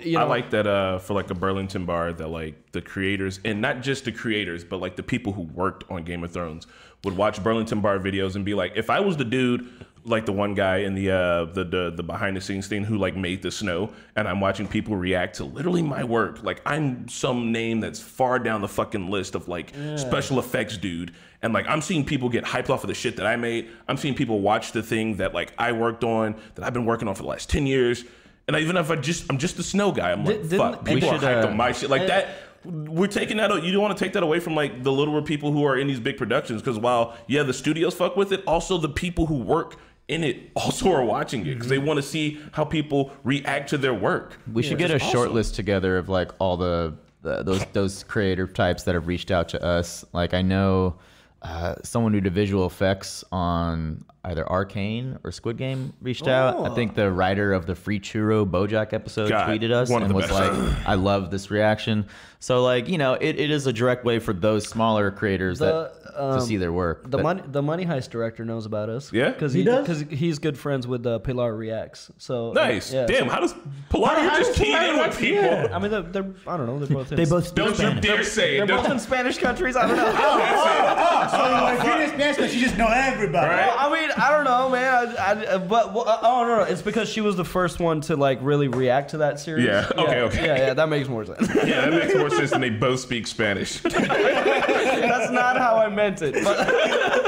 you 0.00 0.18
know, 0.18 0.20
I 0.20 0.24
like 0.24 0.50
that 0.50 0.66
uh, 0.66 0.98
for 0.98 1.14
like 1.14 1.30
a 1.30 1.34
Burlington 1.34 1.86
bar 1.86 2.12
that 2.12 2.28
like 2.28 2.72
the 2.72 2.82
creators 2.82 3.40
and 3.42 3.62
not 3.62 3.80
just 3.80 4.04
the 4.04 4.12
creators, 4.12 4.64
but 4.64 4.82
like 4.82 4.96
the 4.96 5.02
people 5.02 5.32
who 5.32 5.44
worked 5.44 5.84
on 5.90 6.04
Game 6.04 6.22
of 6.22 6.30
Thrones 6.30 6.66
would 7.04 7.16
watch 7.16 7.42
Burlington 7.42 7.80
bar 7.80 7.98
videos 7.98 8.36
and 8.36 8.44
be 8.44 8.52
like, 8.52 8.72
if 8.76 8.90
I 8.90 9.00
was 9.00 9.16
the 9.16 9.24
dude 9.24 9.70
like 10.06 10.24
the 10.24 10.32
one 10.32 10.54
guy 10.54 10.78
in 10.78 10.94
the 10.94 11.10
uh 11.10 11.44
the, 11.46 11.64
the 11.64 11.92
the 11.96 12.02
behind 12.02 12.36
the 12.36 12.40
scenes 12.40 12.68
thing 12.68 12.84
who 12.84 12.96
like 12.96 13.16
made 13.16 13.42
the 13.42 13.50
snow 13.50 13.90
and 14.14 14.28
I'm 14.28 14.40
watching 14.40 14.66
people 14.68 14.96
react 14.96 15.36
to 15.36 15.44
literally 15.44 15.82
my 15.82 16.04
work. 16.04 16.42
Like 16.42 16.62
I'm 16.64 17.08
some 17.08 17.50
name 17.52 17.80
that's 17.80 18.00
far 18.00 18.38
down 18.38 18.60
the 18.60 18.68
fucking 18.68 19.10
list 19.10 19.34
of 19.34 19.48
like 19.48 19.72
special 19.96 20.38
effects 20.38 20.76
dude. 20.78 21.12
And 21.42 21.52
like 21.52 21.66
I'm 21.68 21.80
seeing 21.82 22.04
people 22.04 22.28
get 22.28 22.44
hyped 22.44 22.70
off 22.70 22.84
of 22.84 22.88
the 22.88 22.94
shit 22.94 23.16
that 23.16 23.26
I 23.26 23.36
made. 23.36 23.68
I'm 23.88 23.96
seeing 23.96 24.14
people 24.14 24.40
watch 24.40 24.72
the 24.72 24.82
thing 24.82 25.16
that 25.16 25.34
like 25.34 25.52
I 25.58 25.72
worked 25.72 26.04
on, 26.04 26.36
that 26.54 26.64
I've 26.64 26.72
been 26.72 26.86
working 26.86 27.08
on 27.08 27.14
for 27.14 27.22
the 27.22 27.28
last 27.28 27.50
10 27.50 27.66
years. 27.66 28.04
And 28.46 28.56
even 28.56 28.76
if 28.76 28.90
I 28.90 28.96
just 28.96 29.26
I'm 29.28 29.38
just 29.38 29.56
the 29.56 29.64
snow 29.64 29.90
guy, 29.90 30.12
I'm 30.12 30.24
like, 30.24 30.36
Did- 30.42 30.50
didn't- 30.50 30.58
fuck, 30.58 30.84
people 30.84 31.10
We 31.10 31.16
are 31.16 31.20
hyped 31.20 31.44
uh, 31.44 31.48
on 31.48 31.56
my 31.56 31.72
shit. 31.72 31.90
Like 31.90 32.06
that 32.06 32.28
we're 32.66 33.06
taking 33.06 33.36
that 33.36 33.62
you 33.62 33.72
don't 33.72 33.82
want 33.82 33.96
to 33.96 34.04
take 34.04 34.12
that 34.14 34.22
away 34.22 34.40
from 34.40 34.54
like 34.54 34.82
the 34.82 34.90
littler 34.90 35.22
people 35.22 35.52
who 35.52 35.64
are 35.64 35.76
in 35.78 35.86
these 35.86 36.00
big 36.00 36.16
productions 36.16 36.60
because 36.60 36.78
while 36.78 37.16
yeah 37.28 37.42
the 37.42 37.52
studios 37.52 37.94
fuck 37.94 38.16
with 38.16 38.32
it 38.32 38.42
also 38.46 38.76
the 38.76 38.88
people 38.88 39.26
who 39.26 39.36
work 39.36 39.76
in 40.08 40.22
it 40.22 40.50
also 40.54 40.92
are 40.92 41.04
watching 41.04 41.46
it 41.46 41.54
because 41.54 41.68
they 41.68 41.78
want 41.78 41.98
to 41.98 42.02
see 42.02 42.40
how 42.52 42.64
people 42.64 43.12
react 43.24 43.70
to 43.70 43.78
their 43.78 43.94
work. 43.94 44.38
We 44.52 44.62
should 44.62 44.78
get 44.78 44.90
a 44.90 44.94
Which 44.94 45.02
is 45.02 45.10
short 45.10 45.32
list 45.32 45.54
together 45.54 45.98
of 45.98 46.08
like 46.08 46.30
all 46.38 46.56
the, 46.56 46.94
the 47.22 47.42
those 47.42 47.64
those 47.72 48.04
creative 48.04 48.54
types 48.54 48.84
that 48.84 48.94
have 48.94 49.06
reached 49.06 49.30
out 49.30 49.48
to 49.50 49.62
us. 49.62 50.04
Like 50.12 50.32
I 50.34 50.42
know 50.42 50.96
uh, 51.42 51.76
someone 51.82 52.12
who 52.12 52.20
did 52.20 52.32
visual 52.32 52.66
effects 52.66 53.24
on 53.32 54.04
either 54.26 54.48
Arcane 54.48 55.18
or 55.24 55.32
Squid 55.32 55.56
Game 55.56 55.92
reached 56.02 56.28
out. 56.28 56.70
I 56.70 56.74
think 56.74 56.94
the 56.94 57.10
writer 57.10 57.52
of 57.52 57.66
the 57.66 57.74
Free 57.74 57.98
Churro 58.00 58.44
BoJack 58.48 58.92
episode 58.92 59.28
God, 59.30 59.48
tweeted 59.48 59.70
us 59.70 59.88
one 59.88 60.02
of 60.02 60.06
and 60.10 60.10
the 60.10 60.14
was 60.16 60.26
best. 60.28 60.58
like, 60.58 60.86
"I 60.88 60.94
love 60.94 61.30
this 61.30 61.50
reaction." 61.50 62.06
So 62.38 62.62
like 62.62 62.88
you 62.88 62.98
know, 62.98 63.14
it, 63.14 63.38
it 63.40 63.50
is 63.50 63.66
a 63.66 63.72
direct 63.72 64.04
way 64.04 64.18
for 64.18 64.32
those 64.32 64.68
smaller 64.68 65.10
creators 65.10 65.58
The, 65.58 65.90
that 66.12 66.22
um, 66.22 66.38
to 66.38 66.44
see 66.44 66.56
their 66.58 66.72
work. 66.72 67.02
The 67.10 67.16
That- 67.16 67.22
money, 67.22 67.42
the 67.46 67.62
Money 67.62 67.86
Heist 67.86 68.10
director 68.10 68.44
knows 68.44 68.66
about 68.66 68.88
us. 68.88 69.12
Yeah? 69.12 69.30
because 69.30 69.52
He 69.52 69.60
he, 69.60 69.64
does? 69.64 69.86
because 70.02 70.18
he's 70.18 70.38
good 70.38 70.58
friends 70.58 70.86
with 70.86 71.06
uh, 71.06 71.18
Pilar 71.20 71.54
Reacts. 71.56 72.10
So 72.18 72.52
nice 72.52 72.92
yeah, 72.92 73.06
damn 73.06 73.24
so- 73.28 73.30
how 73.34 73.40
does 73.40 73.54
Pilar 73.88 74.22
you 74.22 74.30
just 74.30 74.54
keyed 74.54 74.76
in 74.76 74.98
with 74.98 75.18
people 75.18 75.74
I 75.74 75.78
mean, 75.78 75.90
they're, 75.90 76.02
they're 76.02 76.34
I 76.46 76.56
don't 76.56 76.66
know. 76.66 76.78
They're 76.78 76.94
both. 76.96 77.08
They 77.08 77.22
in- 77.22 77.28
both 77.28 77.46
speak 77.48 77.56
don't 77.56 77.68
you 77.70 77.74
Spanish. 77.76 78.04
dare 78.04 78.22
say 78.24 78.54
They're 78.56 78.64
it 78.64 78.68
both 78.68 78.82
Don't- 78.84 78.92
in 78.92 78.98
Spanish 78.98 79.38
countries. 79.38 79.76
I 79.76 79.86
don't 79.86 79.96
know. 79.96 80.06
Oh, 80.18 81.28
So 81.30 81.36
you 81.46 81.52
like 81.52 81.80
Phoenix 81.80 82.12
Spanish 82.12 82.36
because 82.36 82.54
you 82.54 82.60
just 82.60 82.76
know 82.76 82.88
everybody. 82.88 83.46
Right? 83.48 83.74
I 83.76 83.90
mean, 83.92 84.10
I 84.18 84.30
don't 84.30 84.44
know, 84.44 84.70
man. 84.70 85.16
I, 85.18 85.54
I, 85.54 85.58
but 85.58 85.92
well, 85.92 86.08
uh, 86.08 86.18
oh 86.22 86.46
no, 86.46 86.56
no, 86.58 86.62
it's 86.62 86.82
because 86.82 87.08
she 87.08 87.20
was 87.20 87.36
the 87.36 87.44
first 87.44 87.80
one 87.80 88.00
to 88.02 88.16
like 88.16 88.38
really 88.42 88.68
react 88.68 89.10
to 89.10 89.18
that 89.18 89.38
series. 89.38 89.66
Yeah, 89.66 89.90
okay, 89.96 90.20
okay. 90.22 90.46
Yeah, 90.46 90.56
yeah, 90.58 90.74
that 90.74 90.88
makes 90.88 91.08
more 91.08 91.24
sense. 91.24 91.48
yeah 91.54 91.88
that 91.88 91.92
makes 91.92 92.14
more 92.14 92.30
sense 92.30 92.50
than 92.50 92.60
they 92.60 92.70
both 92.70 93.00
speak 93.00 93.26
spanish 93.26 93.80
That's 95.16 95.30
not 95.30 95.58
how 95.58 95.76
I 95.76 95.88
meant 95.88 96.22
it. 96.22 96.34
But, 96.44 96.66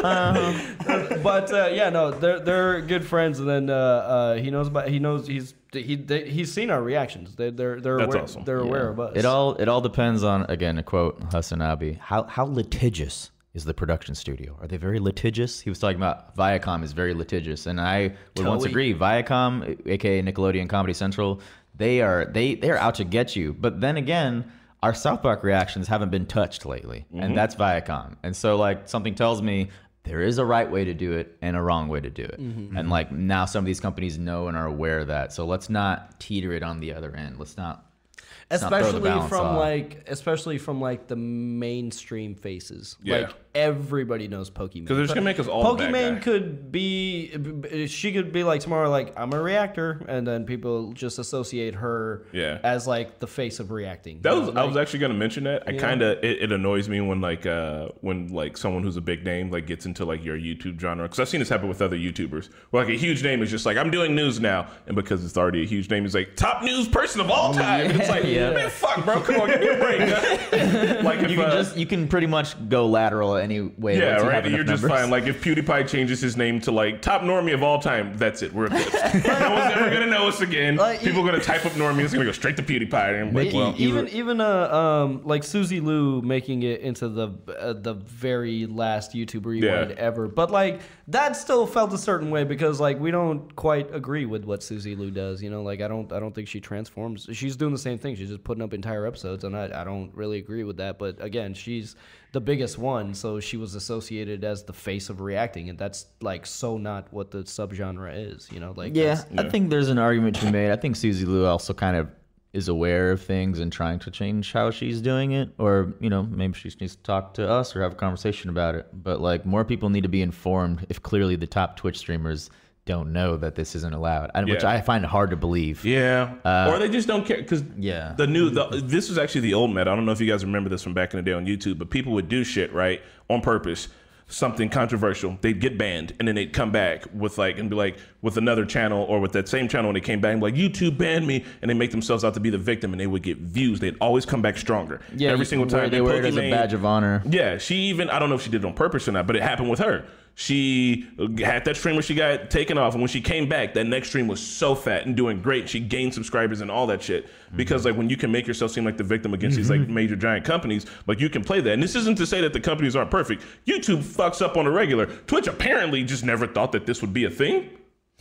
but 1.23 1.53
uh, 1.53 1.71
yeah, 1.73 1.91
no, 1.91 2.11
they're 2.11 2.41
they're 2.41 2.81
good 2.81 3.07
friends, 3.07 3.41
and 3.41 3.49
then 3.49 3.71
uh, 3.71 3.75
uh, 3.75 4.35
he 4.37 4.51
knows 4.51 4.69
about 4.69 4.89
he 4.89 4.99
knows 4.99 5.27
he's 5.27 5.55
he 5.73 5.97
they, 5.97 6.29
he's 6.29 6.53
seen 6.53 6.71
our 6.71 6.83
reactions. 6.83 7.35
They, 7.37 7.51
they're 7.51 7.81
they're 7.81 7.99
That's 7.99 8.15
aware, 8.15 8.23
awesome. 8.25 8.45
they're 8.45 8.61
aware 8.61 8.89
of 8.89 9.01
us. 9.01 9.13
It 9.17 9.25
all 9.25 9.55
it 9.55 9.69
all 9.69 9.81
depends 9.81 10.23
on 10.25 10.47
again 10.49 10.79
a 10.79 10.83
quote 10.83 11.21
HasanAbi. 11.31 11.99
How 11.99 12.25
how 12.25 12.45
litigious 12.45 13.31
is 13.59 13.65
the 13.65 13.75
production 13.75 14.15
studio? 14.15 14.57
Are 14.61 14.67
they 14.67 14.79
very 14.79 14.99
litigious? 14.99 15.61
He 15.61 15.69
was 15.69 15.79
talking 15.79 15.99
about 15.99 16.35
Viacom 16.35 16.83
is 16.83 16.93
very 16.93 17.13
litigious, 17.13 17.67
and 17.67 17.79
I 17.81 18.15
would 18.37 18.47
once 18.47 18.65
Totally. 18.65 18.71
agree. 18.71 18.95
Viacom, 18.95 19.79
aka 19.87 20.23
Nickelodeon 20.23 20.69
Comedy 20.69 20.95
Central, 20.95 21.41
they 21.77 22.01
are 22.01 22.25
they 22.25 22.55
they're 22.55 22.79
out 22.79 22.95
to 22.95 23.05
get 23.05 23.37
you. 23.37 23.53
But 23.53 23.81
then 23.81 23.97
again. 23.97 24.53
Our 24.81 24.95
South 24.95 25.23
Park 25.23 25.43
reactions 25.43 25.89
haven't 25.89 26.11
been 26.11 26.27
touched 26.27 26.65
lately, 26.65 27.05
and 27.11 27.21
mm-hmm. 27.21 27.35
that's 27.35 27.57
Viacom. 27.57 28.15
And 28.23 28.37
so, 28.37 28.57
like, 28.57 28.89
something 28.89 29.17
tells 29.17 29.43
me 29.43 29.71
there 30.05 30.21
is 30.21 30.39
a 30.39 30.45
right 30.45 30.71
way 30.71 30.85
to 30.85 30.95
do 30.95 31.13
it 31.13 31.37
and 31.43 31.57
a 31.57 31.61
wrong 31.61 31.89
way 31.89 32.01
to 32.01 32.11
do 32.11 32.23
it. 32.23 32.41
Mm-hmm. 32.41 32.77
And 32.77 32.89
like 32.89 33.11
now, 33.13 33.45
some 33.45 33.65
of 33.65 33.67
these 33.67 33.81
companies 33.81 34.19
know 34.19 34.49
and 34.49 34.57
are 34.57 34.67
aware 34.67 35.01
of 35.01 35.09
that. 35.09 35.33
So 35.33 35.47
let's 35.47 35.69
not 35.69 36.21
teeter 36.21 36.53
it 36.53 36.63
on 36.63 36.81
the 36.81 36.95
other 36.95 37.15
end. 37.15 37.39
Let's 37.39 37.57
not 37.57 37.85
let's 38.15 38.17
not 38.17 38.17
throw 38.17 38.23
the 38.23 38.38
especially 38.51 39.11
from 39.29 39.47
off. 39.47 39.59
like 39.59 40.05
especially 40.09 40.59
from 40.59 40.81
like 40.81 41.07
the 41.07 41.17
mainstream 41.17 42.35
faces. 42.35 42.97
Yeah. 43.03 43.19
Like 43.19 43.35
everybody 43.55 44.29
knows 44.29 44.51
Pokimane. 44.51 44.87
'Cause 44.87 44.97
they're 44.97 45.05
just 45.05 45.15
gonna 45.15 45.25
make 45.25 45.41
us 45.41 45.49
all 45.49 45.75
the 45.75 45.85
Pokimane 45.85 46.23
could 46.23 46.71
be 46.71 47.87
she 47.89 48.13
could 48.13 48.33
be 48.33 48.45
like 48.45 48.61
tomorrow 48.61 48.89
like 48.89 49.13
I'm 49.19 49.33
a 49.33 49.43
reactor 49.43 50.03
and 50.09 50.27
then 50.27 50.45
people 50.45 50.93
just 50.93 51.19
associate 51.19 51.75
her 51.75 52.25
Yeah. 52.33 52.59
as 52.63 52.87
like 52.87 53.19
the 53.19 53.27
face 53.27 53.59
of 53.61 53.71
reacting. 53.71 54.21
That 54.23 54.35
was 54.37 54.53
know, 54.55 54.61
I 54.61 54.65
was 54.65 54.77
actually 54.77 55.01
gonna 55.01 55.15
mention 55.15 55.45
that. 55.45 55.65
I 55.67 55.73
kind 55.73 56.03
of 56.03 56.23
it, 56.25 56.43
it 56.43 56.53
annoys 56.53 56.89
me 56.89 57.01
when 57.01 57.21
like 57.21 57.47
uh 57.47 57.89
when 58.01 58.29
like 58.29 58.57
someone 58.57 58.83
who's 58.83 58.97
a 58.97 59.01
big 59.03 59.25
name 59.25 59.51
like 59.51 59.67
gets 59.67 59.87
into 59.87 60.05
like 60.05 60.25
your 60.25 60.39
YouTube 60.39 60.81
genre 60.81 61.05
because 61.05 61.19
I've 61.21 61.29
seen 61.29 61.41
this 61.41 61.49
happen 61.49 61.69
with 61.69 61.83
other 61.83 61.97
YouTubers. 61.97 62.49
Where 62.71 62.85
like 62.85 62.95
a 62.95 62.97
huge 62.99 63.23
name 63.23 63.43
is 63.43 63.51
just 63.51 63.67
like 63.67 63.77
I'm 63.77 63.91
doing 63.91 64.15
news 64.15 64.41
now, 64.41 64.69
and 64.87 64.95
because 64.95 65.25
it's 65.25 65.37
already 65.37 65.63
a 65.63 65.67
huge 65.67 65.91
name, 65.91 66.05
it's 66.05 66.15
like 66.15 66.37
top 66.37 66.63
news 66.63 66.89
person 66.89 67.21
of 67.21 67.31
all 67.31 67.53
time. 67.55 67.91
And 67.91 68.01
it's 68.01 68.09
like 68.09 68.25
man, 68.41 68.71
fuck, 68.71 69.05
bro, 69.05 69.21
come 69.21 69.41
on, 69.41 69.49
give 69.49 69.61
me 69.61 69.69
a 69.69 69.77
break. 69.79 70.01
like 71.05 71.21
if 71.21 71.31
you 71.31 71.37
can 71.37 71.47
uh, 71.47 71.55
just 71.63 71.77
you 71.77 71.87
can 71.87 72.09
pretty 72.09 72.27
much 72.27 72.69
go 72.69 72.87
lateral 72.87 73.37
any 73.37 73.61
way. 73.61 73.99
yeah, 73.99 74.13
once 74.13 74.23
you 74.23 74.29
right. 74.29 74.35
have 74.35 74.47
enough 74.47 74.57
You're 74.57 74.65
just 74.65 74.83
numbers. 74.83 75.01
fine. 75.01 75.11
Like 75.11 75.25
if 75.27 75.43
PewDiePie 75.43 75.89
changes 75.89 76.21
his 76.21 76.37
name 76.37 76.61
to 76.63 76.73
like 76.73 77.03
top 77.03 77.23
normie 77.23 77.55
of 77.55 77.63
all 77.63 77.79
time, 77.81 78.17
that's 78.17 78.43
it. 78.43 78.53
We're 78.53 78.67
eclipsed. 78.67 78.93
no 79.27 79.51
one's 79.53 79.75
ever 79.75 79.91
gonna 79.91 80.07
know 80.07 80.29
us 80.29 80.41
again. 80.41 80.77
Like, 80.77 81.01
People 81.01 81.23
are 81.23 81.31
gonna 81.31 81.43
type 81.43 81.65
up 81.67 81.73
normie. 81.73 82.03
It's 82.05 82.13
gonna 82.13 82.25
go 82.25 82.33
straight 82.33 82.57
to 82.57 82.63
PewDiePie. 82.63 83.21
And 83.21 83.29
I'm 83.31 83.35
like, 83.35 83.53
well, 83.53 83.75
even 83.79 84.09
even 84.09 84.41
uh 84.41 84.69
um 84.73 85.23
like 85.25 85.45
Susie 85.45 85.81
Liu 85.81 86.21
making 86.23 86.63
it 86.63 86.81
into 86.81 87.09
the 87.09 87.29
uh, 87.59 87.73
the 87.73 87.95
very 87.95 88.67
last 88.67 89.13
YouTube 89.13 89.47
rewind 89.47 89.91
Yeah. 89.91 89.97
ever, 89.97 90.29
but 90.29 90.51
like 90.51 90.81
that 91.09 91.37
still 91.37 91.67
felt 91.67 91.93
a 91.93 91.99
certain 91.99 92.31
way 92.31 92.45
because 92.45 92.81
like 92.81 92.99
we 93.01 93.11
don't 93.11 93.55
quite 93.57 93.95
agree 93.95 94.27
with 94.27 94.45
what 94.45 94.63
Susie 94.63 94.95
Liu 94.95 95.11
does. 95.11 95.43
You 95.43 95.51
know, 95.51 95.63
like 95.63 95.81
I 95.81 95.89
don't 95.89 96.13
I 96.13 96.21
don't 96.21 96.35
think 96.35 96.49
she 96.49 96.61
transforms. 96.61 97.29
She's 97.33 97.57
doing 97.57 97.73
the 97.73 97.79
same 97.79 97.99
thing. 97.99 98.15
She's 98.17 98.28
just 98.29 98.45
putting 98.45 98.63
up 98.63 98.73
entire 98.73 99.07
episodes, 99.07 99.45
and 99.45 99.57
I 99.57 99.65
I 99.75 99.85
don't 99.85 100.15
really 100.15 100.39
agree 100.39 100.65
with 100.65 100.77
that. 100.79 100.99
But 100.99 101.23
again, 101.23 101.55
she's 101.55 101.97
the 102.33 102.41
biggest 102.41 102.79
one, 102.79 103.15
so 103.15 103.41
she 103.41 103.57
was 103.57 103.75
associated 103.75 104.45
as 104.45 104.65
the 104.65 104.73
face 104.73 105.09
of 105.09 105.21
reacting, 105.21 105.69
and 105.71 105.79
that's 105.79 106.07
like 106.21 106.47
so 106.47 106.77
not 106.79 107.13
what 107.13 107.31
the 107.31 107.39
subgenre 107.45 108.35
is. 108.35 108.49
You 108.53 108.61
know, 108.61 108.73
like 108.77 108.95
yeah, 108.95 109.15
that's- 109.17 109.47
I 109.47 109.49
think 109.49 109.71
there's 109.71 109.89
an 109.89 109.99
argument 109.99 110.37
to 110.37 110.47
be 110.47 110.53
made. 110.53 110.71
I 110.71 110.77
think 110.77 110.97
Susie 110.97 111.25
Liu 111.27 111.47
also 111.47 111.75
kind 111.75 111.97
of 111.97 112.09
is 112.55 112.69
aware 112.69 113.13
of 113.13 113.21
things 113.21 113.61
and 113.61 113.71
trying 113.71 113.99
to 113.99 114.11
change 114.11 114.53
how 114.55 114.71
she's 114.71 115.03
doing 115.03 115.33
it, 115.33 115.51
or 115.59 115.93
you 116.01 116.09
know, 116.09 116.23
maybe 116.23 116.55
she 116.55 116.71
needs 116.81 116.97
to 116.97 117.03
talk 117.03 117.35
to 117.35 117.49
us 117.49 117.77
or 117.77 117.83
have 117.83 117.93
a 117.93 117.97
conversation 117.97 118.49
about 118.49 118.75
it. 118.75 118.87
But 118.93 119.21
like, 119.21 119.45
more 119.45 119.65
people 119.65 119.91
need 119.91 120.03
to 120.05 120.09
be 120.09 120.23
informed. 120.23 120.87
If 120.89 121.03
clearly 121.03 121.37
the 121.37 121.47
top 121.47 121.77
Twitch 121.77 121.99
streamers 121.99 122.49
don't 122.89 123.13
know 123.13 123.37
that 123.37 123.55
this 123.55 123.77
isn't 123.77 123.95
allowed, 123.95 124.31
and 124.35 124.49
which 124.49 124.63
Yeah. 124.63 124.71
I 124.71 124.81
find 124.81 125.05
hard 125.05 125.31
to 125.31 125.37
believe. 125.37 125.85
Yeah, 125.85 126.35
uh, 126.45 126.71
or 126.73 126.79
they 126.79 126.89
just 126.89 127.07
don't 127.07 127.25
care 127.25 127.37
because 127.37 127.63
yeah. 127.77 128.15
the 128.17 128.27
new 128.27 128.49
the, 128.51 128.83
this 128.83 129.09
was 129.11 129.19
actually 129.19 129.43
the 129.43 129.55
old 129.55 129.71
meta. 129.71 129.91
I 129.91 129.95
don't 129.95 130.07
know 130.07 130.13
if 130.13 130.21
you 130.21 130.27
guys 130.27 130.45
remember 130.45 130.71
this 130.71 130.83
from 130.83 130.95
back 130.95 131.13
in 131.13 131.19
the 131.19 131.23
day 131.23 131.35
on 131.35 131.47
YouTube, 131.47 131.79
but 131.79 131.91
people 131.91 132.15
would 132.15 132.29
do 132.29 132.43
shit 132.45 132.73
right 132.73 133.03
on 133.29 133.43
purpose, 133.43 133.89
something 134.27 134.69
controversial. 134.71 135.37
They'd 135.43 135.61
get 135.61 135.77
banned, 135.77 136.15
and 136.19 136.27
then 136.27 136.35
they'd 136.35 136.53
come 136.53 136.73
back 136.73 137.05
with 137.15 137.37
like 137.37 137.59
and 137.59 137.69
be 137.69 137.77
like 137.77 137.99
with 138.23 138.37
another 138.39 138.65
channel 138.65 139.05
or 139.05 139.21
with 139.21 139.33
that 139.33 139.49
same 139.49 139.69
channel, 139.69 139.91
and 139.91 139.97
they 139.97 140.01
came 140.01 140.21
back 140.21 140.33
and 140.33 140.43
like 140.43 140.55
YouTube 140.55 140.97
banned 140.99 141.27
me, 141.27 141.45
and 141.61 141.71
they 141.71 141.75
make 141.75 141.91
themselves 141.91 142.25
out 142.25 142.35
to 142.35 142.41
be 142.41 142.51
the 142.51 142.59
victim, 142.59 142.93
and 142.93 143.01
they 143.01 143.07
would 143.07 143.23
get 143.23 143.37
views. 143.37 143.81
They'd 143.81 143.97
always 144.01 144.25
come 144.25 144.41
back 144.41 144.57
stronger. 144.57 145.01
Yeah, 145.15 145.31
every 145.31 145.45
single 145.45 145.69
time 145.69 145.91
they 145.91 146.01
wear 146.01 146.17
it 146.17 146.25
as 146.25 146.37
a 146.39 146.51
badge 146.51 146.73
of 146.73 146.87
honor. 146.87 147.23
yeah, 147.29 147.59
she 147.59 147.77
even 147.91 148.09
I 148.09 148.19
don't 148.19 148.31
know 148.31 148.37
if 148.37 148.43
she 148.43 148.51
did 148.51 148.65
it 148.65 148.67
on 148.67 148.73
purpose 148.75 149.07
or 149.09 149.13
not, 149.13 149.27
but 149.27 149.37
it 149.37 149.43
happened 149.43 149.69
with 149.69 149.81
her. 149.81 150.07
She 150.41 151.09
had 151.39 151.65
that 151.65 151.77
stream 151.77 151.97
where 151.97 152.03
she 152.03 152.15
got 152.15 152.49
taken 152.49 152.79
off, 152.79 152.93
and 152.93 153.03
when 153.03 153.09
she 153.09 153.21
came 153.21 153.49
back, 153.49 153.75
that 153.75 153.89
next 153.89 154.11
stream 154.11 154.29
was 154.29 154.39
so 154.39 154.77
fat 154.77 155.05
and 155.05 155.17
doing 155.17 155.43
great. 155.43 155.69
She 155.69 155.81
gained 155.81 156.15
subscribers 156.15 156.61
and 156.61 156.71
all 156.71 156.87
that 156.87 157.03
shit. 157.03 157.29
Because 157.57 157.85
like 157.85 157.97
when 157.97 158.09
you 158.09 158.17
can 158.17 158.31
make 158.31 158.47
yourself 158.47 158.71
seem 158.71 158.85
like 158.85 158.97
the 158.97 159.03
victim 159.03 159.35
against 159.35 159.57
these 159.57 159.69
like 159.69 159.81
mm-hmm. 159.81 159.95
major 159.95 160.15
giant 160.15 160.45
companies, 160.45 160.87
like 161.09 161.19
you 161.19 161.29
can 161.29 161.43
play 161.43 161.61
that. 161.61 161.73
And 161.73 161.83
this 161.83 161.97
isn't 161.97 162.17
to 162.19 162.25
say 162.25 162.41
that 162.43 162.53
the 162.53 162.61
companies 162.61 162.95
aren't 162.95 163.11
perfect. 163.11 163.43
YouTube 163.67 164.05
fucks 164.05 164.41
up 164.41 164.57
on 164.57 164.65
a 164.65 164.71
regular. 164.71 165.07
Twitch 165.07 165.49
apparently 165.49 166.05
just 166.05 166.25
never 166.25 166.47
thought 166.47 166.71
that 166.71 166.87
this 166.87 167.01
would 167.01 167.13
be 167.13 167.25
a 167.25 167.31
thing, 167.31 167.71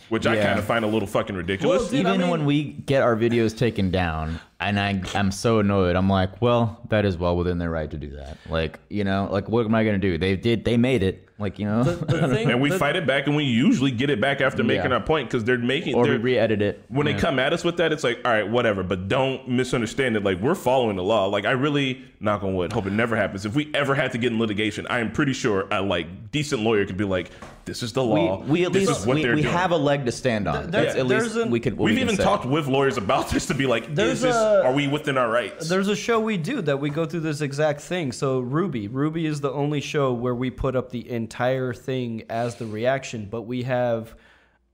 which 0.09 0.25
I 0.25 0.37
Yeah. 0.37 0.47
kind 0.47 0.57
of 0.57 0.65
find 0.65 0.83
a 0.83 0.87
little 0.87 1.07
fucking 1.07 1.35
ridiculous. 1.35 1.83
Well, 1.83 1.91
dude, 1.91 2.07
I 2.07 2.09
Even 2.15 2.21
mean- 2.21 2.29
when 2.31 2.45
we 2.45 2.63
get 2.63 3.03
our 3.03 3.15
videos 3.15 3.55
taken 3.55 3.91
down, 3.91 4.39
and 4.59 4.79
I, 4.79 5.03
I'm 5.13 5.29
so 5.29 5.59
annoyed. 5.59 5.95
I'm 5.95 6.09
like, 6.09 6.41
well, 6.41 6.81
that 6.89 7.05
is 7.05 7.15
well 7.15 7.37
within 7.37 7.59
their 7.59 7.69
right 7.69 7.91
to 7.91 7.97
do 7.97 8.15
that. 8.15 8.39
Like, 8.49 8.79
you 8.89 9.03
know, 9.03 9.29
like 9.31 9.47
what 9.47 9.67
am 9.67 9.75
I 9.75 9.83
gonna 9.83 9.99
do? 9.99 10.17
They 10.17 10.35
did, 10.35 10.65
they 10.65 10.77
made 10.77 11.03
it. 11.03 11.25
Like, 11.39 11.59
you 11.59 11.65
know, 11.65 11.83
the 11.83 12.27
thing, 12.33 12.49
and 12.49 12.59
we 12.59 12.69
the- 12.71 12.79
fight 12.79 12.95
it 12.95 13.05
back, 13.05 13.27
and 13.27 13.35
we 13.35 13.43
usually 13.43 13.91
get 13.91 14.09
it 14.09 14.19
back 14.19 14.41
after 14.41 14.63
making 14.63 14.89
Yeah. 14.89 14.97
our 14.97 15.03
point 15.03 15.29
because 15.29 15.43
they're 15.43 15.57
making 15.59 15.93
or 15.93 16.05
they're, 16.07 16.17
re-edit 16.17 16.61
it. 16.63 16.83
when 16.87 17.05
they 17.05 17.13
come 17.13 17.37
at 17.37 17.53
us 17.53 17.63
with 17.63 17.77
that, 17.77 17.91
it's 17.91 18.03
like, 18.03 18.19
all 18.25 18.31
right, 18.31 18.49
whatever. 18.49 18.81
But 18.81 19.07
don't 19.07 19.47
misunderstand 19.47 20.15
it. 20.17 20.23
Like 20.23 20.39
we're 20.39 20.55
following 20.55 20.95
the 20.95 21.03
law. 21.03 21.25
Like 21.27 21.45
I 21.45 21.51
really, 21.51 22.01
knock 22.19 22.41
on 22.43 22.55
wood, 22.55 22.73
hope 22.73 22.87
it 22.87 22.93
never 22.93 23.15
happens. 23.15 23.45
If 23.45 23.53
we 23.53 23.69
ever 23.75 23.93
had 23.93 24.13
to 24.13 24.17
get 24.17 24.31
in 24.31 24.39
litigation, 24.39 24.87
I 24.87 24.99
am 24.99 25.11
pretty 25.11 25.33
sure 25.33 25.67
a 25.69 25.81
like 25.81 26.31
decent 26.31 26.63
lawyer 26.63 26.85
could 26.87 26.97
be 26.97 27.03
like, 27.03 27.29
this 27.65 27.83
is 27.83 27.91
the 27.93 28.03
law. 28.03 28.41
we 28.43 28.65
at 28.65 28.71
this 28.71 28.87
least 28.87 29.01
is 29.01 29.05
what 29.05 29.17
we, 29.17 29.35
we 29.35 29.41
have 29.43 29.71
a 29.71 29.77
leg 29.77 30.05
to 30.05 30.11
stand 30.11 30.47
on. 30.47 30.71
There- 30.71 30.85
That's 30.85 30.95
at 30.97 31.05
least 31.05 31.35
an- 31.35 31.51
we 31.51 31.59
could. 31.59 31.77
We've 31.77 31.93
we 31.93 31.99
can 31.99 32.03
even 32.09 32.15
say. 32.15 32.23
talked 32.23 32.45
with 32.45 32.65
lawyers 32.65 32.97
about 32.97 33.29
this 33.29 33.45
to 33.47 33.53
be 33.53 33.67
like, 33.67 33.93
There's 33.93 34.13
is 34.13 34.21
this, 34.21 34.35
a- 34.35 34.63
are 34.65 34.71
we 34.73 34.87
within 34.87 35.17
our 35.17 35.29
rights? 35.29 35.67
There's 35.69 35.89
a 35.89 35.95
show 35.95 36.19
we 36.19 36.37
do 36.37 36.61
that 36.63 36.79
we 36.79 36.89
go 36.89 37.05
through 37.05 37.19
this 37.19 37.41
exact 37.41 37.81
thing. 37.81 38.11
So 38.13 38.41
RWBY, 38.41 38.89
RWBY 38.89 39.25
is 39.25 39.41
the 39.41 39.51
only 39.51 39.81
show 39.81 40.13
where 40.13 40.33
we 40.33 40.49
put 40.49 40.75
up 40.77 40.89
the 40.91 41.01
entire 41.27 41.73
thing 41.73 42.23
as 42.29 42.55
the 42.55 42.65
reaction, 42.65 43.27
but 43.29 43.41
we 43.41 43.63
have 43.63 44.15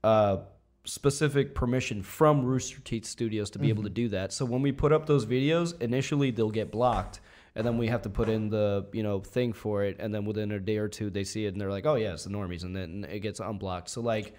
uh, 0.04 0.36
specific 0.84 1.52
permission 1.52 2.00
from 2.00 2.44
Rooster 2.44 2.78
Teeth 2.80 3.06
Studios 3.06 3.50
to 3.50 3.58
be 3.58 3.70
able 3.70 3.82
to 3.82 3.90
do 3.90 4.08
that. 4.10 4.32
So 4.32 4.44
when 4.44 4.62
we 4.62 4.70
put 4.70 4.92
up 4.92 5.06
those 5.06 5.26
videos, 5.26 5.80
initially 5.82 6.30
they'll 6.30 6.52
get 6.52 6.70
blocked. 6.70 7.20
And 7.56 7.66
then 7.66 7.76
we 7.76 7.88
have 7.88 8.02
to 8.02 8.08
put 8.08 8.28
in 8.28 8.50
the 8.50 8.86
you 8.92 9.02
know 9.02 9.20
thing 9.20 9.52
for 9.52 9.84
it, 9.84 9.96
and 10.00 10.12
then 10.12 10.24
within 10.24 10.50
a 10.50 10.58
day 10.58 10.78
or 10.78 10.88
two 10.88 11.08
they 11.08 11.22
see 11.22 11.46
it 11.46 11.52
and 11.52 11.60
they're 11.60 11.70
like, 11.70 11.86
oh 11.86 11.94
yeah, 11.94 12.12
it's 12.12 12.24
the 12.24 12.30
normies, 12.30 12.64
and 12.64 12.74
then 12.74 13.06
it 13.08 13.20
gets 13.20 13.38
unblocked. 13.38 13.88
So 13.88 14.00
like, 14.00 14.34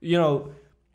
you 0.00 0.18
know, 0.18 0.52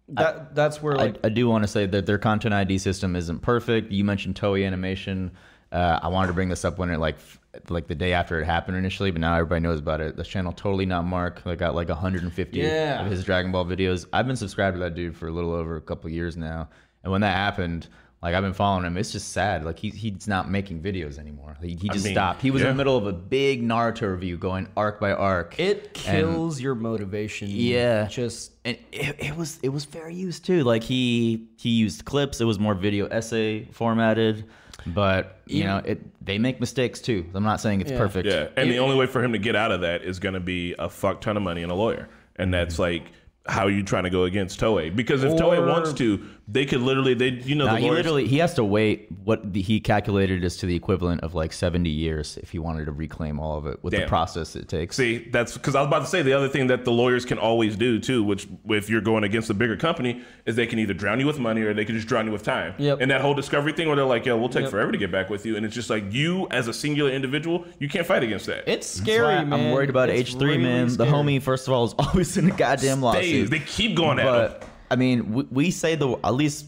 that 0.10 0.54
that's 0.54 0.82
where 0.82 0.96
like 0.96 1.18
I, 1.24 1.28
I 1.28 1.30
do 1.30 1.48
want 1.48 1.64
to 1.64 1.70
say 1.70 1.86
that 1.86 2.06
their 2.06 2.18
content 2.18 2.54
ID 2.54 2.78
system 2.78 3.16
isn't 3.16 3.40
perfect. 3.40 3.90
You 3.90 4.04
mentioned 4.04 4.36
Toei 4.36 4.68
Animation. 4.68 5.32
Uh, 5.72 6.00
I 6.02 6.10
wanted 6.10 6.28
to 6.28 6.34
bring 6.34 6.50
this 6.50 6.66
up 6.66 6.78
when 6.78 6.90
it 6.90 7.00
like 7.00 7.16
f- 7.16 7.40
like 7.70 7.88
the 7.88 7.96
day 7.96 8.14
after 8.14 8.40
it 8.40 8.46
happened 8.46 8.78
initially, 8.78 9.12
but 9.12 9.20
now 9.22 9.34
everybody 9.36 9.60
knows 9.62 9.80
about 9.80 10.00
it. 10.02 10.16
The 10.16 10.24
channel 10.24 10.52
totally 10.54 10.86
not 10.86 11.06
Mark. 11.06 11.44
They 11.44 11.56
got 11.56 11.76
like 11.76 11.90
150 11.90 12.58
Yeah. 12.60 13.04
of 13.04 13.12
his 13.12 13.24
Dragon 13.26 13.52
Ball 13.52 13.66
videos. 13.66 14.06
I've 14.14 14.28
been 14.28 14.36
subscribed 14.38 14.76
to 14.76 14.80
that 14.84 14.96
dude 14.96 15.16
for 15.18 15.28
a 15.28 15.32
little 15.32 15.52
over 15.54 15.76
a 15.76 15.82
couple 15.82 16.10
years 16.10 16.38
now, 16.38 16.70
and 17.04 17.12
when 17.12 17.22
that 17.22 17.36
happened. 17.36 17.88
Like 18.24 18.36
I've 18.36 18.44
been 18.44 18.54
following 18.54 18.86
him. 18.86 18.98
It's 18.98 19.12
just 19.12 19.30
sad. 19.32 19.66
Like 19.66 19.80
he, 19.80 19.90
he's 19.90 20.28
not 20.28 20.48
making 20.48 20.84
videos 20.84 21.18
anymore. 21.18 21.58
He, 21.60 21.70
he 21.70 21.90
just 21.90 22.06
mean, 22.06 22.14
stopped. 22.14 22.40
He 22.44 22.52
was 22.52 22.62
in 22.62 22.68
the 22.68 22.76
middle 22.76 22.96
of 22.96 23.08
a 23.08 23.12
big 23.12 23.64
Naruto 23.64 24.12
review, 24.12 24.38
going 24.38 24.68
arc 24.78 25.00
by 25.00 25.12
arc. 25.12 25.60
it 25.60 25.86
And- 25.86 26.28
kills 26.28 26.62
your 26.62 26.76
motivation. 26.76 27.48
Yeah. 27.50 28.06
just 28.06 28.52
and 28.64 28.78
it, 28.92 29.16
it 29.18 29.36
was 29.36 29.58
it 29.64 29.70
was 29.70 29.86
fair 29.86 30.08
use 30.08 30.40
too. 30.40 30.64
Like 30.64 30.84
he 30.84 31.48
he 31.58 31.70
used 31.70 32.06
clips. 32.06 32.40
It 32.40 32.46
was 32.46 32.60
more 32.60 32.76
video 32.76 33.08
essay 33.08 33.66
formatted, 33.72 34.46
but 34.88 35.40
you 35.46 35.64
know 35.64 35.78
it 35.86 36.02
they 36.26 36.38
make 36.38 36.60
mistakes 36.60 37.02
too. 37.02 37.26
I'm 37.34 37.44
not 37.44 37.62
saying 37.62 37.82
it's 37.82 37.92
Yeah. 37.92 37.98
perfect. 37.98 38.28
Yeah, 38.28 38.48
and 38.56 38.70
the 38.70 38.80
only 38.80 38.96
way 38.96 39.06
for 39.06 39.24
him 39.24 39.34
to 39.34 39.40
get 39.40 39.56
out 39.56 39.72
of 39.72 39.82
that 39.82 40.04
is 40.04 40.20
going 40.20 40.34
to 40.34 40.40
be 40.40 40.76
a 40.78 40.90
fuck 40.90 41.22
ton 41.22 41.38
of 41.38 41.44
money 41.44 41.64
and 41.64 41.72
a 41.72 41.76
lawyer, 41.76 42.10
and 42.36 42.54
that's 42.54 42.76
mm-hmm. 42.76 42.84
like 42.84 43.04
how 43.48 43.68
you 43.68 43.84
trying 43.84 44.04
to 44.04 44.10
go 44.10 44.24
against 44.24 44.60
Toei? 44.60 44.96
Because 44.96 45.24
if 45.24 45.34
Toei 45.34 45.66
wants 45.68 45.94
to, 45.94 46.24
they 46.52 46.66
could 46.66 46.82
literally 46.82 47.14
they 47.14 47.30
you 47.30 47.56
know 47.56 47.66
Nah, 47.66 47.76
the 47.76 47.80
he 47.82 47.90
literally 47.90 48.28
he 48.28 48.38
has 48.40 48.54
to 48.56 48.64
wait 48.64 49.08
what 49.24 49.54
the, 49.54 49.62
he 49.62 49.80
calculated 49.80 50.44
is 50.44 50.58
to 50.58 50.66
the 50.66 50.76
equivalent 50.76 51.22
of 51.22 51.34
like 51.34 51.54
70 51.54 51.90
years 51.90 52.38
if 52.38 52.50
he 52.52 52.60
wanted 52.60 52.86
to 52.86 52.92
reclaim 52.92 53.40
all 53.40 53.58
of 53.58 53.66
it 53.68 53.82
with 53.84 53.94
the 53.94 54.06
process 54.08 54.56
it 54.56 54.68
takes. 54.68 54.96
See, 54.96 55.20
that's 55.30 55.54
because 55.54 55.76
I 55.76 55.82
was 55.82 55.88
about 55.88 56.00
to 56.00 56.06
say 56.08 56.22
the 56.24 56.34
other 56.34 56.50
thing 56.50 56.68
that 56.68 56.84
the 56.86 56.92
lawyers 56.92 57.24
can 57.26 57.38
always 57.38 57.76
do 57.76 58.00
too, 58.00 58.24
which 58.24 58.48
if 58.70 58.90
you're 58.90 59.02
going 59.02 59.24
against 59.24 59.50
a 59.50 59.54
bigger 59.54 59.78
company, 59.78 60.22
is 60.46 60.56
they 60.56 60.68
can 60.68 60.80
either 60.80 60.94
drown 60.94 61.20
you 61.20 61.28
with 61.28 61.40
money 61.40 61.62
or 61.62 61.74
they 61.74 61.86
can 61.86 61.96
just 61.96 62.08
drown 62.08 62.26
you 62.26 62.32
with 62.32 62.44
time. 62.44 62.74
Yep. 62.80 63.00
And 63.02 63.12
that 63.12 63.22
whole 63.22 63.34
discovery 63.34 63.74
thing 63.74 63.88
where 63.88 63.96
they're 63.96 64.06
like, 64.06 64.26
"Yo, 64.26 64.38
we'll 64.38 64.50
take 64.50 64.64
Yep. 64.64 64.72
forever 64.72 64.92
to 64.92 64.98
get 64.98 65.12
back 65.12 65.30
with 65.30 65.46
you," 65.46 65.56
and 65.56 65.66
it's 65.66 65.76
just 65.76 65.90
like 65.90 66.12
you 66.12 66.48
as 66.52 66.68
a 66.68 66.74
singular 66.74 67.12
individual, 67.12 67.66
you 67.80 67.88
can't 67.88 68.06
fight 68.06 68.24
against 68.24 68.48
that. 68.48 68.68
it's 68.68 68.88
scary, 68.88 69.36
man. 69.46 69.54
I'm 69.54 69.72
worried 69.72 69.90
about 69.90 70.10
It's 70.10 70.32
H3, 70.34 70.42
really 70.42 70.58
man. 70.58 70.88
The 70.98 71.06
homie, 71.06 71.42
first 71.42 71.68
of 71.68 71.74
all, 71.74 71.86
is 71.86 71.94
always 72.00 72.36
in 72.38 72.50
a 72.50 72.56
goddamn 72.56 72.98
Stays. 73.00 73.02
lawsuit. 73.02 73.50
They 73.52 73.60
keep 73.60 73.96
going 73.96 74.20
at 74.20 74.26
him. 74.62 74.68
But 74.92 74.98
I 74.98 74.98
mean, 74.98 75.34
we, 75.34 75.44
we 75.44 75.72
say 75.72 75.96
the 75.96 76.18
at 76.24 76.34
least 76.34 76.66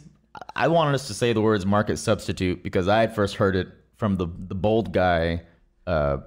I 0.56 0.68
wanted 0.68 0.96
us 0.96 1.08
to 1.08 1.14
say 1.14 1.34
the 1.34 1.42
words 1.42 1.66
market 1.66 1.98
substitute 1.98 2.64
because 2.64 2.88
I 2.88 3.02
had 3.02 3.14
first 3.14 3.36
heard 3.36 3.56
it 3.56 3.68
from 3.98 4.16
the 4.16 4.28
the 4.48 4.56
bold 4.56 4.94
guy 4.94 5.42
uh, 5.86 6.18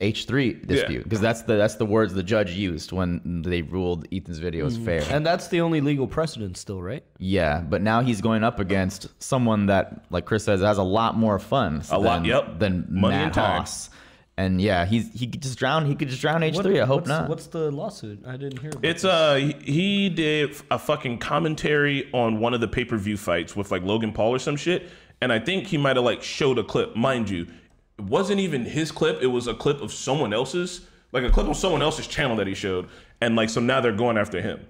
H3 0.00 0.66
dispute 0.66 1.04
because 1.04 1.20
that's 1.20 1.42
the 1.42 1.54
that's 1.54 1.76
the 1.76 1.86
words 1.86 2.12
the 2.12 2.22
judge 2.22 2.50
used 2.52 2.92
when 2.92 3.42
they 3.46 3.62
ruled 3.62 4.06
Ethan's 4.12 4.38
video 4.38 4.66
Mm-hmm. 4.68 4.84
fair. 4.84 5.02
And 5.10 5.24
that's 5.24 5.48
the 5.48 5.60
only 5.60 5.80
legal 5.80 6.06
precedent 6.06 6.56
still, 6.56 6.82
right? 6.82 7.04
yeah, 7.18 7.60
but 7.60 7.80
now 7.80 8.00
he's 8.02 8.20
going 8.20 8.42
up 8.44 8.58
against 8.60 9.06
someone 9.22 9.66
that, 9.66 10.04
like 10.10 10.26
Chris 10.26 10.44
says, 10.44 10.60
has 10.60 10.78
a 10.78 10.82
lot 10.82 11.16
more 11.16 11.38
funds. 11.38 11.90
A 11.90 11.96
lot, 11.98 12.16
than, 12.18 12.24
yep. 12.24 12.58
Than 12.58 12.86
Money 12.90 13.16
Matt 13.16 13.24
and 13.26 13.34
time. 13.34 13.66
Haas. 14.36 14.44
And 14.44 14.60
yeah, 14.60 14.84
he's 14.86 15.12
he 15.12 15.26
could 15.26 15.42
just 15.42 15.58
drown. 15.58 15.86
He 15.86 15.94
could 15.94 16.08
just 16.08 16.20
drown 16.20 16.42
H 16.42 16.58
three. 16.58 16.80
I 16.80 16.86
hope 16.86 17.02
what's, 17.02 17.08
not. 17.08 17.28
What's 17.28 17.46
the 17.46 17.70
lawsuit? 17.70 18.24
I 18.26 18.36
didn't 18.36 18.58
hear 18.60 18.70
about 18.70 18.84
It's 18.84 19.04
uh 19.04 19.34
he- 19.36 19.72
he 19.72 20.08
did 20.08 20.56
a 20.70 20.78
fucking 20.78 21.18
commentary 21.18 22.10
on 22.12 22.40
one 22.40 22.54
of 22.54 22.60
the 22.60 22.68
pay 22.68 22.84
per 22.84 22.96
view 22.96 23.16
fights 23.16 23.54
with 23.56 23.70
like 23.70 23.82
Logan 23.82 24.12
Paul 24.12 24.30
or 24.34 24.38
some 24.38 24.56
shit, 24.56 24.88
and 25.20 25.32
I 25.32 25.38
think 25.38 25.66
he 25.68 25.78
might 25.78 25.96
have 25.96 26.04
like 26.04 26.22
showed 26.22 26.58
a 26.58 26.64
clip. 26.64 26.96
Mind 26.96 27.30
you, 27.30 27.46
it 27.98 28.04
wasn't 28.04 28.40
even 28.40 28.64
his 28.64 28.90
clip; 28.90 29.22
it 29.22 29.28
was 29.28 29.46
a 29.46 29.54
clip 29.54 29.80
of 29.80 29.92
someone 29.92 30.32
else's, 30.32 30.82
like 31.12 31.24
a 31.24 31.30
clip 31.30 31.46
on 31.46 31.54
someone 31.54 31.82
else's 31.82 32.06
channel 32.06 32.36
that 32.36 32.46
he 32.46 32.54
showed, 32.54 32.88
and 33.20 33.36
like 33.36 33.48
so 33.50 33.60
now 33.60 33.80
they're 33.80 33.92
going 33.92 34.18
after 34.18 34.40
him 34.40 34.66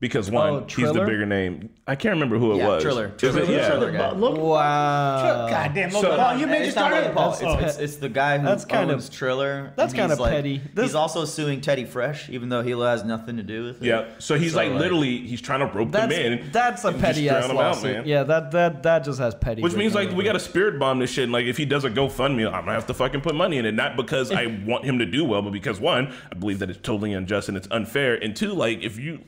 because 0.00 0.30
oh, 0.30 0.32
one, 0.32 0.48
Oh, 0.50 0.66
he's 0.68 0.92
the 0.92 1.04
bigger 1.04 1.26
name. 1.26 1.70
I 1.86 1.96
can't 1.96 2.12
remember 2.14 2.38
who 2.38 2.52
it 2.52 2.58
Yeah, 2.58 2.68
was. 2.68 2.82
Triller. 2.82 3.06
Is 3.06 3.12
it? 3.14 3.18
Triller. 3.18 3.44
Yeah. 3.52 3.66
Triller 3.68 3.90
guy. 3.92 4.12
Wow. 4.12 5.48
Goddamn, 5.48 5.90
So- 5.90 6.00
Logan 6.02 6.16
Paul, 6.18 6.38
you 6.38 6.46
made 6.46 6.56
it's 6.62 6.66
just 6.66 6.76
not 6.76 6.90
started. 6.90 7.14
Paul. 7.14 7.36
Oh. 7.42 7.54
It's, 7.58 7.62
it's, 7.62 7.78
it's 7.78 7.96
the 7.96 8.08
guy 8.08 8.38
who 8.38 8.46
That's 8.46 8.64
kind 8.64 8.90
of- 8.90 8.96
owns 8.96 9.08
Triller. 9.08 9.72
that's 9.76 9.92
kind 9.94 10.10
he's 10.10 10.20
of 10.20 10.28
petty. 10.28 10.60
This- 10.74 10.86
he's 10.86 10.94
also 10.94 11.24
suing 11.24 11.60
Teddy 11.60 11.84
Fresh, 11.84 12.28
even 12.30 12.48
though 12.48 12.62
he 12.62 12.70
has 12.72 13.04
nothing 13.04 13.36
to 13.38 13.42
do 13.42 13.64
with 13.64 13.82
it. 13.82 13.86
Yeah, 13.86 14.04
so 14.18 14.38
he's 14.38 14.52
So, 14.52 14.58
like 14.58 14.70
like- 14.70 14.78
literally 14.80 15.18
he's 15.18 15.40
trying 15.40 15.60
to 15.60 15.66
rope 15.66 15.90
That's, 15.90 16.14
them 16.14 16.32
in. 16.32 16.50
that's 16.52 16.84
a 16.84 16.92
petty 16.92 17.28
ass 17.28 17.46
drown 17.46 17.50
'em 17.50 17.56
out, 17.56 17.74
lawsuit. 17.74 17.96
man. 17.96 18.06
yeah, 18.06 18.22
that 18.24 18.50
that 18.52 18.82
that 18.84 19.04
just 19.04 19.18
has 19.18 19.34
petty. 19.34 19.62
Which 19.62 19.74
means 19.74 19.94
like 19.94 20.12
we 20.12 20.24
got 20.24 20.34
to 20.34 20.40
spirit 20.40 20.78
bomb 20.78 20.98
this 20.98 21.10
shit. 21.10 21.24
And 21.24 21.32
like 21.32 21.46
if 21.46 21.56
he 21.56 21.64
does 21.64 21.84
a 21.84 21.90
GoFundMe, 21.90 22.46
I'm 22.46 22.52
gonna 22.64 22.72
have 22.72 22.86
to 22.86 22.94
fucking 22.94 23.20
put 23.22 23.34
money 23.34 23.58
in 23.58 23.66
it. 23.66 23.72
Not 23.72 23.96
because 23.96 24.30
I 24.30 24.46
want 24.66 24.84
him 24.84 24.98
to 25.00 25.06
do 25.06 25.24
well, 25.24 25.42
but 25.42 25.52
because 25.52 25.80
one, 25.80 26.12
I 26.30 26.34
believe 26.34 26.58
that 26.60 26.70
it's 26.70 26.78
totally 26.80 27.12
unjust 27.12 27.48
and 27.48 27.56
it's 27.56 27.68
unfair. 27.70 28.14
And 28.14 28.36
two, 28.36 28.52
like 28.52 28.82
if 28.82 28.98
you, 28.98 29.20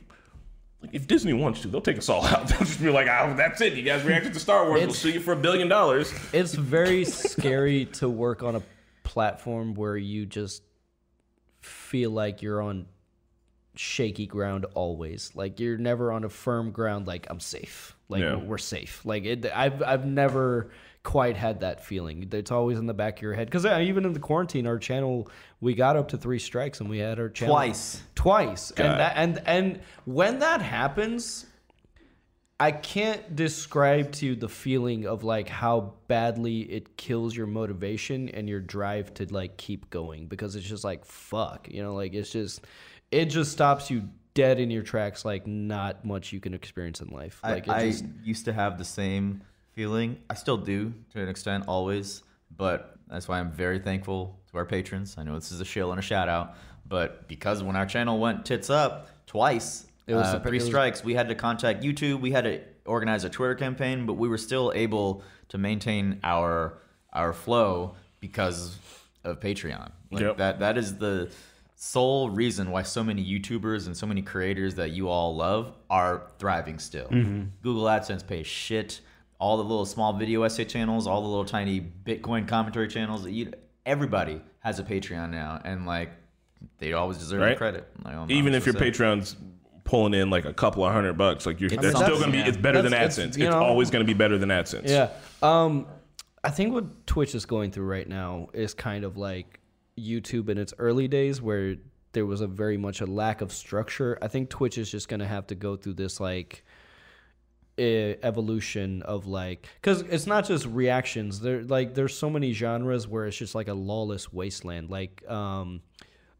like, 0.81 0.91
if 0.93 1.07
Disney 1.07 1.33
wants 1.33 1.61
to, 1.61 1.67
they'll 1.67 1.81
take 1.81 1.97
us 1.97 2.09
all 2.09 2.25
out. 2.25 2.47
They'll 2.47 2.59
just 2.59 2.81
be 2.81 2.89
like, 2.89 3.07
oh, 3.07 3.33
that's 3.37 3.61
it. 3.61 3.73
You 3.73 3.83
guys 3.83 4.03
reacted 4.03 4.33
to 4.33 4.39
Star 4.39 4.63
Wars. 4.65 4.73
We'll 4.73 4.83
It's- 4.83 4.97
sue 4.99 5.11
you 5.11 5.19
for 5.19 5.33
a 5.33 5.37
billion 5.37 5.67
dollars. 5.67 6.13
It's 6.33 6.53
very 6.53 7.05
scary 7.05 7.85
to 7.93 8.09
work 8.09 8.43
on 8.43 8.55
a 8.55 8.61
platform 9.03 9.73
where 9.75 9.97
you 9.97 10.25
just 10.25 10.63
feel 11.61 12.11
like 12.11 12.41
you're 12.41 12.61
on 12.61 12.85
shaky 13.75 14.25
ground 14.25 14.65
always. 14.73 15.31
Like 15.35 15.59
you're 15.59 15.77
never 15.77 16.11
on 16.11 16.23
a 16.23 16.29
firm 16.29 16.71
ground. 16.71 17.07
Like 17.07 17.27
I'm 17.29 17.39
safe. 17.39 17.95
Like 18.09 18.21
Yeah. 18.21 18.35
we're 18.35 18.57
safe. 18.57 19.05
Like 19.05 19.25
it, 19.25 19.45
I've 19.53 19.81
I've 19.83 20.05
never 20.05 20.71
quite 21.03 21.35
had 21.37 21.61
that 21.61 21.83
feeling. 21.85 22.27
It's 22.31 22.51
always 22.51 22.77
in 22.77 22.85
the 22.85 22.93
back 22.93 23.17
of 23.17 23.21
your 23.23 23.33
head. 23.33 23.47
Because 23.47 23.65
uh, 23.65 23.79
even 23.81 24.05
in 24.05 24.13
the 24.13 24.19
quarantine, 24.19 24.67
our 24.67 24.77
channel 24.77 25.29
we 25.61 25.75
got 25.75 25.95
up 25.95 26.09
to 26.09 26.17
three 26.17 26.39
strikes 26.39 26.81
and 26.81 26.89
we 26.89 26.97
had 26.97 27.19
our 27.19 27.29
channel 27.29 27.55
Twice. 27.55 28.01
twice. 28.15 28.71
God. 28.71 28.85
And 28.85 28.99
that 28.99 29.13
and 29.15 29.41
and 29.45 29.81
when 30.05 30.39
that 30.39 30.61
happens. 30.61 31.45
I 32.59 32.69
can't 32.69 33.35
describe 33.35 34.11
to 34.11 34.27
you 34.27 34.35
the 34.35 34.47
feeling 34.47 35.07
of 35.07 35.23
like 35.23 35.49
how 35.49 35.93
badly 36.07 36.59
it 36.59 36.95
kills 36.95 37.35
your 37.35 37.47
motivation 37.47 38.29
and 38.29 38.47
your 38.47 38.59
drive 38.59 39.11
to 39.15 39.25
like 39.33 39.57
keep 39.57 39.89
going 39.89 40.27
because 40.27 40.55
it's 40.55 40.67
just 40.67 40.83
like 40.83 41.03
fuck, 41.03 41.67
you 41.71 41.81
know, 41.81 41.95
like 41.95 42.13
it's 42.13 42.31
just 42.31 42.61
it 43.09 43.25
just 43.25 43.51
stops 43.51 43.89
you 43.89 44.07
dead 44.35 44.59
in 44.59 44.69
your 44.69 44.83
tracks 44.83 45.25
like 45.25 45.47
not 45.47 46.05
much 46.05 46.31
you 46.31 46.39
can 46.39 46.53
experience 46.53 47.01
in 47.01 47.07
life. 47.07 47.39
I, 47.43 47.53
Like 47.53 47.67
it 47.67 47.71
I 47.71 47.89
just 47.89 48.05
used 48.23 48.45
to 48.45 48.53
have 48.53 48.77
the 48.77 48.85
same 48.85 49.41
feeling. 49.73 50.17
I 50.29 50.35
still 50.35 50.57
do 50.57 50.93
to 51.13 51.21
an 51.21 51.29
extent, 51.29 51.63
always. 51.67 52.21
But 52.55 52.95
that's 53.11 53.27
why 53.27 53.39
I'm 53.39 53.51
very 53.51 53.79
thankful 53.79 54.39
to 54.51 54.57
our 54.57 54.65
patrons. 54.65 55.15
I 55.17 55.23
know 55.23 55.35
this 55.35 55.51
is 55.51 55.61
a 55.61 55.65
shill 55.65 55.91
and 55.91 55.99
a 55.99 56.01
shout 56.01 56.29
out, 56.29 56.55
but 56.87 57.27
because 57.27 57.61
when 57.61 57.75
our 57.75 57.85
channel 57.85 58.19
went 58.19 58.45
tits 58.45 58.69
up 58.69 59.09
twice, 59.27 59.85
It 60.07 60.15
was 60.15 60.27
uh, 60.33 60.39
three 60.39 60.59
strikes, 60.59 61.03
we 61.03 61.13
had 61.13 61.27
to 61.29 61.35
contact 61.35 61.83
YouTube. 61.83 62.21
We 62.21 62.31
had 62.31 62.43
to 62.45 62.61
organize 62.85 63.23
a 63.23 63.29
Twitter 63.29 63.55
campaign, 63.55 64.05
but 64.05 64.13
we 64.13 64.27
were 64.27 64.37
still 64.39 64.71
able 64.75 65.23
to 65.49 65.57
maintain 65.57 66.19
our 66.23 66.77
our 67.13 67.33
flow 67.33 67.95
because 68.21 68.77
of 69.23 69.39
Patreon. 69.39 69.91
Like 70.11 70.21
Yep. 70.23 70.37
that 70.37 70.59
that 70.59 70.77
is 70.77 70.97
the 70.97 71.29
sole 71.75 72.29
reason 72.29 72.71
why 72.71 72.83
so 72.83 73.03
many 73.03 73.23
YouTubers 73.25 73.87
and 73.87 73.95
so 73.97 74.05
many 74.05 74.21
creators 74.21 74.75
that 74.75 74.91
you 74.91 75.09
all 75.09 75.35
love 75.35 75.73
are 75.89 76.23
thriving 76.39 76.79
still. 76.79 77.07
Google 77.61 77.83
AdSense 77.85 78.25
pays 78.25 78.47
shit. 78.47 79.01
All 79.41 79.57
the 79.57 79.63
little 79.63 79.85
small 79.87 80.13
video 80.13 80.43
essay 80.43 80.65
channels, 80.65 81.07
all 81.07 81.21
the 81.23 81.27
little 81.27 81.45
tiny 81.45 81.81
Bitcoin 82.05 82.47
commentary 82.47 82.87
channels, 82.87 83.27
you, 83.27 83.51
everybody 83.87 84.39
has 84.59 84.77
a 84.77 84.83
Patreon 84.83 85.31
now, 85.31 85.59
and 85.65 85.87
like 85.87 86.11
they 86.77 86.93
always 86.93 87.17
deserve 87.17 87.41
Right. 87.41 87.57
credit. 87.57 87.87
Like, 88.05 88.13
I'm 88.15 88.29
Even 88.29 88.53
if 88.53 88.67
your 88.67 88.75
honest 88.77 88.99
with 88.99 89.07
Patreon's 89.07 89.35
pulling 89.83 90.13
in 90.13 90.29
like 90.29 90.45
a 90.45 90.53
couple 90.53 90.85
of 90.85 90.93
hundred 90.93 91.17
bucks, 91.17 91.47
like 91.47 91.59
you're, 91.59 91.73
It's 91.73 91.81
that's 91.81 91.97
still 91.99 92.19
gonna 92.19 92.31
be. 92.31 92.37
yeah. 92.37 92.47
It's 92.49 92.57
better 92.57 92.83
than 92.83 92.93
AdSense. 92.93 93.29
it's, 93.29 93.37
It's, 93.37 93.37
know- 93.37 93.63
always 93.63 93.89
gonna 93.89 94.05
be 94.05 94.13
better 94.13 94.37
than 94.37 94.49
AdSense. 94.49 94.87
Yeah. 94.87 95.09
Um, 95.41 95.87
I 96.43 96.51
think 96.51 96.71
what 96.73 97.07
Twitch 97.07 97.33
is 97.33 97.47
going 97.47 97.71
through 97.71 97.85
right 97.87 98.07
now 98.07 98.49
is 98.53 98.75
kind 98.75 99.03
of 99.03 99.17
like 99.17 99.59
YouTube 99.99 100.49
in 100.49 100.59
its 100.59 100.71
early 100.77 101.07
days, 101.07 101.41
where 101.41 101.77
there 102.13 102.27
was 102.27 102.41
a 102.41 102.47
very 102.47 102.77
much 102.77 103.01
a 103.01 103.07
lack 103.07 103.41
of 103.41 103.51
structure. 103.51 104.19
I 104.21 104.27
think 104.27 104.49
Twitch 104.51 104.77
is 104.77 104.91
just 104.91 105.07
going 105.07 105.19
to 105.21 105.27
have 105.27 105.47
to 105.47 105.55
go 105.55 105.75
through 105.75 105.93
this 105.93 106.19
like 106.19 106.63
evolution 107.79 109.01
of 109.03 109.25
like 109.25 109.67
because 109.81 110.01
it's 110.01 110.27
not 110.27 110.45
just 110.45 110.65
reactions 110.67 111.39
there 111.39 111.63
like 111.63 111.95
there's 111.95 112.15
so 112.15 112.29
many 112.29 112.53
genres 112.53 113.07
where 113.07 113.25
it's 113.25 113.37
just 113.37 113.55
like 113.55 113.67
a 113.67 113.73
lawless 113.73 114.31
wasteland 114.31 114.89
like 114.89 115.23
um 115.29 115.81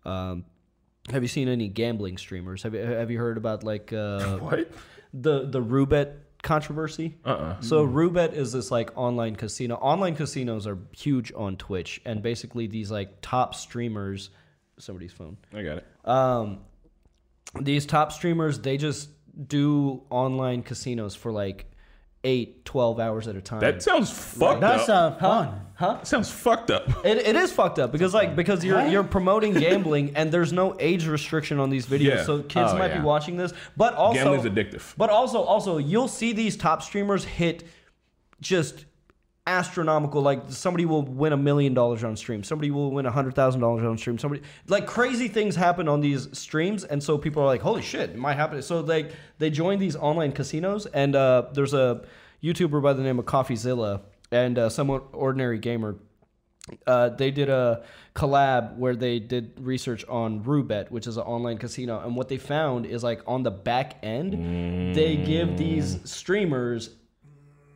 um 0.05 0.45
have 1.09 1.23
you 1.23 1.27
seen 1.27 1.47
any 1.47 1.67
gambling 1.67 2.17
streamers 2.17 2.61
have 2.61 2.75
you 2.75 2.81
have 2.81 3.09
you 3.09 3.17
heard 3.17 3.37
about 3.37 3.63
like 3.63 3.91
uh 3.91 4.37
What? 4.39 4.71
the 5.13 5.47
the 5.47 5.61
Roobet 5.61 6.13
controversy. 6.41 7.17
Uh-uh. 7.23 7.61
So 7.61 7.85
Roobet 7.85 8.33
is 8.33 8.51
this 8.51 8.71
like 8.71 8.97
online 8.97 9.35
casino. 9.35 9.75
Online 9.75 10.15
casinos 10.15 10.67
are 10.67 10.77
huge 10.91 11.31
on 11.35 11.57
Twitch, 11.57 12.01
and 12.05 12.21
basically 12.21 12.67
these 12.67 12.91
like 12.91 13.21
top 13.21 13.55
streamers. 13.55 14.29
Somebody's 14.79 15.11
phone. 15.13 15.37
I 15.53 15.61
got 15.61 15.77
it. 15.77 15.85
Um, 16.05 16.59
these 17.59 17.85
top 17.85 18.11
streamers, 18.11 18.59
they 18.59 18.77
just 18.77 19.09
do 19.47 20.01
online 20.09 20.63
casinos 20.63 21.15
for 21.15 21.31
like 21.31 21.65
eight, 22.23 22.63
12 22.65 22.99
hours 22.99 23.27
at 23.27 23.35
a 23.35 23.41
time. 23.41 23.61
That 23.61 23.81
sounds 23.81 24.11
fucked 24.11 24.61
That's 24.61 24.89
up. 24.89 25.15
uh, 25.15 25.19
fun. 25.19 25.61
huh? 25.73 26.03
sounds 26.03 26.29
fucked 26.29 26.69
up. 26.69 26.87
It, 27.03 27.17
it 27.17 27.35
is 27.35 27.51
fucked 27.51 27.79
up 27.79 27.91
because 27.91 28.13
like 28.13 28.35
because 28.35 28.63
you're 28.63 28.85
you're 28.87 29.03
promoting 29.03 29.53
gambling 29.53 30.15
and 30.15 30.31
there's 30.31 30.53
no 30.53 30.75
age 30.79 31.07
restriction 31.07 31.59
on 31.59 31.69
these 31.71 31.87
videos, 31.87 32.17
Yeah. 32.17 32.23
so 32.23 32.43
kids 32.43 32.71
Oh, 32.73 32.77
might 32.77 32.91
yeah. 32.91 32.99
be 32.99 33.03
watching 33.03 33.37
this. 33.37 33.53
But 33.75 33.95
also, 33.95 34.23
Gambling's 34.37 34.45
addictive. 34.45 34.93
But 34.97 35.09
also, 35.09 35.41
also 35.41 35.77
you'll 35.79 36.07
see 36.07 36.31
these 36.31 36.55
top 36.55 36.83
streamers 36.83 37.23
hit 37.25 37.63
just 38.39 38.85
astronomical. 39.47 40.21
Like 40.21 40.43
somebody 40.49 40.85
will 40.85 41.03
win 41.03 41.33
a 41.33 41.37
million 41.37 41.73
dollars 41.73 42.03
on 42.03 42.15
stream, 42.15 42.43
somebody 42.43 42.71
will 42.71 42.91
win 42.91 43.05
a 43.05 43.11
hundred 43.11 43.35
thousand 43.35 43.61
dollars 43.61 43.83
on 43.83 43.97
stream. 43.97 44.17
Somebody 44.17 44.41
like 44.67 44.87
crazy 44.87 45.27
things 45.27 45.55
happen 45.55 45.87
on 45.87 46.01
these 46.01 46.27
streams, 46.37 46.83
and 46.83 47.01
so 47.01 47.17
people 47.17 47.43
are 47.43 47.47
like, 47.47 47.61
"Holy 47.61 47.81
shit, 47.81 48.11
it 48.11 48.17
might 48.17 48.35
happen." 48.35 48.61
So 48.61 48.81
like 48.81 49.11
they 49.37 49.49
join 49.49 49.79
these 49.79 49.95
online 49.95 50.31
casinos, 50.31 50.85
and 50.87 51.15
uh, 51.15 51.47
there's 51.53 51.73
a 51.73 52.05
YouTuber 52.43 52.81
by 52.81 52.93
the 52.93 53.03
name 53.03 53.19
of 53.19 53.25
CoffeeZilla 53.25 54.01
and 54.31 54.57
uh, 54.57 54.69
somewhat 54.69 55.03
ordinary 55.11 55.59
gamer 55.59 55.97
uh, 56.85 57.09
they 57.09 57.31
did 57.31 57.49
a 57.49 57.83
collab 58.15 58.77
where 58.77 58.95
they 58.95 59.19
did 59.19 59.53
research 59.59 60.05
on 60.07 60.43
Roobet, 60.43 60.91
which 60.91 61.07
is 61.07 61.17
an 61.17 61.23
online 61.23 61.57
casino, 61.57 61.99
and 61.99 62.15
what 62.15 62.29
they 62.29 62.37
found 62.37 62.85
is 62.85 63.03
like 63.03 63.21
on 63.27 63.43
the 63.43 63.51
back 63.51 63.97
end, 64.03 64.95
they 64.95 65.15
give 65.17 65.57
these 65.57 65.99
streamers 66.09 66.91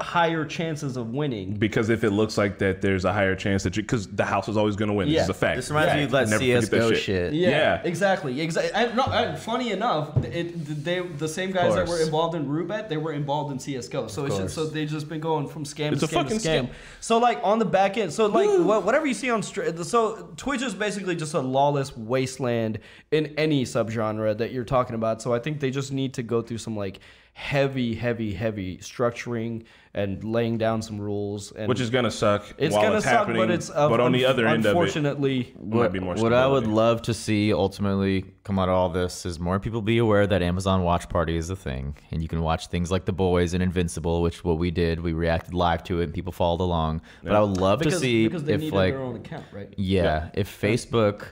higher 0.01 0.43
chances 0.43 0.97
of 0.97 1.11
winning. 1.13 1.53
Because 1.53 1.89
if 1.89 2.03
it 2.03 2.09
looks 2.09 2.37
like 2.37 2.59
that, 2.59 2.81
there's 2.81 3.05
a 3.05 3.13
higher 3.13 3.35
chance 3.35 3.63
that 3.63 3.77
you, 3.77 3.83
because 3.83 4.07
the 4.07 4.25
house 4.25 4.49
is 4.49 4.57
always 4.57 4.75
going 4.75 4.89
to 4.89 4.93
win. 4.93 5.07
Yeah. 5.07 5.19
This 5.19 5.23
is 5.23 5.29
a 5.29 5.33
fact. 5.33 5.55
This 5.55 5.69
reminds 5.69 5.93
me 5.93 6.03
of 6.03 6.11
that 6.11 6.27
Never 6.27 6.39
forget 6.39 6.63
CS:GO 6.63 6.89
shit. 6.93 7.03
shit. 7.03 7.33
Yeah. 7.33 7.81
exactly, 7.83 8.41
exactly. 8.41 8.93
No, 8.95 9.03
and 9.03 9.39
funny 9.39 9.71
enough, 9.71 10.15
it 10.25 10.83
they 10.83 10.99
the 10.99 11.27
same 11.29 11.51
guys 11.51 11.75
that 11.75 11.87
were 11.87 12.01
involved 12.01 12.35
in 12.35 12.45
Roobet, 12.45 12.89
they 12.89 12.97
were 12.97 13.13
involved 13.13 13.51
in 13.53 13.59
CS:GO. 13.59 14.07
So 14.07 14.25
it's 14.25 14.37
just, 14.37 14.55
so 14.55 14.65
they 14.65 14.85
just 14.85 15.07
been 15.07 15.21
going 15.21 15.47
from 15.47 15.63
scam 15.63 15.93
It's 15.93 16.01
to 16.01 16.05
a 16.05 16.09
scam 16.09 16.11
to 16.11 16.15
fucking 16.23 16.37
scam. 16.39 16.65
scam. 16.65 16.69
So 16.99 17.17
like 17.17 17.39
on 17.43 17.59
the 17.59 17.65
back 17.65 17.97
end, 17.97 18.11
so 18.11 18.25
like 18.25 18.49
wha- 18.49 18.79
whatever 18.79 19.05
you 19.05 19.13
see 19.13 19.29
on 19.29 19.43
so 19.43 20.29
Twitch 20.35 20.61
is 20.61 20.73
basically 20.73 21.15
just 21.15 21.33
a 21.33 21.39
lawless 21.39 21.95
wasteland 21.95 22.79
in 23.11 23.27
any 23.37 23.63
subgenre 23.63 24.37
that 24.37 24.51
you're 24.51 24.65
talking 24.65 24.95
about. 24.95 25.21
So 25.21 25.33
I 25.33 25.39
think 25.39 25.59
they 25.61 25.71
just 25.71 25.93
need 25.93 26.13
to 26.15 26.23
go 26.23 26.41
through 26.41 26.57
some 26.57 26.75
like 26.75 26.99
heavy, 27.38 27.93
heavy, 27.93 28.33
heavy 28.33 28.77
structuring 28.77 29.65
and 29.93 30.23
laying 30.23 30.57
down 30.57 30.81
some 30.81 30.99
rules. 30.99 31.51
And 31.51 31.67
Which 31.67 31.81
is 31.81 31.89
going 31.89 32.05
to 32.05 32.11
suck 32.11 32.45
it's 32.57 32.73
while 32.73 32.83
gonna 32.83 32.95
it's 32.95 33.03
suck, 33.03 33.13
happening. 33.13 33.41
but 33.41 33.51
it's 33.51 33.69
uh, 33.69 33.89
but 33.89 33.99
on 33.99 34.13
the 34.13 34.23
other 34.23 34.47
end 34.47 34.59
of 34.59 34.67
it, 34.67 34.69
unfortunately. 34.69 35.53
might 35.61 35.91
be 35.91 35.99
more 35.99 36.15
What 36.15 36.31
I 36.31 36.47
would 36.47 36.65
love 36.65 37.01
to 37.03 37.13
see 37.13 37.53
ultimately 37.53 38.23
come 38.45 38.57
out 38.57 38.69
of 38.69 38.75
all 38.75 38.88
this 38.88 39.25
is 39.25 39.38
more 39.38 39.59
people 39.59 39.81
be 39.81 39.97
aware 39.97 40.25
that 40.25 40.41
Amazon 40.41 40.83
Watch 40.83 41.09
Party 41.09 41.36
is 41.36 41.49
a 41.49 41.57
thing, 41.57 41.97
and 42.09 42.21
you 42.21 42.29
can 42.29 42.41
watch 42.41 42.67
things 42.67 42.89
like 42.89 43.03
The 43.03 43.13
Boys 43.13 43.53
and 43.53 43.61
Invincible, 43.61 44.21
which 44.21 44.45
what 44.45 44.57
we 44.57 44.71
did. 44.71 45.01
We 45.01 45.11
reacted 45.11 45.53
live 45.53 45.83
to 45.83 45.99
it, 45.99 46.05
and 46.05 46.13
people 46.13 46.31
followed 46.31 46.61
along. 46.61 47.01
But 47.21 47.36
I 47.36 47.41
would 47.41 47.57
love 47.57 47.79
because, 47.79 47.95
to 47.95 47.99
see 47.99 48.27
because 48.29 48.45
they 48.45 48.53
if 48.53 48.71
like 48.71 48.93
their 48.93 49.03
own 49.03 49.17
account, 49.17 49.45
right? 49.51 49.73
yeah, 49.75 50.29
if 50.33 50.49
Facebook 50.61 51.27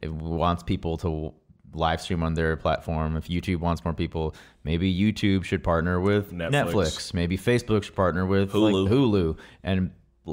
if 0.00 0.10
wants 0.10 0.62
people 0.62 0.96
to 0.98 1.34
live 1.74 2.00
stream 2.00 2.22
on 2.22 2.34
their 2.34 2.56
platform, 2.56 3.16
if 3.16 3.28
YouTube 3.28 3.60
wants 3.60 3.84
more 3.84 3.94
people, 3.94 4.34
maybe 4.64 4.92
YouTube 4.94 5.44
should 5.44 5.62
partner 5.64 6.00
with 6.00 6.32
Netflix. 6.32 6.50
Netflix. 6.72 7.14
Maybe 7.14 7.38
Facebook 7.38 7.84
should 7.84 7.96
partner 7.96 8.26
with 8.26 8.52
Hulu. 8.52 8.84
like 8.84 8.92
Hulu 8.92 9.38
and 9.62 9.90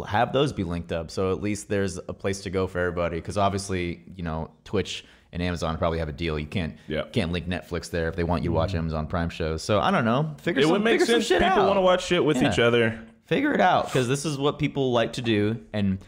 have 0.07 0.33
those 0.33 0.53
be 0.53 0.63
linked 0.63 0.91
up. 0.91 1.09
So 1.11 1.31
at 1.31 1.41
least 1.41 1.69
there's 1.69 1.97
a 1.97 2.13
place 2.13 2.41
to 2.41 2.49
go 2.49 2.67
for 2.67 2.79
everybody. 2.79 3.17
Because 3.17 3.37
obviously, 3.37 4.03
you 4.15 4.23
know, 4.23 4.51
Twitch 4.63 5.05
and 5.31 5.41
Amazon 5.41 5.77
probably 5.77 5.99
have 5.99 6.09
a 6.09 6.13
deal. 6.13 6.37
You 6.39 6.45
can't 6.47 6.75
Yeah. 6.87 7.03
can't 7.11 7.31
link 7.31 7.47
Netflix 7.47 7.89
there 7.89 8.07
if 8.07 8.15
they 8.15 8.23
want 8.23 8.43
you 8.43 8.49
to 8.49 8.55
watch 8.55 8.69
mm-hmm. 8.69 8.79
Amazon 8.79 9.07
Prime 9.07 9.29
shows. 9.29 9.61
So 9.61 9.79
I 9.79 9.91
don't 9.91 10.05
know. 10.05 10.35
Figure 10.41 10.61
It 10.61 10.63
some, 10.63 10.71
would 10.73 10.83
make 10.83 11.01
sense. 11.01 11.27
People 11.27 11.45
out. 11.45 11.65
want 11.67 11.77
to 11.77 11.81
watch 11.81 12.05
shit 12.05 12.23
with 12.23 12.41
Yeah. 12.41 12.51
each 12.51 12.59
other. 12.59 12.99
Figure 13.25 13.53
it 13.53 13.61
out 13.61 13.85
because 13.85 14.07
this 14.07 14.25
is 14.25 14.37
what 14.39 14.57
people 14.57 14.91
like 14.91 15.13
to 15.13 15.21
do, 15.21 15.59
and 15.71 15.99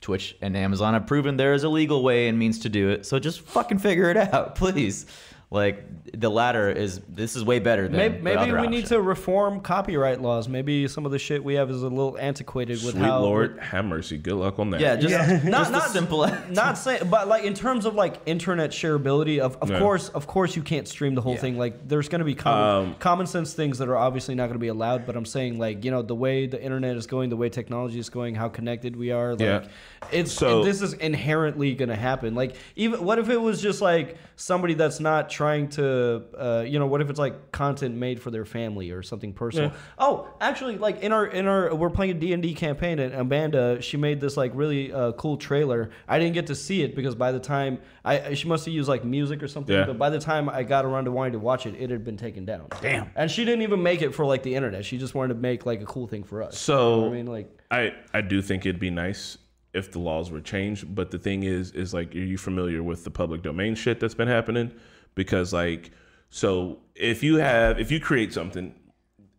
Twitch 0.00 0.36
and 0.40 0.56
Amazon 0.56 0.94
have 0.94 1.06
proven 1.06 1.36
there 1.36 1.54
is 1.54 1.64
a 1.64 1.68
legal 1.68 2.02
way 2.02 2.28
and 2.28 2.38
means 2.38 2.60
to 2.60 2.68
do 2.68 2.88
it. 2.90 3.04
So 3.04 3.18
just 3.18 3.40
fucking 3.40 3.78
figure 3.78 4.10
it 4.10 4.16
out, 4.16 4.54
please. 4.56 5.06
Like 5.50 5.82
the 6.12 6.30
latter 6.30 6.70
is 6.70 7.00
this 7.08 7.34
is 7.34 7.42
way 7.42 7.58
better 7.58 7.88
than 7.88 7.96
Maybe, 7.96 8.18
maybe 8.20 8.52
we 8.52 8.58
other 8.58 8.66
need 8.68 8.84
to 8.86 9.00
reform 9.00 9.60
copyright 9.60 10.20
laws. 10.20 10.46
Maybe 10.46 10.86
some 10.88 11.06
of 11.06 11.12
the 11.12 11.18
shit 11.18 11.42
we 11.42 11.54
have 11.54 11.70
is 11.70 11.82
a 11.82 11.88
little 11.88 12.18
antiquated 12.18 12.82
with 12.84 12.92
Sweet 12.92 13.02
how. 13.04 13.20
Lord, 13.20 13.58
have 13.60 13.86
mercy. 13.86 14.18
Good 14.18 14.34
luck 14.34 14.58
on 14.58 14.68
that. 14.70 14.80
Yeah, 14.82 14.96
just, 14.96 15.44
not 15.46 15.60
just 15.60 15.72
not 15.72 15.82
simple. 15.88 16.26
Not 16.50 16.76
saying, 16.76 17.08
but 17.08 17.28
like 17.28 17.44
in 17.44 17.54
terms 17.54 17.86
of 17.86 17.94
like 17.94 18.16
internet 18.26 18.72
shareability, 18.72 19.38
of 19.38 19.56
of 19.62 19.70
Yeah. 19.70 19.78
course, 19.78 20.10
of 20.10 20.26
course, 20.26 20.54
you 20.54 20.60
can't 20.62 20.86
stream 20.86 21.14
the 21.14 21.22
whole 21.22 21.36
thing. 21.36 21.56
Like, 21.56 21.88
there's 21.88 22.08
going 22.10 22.18
to 22.18 22.24
be 22.26 22.34
common, 22.34 22.88
Um, 22.90 22.94
common 22.98 23.26
sense 23.26 23.54
things 23.54 23.78
that 23.78 23.88
are 23.88 23.96
obviously 23.96 24.34
not 24.34 24.44
going 24.48 24.54
to 24.54 24.58
be 24.58 24.68
allowed. 24.68 25.06
But 25.06 25.16
I'm 25.16 25.24
saying, 25.24 25.58
like, 25.58 25.82
you 25.82 25.90
know, 25.90 26.02
the 26.02 26.14
way 26.14 26.46
the 26.46 26.62
internet 26.62 26.94
is 26.96 27.06
going, 27.06 27.30
the 27.30 27.36
way 27.36 27.48
technology 27.48 27.98
is 27.98 28.10
going, 28.10 28.34
how 28.34 28.48
connected 28.50 28.96
we 28.96 29.12
are, 29.12 29.30
like, 29.30 29.40
Yeah. 29.40 29.64
it's 30.12 30.32
So- 30.32 30.62
this 30.62 30.82
is 30.82 30.92
inherently 30.92 31.74
going 31.74 31.88
to 31.88 31.96
happen. 31.96 32.34
Like, 32.34 32.56
even 32.76 33.02
what 33.02 33.18
if 33.18 33.30
it 33.30 33.40
was 33.40 33.62
just 33.62 33.80
like 33.80 34.18
somebody 34.36 34.74
that's 34.74 35.00
not 35.00 35.30
trying 35.38 35.68
to, 35.68 36.24
uh, 36.36 36.64
you 36.66 36.80
know, 36.80 36.86
what 36.86 37.00
if 37.00 37.08
it's 37.10 37.18
like 37.18 37.52
content 37.52 37.94
made 37.94 38.20
for 38.20 38.32
their 38.32 38.44
family 38.44 38.90
or 38.90 39.04
something 39.04 39.32
personal? 39.32 39.70
Yeah. 39.70 39.76
Oh, 39.96 40.28
actually, 40.40 40.78
like 40.78 41.00
in 41.00 41.12
our 41.12 41.26
in 41.28 41.46
our 41.46 41.72
we're 41.72 41.90
playing 41.90 42.10
a 42.10 42.14
D 42.14 42.32
and 42.32 42.42
D 42.42 42.54
campaign, 42.54 42.98
and 42.98 43.14
Amanda 43.14 43.80
she 43.80 43.96
made 43.96 44.20
this 44.20 44.36
like 44.36 44.50
really 44.52 44.92
uh, 44.92 45.12
cool 45.12 45.36
trailer. 45.36 45.90
I 46.08 46.18
didn't 46.18 46.34
get 46.34 46.48
to 46.48 46.56
see 46.56 46.82
it 46.82 46.96
because 46.96 47.14
by 47.14 47.30
the 47.30 47.38
time 47.38 47.78
I 48.04 48.34
she 48.34 48.48
must 48.48 48.64
have 48.64 48.74
used 48.74 48.88
like 48.88 49.04
music 49.04 49.40
or 49.40 49.46
something. 49.46 49.76
Yeah. 49.76 49.86
But 49.86 49.96
by 49.96 50.10
the 50.10 50.18
time 50.18 50.48
I 50.48 50.64
got 50.64 50.84
around 50.84 51.04
to 51.04 51.12
wanting 51.12 51.34
to 51.34 51.38
watch 51.38 51.66
it, 51.66 51.76
it 51.78 51.88
had 51.88 52.02
been 52.02 52.16
taken 52.16 52.44
down. 52.44 52.66
Damn. 52.80 53.08
And 53.14 53.30
she 53.30 53.44
didn't 53.44 53.62
even 53.62 53.80
make 53.80 54.02
it 54.02 54.16
for 54.16 54.26
like 54.26 54.42
the 54.42 54.56
internet. 54.56 54.84
She 54.84 54.98
just 54.98 55.14
wanted 55.14 55.34
to 55.34 55.40
make 55.40 55.64
like 55.66 55.80
a 55.80 55.86
cool 55.86 56.08
thing 56.08 56.24
for 56.24 56.42
us. 56.42 56.58
So 56.58 57.06
I 57.06 57.10
mean, 57.10 57.26
like 57.26 57.48
I 57.70 57.92
I 58.12 58.22
do 58.22 58.42
think 58.42 58.66
it'd 58.66 58.80
be 58.80 58.90
nice 58.90 59.38
if 59.72 59.92
the 59.92 60.00
laws 60.00 60.32
were 60.32 60.40
changed, 60.40 60.92
but 60.96 61.12
the 61.12 61.18
thing 61.18 61.44
is 61.44 61.70
is 61.70 61.94
like 61.94 62.12
are 62.16 62.18
you 62.18 62.38
familiar 62.38 62.82
with 62.82 63.04
the 63.04 63.10
public 63.12 63.42
domain 63.42 63.76
shit 63.76 64.00
that's 64.00 64.14
been 64.14 64.26
happening? 64.26 64.72
Because 65.18 65.52
like 65.52 65.90
so 66.30 66.78
if 66.94 67.22
you 67.22 67.36
have 67.36 67.78
if 67.78 67.90
you 67.90 67.98
create 67.98 68.32
something 68.32 68.74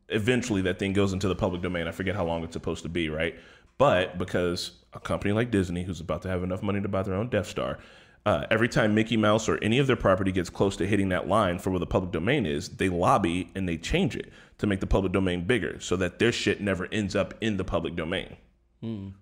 eventually 0.09 0.61
that 0.63 0.80
thing 0.80 0.93
goes 0.93 1.13
into 1.13 1.27
the 1.27 1.36
public 1.36 1.61
domain. 1.61 1.88
I 1.88 1.91
forget 1.91 2.15
how 2.15 2.25
long 2.25 2.43
it's 2.43 2.53
supposed 2.53 2.84
to 2.84 2.89
be, 2.89 3.09
right? 3.09 3.36
But 3.77 4.17
because 4.17 4.71
a 4.93 4.99
company 4.99 5.34
like 5.34 5.51
Disney, 5.51 5.84
who's 5.84 6.01
about 6.01 6.21
to 6.23 6.27
have 6.27 6.43
enough 6.43 6.61
money 6.61 6.82
to 6.82 6.88
buy 6.88 7.03
their 7.03 7.15
own 7.15 7.30
Death 7.30 7.47
Star, 7.47 7.80
uh, 8.25 8.45
every 8.51 8.67
time 8.67 8.93
Mickey 8.93 9.17
Mouse 9.17 9.47
or 9.47 9.57
any 9.61 9.80
of 9.80 9.88
their 9.88 9.95
property 9.95 10.32
gets 10.32 10.49
close 10.49 10.75
to 10.77 10.86
hitting 10.86 11.09
that 11.09 11.27
line 11.27 11.57
for 11.57 11.69
where 11.69 11.80
the 11.80 11.88
public 11.88 12.11
domain 12.11 12.45
is, 12.45 12.69
they 12.69 12.89
lobby 12.89 13.49
and 13.55 13.67
they 13.67 13.77
change 13.77 14.15
it 14.15 14.32
to 14.57 14.67
make 14.67 14.82
the 14.82 14.88
public 14.88 15.13
domain 15.13 15.45
bigger 15.45 15.80
so 15.80 15.95
that 15.95 16.19
their 16.19 16.32
shit 16.32 16.59
never 16.59 16.88
ends 16.91 17.15
up 17.15 17.34
in 17.39 17.55
the 17.57 17.63
public 17.63 17.95
domain, 17.95 18.36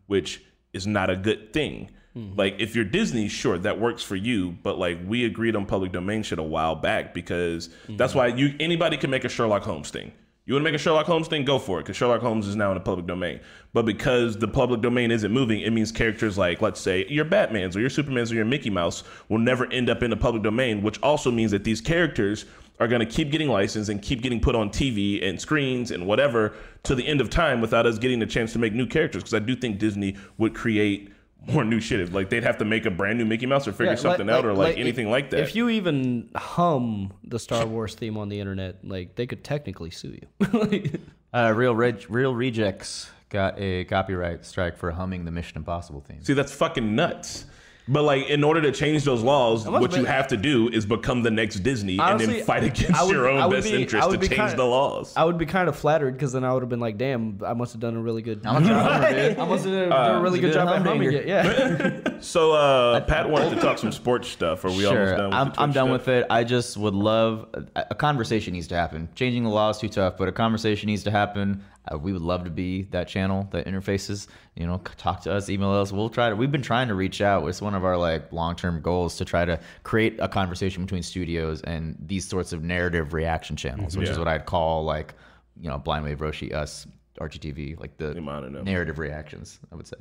which 0.07 0.43
is 0.73 0.87
not 0.87 1.09
a 1.09 1.15
good 1.15 1.53
thing. 1.53 1.91
Mm-hmm. 2.17 2.37
Like 2.37 2.55
if 2.59 2.75
you're 2.75 2.85
Disney, 2.85 3.27
sure 3.27 3.57
that 3.59 3.79
works 3.79 4.03
for 4.03 4.15
you, 4.15 4.57
but 4.63 4.79
like 4.79 4.99
we 5.05 5.25
agreed 5.25 5.55
on 5.55 5.65
public 5.65 5.91
domain 5.91 6.23
shit 6.23 6.39
a 6.39 6.43
while 6.43 6.75
back 6.75 7.13
because 7.13 7.69
that's 7.89 8.13
mm-hmm. 8.13 8.19
why 8.19 8.27
you 8.27 8.55
anybody 8.59 8.97
can 8.97 9.09
make 9.09 9.23
a 9.23 9.29
Sherlock 9.29 9.63
Holmes 9.63 9.91
thing. 9.91 10.11
You 10.45 10.53
want 10.53 10.63
to 10.65 10.71
make 10.71 10.79
a 10.79 10.81
Sherlock 10.81 11.05
Holmes 11.05 11.27
thing? 11.27 11.43
Go 11.43 11.59
for 11.59 11.79
it, 11.79 11.83
because 11.83 11.97
Sherlock 11.97 12.21
Holmes 12.21 12.47
is 12.47 12.55
now 12.55 12.69
in 12.71 12.75
the 12.75 12.79
public 12.79 13.05
domain. 13.05 13.41
But 13.73 13.85
because 13.85 14.37
the 14.37 14.47
public 14.47 14.79
domain 14.79 15.11
isn't 15.11 15.29
moving, 15.29 15.59
it 15.59 15.71
means 15.71 15.91
characters 15.91 16.37
like, 16.37 16.61
let's 16.61 16.79
say, 16.79 17.05
your 17.09 17.25
Batman's 17.25 17.75
or 17.75 17.81
your 17.81 17.89
Superman's 17.89 18.31
or 18.31 18.35
your 18.35 18.45
Mickey 18.45 18.69
Mouse 18.69 19.03
will 19.27 19.39
never 19.39 19.69
end 19.73 19.89
up 19.89 20.03
in 20.03 20.09
the 20.09 20.15
public 20.15 20.43
domain, 20.43 20.81
which 20.81 21.01
also 21.01 21.31
means 21.31 21.51
that 21.51 21.65
these 21.65 21.81
characters 21.81 22.45
are 22.79 22.87
going 22.87 23.01
to 23.01 23.05
keep 23.05 23.29
getting 23.29 23.49
licensed 23.49 23.89
and 23.89 24.01
keep 24.01 24.21
getting 24.21 24.39
put 24.39 24.55
on 24.55 24.69
TV 24.69 25.27
and 25.27 25.41
screens 25.41 25.91
and 25.91 26.07
whatever 26.07 26.53
to 26.83 26.95
the 26.95 27.05
end 27.05 27.19
of 27.19 27.29
time 27.29 27.59
without 27.59 27.85
us 27.85 27.97
getting 27.97 28.19
the 28.19 28.25
chance 28.25 28.53
to 28.53 28.59
make 28.59 28.71
new 28.71 28.85
characters. 28.85 29.23
Because 29.23 29.33
I 29.33 29.39
do 29.39 29.53
think 29.53 29.79
Disney 29.79 30.15
would 30.37 30.55
create 30.55 31.11
more 31.45 31.63
new 31.63 31.79
shit. 31.79 32.11
Like 32.11 32.29
they'd 32.29 32.43
have 32.43 32.57
to 32.57 32.65
make 32.65 32.85
a 32.85 32.91
brand 32.91 33.17
new 33.17 33.25
Mickey 33.25 33.45
Mouse 33.45 33.67
or 33.67 33.71
figure 33.71 33.93
Yeah, 33.93 33.95
something 33.95 34.29
out 34.29 34.45
or 34.45 34.53
like, 34.53 34.77
anything 34.77 35.07
if, 35.07 35.11
like 35.11 35.29
that. 35.31 35.39
If 35.41 35.55
you 35.55 35.69
even 35.69 36.29
hum 36.35 37.13
the 37.23 37.39
Star 37.39 37.65
Wars 37.65 37.95
theme 37.95 38.17
on 38.17 38.29
the 38.29 38.39
internet, 38.39 38.83
like 38.83 39.15
they 39.15 39.27
could 39.27 39.43
technically 39.43 39.91
sue 39.91 40.17
you. 40.41 40.91
Uh, 41.33 41.51
real 41.53 41.75
Reg- 41.75 42.05
real 42.07 42.33
rejects 42.33 43.11
got 43.29 43.59
a 43.59 43.83
copyright 43.83 44.45
strike 44.45 44.77
for 44.77 44.91
humming 44.91 45.25
the 45.25 45.29
Mission 45.29 45.57
Impossible 45.57 45.99
theme. 45.99 46.23
See, 46.23 46.33
that's 46.33 46.53
fucking 46.53 46.95
nuts. 46.95 47.45
But 47.89 48.03
like, 48.03 48.27
in 48.27 48.43
order 48.43 48.61
to 48.61 48.71
change 48.71 49.03
those 49.05 49.23
laws, 49.23 49.65
must 49.65 49.81
what 49.81 49.95
you 49.95 50.03
have 50.05 50.27
to 50.27 50.37
do 50.37 50.67
is 50.69 50.85
become 50.85 51.23
the 51.23 51.31
next 51.31 51.59
Disney 51.59 51.97
and 51.99 52.19
then 52.19 52.43
fight 52.43 52.63
against 52.63 52.93
I 52.93 53.03
would- 53.03 53.11
your 53.15 53.27
own 53.29 53.49
best 53.49 53.71
be- 53.71 53.81
interest 53.81 54.09
to 54.11 54.17
change 54.17 54.31
kinda- 54.31 54.55
the 54.57 54.65
laws. 54.65 55.13
I 55.15 55.23
would 55.23 55.37
be 55.37 55.45
kind 55.45 55.69
of 55.69 55.75
flattered 55.77 56.11
because 56.13 56.33
then 56.33 56.43
I 56.43 56.53
would 56.53 56.63
have 56.63 56.69
been 56.69 56.79
like, 56.81 56.97
"Damn, 56.97 57.39
I 57.45 57.53
must 57.53 57.73
have 57.73 57.79
done 57.79 57.95
a 57.95 57.99
really 58.01 58.21
good. 58.21 58.41
I'm 58.45 58.63
a 58.63 58.67
drummer, 58.67 59.09
dude. 59.13 59.39
I 59.39 59.45
must 59.45 59.65
have 59.65 59.73
done 59.89 60.15
a 60.15 60.21
really 60.21 60.39
it's 60.39 60.41
good 60.47 60.47
good 60.47 60.53
job 60.53 60.67
at 60.67 60.85
humming 60.85 61.11
humdinger. 61.13 61.19
it." 61.19 61.27
Yeah. 61.27 62.13
So, 62.19 62.53
uh, 62.53 62.99
Pat 63.01 63.29
wanted 63.29 63.51
to 63.51 63.61
talk 63.61 63.77
some 63.77 63.91
sports 63.91 64.27
stuff. 64.27 64.65
Are 64.65 64.69
we 64.69 64.85
almost 64.87 64.91
Sure, 64.91 65.17
done? 65.17 65.25
With 65.29 65.33
I'm, 65.35 65.49
the 65.51 65.61
I'm 65.61 65.71
done 65.71 65.87
stuff? 65.87 65.91
with 65.91 66.07
it. 66.07 66.25
I 66.31 66.43
just 66.43 66.75
would 66.75 66.95
love 66.95 67.45
a, 67.75 67.85
a 67.91 67.95
conversation 67.95 68.53
needs 68.53 68.65
to 68.69 68.75
happen. 68.75 69.07
Changing 69.13 69.43
the 69.43 69.51
law 69.51 69.69
is 69.69 69.77
too 69.77 69.87
tough, 69.87 70.17
but 70.17 70.27
a 70.27 70.31
conversation 70.31 70.87
needs 70.87 71.03
to 71.03 71.11
happen. 71.11 71.63
Uh, 71.91 71.97
we 71.97 72.13
would 72.13 72.21
love 72.21 72.43
to 72.43 72.49
be 72.49 72.83
that 72.91 73.07
channel 73.07 73.47
that 73.51 73.65
interfaces. 73.65 74.27
You 74.55 74.65
know, 74.67 74.81
talk 74.97 75.21
to 75.23 75.33
us, 75.33 75.49
email 75.49 75.71
us. 75.71 75.91
We'll 75.91 76.09
try 76.09 76.29
to. 76.29 76.35
We've 76.35 76.51
been 76.51 76.61
trying 76.61 76.87
to 76.87 76.95
reach 76.95 77.21
out. 77.21 77.47
It's 77.47 77.61
one 77.61 77.75
of 77.75 77.83
our 77.85 77.97
like 77.97 78.31
long 78.31 78.55
term 78.55 78.81
goals 78.81 79.17
to 79.17 79.25
try 79.25 79.45
to 79.45 79.59
create 79.83 80.17
a 80.19 80.27
conversation 80.27 80.83
between 80.83 81.03
studios 81.03 81.61
and 81.61 81.95
these 81.99 82.27
sorts 82.27 82.53
of 82.53 82.63
narrative 82.63 83.13
reaction 83.13 83.55
channels, 83.55 83.95
which 83.97 84.09
is 84.09 84.17
what 84.17 84.27
I'd 84.27 84.45
call 84.45 84.83
like 84.83 85.13
you 85.59 85.69
know 85.69 85.77
Blind 85.77 86.03
Wave, 86.05 86.19
Roshi, 86.19 86.53
us, 86.53 86.87
RGTV, 87.19 87.79
like 87.79 87.97
the 87.97 88.11
Iman 88.15 88.43
and 88.45 88.55
them. 88.55 88.65
narrative 88.65 88.99
reactions. 88.99 89.59
I 89.71 89.75
would 89.75 89.87
say. 89.87 89.97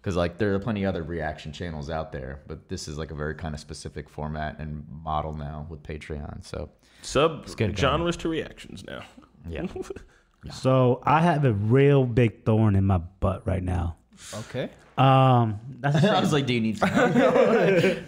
Because 0.00 0.14
like 0.16 0.38
there 0.38 0.54
are 0.54 0.58
plenty 0.60 0.84
of 0.84 0.90
other 0.90 1.02
reaction 1.02 1.52
channels 1.52 1.90
out 1.90 2.12
there, 2.12 2.40
but 2.46 2.68
this 2.68 2.86
is 2.86 2.98
like 2.98 3.10
a 3.10 3.14
very 3.16 3.34
kind 3.34 3.52
of 3.52 3.60
specific 3.60 4.08
format 4.08 4.58
and 4.60 4.86
model 5.02 5.32
now 5.34 5.66
with 5.68 5.82
Patreon. 5.82 6.44
So 6.44 6.70
Sub 7.02 7.44
get 7.46 7.52
it 7.52 7.56
going. 7.58 7.74
genres 7.74 8.16
to 8.18 8.28
reactions 8.28 8.84
now. 8.86 9.02
yeah, 9.48 9.66
So 10.52 11.02
I 11.04 11.20
have 11.20 11.44
a 11.44 11.52
real 11.52 12.04
big 12.04 12.44
thorn 12.44 12.76
in 12.76 12.84
my 12.84 12.98
butt 12.98 13.46
right 13.46 13.62
now. 13.62 13.96
Okay. 14.34 14.70
Um, 14.96 15.60
that's 15.80 16.04
I 16.04 16.20
was 16.20 16.32
like, 16.32 16.46
do 16.46 16.54
you 16.54 16.60
need? 16.60 16.78
Some 16.78 16.88
help? 16.88 17.34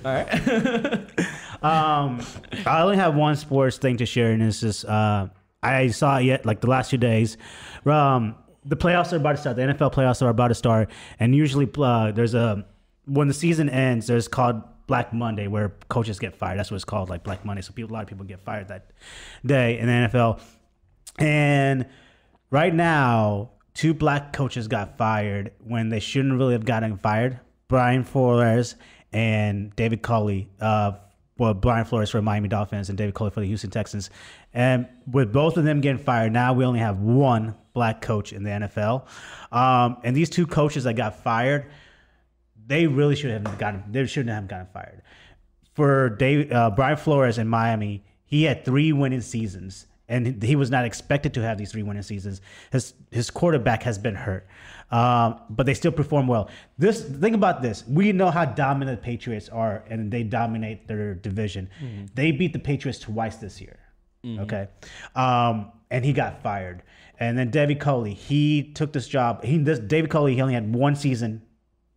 Um, 1.62 2.22
I 2.64 2.80
only 2.80 2.96
have 2.96 3.14
one 3.14 3.36
sports 3.36 3.76
thing 3.76 3.98
to 3.98 4.06
share, 4.06 4.32
and 4.32 4.42
it's 4.42 4.60
just 4.60 4.86
uh, 4.86 5.28
I 5.62 5.88
saw 5.88 6.16
it 6.16 6.24
yet 6.24 6.46
like 6.46 6.62
the 6.62 6.68
last 6.68 6.90
two 6.90 6.96
days. 6.96 7.36
Um, 7.84 8.34
the 8.64 8.76
playoffs 8.76 9.12
are 9.12 9.16
about 9.16 9.32
to 9.32 9.38
start. 9.38 9.56
The 9.56 9.62
NFL 9.62 9.92
playoffs 9.92 10.22
are 10.22 10.30
about 10.30 10.48
to 10.48 10.54
start, 10.54 10.90
and 11.18 11.34
usually 11.34 11.68
uh, 11.76 12.12
there's 12.12 12.34
a 12.34 12.64
when 13.04 13.28
the 13.28 13.34
season 13.34 13.68
ends, 13.68 14.06
there's 14.06 14.28
called 14.28 14.62
Black 14.86 15.12
Monday 15.12 15.48
where 15.48 15.74
coaches 15.88 16.18
get 16.18 16.34
fired. 16.34 16.58
That's 16.58 16.70
what 16.70 16.76
it's 16.76 16.84
called, 16.84 17.10
like 17.10 17.24
Black 17.24 17.44
Monday. 17.44 17.62
So 17.62 17.72
people, 17.72 17.92
a 17.92 17.94
lot 17.94 18.02
of 18.02 18.08
people 18.08 18.24
get 18.24 18.40
fired 18.40 18.68
that 18.68 18.90
day 19.44 19.78
in 19.78 19.86
the 19.86 19.92
NFL. 19.92 20.40
And 21.18 21.86
right 22.50 22.74
now, 22.74 23.50
two 23.74 23.94
black 23.94 24.32
coaches 24.32 24.68
got 24.68 24.98
fired 24.98 25.52
when 25.64 25.88
they 25.88 26.00
shouldn't 26.00 26.38
really 26.38 26.52
have 26.52 26.64
gotten 26.64 26.96
fired. 26.96 27.40
Brian 27.68 28.04
Flores 28.04 28.74
and 29.12 29.74
David 29.76 30.02
Culley. 30.02 30.48
Uh, 30.60 30.92
well, 31.38 31.54
Brian 31.54 31.86
Flores 31.86 32.10
for 32.10 32.20
Miami 32.20 32.48
Dolphins 32.48 32.90
and 32.90 32.98
David 32.98 33.14
Culley 33.14 33.30
for 33.30 33.40
the 33.40 33.46
Houston 33.46 33.70
Texans. 33.70 34.10
And 34.52 34.86
with 35.10 35.32
both 35.32 35.56
of 35.56 35.64
them 35.64 35.80
getting 35.80 36.02
fired, 36.02 36.32
now 36.32 36.52
we 36.52 36.64
only 36.64 36.80
have 36.80 36.98
one 36.98 37.54
black 37.72 38.02
coach 38.02 38.32
in 38.32 38.42
the 38.42 38.50
NFL. 38.50 39.06
Um, 39.50 39.96
and 40.04 40.14
these 40.14 40.28
two 40.28 40.46
coaches 40.46 40.84
that 40.84 40.94
got 40.94 41.22
fired, 41.22 41.70
they 42.66 42.86
really 42.86 43.16
should 43.16 43.30
have 43.30 43.58
gotten. 43.58 43.84
They 43.90 44.04
shouldn't 44.06 44.34
have 44.34 44.48
gotten 44.48 44.66
fired. 44.66 45.02
For 45.74 46.10
Dave, 46.10 46.52
uh, 46.52 46.70
Brian 46.70 46.96
Flores 46.96 47.38
in 47.38 47.48
Miami, 47.48 48.04
he 48.26 48.42
had 48.42 48.64
three 48.64 48.92
winning 48.92 49.22
seasons, 49.22 49.86
and 50.10 50.42
he 50.42 50.56
was 50.56 50.70
not 50.70 50.84
expected 50.84 51.32
to 51.34 51.42
have 51.42 51.56
these 51.56 51.72
three 51.72 51.84
winning 51.84 52.02
seasons. 52.02 52.42
His 52.72 52.92
his 53.10 53.30
quarterback 53.30 53.84
has 53.84 53.96
been 53.96 54.16
hurt, 54.16 54.46
um, 54.90 55.40
but 55.48 55.64
they 55.64 55.72
still 55.72 55.92
perform 55.92 56.26
well. 56.26 56.50
This 56.76 57.02
think 57.02 57.34
about 57.34 57.62
this: 57.62 57.84
we 57.88 58.12
know 58.12 58.30
how 58.30 58.44
dominant 58.44 59.00
the 59.00 59.04
Patriots 59.04 59.48
are, 59.48 59.84
and 59.88 60.10
they 60.10 60.24
dominate 60.24 60.88
their 60.88 61.14
division. 61.14 61.70
They 62.14 62.32
beat 62.32 62.52
the 62.52 62.58
Patriots 62.58 62.98
twice 62.98 63.36
this 63.36 63.60
year. 63.60 63.78
Okay, 64.40 64.68
um, 65.14 65.72
and 65.90 66.04
he 66.04 66.12
got 66.12 66.42
fired. 66.42 66.82
And 67.18 67.38
then 67.38 67.50
David 67.50 67.80
Culley, 67.80 68.14
he 68.14 68.72
took 68.72 68.92
this 68.92 69.06
job. 69.06 69.44
He 69.44 69.58
this 69.58 69.78
David 69.78 70.10
Culley, 70.10 70.34
he 70.34 70.42
only 70.42 70.54
had 70.54 70.74
one 70.74 70.96
season 70.96 71.42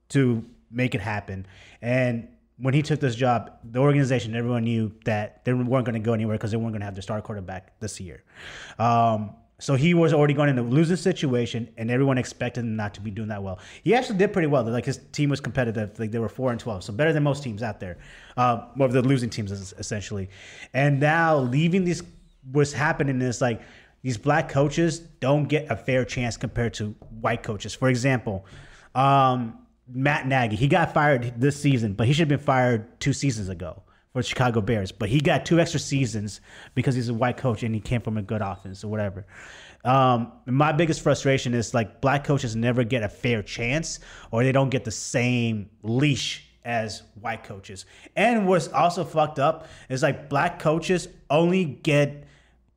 to 0.09 0.45
make 0.69 0.93
it 0.95 1.01
happen. 1.01 1.47
And 1.81 2.27
when 2.63 2.73
he 2.73 2.81
took 2.81 3.01
this 3.01 3.13
job, 3.13 3.51
the 3.71 3.79
organization, 3.79 4.33
everyone 4.37 4.63
knew 4.63 4.89
that 5.03 5.43
they 5.43 5.51
weren't 5.51 5.85
going 5.85 5.95
to 5.95 5.99
go 5.99 6.13
anywhere 6.13 6.37
because 6.37 6.51
they 6.51 6.55
weren't 6.55 6.71
going 6.71 6.79
to 6.79 6.85
have 6.85 6.95
their 6.95 7.01
star 7.01 7.21
quarterback 7.21 7.77
this 7.81 7.99
year. 7.99 8.23
Um, 8.79 9.35
so 9.59 9.75
he 9.75 9.93
was 9.93 10.13
already 10.13 10.33
going 10.33 10.47
into 10.47 10.61
a 10.61 10.63
losing 10.63 10.95
situation, 10.95 11.67
and 11.77 11.91
everyone 11.91 12.17
expected 12.17 12.61
him 12.61 12.77
not 12.77 12.93
to 12.93 13.01
be 13.01 13.11
doing 13.11 13.27
that 13.27 13.43
well. 13.43 13.59
He 13.83 13.93
actually 13.93 14.17
did 14.17 14.31
pretty 14.31 14.47
well. 14.47 14.63
Like 14.63 14.85
his 14.85 14.97
team 15.11 15.29
was 15.29 15.41
competitive. 15.41 15.99
Like 15.99 16.11
they 16.11 16.19
were 16.19 16.29
four 16.29 16.51
and 16.51 16.59
twelve, 16.59 16.85
so 16.85 16.93
better 16.93 17.11
than 17.11 17.21
most 17.23 17.43
teams 17.43 17.63
out 17.63 17.81
there. 17.81 17.97
Uh, 18.37 18.67
more 18.75 18.87
of 18.87 18.93
the 18.93 19.01
losing 19.01 19.29
teams, 19.29 19.51
essentially. 19.51 20.29
And 20.73 21.01
now 21.01 21.39
leaving 21.39 21.83
these, 21.83 22.01
what's 22.49 22.71
happening 22.71 23.21
is 23.21 23.41
like 23.41 23.61
these 24.03 24.17
black 24.17 24.47
coaches 24.47 24.99
don't 24.99 25.49
get 25.49 25.69
a 25.69 25.75
fair 25.75 26.05
chance 26.05 26.37
compared 26.37 26.73
to 26.75 26.95
white 27.19 27.43
coaches. 27.43 27.73
For 27.73 27.89
example, 27.89 28.45
um, 28.95 29.59
Matt 29.87 30.27
Nagy, 30.27 30.55
he 30.55 30.67
got 30.67 30.93
fired 30.93 31.33
this 31.39 31.59
season, 31.59 31.93
but 31.93 32.07
he 32.07 32.13
should 32.13 32.21
have 32.21 32.39
been 32.39 32.45
fired 32.45 32.99
two 32.99 33.13
seasons 33.13 33.49
ago 33.49 33.83
for 34.13 34.21
the 34.21 34.27
Chicago 34.27 34.61
Bears. 34.61 34.91
But 34.91 35.09
he 35.09 35.19
got 35.19 35.45
two 35.45 35.59
extra 35.59 35.79
seasons 35.79 36.41
because 36.75 36.95
he's 36.95 37.09
a 37.09 37.13
white 37.13 37.37
coach 37.37 37.63
and 37.63 37.75
he 37.75 37.81
came 37.81 38.01
from 38.01 38.17
a 38.17 38.21
good 38.21 38.41
offense 38.41 38.83
or 38.83 38.87
whatever. 38.87 39.25
Um, 39.83 40.31
my 40.45 40.71
biggest 40.71 41.01
frustration 41.01 41.53
is 41.53 41.73
like 41.73 41.99
black 41.99 42.23
coaches 42.23 42.55
never 42.55 42.83
get 42.85 43.03
a 43.03 43.09
fair 43.09 43.43
chance 43.43 43.99
or 44.31 44.43
they 44.43 44.53
don't 44.53 44.69
get 44.69 44.85
the 44.85 44.91
same 44.91 45.69
leash 45.81 46.45
as 46.63 47.03
white 47.19 47.43
coaches. 47.43 47.85
And 48.15 48.47
what's 48.47 48.69
also 48.69 49.03
fucked 49.03 49.39
up 49.39 49.67
is 49.89 50.01
like 50.01 50.29
black 50.29 50.59
coaches 50.59 51.09
only 51.29 51.65
get 51.65 52.23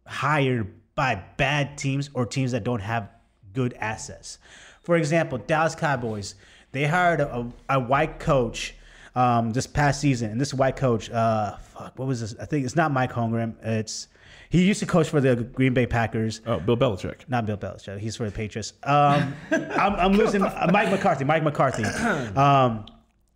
hired 0.06 0.72
by 0.96 1.22
bad 1.36 1.78
teams 1.78 2.10
or 2.14 2.26
teams 2.26 2.52
that 2.52 2.64
don't 2.64 2.80
have 2.80 3.08
good 3.52 3.74
assets. 3.74 4.38
For 4.82 4.96
example, 4.96 5.38
Dallas 5.38 5.74
Cowboys, 5.74 6.34
they 6.72 6.84
hired 6.84 7.20
a, 7.20 7.50
a 7.68 7.80
white 7.80 8.18
coach 8.18 8.74
um, 9.14 9.52
this 9.52 9.66
past 9.66 10.00
season, 10.00 10.30
and 10.30 10.40
this 10.40 10.52
white 10.52 10.76
coach, 10.76 11.10
uh, 11.10 11.56
fuck, 11.56 11.98
what 11.98 12.06
was 12.06 12.20
this? 12.20 12.34
I 12.40 12.44
think 12.44 12.64
it's 12.64 12.76
not 12.76 12.92
Mike 12.92 13.12
Holmgren. 13.12 13.54
It's 13.64 14.08
he 14.50 14.64
used 14.64 14.80
to 14.80 14.86
coach 14.86 15.08
for 15.08 15.20
the 15.20 15.36
Green 15.36 15.74
Bay 15.74 15.86
Packers. 15.86 16.40
Oh, 16.46 16.60
Bill 16.60 16.76
Belichick. 16.76 17.28
Not 17.28 17.46
Bill 17.46 17.56
Belichick. 17.56 17.98
He's 17.98 18.16
for 18.16 18.26
the 18.26 18.30
Patriots. 18.32 18.74
Um, 18.82 19.34
I'm, 19.50 19.94
I'm 19.94 20.12
losing 20.12 20.42
Mike 20.42 20.90
McCarthy. 20.90 21.24
Mike 21.24 21.42
McCarthy. 21.42 21.84
Um, 22.36 22.86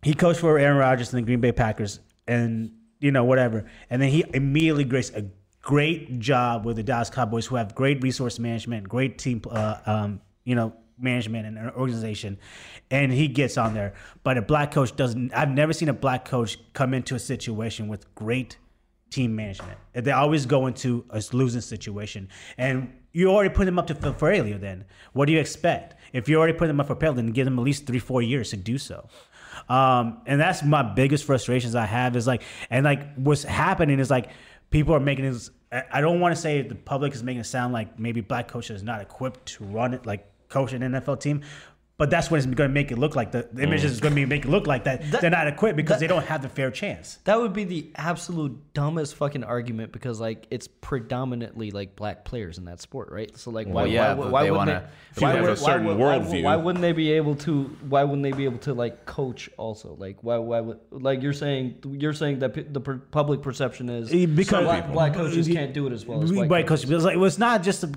he 0.03 0.13
coached 0.13 0.39
for 0.39 0.57
Aaron 0.57 0.77
Rodgers 0.77 1.13
and 1.13 1.21
the 1.21 1.25
Green 1.25 1.41
Bay 1.41 1.51
Packers, 1.51 1.99
and 2.27 2.71
you 2.99 3.11
know 3.11 3.23
whatever. 3.23 3.65
And 3.89 4.01
then 4.01 4.09
he 4.09 4.23
immediately 4.33 4.83
graced 4.83 5.15
a 5.15 5.25
great 5.61 6.19
job 6.19 6.65
with 6.65 6.77
the 6.77 6.83
Dallas 6.83 7.09
Cowboys, 7.09 7.45
who 7.45 7.55
have 7.55 7.75
great 7.75 8.01
resource 8.01 8.39
management, 8.39 8.89
great 8.89 9.17
team, 9.17 9.41
uh, 9.49 9.77
um, 9.85 10.21
you 10.43 10.55
know, 10.55 10.73
management 11.01 11.45
and 11.45 11.57
an 11.57 11.71
organization. 11.71 12.37
And 12.89 13.11
he 13.11 13.27
gets 13.27 13.57
on 13.57 13.73
there, 13.73 13.93
but 14.23 14.37
a 14.37 14.41
black 14.41 14.71
coach 14.71 14.95
doesn't. 14.95 15.33
I've 15.33 15.49
never 15.49 15.73
seen 15.73 15.89
a 15.89 15.93
black 15.93 16.25
coach 16.25 16.57
come 16.73 16.93
into 16.93 17.15
a 17.15 17.19
situation 17.19 17.87
with 17.87 18.13
great 18.15 18.57
team 19.09 19.35
management. 19.35 19.77
They 19.93 20.11
always 20.11 20.45
go 20.45 20.67
into 20.67 21.05
a 21.09 21.21
losing 21.33 21.61
situation. 21.61 22.29
And 22.57 22.93
you 23.11 23.29
already 23.29 23.53
put 23.53 23.65
them 23.65 23.77
up 23.77 23.87
to 23.87 23.95
for 23.95 24.13
failure 24.13 24.57
then. 24.57 24.85
What 25.13 25.25
do 25.25 25.33
you 25.33 25.39
expect? 25.39 25.95
If 26.13 26.29
you 26.29 26.37
already 26.37 26.57
put 26.57 26.67
them 26.67 26.79
up 26.79 26.87
for 26.87 26.95
failure, 26.95 27.17
then 27.17 27.31
give 27.31 27.45
them 27.45 27.59
at 27.59 27.65
least 27.65 27.85
three, 27.85 27.99
four 27.99 28.21
years 28.21 28.51
to 28.51 28.57
do 28.57 28.77
so. 28.77 29.09
Um, 29.69 30.21
and 30.25 30.39
that's 30.39 30.63
my 30.63 30.81
biggest 30.81 31.25
frustrations 31.25 31.75
I 31.75 31.85
have 31.85 32.15
is 32.15 32.25
like, 32.25 32.43
and 32.69 32.85
like 32.85 33.13
what's 33.15 33.43
happening 33.43 33.99
is 33.99 34.09
like 34.09 34.29
people 34.69 34.95
are 34.95 34.99
making 34.99 35.25
this. 35.25 35.51
I 35.91 36.01
don't 36.01 36.19
want 36.19 36.35
to 36.35 36.41
say 36.41 36.61
the 36.61 36.75
public 36.75 37.13
is 37.13 37.23
making 37.23 37.41
it 37.41 37.45
sound 37.45 37.71
like 37.71 37.97
maybe 37.97 38.19
black 38.21 38.47
coaches 38.47 38.81
are 38.81 38.85
not 38.85 39.01
equipped 39.01 39.45
to 39.53 39.63
run 39.63 39.93
it, 39.93 40.05
like 40.05 40.27
coach 40.51 40.73
an 40.73 40.81
NFL 40.81 41.19
team. 41.19 41.41
But 41.97 42.09
that's 42.09 42.31
what 42.31 42.37
it's 42.37 42.47
going 42.47 42.67
to 42.67 42.73
make 42.73 42.91
it 42.91 42.97
look 42.97 43.15
like. 43.15 43.31
The, 43.31 43.47
the 43.53 43.61
image 43.61 43.83
is 43.83 43.99
mm. 43.99 44.01
going 44.01 44.13
to 44.13 44.15
be 44.15 44.25
make 44.25 44.43
it 44.43 44.49
look 44.49 44.65
like 44.65 44.85
that, 44.85 45.11
That- 45.11 45.21
they're 45.21 45.29
not 45.29 45.45
equipped 45.45 45.77
because 45.77 45.99
they 45.99 46.07
don't 46.07 46.25
have 46.25 46.41
the 46.41 46.49
fair 46.49 46.71
chance. 46.71 47.19
That 47.25 47.39
would 47.39 47.53
be 47.53 47.63
the 47.63 47.91
absolute 47.95 48.73
dumbest 48.73 49.13
fucking 49.13 49.43
argument 49.43 49.91
because 49.91 50.19
like 50.19 50.47
it's 50.49 50.67
predominantly 50.67 51.69
like 51.69 51.95
black 51.95 52.25
players 52.25 52.57
in 52.57 52.65
that 52.65 52.81
sport, 52.81 53.11
right? 53.11 53.37
So 53.37 53.51
like 53.51 53.67
why 53.67 53.85
yeah, 53.85 54.13
why, 54.15 54.23
but 54.23 54.31
why 54.31 54.43
they 54.43 54.49
wouldn't 54.49 54.67
wanna- 54.69 54.89
If 55.15 55.21
you 55.21 55.27
have 55.27 55.43
a 55.43 55.55
certain 55.55 55.85
would- 55.85 55.97
why, 55.97 56.17
would- 56.17 56.25
worldview. 56.25 56.43
why 56.43 56.55
wouldn't 56.55 56.81
they 56.81 56.91
be 56.91 57.11
able 57.11 57.35
to 57.35 57.65
why 57.87 58.03
wouldn't 58.03 58.23
they 58.23 58.31
be 58.31 58.45
able 58.45 58.57
to 58.59 58.73
like 58.73 59.05
coach 59.05 59.47
also? 59.57 59.95
Like 59.99 60.23
why 60.23 60.37
why 60.37 60.59
would 60.59 60.79
like 60.89 61.21
you're 61.21 61.33
saying 61.33 61.83
you're 61.85 62.13
saying 62.13 62.39
that 62.39 62.55
pe- 62.55 62.63
the 62.63 62.81
per- 62.81 62.97
public 62.97 63.43
perception 63.43 63.89
is 63.89 64.09
because- 64.09 64.63
black, 64.63 64.91
black 64.91 65.13
coaches 65.13 65.47
can't 65.47 65.71
do 65.71 65.85
it 65.85 65.93
as 65.93 66.03
well 66.03 66.23
as 66.23 66.33
white 66.33 66.49
Right, 66.49 66.65
coaches. 66.65 66.85
because 66.85 66.91
it 66.91 66.95
was 66.95 67.05
like 67.05 67.13
it 67.13 67.19
was 67.19 67.37
not 67.37 67.61
just 67.61 67.81
the, 67.81 67.95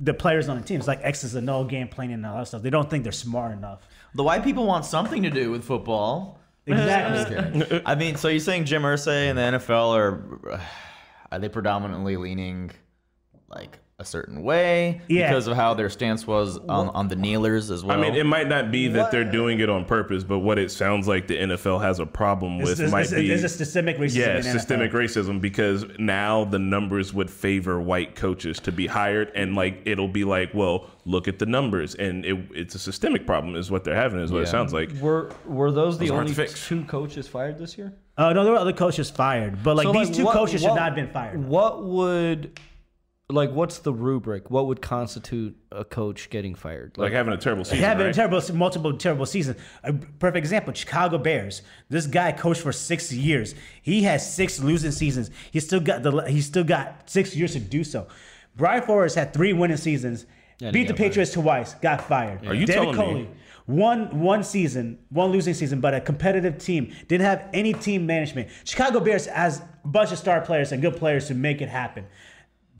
the 0.00 0.14
players 0.14 0.48
on 0.48 0.58
the 0.58 0.64
team. 0.64 0.78
It's 0.78 0.88
like 0.88 1.00
X's 1.02 1.34
and 1.34 1.46
no 1.46 1.64
game 1.64 1.88
planning 1.88 2.14
and 2.14 2.26
all 2.26 2.38
that 2.38 2.48
stuff. 2.48 2.62
They 2.62 2.70
don't 2.70 2.88
think 2.88 3.02
they're 3.02 3.12
smart 3.12 3.52
enough. 3.52 3.80
The 4.14 4.22
white 4.22 4.44
people 4.44 4.66
want 4.66 4.84
something 4.84 5.22
to 5.22 5.30
do 5.30 5.50
with 5.50 5.64
football. 5.64 6.40
Exactly. 6.66 7.80
I 7.86 7.94
mean, 7.94 8.16
so 8.16 8.28
you're 8.28 8.40
saying 8.40 8.64
Jim 8.64 8.82
Irsay 8.82 9.30
and 9.30 9.38
the 9.38 9.58
NFL 9.58 9.96
are 9.96 10.54
uh, 10.54 10.60
are 11.30 11.38
they 11.38 11.48
predominantly 11.48 12.16
leaning 12.16 12.70
like 13.48 13.78
a 13.98 14.04
certain 14.04 14.42
way 14.42 15.00
Yeah. 15.08 15.28
because 15.30 15.46
of 15.46 15.56
how 15.56 15.72
their 15.72 15.88
stance 15.88 16.26
was 16.26 16.58
on, 16.68 16.90
on 16.90 17.08
the 17.08 17.16
kneelers 17.16 17.70
as 17.70 17.82
well? 17.82 17.98
I 17.98 18.00
mean, 18.02 18.14
it 18.14 18.26
might 18.26 18.46
not 18.46 18.70
be 18.70 18.88
that 18.88 19.10
they're 19.10 19.24
doing 19.24 19.58
it 19.60 19.70
on 19.70 19.86
purpose, 19.86 20.22
but 20.22 20.40
what 20.40 20.58
it 20.58 20.70
sounds 20.70 21.08
like 21.08 21.26
the 21.28 21.36
NFL 21.38 21.80
has 21.80 21.98
a 21.98 22.04
problem 22.04 22.58
with 22.58 22.72
It's, 22.72 22.80
it's, 22.80 22.92
might 22.92 23.02
it's, 23.04 23.14
be 23.14 23.32
it's 23.32 23.42
a 23.42 23.48
systemic 23.48 23.96
racism. 23.96 24.16
yeah, 24.16 24.36
in 24.36 24.42
the 24.42 24.48
NFL. 24.48 24.52
systemic 24.52 24.92
racism 24.92 25.40
because 25.40 25.86
now 25.98 26.44
the 26.44 26.58
numbers 26.58 27.14
would 27.14 27.30
favor 27.30 27.80
white 27.80 28.14
coaches 28.14 28.60
to 28.60 28.72
be 28.72 28.86
hired, 28.86 29.32
and 29.34 29.54
like 29.54 29.80
it'll 29.86 30.08
be 30.08 30.24
like, 30.24 30.52
well, 30.52 30.90
look 31.06 31.26
at 31.26 31.38
the 31.38 31.46
numbers, 31.46 31.94
and 31.94 32.26
it, 32.26 32.36
it's 32.54 32.74
a 32.74 32.78
systemic 32.78 33.26
problem, 33.26 33.56
is 33.56 33.70
what 33.70 33.82
they're 33.84 33.94
having, 33.96 34.20
is 34.20 34.30
what 34.30 34.42
it 34.42 34.48
sounds 34.48 34.74
like. 34.74 34.92
Were 35.00 35.30
were 35.46 35.72
those 35.72 35.96
the 35.96 36.04
Those 36.08 36.10
aren't 36.10 36.38
only 36.38 36.48
two 36.52 36.84
coaches 36.84 37.26
fired 37.28 37.56
this 37.56 37.78
year? 37.78 37.94
Uh, 38.18 38.34
no, 38.34 38.44
there 38.44 38.52
were 38.52 38.58
other 38.58 38.72
coaches 38.74 39.08
fired, 39.08 39.62
but 39.62 39.74
like 39.76 39.84
So, 39.84 39.92
these 39.94 40.08
like, 40.08 40.16
two 40.18 40.24
what- 40.26 40.34
coaches 40.34 40.60
should 40.60 40.68
not 40.74 40.80
have 40.80 40.94
been 40.94 41.08
fired. 41.08 41.42
What 41.42 41.82
would 41.84 42.60
like 43.28 43.50
what's 43.50 43.78
the 43.78 43.92
rubric? 43.92 44.50
What 44.50 44.66
would 44.66 44.80
constitute 44.80 45.56
a 45.72 45.84
coach 45.84 46.30
getting 46.30 46.54
fired? 46.54 46.96
Like 46.96 47.12
having 47.12 47.34
a 47.34 47.36
terrible 47.36 47.64
season. 47.64 47.80
having 47.80 48.06
right? 48.06 48.10
a 48.10 48.14
terrible, 48.14 48.40
multiple 48.54 48.96
terrible 48.96 49.26
seasons. 49.26 49.58
A 49.82 49.92
perfect 49.92 50.36
example: 50.36 50.72
Chicago 50.72 51.18
Bears. 51.18 51.62
This 51.88 52.06
guy 52.06 52.30
coached 52.32 52.60
for 52.60 52.72
six 52.72 53.12
years. 53.12 53.54
He 53.82 54.04
has 54.04 54.34
six 54.34 54.60
losing 54.60 54.92
seasons. 54.92 55.30
He 55.50 55.60
still 55.60 55.80
got 55.80 56.02
the. 56.02 56.22
He 56.22 56.40
still 56.40 56.64
got 56.64 57.10
six 57.10 57.34
years 57.34 57.54
to 57.54 57.58
do 57.58 57.82
so. 57.82 58.06
Brian 58.54 58.82
Flores 58.82 59.14
had 59.14 59.34
three 59.34 59.52
winning 59.52 59.76
seasons. 59.76 60.26
And 60.60 60.74
he 60.74 60.84
beat 60.84 60.88
the 60.88 60.94
got 60.94 60.98
fired. 60.98 61.08
Patriots 61.08 61.32
twice. 61.32 61.74
Got 61.74 62.00
fired. 62.02 62.46
Are 62.46 62.54
you 62.54 62.64
David 62.64 62.94
telling 62.94 63.18
me- 63.18 63.24
Culley, 63.24 63.28
One 63.66 64.20
one 64.20 64.44
season, 64.44 65.00
one 65.10 65.30
losing 65.32 65.52
season, 65.52 65.80
but 65.80 65.92
a 65.94 66.00
competitive 66.00 66.58
team. 66.58 66.94
Didn't 67.08 67.26
have 67.26 67.48
any 67.52 67.72
team 67.74 68.06
management. 68.06 68.48
Chicago 68.64 69.00
Bears 69.00 69.26
has 69.26 69.60
a 69.84 69.88
bunch 69.88 70.12
of 70.12 70.18
star 70.18 70.40
players 70.40 70.70
and 70.70 70.80
good 70.80 70.96
players 70.96 71.26
to 71.26 71.34
make 71.34 71.60
it 71.60 71.68
happen. 71.68 72.06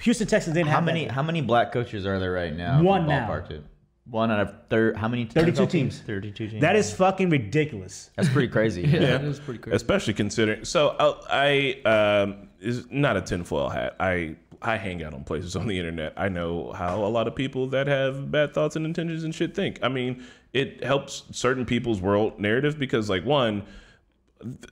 Houston 0.03 0.27
Texans 0.27 0.55
didn't 0.55 0.69
How 0.69 0.77
have 0.77 0.85
many 0.85 1.05
that. 1.07 1.13
how 1.13 1.23
many 1.23 1.41
black 1.41 1.73
coaches 1.73 2.05
are 2.07 2.19
there 2.19 2.33
right 2.33 2.55
now? 2.55 2.83
One 2.83 3.07
now. 3.07 3.29
ballparked? 3.29 3.63
One 4.09 4.31
out 4.31 4.39
of 4.41 4.55
thir- 4.71 4.95
how 4.95 5.09
many? 5.09 5.25
32 5.25 5.63
NFL 5.63 5.71
teams. 5.71 5.99
Thirty-two 6.01 6.49
teams. 6.49 6.61
That 6.61 6.77
is 6.77 6.93
fucking 6.95 7.29
ridiculous. 7.29 8.11
that's 8.15 8.29
pretty 8.29 8.49
crazy. 8.49 8.83
yeah, 8.87 8.89
Yeah. 9.01 9.01
that 9.19 9.25
is 9.25 9.41
pretty 9.41 9.59
crazy. 9.59 9.75
especially 9.75 10.15
considering. 10.15 10.65
So 10.65 10.95
I, 11.31 11.81
I 11.85 12.23
um, 12.23 12.49
is 12.61 12.87
not 12.91 13.17
a 13.17 13.21
tinfoil 13.23 13.69
hat. 13.69 13.97
I 13.99 14.37
I 14.63 14.77
hang 14.77 15.03
out 15.03 15.13
on 15.13 15.25
places 15.25 15.57
on 15.57 15.67
the 15.67 15.77
internet. 15.79 16.13
I 16.17 16.29
know 16.29 16.73
how 16.73 17.05
a 17.05 17.09
lot 17.09 17.27
of 17.27 17.35
people 17.35 17.67
that 17.69 17.89
have 17.89 18.31
bad 18.31 18.55
thoughts 18.55 18.77
and 18.77 18.87
intentions 18.87 19.25
and 19.25 19.35
shit 19.35 19.55
think. 19.57 19.81
I 19.83 19.89
mean, 19.89 20.25
it 20.53 20.85
helps 20.85 21.25
certain 21.33 21.67
people's 21.67 22.01
world 22.01 22.39
narrative 22.41 22.79
because, 22.79 23.11
like, 23.11 23.25
one, 23.25 23.61
th- 23.63 23.73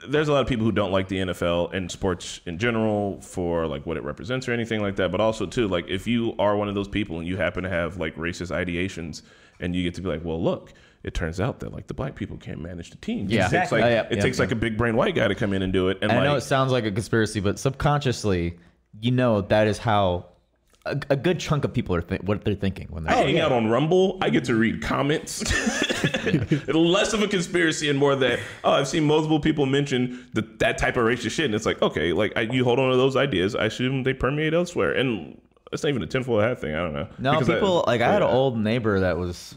there's 0.09 0.29
a 0.29 0.33
lot 0.33 0.43
of 0.43 0.47
people 0.47 0.65
who 0.65 0.73
don't 0.73 0.93
like 0.93 1.09
the 1.09 1.19
NFL 1.19 1.73
and 1.73 1.91
sports 1.91 2.41
in 2.47 2.59
general 2.59 3.21
for 3.23 3.67
like 3.67 3.87
what 3.87 3.97
it 3.97 4.03
represents 4.05 4.47
or 4.49 4.53
anything 4.53 4.81
like 4.83 4.97
that. 4.97 5.11
But 5.11 5.21
also 5.21 5.47
too, 5.47 5.69
like 5.69 5.89
if 5.89 6.07
you 6.07 6.35
are 6.39 6.57
one 6.57 6.69
of 6.69 6.75
those 6.75 6.89
people 6.89 7.19
and 7.19 7.27
you 7.27 7.37
happen 7.37 7.65
to 7.65 7.71
have 7.71 7.97
like 7.97 8.15
racist 8.17 8.51
ideations 8.51 9.23
and 9.61 9.75
you 9.75 9.83
get 9.83 9.95
to 9.95 10.03
be 10.03 10.09
like, 10.09 10.25
well, 10.25 10.43
look, 10.43 10.73
it 11.03 11.15
turns 11.15 11.41
out 11.41 11.61
that 11.61 11.73
like 11.73 11.87
the 11.87 11.95
black 11.95 12.15
people 12.15 12.37
can't 12.37 12.61
manage 12.61 12.91
the 12.91 12.97
team. 12.97 13.27
Yeah. 13.29 13.47
it 13.47 13.51
takes 13.51 13.73
like 13.73 13.85
Oh, 13.85 13.89
yeah, 13.89 14.03
it 14.03 14.17
yeah, 14.17 14.23
takes 14.23 14.39
yeah. 14.39 14.45
like 14.45 14.53
a 14.53 14.57
big 14.57 14.77
brain 14.77 14.97
white 14.97 15.15
guy 15.15 15.29
to 15.29 15.35
come 15.35 15.53
in 15.53 15.63
and 15.63 15.73
do 15.73 15.89
it. 15.89 15.99
And, 16.03 16.11
And 16.11 16.21
I 16.21 16.25
know 16.25 16.37
it 16.37 16.43
sounds 16.43 16.71
like 16.71 16.85
a 16.85 16.93
conspiracy, 16.93 17.41
but 17.41 17.59
subconsciously, 17.59 18.59
you 19.01 19.13
know 19.13 19.41
that 19.43 19.67
is 19.67 19.79
how 19.79 20.27
a, 20.87 21.01
a 21.11 21.17
good 21.17 21.41
chunk 21.41 21.65
of 21.65 21.73
people 21.73 21.95
are 21.95 22.03
th- 22.03 22.23
what 22.23 22.45
they're 22.45 22.55
thinking 22.55 22.89
when 22.91 23.05
they're. 23.05 23.15
I 23.15 23.23
oh, 23.23 23.27
hang 23.27 23.41
out 23.41 23.53
on 23.53 23.69
Rumble. 23.69 24.19
I 24.21 24.31
get 24.31 24.45
to 24.45 24.55
read 24.55 24.83
comments. 24.83 25.43
Less 26.75 27.13
of 27.13 27.23
a 27.23 27.29
conspiracy 27.29 27.89
and 27.89 27.99
more 27.99 28.15
that 28.17 28.39
oh, 28.65 28.73
I've 28.73 28.89
seen 28.89 29.05
multiple 29.05 29.41
people 29.41 29.67
mention 29.67 30.29
the, 30.35 30.43
that 30.59 30.77
type 30.79 30.97
of 30.97 31.05
racist 31.05 31.31
shit, 31.33 31.47
and 31.47 31.55
it's 31.55 31.67
like 31.67 31.81
okay, 31.81 32.13
like 32.13 32.33
I, 32.37 32.43
you 32.43 32.65
hold 32.65 32.79
on 32.79 32.91
to 32.91 32.97
those 32.97 33.17
ideas. 33.17 33.55
I 33.55 33.67
assume 33.67 34.03
they 34.03 34.13
permeate 34.13 34.53
elsewhere, 34.53 34.93
and 34.93 35.41
it's 35.73 35.83
not 35.83 35.89
even 35.89 36.03
a 36.03 36.07
tinfoil 36.07 36.41
hat 36.41 36.61
thing. 36.61 36.75
I 36.75 36.79
don't 36.79 36.93
know. 36.93 37.09
No, 37.19 37.33
Because 37.33 37.49
I- 37.49 37.55
people 37.55 37.85
like 37.87 38.01
I 38.01 38.13
had 38.13 38.23
an 38.23 38.29
old 38.29 38.59
neighbor 38.59 39.01
that 39.01 39.17
was 39.17 39.55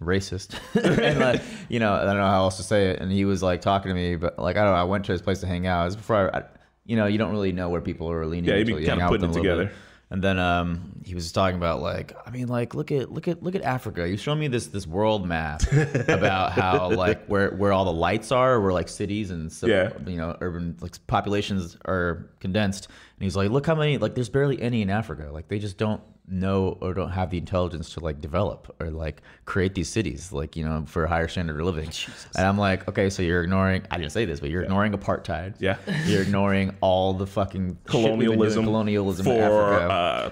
racist, 0.00 0.58
and 1.04 1.18
like, 1.18 1.42
you 1.68 1.80
know 1.80 1.92
I 1.92 2.04
don't 2.04 2.16
know 2.16 2.26
how 2.26 2.42
else 2.42 2.56
to 2.58 2.62
say 2.62 2.90
it, 2.90 3.00
and 3.00 3.10
he 3.10 3.24
was 3.24 3.42
like 3.42 3.60
talking 3.60 3.88
to 3.88 3.94
me, 3.94 4.14
but 4.14 4.38
like 4.38 4.56
I 4.56 4.62
don't 4.62 4.72
know. 4.72 4.80
I 4.80 4.84
went 4.84 5.04
to 5.06 5.12
his 5.12 5.22
place 5.22 5.40
to 5.40 5.46
hang 5.48 5.66
out. 5.66 5.82
It 5.82 5.86
was 5.86 5.96
before 5.96 6.34
I, 6.34 6.38
I 6.38 6.42
you 6.84 6.96
know, 6.96 7.06
you 7.06 7.18
don't 7.18 7.30
really 7.30 7.52
know 7.52 7.68
where 7.68 7.80
people 7.80 8.10
are 8.10 8.26
leaning. 8.26 8.48
Yeah, 8.50 8.56
you'd 8.56 8.66
be 8.66 8.72
until 8.72 8.82
you 8.82 8.88
hang 8.88 8.98
kinda 8.98 9.04
out 9.04 9.10
putting 9.10 9.22
them 9.22 9.30
it 9.30 9.36
a 9.38 9.42
little 9.42 9.56
together. 9.58 9.64
bit. 9.66 9.74
And 10.12 10.22
then 10.22 10.38
um, 10.38 10.92
he 11.02 11.14
was 11.14 11.32
talking 11.32 11.56
about 11.56 11.80
like, 11.80 12.12
I 12.26 12.30
mean, 12.30 12.46
like, 12.48 12.74
look 12.74 12.92
at 12.92 13.10
look 13.10 13.28
at 13.28 13.42
look 13.42 13.54
at 13.54 13.62
Africa. 13.62 14.06
You 14.06 14.18
showed 14.18 14.34
me 14.34 14.46
this 14.46 14.66
this 14.66 14.86
world 14.86 15.26
map 15.26 15.62
about 16.08 16.52
how 16.52 16.90
like 16.90 17.24
where 17.28 17.50
where 17.52 17.72
all 17.72 17.86
the 17.86 17.92
lights 17.94 18.30
are, 18.30 18.60
where 18.60 18.74
like 18.74 18.90
cities 18.90 19.30
and 19.30 19.50
so, 19.50 19.66
Yeah. 19.66 19.90
you 20.06 20.18
know 20.18 20.36
urban 20.42 20.76
like 20.82 20.94
populations 21.06 21.78
are 21.86 22.28
condensed. 22.40 22.88
And 23.22 23.26
he's 23.26 23.36
like, 23.36 23.50
look 23.50 23.64
how 23.66 23.76
many 23.76 23.98
like 23.98 24.16
there's 24.16 24.28
barely 24.28 24.60
any 24.60 24.82
in 24.82 24.90
Africa. 24.90 25.30
Like 25.30 25.46
they 25.46 25.60
just 25.60 25.78
don't 25.78 26.02
know 26.26 26.76
or 26.80 26.92
don't 26.92 27.12
have 27.12 27.30
the 27.30 27.38
intelligence 27.38 27.94
to 27.94 28.00
like 28.00 28.20
develop 28.20 28.74
or 28.80 28.90
like 28.90 29.22
create 29.44 29.76
these 29.76 29.88
cities 29.88 30.32
like 30.32 30.56
you 30.56 30.64
know 30.64 30.82
for 30.88 31.04
a 31.04 31.08
higher 31.08 31.28
standard 31.28 31.60
of 31.60 31.64
living. 31.64 31.88
And 32.36 32.44
I'm 32.44 32.58
like, 32.58 32.88
okay, 32.88 33.10
so 33.10 33.22
you're 33.22 33.44
ignoring. 33.44 33.86
I 33.92 33.98
didn't 33.98 34.10
say 34.10 34.24
this, 34.24 34.40
but 34.40 34.50
you're 34.50 34.62
ignoring 34.62 34.90
apartheid. 34.90 35.54
Yeah. 35.60 35.76
You're 36.04 36.22
ignoring 36.22 36.74
all 36.80 37.12
the 37.12 37.28
fucking 37.28 37.78
shit 37.88 37.94
we've 37.94 38.02
been 38.02 38.18
doing, 38.18 38.30
colonialism, 38.32 38.64
colonialism 38.64 39.24
for 39.24 39.32
in 39.34 39.40
Africa 39.40 39.92
uh, 39.92 40.30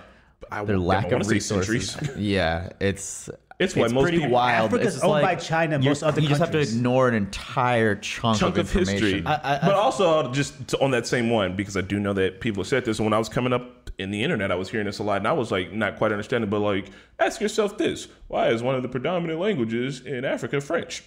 I, 0.50 0.64
their 0.64 0.76
lack 0.76 1.12
wanna 1.12 1.18
of 1.18 1.30
resources. 1.30 1.96
yeah, 2.16 2.70
it's 2.80 3.30
It's 3.60 3.76
why 3.76 3.88
most 3.88 4.02
pretty 4.02 4.18
people- 4.18 4.32
wild. 4.32 4.66
Africa's 4.66 4.86
It's 4.86 4.96
just 4.96 5.04
owned 5.04 5.22
by 5.22 5.34
China, 5.36 5.78
most 5.78 6.02
other 6.02 6.20
You 6.20 6.28
just 6.28 6.40
have 6.40 6.50
to 6.52 6.58
ignore 6.58 7.08
an 7.08 7.14
entire 7.14 7.94
chunk, 7.94 8.38
chunk 8.38 8.56
of 8.56 8.66
of 8.66 8.72
history. 8.72 9.18
information. 9.18 9.24
but 9.24 9.74
also, 9.74 10.32
just 10.32 10.66
to- 10.68 10.80
on 10.80 10.90
that 10.92 11.06
same 11.06 11.28
one, 11.30 11.54
because 11.56 11.76
I 11.76 11.82
do 11.82 12.00
know 12.00 12.12
that 12.14 12.40
people 12.40 12.64
said 12.64 12.84
this. 12.84 12.98
And 12.98 13.06
when 13.06 13.12
I 13.12 13.18
was 13.18 13.28
coming 13.28 13.52
up 13.52 13.90
in 13.98 14.10
the 14.10 14.22
internet, 14.22 14.50
I 14.50 14.54
was 14.54 14.70
hearing 14.70 14.86
this 14.86 14.98
a 14.98 15.02
lot, 15.02 15.18
and 15.18 15.28
I 15.28 15.32
was 15.32 15.50
like, 15.52 15.72
not 15.72 15.98
quite 15.98 16.10
understanding. 16.10 16.48
But 16.48 16.60
like, 16.60 16.86
ask 17.18 17.40
yourself 17.40 17.76
this: 17.76 18.08
Why 18.28 18.48
is 18.48 18.62
one 18.62 18.74
of 18.74 18.82
the 18.82 18.88
predominant 18.88 19.38
languages 19.38 20.00
in 20.00 20.24
Africa 20.24 20.60
French? 20.60 21.02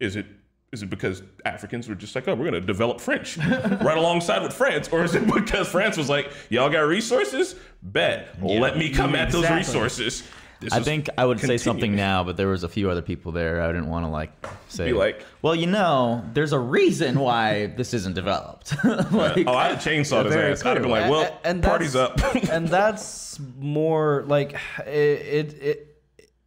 Is 0.00 0.16
it 0.16 0.24
is 0.72 0.82
it 0.84 0.88
because 0.88 1.22
Africans 1.44 1.88
were 1.88 1.96
just 1.96 2.14
like, 2.14 2.28
oh, 2.28 2.34
we're 2.36 2.44
gonna 2.44 2.60
develop 2.60 3.00
French 3.00 3.36
right 3.38 3.98
alongside 3.98 4.40
with 4.40 4.52
France, 4.52 4.88
or 4.92 5.02
is 5.02 5.14
it 5.16 5.26
because 5.26 5.68
France 5.68 5.96
was 5.96 6.08
like, 6.08 6.30
y'all 6.48 6.70
got 6.70 6.82
resources? 6.82 7.56
Bet, 7.82 8.28
let 8.40 8.78
me 8.78 8.88
come 8.88 9.14
at 9.16 9.30
those 9.32 9.50
resources. 9.50 10.22
This 10.60 10.72
I 10.74 10.80
think 10.80 11.08
I 11.16 11.24
would 11.24 11.40
say 11.40 11.56
something 11.56 11.96
now, 11.96 12.22
but 12.22 12.36
there 12.36 12.48
was 12.48 12.64
a 12.64 12.68
few 12.68 12.90
other 12.90 13.00
people 13.00 13.32
there. 13.32 13.62
I 13.62 13.68
didn't 13.68 13.88
want 13.88 14.04
to 14.04 14.10
like 14.10 14.30
say 14.68 14.86
Be 14.86 14.92
like- 14.92 15.24
well, 15.40 15.54
you 15.54 15.66
know, 15.66 16.22
there's 16.34 16.52
a 16.52 16.58
reason 16.58 17.18
why 17.18 17.66
this 17.78 17.94
isn't 17.94 18.14
developed. 18.14 18.74
like, 18.84 19.46
oh, 19.46 19.54
I'd 19.54 19.70
have 19.72 19.78
chainsawed 19.78 20.26
his 20.26 20.36
ass. 20.36 20.64
I'd 20.66 20.74
have 20.76 20.82
been 20.82 20.90
like, 20.90 21.10
well, 21.10 21.22
A- 21.22 21.46
and 21.46 21.62
party's 21.62 21.96
up. 21.96 22.20
and 22.50 22.68
that's 22.68 23.40
more 23.58 24.24
like 24.26 24.54
it, 24.86 24.90
it, 24.90 25.62
it. 25.62 25.86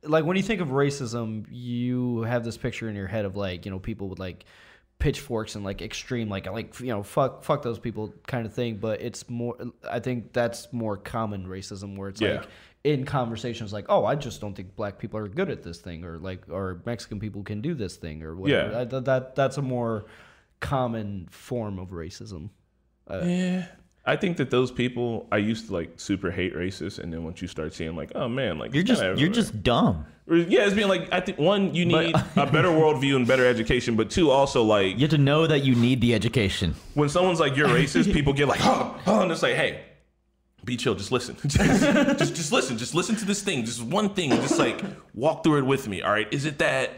Like 0.04 0.26
when 0.26 0.38
you 0.38 0.44
think 0.44 0.62
of 0.62 0.68
racism, 0.68 1.46
you 1.50 2.22
have 2.22 2.44
this 2.44 2.58
picture 2.58 2.90
in 2.90 2.96
your 2.96 3.08
head 3.08 3.26
of 3.26 3.36
like 3.36 3.66
you 3.66 3.72
know 3.72 3.80
people 3.80 4.10
with 4.10 4.20
like 4.20 4.46
pitchforks 5.00 5.56
and 5.56 5.66
like 5.66 5.82
extreme 5.82 6.30
like 6.30 6.46
like 6.50 6.80
you 6.80 6.88
know 6.88 7.04
fuck 7.04 7.44
fuck 7.44 7.62
those 7.62 7.80
people 7.80 8.14
kind 8.28 8.46
of 8.46 8.54
thing. 8.54 8.78
But 8.78 9.02
it's 9.02 9.28
more. 9.30 9.58
I 9.90 10.00
think 10.00 10.34
that's 10.34 10.72
more 10.72 10.98
common 10.98 11.48
racism 11.48 11.98
where 11.98 12.10
it's 12.10 12.22
Yeah. 12.22 12.36
like 12.42 12.48
in 12.84 13.06
conversations 13.06 13.72
like 13.72 13.86
oh 13.88 14.04
I 14.06 14.16
just 14.16 14.42
don't 14.42 14.54
think 14.56 14.76
black 14.76 15.00
people 15.00 15.18
are 15.20 15.28
good 15.30 15.50
at 15.50 15.64
this 15.64 15.80
thing 15.80 16.04
or 16.04 16.18
like 16.18 16.44
or 16.50 16.82
Mexican 16.86 17.20
people 17.20 17.42
can 17.44 17.62
do 17.62 17.74
this 17.74 17.96
thing 17.96 18.24
or 18.24 18.36
whatever. 18.36 18.72
Yeah. 18.72 18.80
I- 18.80 18.84
that, 18.86 19.06
that 19.06 19.36
that's 19.36 19.58
a 19.58 19.62
more 19.62 20.06
common 20.60 21.28
form 21.32 21.80
of 21.80 21.90
racism. 21.90 22.50
Uh, 23.10 23.22
yeah. 23.24 23.66
I 24.06 24.18
think 24.18 24.36
that 24.38 24.50
those 24.50 24.70
people 24.70 25.28
I 25.32 25.38
used 25.38 25.68
to 25.68 25.74
like 25.74 25.94
super 25.98 26.30
hate 26.30 26.54
racists, 26.54 27.00
and 27.00 27.12
then 27.14 27.24
once 27.24 27.42
you 27.42 27.48
start 27.48 27.74
seeing 27.74 27.96
like, 27.96 28.12
oh 28.16 28.28
man, 28.28 28.60
like 28.60 28.74
you're 28.74 28.84
just 28.84 29.02
kinda 29.02 29.18
you're 29.18 29.30
everywhere. 29.30 29.34
just 29.34 29.64
dumb. 29.64 30.06
yeah, 30.28 30.66
it's 30.66 30.74
being 30.74 30.90
like 30.90 31.08
I 31.14 31.22
think 31.22 31.38
one 31.40 31.74
you 31.74 31.86
need 31.86 32.14
a 32.36 32.46
better 32.48 32.68
worldview 32.82 33.16
and 33.16 33.26
better 33.26 33.46
education, 33.46 33.96
but 33.96 34.10
two 34.10 34.30
also 34.30 34.62
like 34.62 34.96
You 34.96 35.02
have 35.04 35.12
to 35.12 35.18
know 35.18 35.48
that 35.48 35.64
you 35.64 35.74
need 35.76 36.02
the 36.02 36.14
education. 36.14 36.76
when 36.96 37.08
someone's 37.08 37.40
like 37.40 37.56
you're 37.56 37.70
racist, 37.70 38.12
people 38.18 38.34
get 38.34 38.50
like 38.50 38.60
oh, 38.64 39.00
oh 39.08 39.22
and 39.22 39.32
it's 39.32 39.42
like 39.42 39.56
hey. 39.56 39.86
Be 40.66 40.78
chill. 40.78 40.96
Just 40.96 41.12
listen. 41.12 41.36
just, 41.46 41.58
just, 42.18 42.36
just 42.36 42.52
listen. 42.52 42.78
Just 42.78 42.96
listen 42.96 43.16
to 43.18 43.26
this 43.26 43.42
thing. 43.42 43.66
Just 43.66 43.82
one 43.84 44.14
thing. 44.14 44.30
Just 44.32 44.58
like 44.58 44.82
walk 45.14 45.44
through 45.44 45.58
it 45.60 45.66
with 45.66 45.88
me. 45.88 46.02
All 46.02 46.12
right. 46.12 46.28
Is 46.32 46.46
it 46.46 46.60
that 46.60 46.92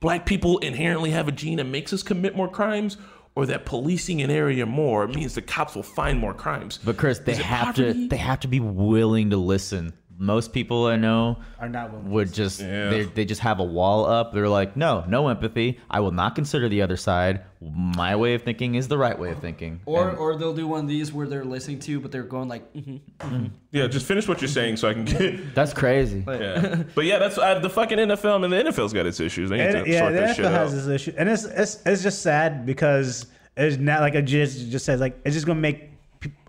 black 0.00 0.24
people 0.26 0.58
inherently 0.58 1.10
have 1.10 1.26
a 1.28 1.32
gene 1.32 1.56
that 1.56 1.64
makes 1.64 1.92
us 1.92 2.02
commit 2.02 2.36
more 2.36 2.48
crimes, 2.48 2.96
or 3.34 3.46
that 3.46 3.64
policing 3.66 4.22
an 4.22 4.30
area 4.30 4.66
more 4.66 5.06
means 5.08 5.34
the 5.34 5.42
cops 5.42 5.74
will 5.74 5.82
find 5.82 6.18
more 6.18 6.34
crimes? 6.34 6.78
But 6.84 6.96
Chris, 6.96 7.18
they 7.18 7.32
Is 7.32 7.38
it 7.40 7.44
have 7.44 7.74
poverty? 7.74 7.92
to 8.04 8.08
they 8.08 8.16
have 8.16 8.40
to 8.40 8.48
be 8.48 8.60
willing 8.60 9.30
to 9.30 9.36
listen. 9.36 9.92
Most 10.20 10.52
people 10.52 10.86
I 10.86 10.96
know 10.96 11.38
Are 11.60 11.68
not 11.68 11.90
willing 11.92 12.04
to 12.06 12.10
would 12.10 12.32
just 12.34 12.60
Yeah. 12.60 12.90
they 12.90 13.02
they 13.04 13.24
just 13.24 13.40
have 13.42 13.60
a 13.60 13.64
wall 13.64 14.04
up. 14.04 14.32
They're 14.34 14.48
like, 14.48 14.76
no, 14.76 15.04
no 15.06 15.28
empathy. 15.28 15.78
I 15.88 16.00
will 16.00 16.10
not 16.10 16.34
consider 16.34 16.68
the 16.68 16.82
other 16.82 16.96
side. 16.96 17.42
My 17.60 18.16
way 18.16 18.34
of 18.34 18.42
thinking 18.42 18.74
is 18.74 18.88
the 18.88 18.98
right 18.98 19.16
way 19.16 19.30
of 19.30 19.38
thinking. 19.40 19.80
Or, 19.86 20.08
And- 20.10 20.18
or 20.18 20.36
they'll 20.36 20.54
do 20.54 20.66
one 20.66 20.80
of 20.80 20.88
these 20.88 21.12
where 21.12 21.28
they're 21.28 21.44
listening 21.44 21.78
to, 21.80 21.92
you 21.92 22.00
but 22.00 22.10
they're 22.10 22.24
going 22.24 22.48
like, 22.48 22.72
mm-hmm. 22.74 23.46
Yeah, 23.70 23.86
just 23.86 24.06
finish 24.06 24.26
what 24.26 24.40
you're 24.40 24.48
saying 24.48 24.78
so 24.78 24.88
I 24.88 24.94
can 24.94 25.04
get. 25.04 25.54
that's 25.54 25.72
crazy. 25.72 26.24
Yeah. 26.26 26.82
but 26.96 27.04
yeah, 27.04 27.18
that's 27.20 27.38
uh, 27.38 27.60
the 27.60 27.70
fucking 27.70 27.98
NFL. 27.98 28.42
and 28.44 28.52
the 28.52 28.56
NFL's 28.70 28.92
got 28.92 29.06
its 29.06 29.20
issues. 29.20 29.50
They 29.50 29.58
need 29.58 29.66
And, 29.66 29.84
to 29.84 29.90
yeah, 29.90 29.98
sort 30.00 30.12
the 30.14 30.20
that 30.20 30.36
shit 30.36 30.44
NFL 30.46 30.50
has 30.50 30.72
out. 30.72 30.76
this 30.76 30.88
issue, 30.88 31.12
and 31.16 31.28
it's 31.28 31.44
it's 31.44 31.82
it's 31.86 32.02
just 32.02 32.22
sad 32.22 32.66
because 32.66 33.26
it's 33.56 33.76
not 33.76 34.00
like 34.00 34.14
it 34.14 34.22
just 34.22 34.68
just 34.70 34.84
says 34.84 35.00
like 35.00 35.16
it's 35.24 35.34
just 35.34 35.46
gonna 35.46 35.60
make 35.60 35.90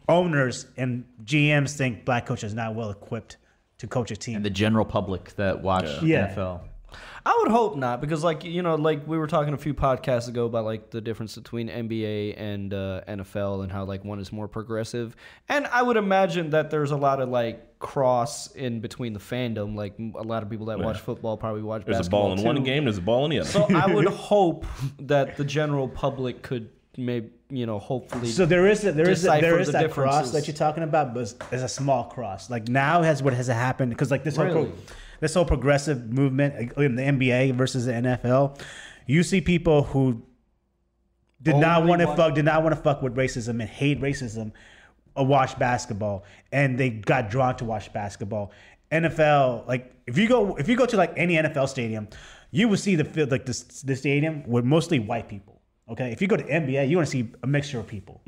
owners 0.08 0.66
and 0.78 1.06
GMs 1.24 1.76
think 1.76 2.04
black 2.06 2.26
coaches 2.26 2.54
are 2.54 2.56
not 2.56 2.74
well 2.76 2.90
equipped 2.90 3.38
to 3.80 3.88
coach 3.88 4.12
a 4.12 4.16
team. 4.16 4.38
And 4.38 4.46
the 4.46 4.50
general 4.50 4.86
public 4.86 5.36
that 5.36 5.62
watch 5.62 6.02
Yeah. 6.04 6.28
NFL. 6.34 6.62
I 7.26 7.38
would 7.44 7.52
hope 7.52 7.76
not, 7.76 8.02
because 8.02 8.24
like 8.24 8.44
you 8.44 8.64
know, 8.64 8.74
like 8.76 9.06
we 9.06 9.18
were 9.18 9.28
talking 9.28 9.54
a 9.54 9.58
few 9.58 9.74
podcasts 9.76 10.28
ago 10.28 10.46
about 10.46 10.66
like 10.66 10.90
the 10.90 11.02
difference 11.02 11.36
between 11.36 11.68
NBA 11.70 12.34
and 12.36 12.74
uh, 12.74 13.02
NFL 13.08 13.62
and 13.64 13.72
how 13.72 13.84
like 13.84 14.04
one 14.04 14.20
is 14.20 14.32
more 14.32 14.48
progressive, 14.48 15.16
and 15.50 15.68
I 15.68 15.84
would 15.84 15.98
imagine 15.98 16.52
that 16.52 16.72
there's 16.72 16.92
a 16.92 16.96
lot 16.98 17.22
of 17.22 17.30
like 17.30 17.78
cross 17.78 18.48
in 18.54 18.80
between 18.80 19.14
the 19.14 19.20
fandom. 19.20 19.76
Like 19.76 19.94
a 20.00 20.24
lot 20.24 20.42
of 20.42 20.50
people 20.50 20.68
that 20.68 20.80
watch 20.80 21.00
football 21.00 21.38
probably 21.38 21.62
watch. 21.62 21.86
Basketball. 21.86 22.30
There's 22.30 22.40
a 22.40 22.44
ball 22.44 22.52
in 22.52 22.56
one 22.56 22.64
game. 22.64 22.86
There's 22.86 22.98
a 22.98 23.02
ball 23.02 23.26
in 23.26 23.32
the 23.32 23.40
other. 23.42 23.50
So 23.50 23.68
I 23.76 23.94
would 23.94 24.08
hope 24.32 24.66
that 25.00 25.38
the 25.38 25.44
general 25.44 25.88
public 25.90 26.42
could 26.42 26.70
maybe 26.98 27.30
you 27.50 27.66
know 27.66 27.80
hopefully. 27.80 28.28
So 28.28 28.46
there 28.46 28.68
is 28.68 28.86
a, 28.86 28.92
there 28.92 29.10
is 29.10 29.26
a, 29.26 29.40
there 29.42 29.60
is 29.60 29.68
the 29.68 29.74
that 29.74 29.92
cross 29.92 30.32
that 30.32 30.48
you're 30.48 30.56
talking 30.56 30.84
about, 30.84 31.14
but 31.14 31.22
it's, 31.52 31.64
a 31.64 31.68
small 31.68 32.06
cross. 32.06 32.50
Like 32.50 32.68
now 32.68 33.02
has 33.02 33.24
what 33.24 33.34
has 33.34 33.48
happened 33.48 33.92
because 33.92 34.12
like 34.12 34.24
this 34.24 34.36
whole 34.36 34.46
Really? 34.46 34.66
pro, 34.66 34.96
this 35.20 35.34
whole 35.34 35.46
progressive 35.46 36.12
movement 36.12 36.74
in 36.78 36.96
the 36.96 37.02
NBA 37.02 37.56
versus 37.56 37.86
the 37.86 37.94
NFL, 37.94 38.60
you 39.08 39.24
see 39.24 39.42
people 39.42 39.84
who 39.84 40.22
did 41.42 41.56
not 41.56 41.86
want 41.86 42.02
to 42.02 42.16
fuck 42.16 42.36
did 42.36 42.46
not 42.46 42.64
want 42.64 42.76
to 42.76 42.82
fuck 42.82 43.02
with 43.02 43.16
racism 43.16 43.62
and 43.62 43.64
hate 43.64 44.00
racism, 44.00 44.52
uh, 45.18 45.24
watch 45.24 45.58
basketball, 45.58 46.24
and 46.52 46.78
they 46.80 46.90
got 46.90 47.30
drawn 47.30 47.56
to 47.58 47.66
watch 47.66 47.92
basketball. 47.94 48.52
NFL, 48.92 49.68
like 49.68 49.94
if 50.08 50.18
you 50.18 50.28
go 50.28 50.56
if 50.56 50.68
you 50.68 50.76
go 50.76 50.86
to 50.86 50.98
like 50.98 51.14
any 51.18 51.36
NFL 51.36 51.70
stadium, 51.70 52.08
you 52.52 52.68
will 52.68 52.78
see 52.78 52.96
the 52.96 53.06
field 53.06 53.32
like 53.32 53.46
this 53.46 53.64
the 53.82 53.96
stadium 53.96 54.44
with 54.48 54.66
mostly 54.66 55.00
white 55.00 55.28
people. 55.28 55.59
Okay, 55.92 56.12
if 56.12 56.22
you 56.22 56.28
go 56.28 56.38
to 56.38 56.44
NBA, 56.44 56.88
you 56.90 56.98
want 56.98 57.08
to 57.08 57.12
see 57.12 57.30
a 57.44 57.48
mixture 57.48 57.80
of 57.80 57.88
people, 57.88 58.22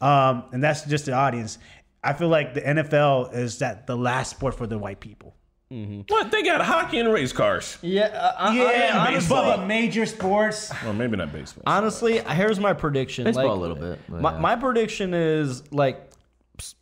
um, 0.00 0.44
and 0.52 0.62
that's 0.62 0.84
just 0.84 1.06
the 1.06 1.12
audience. 1.12 1.58
I 2.02 2.12
feel 2.12 2.28
like 2.28 2.54
the 2.54 2.60
NFL 2.62 3.34
is 3.34 3.58
that 3.58 3.86
the 3.86 3.96
last 3.96 4.30
sport 4.30 4.54
for 4.54 4.66
the 4.66 4.78
white 4.78 5.00
people. 5.00 5.34
What? 6.08 6.32
They 6.32 6.42
got 6.42 6.60
hockey 6.62 6.98
and 6.98 7.12
race 7.12 7.32
cars. 7.32 7.78
yeah, 7.80 8.06
uh, 8.06 8.32
I- 8.38 8.48
I- 8.48 8.54
Yeah, 8.54 9.06
honestly, 9.06 9.36
but 9.36 9.66
major 9.68 10.04
sports. 10.04 10.72
Well, 10.82 10.92
maybe 10.94 11.16
not 11.16 11.32
baseball. 11.32 11.62
honestly, 11.66 12.18
here's 12.18 12.58
my 12.58 12.72
prediction. 12.72 13.24
Baseball 13.24 13.46
like, 13.46 13.56
a 13.56 13.60
little 13.60 13.76
bit, 13.76 13.98
My, 14.08 14.32
yeah. 14.32 14.38
my 14.40 14.56
prediction 14.56 15.14
is 15.14 15.62
like 15.72 16.09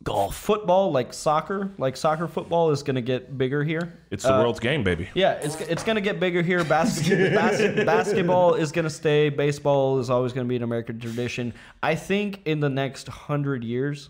golf, 0.03 0.35
football, 0.35 0.91
like 0.91 1.13
soccer, 1.13 1.71
like 1.77 1.97
soccer 1.97 2.27
football 2.27 2.71
is 2.71 2.83
gonna 2.83 3.01
get 3.01 3.37
bigger 3.37 3.63
here. 3.63 3.93
It's 4.11 4.23
the 4.23 4.33
uh, 4.35 4.41
world's 4.41 4.59
game, 4.59 4.83
baby. 4.83 5.09
Yeah, 5.13 5.33
it's 5.33 5.59
it's 5.61 5.83
gonna 5.83 6.01
get 6.01 6.19
bigger 6.19 6.41
here. 6.41 6.63
Basket, 6.63 7.33
bas- 7.35 7.85
basketball 7.85 8.55
is 8.55 8.71
gonna 8.71 8.89
stay. 8.89 9.29
Baseball 9.29 9.99
is 9.99 10.09
always 10.09 10.33
gonna 10.33 10.47
be 10.47 10.55
an 10.55 10.63
American 10.63 10.99
tradition. 10.99 11.53
I 11.83 11.95
think 11.95 12.41
in 12.45 12.59
the 12.59 12.69
next 12.69 13.07
hundred 13.07 13.63
years, 13.63 14.09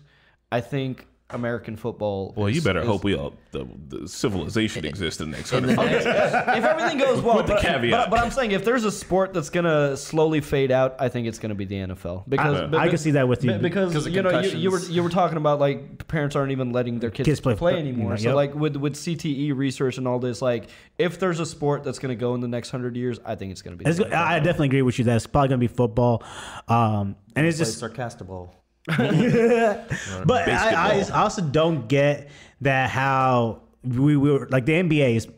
I 0.52 0.60
think 0.60 1.06
American 1.32 1.76
football. 1.76 2.32
Well, 2.36 2.48
you 2.48 2.62
better 2.62 2.80
is- 2.80 2.86
hope 2.86 3.04
we 3.04 3.14
all 3.14 3.34
the, 3.52 3.66
the 3.88 4.08
civilization 4.08 4.84
exists 4.84 5.20
in 5.20 5.30
the 5.30 5.36
next 5.36 5.50
hundred 5.50 5.78
years. 5.78 6.04
if 6.06 6.64
everything 6.64 6.98
goes 6.98 7.20
well, 7.20 7.36
With 7.38 7.46
the 7.46 7.54
but, 7.54 7.62
caveat. 7.62 7.90
But, 7.90 8.10
but 8.10 8.20
I'm 8.20 8.30
saying 8.30 8.52
if 8.52 8.64
there's 8.64 8.84
a 8.84 8.92
sport 8.92 9.32
that's 9.34 9.50
gonna 9.50 9.96
slowly 9.96 10.40
fade 10.40 10.70
out, 10.70 10.96
I 10.98 11.08
think 11.08 11.26
it's 11.26 11.38
gonna 11.38 11.54
be 11.54 11.64
the 11.64 11.74
NFL 11.76 12.28
because 12.28 12.60
I- 12.60 12.66
be- 12.66 12.76
I 12.78 12.88
can 12.88 12.98
see 12.98 13.12
that 13.12 13.28
with 13.28 13.44
you. 13.44 13.52
because 13.58 13.92
Because 13.92 14.06
you 14.08 14.22
know 14.22 14.40
you, 14.40 14.50
you 14.56 14.70
were 14.70 14.80
you 14.80 15.02
were 15.02 15.10
talking 15.10 15.36
about 15.36 15.58
like 15.60 16.06
parents 16.08 16.36
aren't 16.36 16.52
even 16.52 16.70
letting 16.72 16.98
their 16.98 17.10
kids, 17.10 17.26
Kids 17.26 17.40
play- 17.40 17.54
play, 17.54 17.76
anymore. 17.78 18.12
Yep. 18.12 18.20
So 18.20 18.34
like 18.34 18.54
with 18.54 18.76
with 18.76 18.94
CTE 18.94 19.56
research 19.56 19.98
and 19.98 20.06
all 20.06 20.18
this, 20.18 20.40
like 20.42 20.68
if 20.98 21.18
there's 21.18 21.40
a 21.40 21.46
sport 21.46 21.84
that's 21.84 21.98
gonna 21.98 22.14
go 22.14 22.34
in 22.34 22.40
the 22.40 22.48
next 22.48 22.70
hundred 22.70 22.96
years, 22.96 23.18
I 23.24 23.34
think 23.34 23.52
it's 23.52 23.62
gonna 23.62 23.76
be. 23.76 23.84
It's, 23.86 23.98
NFL. 23.98 24.12
I 24.12 24.38
definitely 24.38 24.66
agree 24.68 24.82
with 24.82 24.98
you. 24.98 25.04
That 25.06 25.16
it's 25.16 25.26
probably 25.26 25.48
gonna 25.48 25.58
be 25.58 25.66
football, 25.68 26.22
um, 26.68 27.16
and 27.34 27.46
it's 27.46 27.58
just 27.58 27.78
sarcastic-ball. 27.78 28.54
But 30.26 30.48
I, 30.48 31.00
I 31.00 31.22
also 31.22 31.42
don't 31.42 31.88
get 31.88 32.30
that 32.60 32.90
how 32.90 33.62
we 33.82 34.16
were 34.16 34.48
like 34.50 34.66
the 34.66 34.72
NBA 34.72 35.16
is 35.16 35.28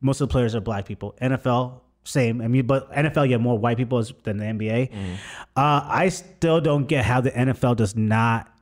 most 0.00 0.20
of 0.20 0.28
the 0.28 0.32
players 0.32 0.54
are 0.54 0.60
black 0.60 0.84
people. 0.84 1.14
NFL 1.20 1.80
same. 2.04 2.40
I 2.40 2.48
mean, 2.48 2.66
but 2.66 2.90
NFL 2.92 3.26
you 3.26 3.32
have 3.32 3.40
more 3.40 3.58
white 3.58 3.76
people 3.76 4.02
than 4.24 4.38
the 4.38 4.44
NBA. 4.44 4.90
Mm-hmm. 4.90 5.14
Uh, 5.56 5.80
I 5.84 6.08
still 6.08 6.60
don't 6.60 6.86
get 6.86 7.04
how 7.04 7.20
the 7.20 7.30
NFL 7.30 7.76
does 7.76 7.94
not 7.96 8.52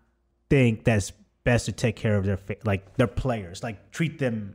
think 0.50 0.84
that's 0.84 1.12
best 1.44 1.66
to 1.66 1.72
take 1.72 1.96
care 1.96 2.16
of 2.16 2.24
their 2.26 2.38
like 2.64 2.96
their 2.96 3.06
players, 3.06 3.62
like 3.62 3.90
treat 3.90 4.18
them 4.18 4.54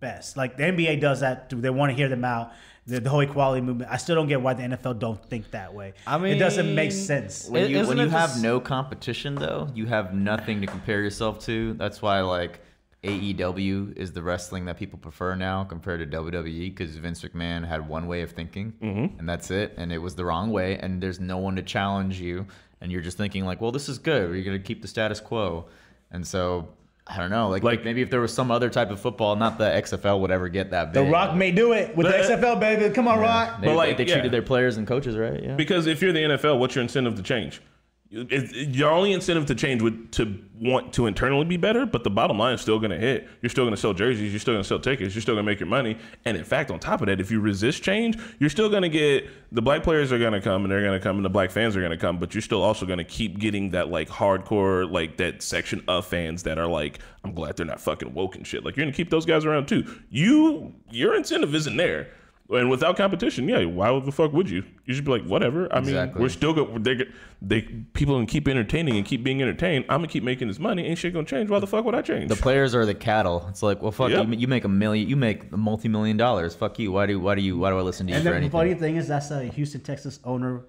best. 0.00 0.36
Like 0.36 0.56
the 0.56 0.64
NBA 0.64 1.00
does 1.00 1.20
that. 1.20 1.50
They 1.50 1.70
want 1.70 1.90
to 1.90 1.96
hear 1.96 2.08
them 2.08 2.24
out. 2.24 2.52
The, 2.86 3.00
the 3.00 3.10
whole 3.10 3.20
equality 3.20 3.60
movement. 3.62 3.90
I 3.90 3.96
still 3.96 4.14
don't 4.14 4.28
get 4.28 4.40
why 4.40 4.54
the 4.54 4.62
NFL 4.62 5.00
don't 5.00 5.22
think 5.28 5.50
that 5.50 5.74
way. 5.74 5.94
I 6.06 6.18
mean, 6.18 6.36
it 6.36 6.38
doesn't 6.38 6.72
make 6.74 6.92
sense. 6.92 7.48
When 7.48 7.68
you 7.68 7.84
when 7.86 7.98
you 7.98 8.04
it 8.04 8.10
have 8.10 8.34
this- 8.34 8.42
no 8.42 8.60
competition 8.60 9.34
though, 9.34 9.68
you 9.74 9.86
have 9.86 10.14
nothing 10.14 10.60
to 10.60 10.66
compare 10.66 11.02
yourself 11.02 11.40
to. 11.46 11.74
That's 11.74 12.00
why 12.00 12.20
like 12.20 12.60
AEW 13.02 13.96
is 13.96 14.12
the 14.12 14.22
wrestling 14.22 14.64
that 14.66 14.76
people 14.76 14.98
prefer 14.98 15.34
now 15.34 15.64
compared 15.64 15.98
to 16.00 16.16
WWE 16.16 16.74
because 16.76 16.96
Vince 16.96 17.22
McMahon 17.22 17.66
had 17.66 17.88
one 17.88 18.06
way 18.06 18.22
of 18.22 18.32
thinking 18.32 18.72
mm-hmm. 18.80 19.18
and 19.18 19.28
that's 19.28 19.50
it, 19.50 19.74
and 19.76 19.92
it 19.92 19.98
was 19.98 20.14
the 20.14 20.24
wrong 20.24 20.50
way, 20.50 20.78
and 20.78 21.02
there's 21.02 21.20
no 21.20 21.38
one 21.38 21.56
to 21.56 21.62
challenge 21.62 22.20
you, 22.20 22.46
and 22.80 22.92
you're 22.92 23.02
just 23.02 23.16
thinking 23.16 23.44
like, 23.44 23.60
well, 23.60 23.72
this 23.72 23.88
is 23.88 23.98
good. 23.98 24.34
You're 24.34 24.44
gonna 24.44 24.58
keep 24.58 24.82
the 24.82 24.88
status 24.88 25.20
quo, 25.20 25.66
and 26.10 26.26
so. 26.26 26.68
I 27.08 27.18
don't 27.18 27.30
know, 27.30 27.48
like, 27.48 27.62
Like- 27.62 27.84
maybe 27.84 28.02
if 28.02 28.10
there 28.10 28.20
was 28.20 28.34
some 28.34 28.50
other 28.50 28.68
type 28.68 28.90
of 28.90 28.98
football, 28.98 29.36
not 29.36 29.58
the 29.58 29.64
XFL 29.64 30.20
would 30.20 30.32
ever 30.32 30.48
get 30.48 30.70
that 30.72 30.92
big. 30.92 31.04
The. 31.04 31.10
Rock 31.10 31.36
may 31.36 31.52
do 31.52 31.72
it 31.72 31.96
with 31.96 32.06
the 32.08 32.18
uh, 32.18 32.36
XFL, 32.36 32.58
baby. 32.58 32.92
Come 32.92 33.06
on, 33.06 33.20
Rock. 33.20 33.60
Maybe 33.60 33.72
But, 33.72 33.76
like, 33.76 33.96
they 33.96 34.04
yeah. 34.06 34.14
treated 34.14 34.32
their 34.32 34.42
players 34.42 34.76
and 34.76 34.86
coaches 34.88 35.16
right. 35.16 35.40
Yeah. 35.42 35.54
Because 35.54 35.86
if 35.86 36.02
you're 36.02 36.12
the 36.12 36.18
NFL, 36.20 36.58
what's 36.58 36.74
your 36.74 36.82
incentive 36.82 37.14
to 37.14 37.22
change? 37.22 37.60
It- 38.08 38.30
it- 38.32 38.68
Your 38.68 38.90
only 38.92 39.12
incentive 39.12 39.46
to 39.46 39.54
change 39.56 39.82
would 39.82 40.12
to 40.12 40.38
want 40.60 40.92
to 40.92 41.06
internally 41.06 41.44
be 41.44 41.56
better, 41.56 41.84
but 41.84 42.04
the 42.04 42.08
bottom 42.10 42.38
line 42.38 42.54
is 42.54 42.60
still 42.60 42.78
going 42.78 42.92
to 42.92 42.96
hit. 42.98 43.28
You're 43.42 43.50
still 43.50 43.64
going 43.64 43.74
to 43.74 43.80
sell 43.80 43.92
jerseys. 43.92 44.32
You're 44.32 44.38
still 44.40 44.54
going 44.54 44.62
to 44.62 44.68
sell 44.68 44.78
tickets. 44.78 45.14
You're 45.14 45.22
still 45.22 45.34
going 45.34 45.44
to 45.44 45.50
make 45.50 45.58
your 45.58 45.68
money. 45.68 45.98
And 46.24 46.36
in 46.36 46.44
fact, 46.44 46.70
on 46.70 46.78
top 46.78 47.00
of 47.02 47.08
that, 47.08 47.20
if 47.20 47.32
you 47.32 47.40
resist 47.40 47.82
change, 47.82 48.16
you're 48.38 48.48
still 48.48 48.68
going 48.68 48.82
to 48.82 48.88
get 48.88 49.28
the 49.50 49.60
black 49.60 49.82
players 49.82 50.12
are 50.12 50.18
going 50.20 50.32
to 50.34 50.40
come 50.40 50.62
and 50.62 50.70
they're 50.70 50.82
going 50.82 50.98
to 50.98 51.02
come 51.02 51.16
and 51.16 51.24
the 51.24 51.28
black 51.30 51.50
fans 51.50 51.76
are 51.76 51.80
going 51.80 51.90
to 51.90 51.96
come, 51.98 52.18
but 52.18 52.32
you're 52.32 52.42
still 52.42 52.62
also 52.62 52.86
going 52.86 52.98
to 52.98 53.04
keep 53.04 53.38
getting 53.40 53.70
that 53.72 53.88
like 53.88 54.08
hardcore 54.08 54.90
like 54.90 55.16
that 55.16 55.42
section 55.42 55.82
of 55.88 56.06
fans 56.06 56.44
that 56.44 56.58
are 56.58 56.68
like, 56.68 57.00
I'm 57.24 57.34
glad 57.34 57.56
they're 57.56 57.66
not 57.66 57.80
fucking 57.80 58.14
woke 58.14 58.36
and 58.36 58.46
shit. 58.46 58.64
Like 58.64 58.76
you're 58.76 58.84
going 58.84 58.92
to 58.92 58.96
keep 58.96 59.10
those 59.10 59.26
guys 59.26 59.44
around 59.44 59.66
too. 59.66 59.84
You 60.10 60.74
your 60.90 61.16
incentive 61.16 61.54
isn't 61.56 61.76
there. 61.76 62.08
And 62.48 62.70
without 62.70 62.96
competition, 62.96 63.48
yeah, 63.48 63.64
why 63.64 63.98
the 63.98 64.12
fuck 64.12 64.32
would 64.32 64.48
you? 64.48 64.62
You 64.84 64.94
should 64.94 65.04
be 65.04 65.10
like, 65.10 65.24
whatever. 65.24 65.66
I 65.72 65.80
mean, 65.80 65.88
Exactly. 65.88 66.22
we're 66.22 66.28
still 66.28 66.52
go. 66.54 66.78
They, 66.78 67.04
they 67.42 67.62
people 67.62 68.16
can 68.18 68.26
keep 68.26 68.46
entertaining 68.46 68.96
and 68.96 69.04
keep 69.04 69.24
being 69.24 69.42
entertained. 69.42 69.84
I'm 69.88 69.98
gonna 69.98 70.06
keep 70.06 70.22
making 70.22 70.46
this 70.46 70.60
money. 70.60 70.86
Ain't 70.86 70.98
shit 70.98 71.12
gonna 71.12 71.26
change. 71.26 71.50
Why 71.50 71.58
the 71.58 71.66
fuck 71.66 71.84
would 71.84 71.96
I 71.96 72.02
change? 72.02 72.28
The 72.28 72.36
players 72.36 72.72
are 72.74 72.86
the 72.86 72.94
cattle. 72.94 73.44
It's 73.48 73.64
like, 73.64 73.82
well, 73.82 73.90
fuck 73.90 74.10
Yep. 74.10 74.28
you. 74.28 74.34
You 74.34 74.46
make 74.48 74.64
a 74.64 74.68
million. 74.68 75.08
You 75.08 75.16
make 75.16 75.52
a 75.52 75.56
multi-million 75.56 76.16
dollars. 76.16 76.54
Fuck 76.54 76.78
you. 76.78 76.92
Why 76.92 77.06
do 77.06 77.18
why 77.18 77.34
do 77.34 77.42
you 77.42 77.58
why 77.58 77.70
do 77.70 77.78
I 77.78 77.82
listen 77.82 78.06
to 78.06 78.12
you 78.12 78.16
And 78.16 78.24
for 78.24 78.30
the 78.30 78.36
anything? 78.36 78.50
funny 78.52 78.74
thing 78.74 78.94
is, 78.96 79.08
that's 79.08 79.30
a 79.32 79.44
Houston, 79.46 79.80
Texas 79.80 80.20
owner 80.24 80.62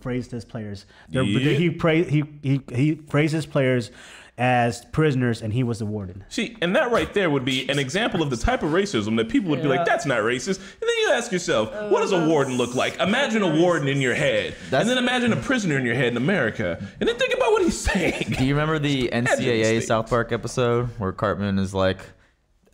phrased 0.00 0.30
his 0.30 0.44
players. 0.44 0.86
Yeah. 1.10 1.22
He, 1.24 1.70
pra- 1.70 2.04
he 2.04 2.22
he 2.42 2.60
he 2.72 2.94
phrased 2.94 3.34
his 3.34 3.46
players 3.46 3.90
as 4.38 4.84
prisoners, 4.92 5.40
and 5.40 5.52
he 5.52 5.62
was 5.62 5.78
the 5.78 5.86
warden. 5.86 6.24
See, 6.28 6.56
and 6.60 6.76
that 6.76 6.90
right 6.92 7.12
there 7.14 7.30
would 7.30 7.44
be 7.44 7.68
an 7.70 7.78
example 7.78 8.22
of 8.22 8.28
the 8.28 8.36
type 8.36 8.62
of 8.62 8.70
racism 8.70 9.16
that 9.16 9.30
people 9.30 9.50
would 9.50 9.62
be 9.62 9.68
like, 9.68 9.86
"That's 9.86 10.04
not 10.04 10.18
racist." 10.18 10.58
And 10.58 10.82
then 10.82 10.96
you 11.02 11.10
ask 11.12 11.32
yourself, 11.32 11.72
uh, 11.72 11.88
"What 11.88 12.02
does 12.02 12.12
a 12.12 12.26
warden 12.26 12.58
look 12.58 12.74
like?" 12.74 12.98
Imagine 13.00 13.42
a 13.42 13.56
warden 13.60 13.88
in 13.88 14.00
your 14.00 14.14
head, 14.14 14.54
and 14.70 14.88
then 14.88 14.98
imagine 14.98 15.32
a 15.32 15.36
prisoner 15.36 15.78
in 15.78 15.86
your 15.86 15.94
head 15.94 16.08
in 16.08 16.16
America, 16.16 16.76
and 17.00 17.08
then 17.08 17.16
think 17.16 17.32
about 17.32 17.52
what 17.52 17.62
he's 17.62 17.78
saying. 17.78 18.34
Do 18.36 18.44
you 18.44 18.54
remember 18.54 18.78
the 18.78 19.08
NCAA. 19.12 19.82
South 19.86 20.10
Park 20.10 20.32
episode 20.32 20.88
where 20.98 21.12
Cartman 21.12 21.58
is 21.58 21.72
like 21.72 22.00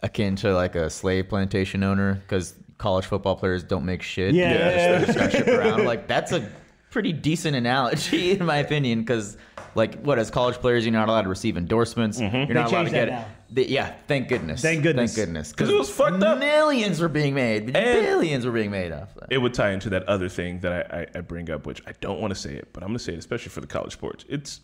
akin 0.02 0.34
to 0.36 0.54
like 0.54 0.74
a 0.74 0.90
slave 0.90 1.28
plantation 1.28 1.82
owner 1.82 2.14
because 2.14 2.54
college 2.78 3.04
football 3.04 3.36
players 3.36 3.62
don't 3.62 3.84
make 3.84 4.02
shit? 4.02 4.34
Yeah. 4.34 4.56
They're 4.98 5.06
just 5.06 5.46
gonna 5.46 5.58
around. 5.58 5.84
Like 5.92 6.06
that's 6.08 6.32
a 6.32 6.48
pretty 6.90 7.12
decent 7.12 7.56
analogy 7.56 8.32
in 8.38 8.44
my 8.44 8.56
opinion 8.56 9.00
because 9.00 9.36
like 9.74 10.00
what 10.02 10.18
as 10.18 10.30
college 10.30 10.56
players 10.56 10.84
you're 10.84 10.92
not 10.92 11.08
allowed 11.08 11.22
to 11.22 11.28
receive 11.28 11.56
endorsements. 11.56 12.20
Mm-hmm. 12.20 12.36
You're 12.36 12.54
not 12.54 12.70
allowed 12.70 12.84
to 12.84 12.90
get 12.90 13.06
that 13.08 13.20
now. 13.22 13.26
The- 13.50 13.70
yeah, 13.70 13.94
thank 14.08 14.28
goodness. 14.28 14.62
Thank 14.62 14.82
goodness. 14.82 15.14
Thank 15.14 15.26
goodness. 15.28 15.52
'Cause 15.52 15.68
it 15.68 15.74
was 15.76 15.90
fucked 15.90 16.22
up. 16.22 16.38
Millions 16.38 17.00
were 17.00 17.08
being 17.08 17.34
made. 17.34 17.72
Billions 17.72 18.44
were 18.46 18.52
being 18.52 18.70
made 18.70 18.92
off 18.92 19.14
that. 19.14 19.26
it 19.30 19.38
would 19.38 19.52
tie 19.54 19.70
into 19.72 19.90
that 19.90 20.04
other 20.08 20.28
thing 20.28 20.60
that 20.60 20.72
I, 20.92 21.00
I, 21.00 21.06
I 21.18 21.20
bring 21.20 21.50
up, 21.50 21.66
which 21.66 21.82
I 21.86 21.92
don't 22.00 22.20
want 22.20 22.32
to 22.32 22.38
say 22.40 22.54
it, 22.54 22.68
but 22.72 22.82
I'm 22.82 22.88
going 22.90 22.98
to 22.98 23.04
say 23.04 23.12
it, 23.12 23.18
especially 23.18 23.50
for 23.50 23.60
the 23.60 23.66
college 23.66 23.92
sports. 23.92 24.24
It's 24.28 24.60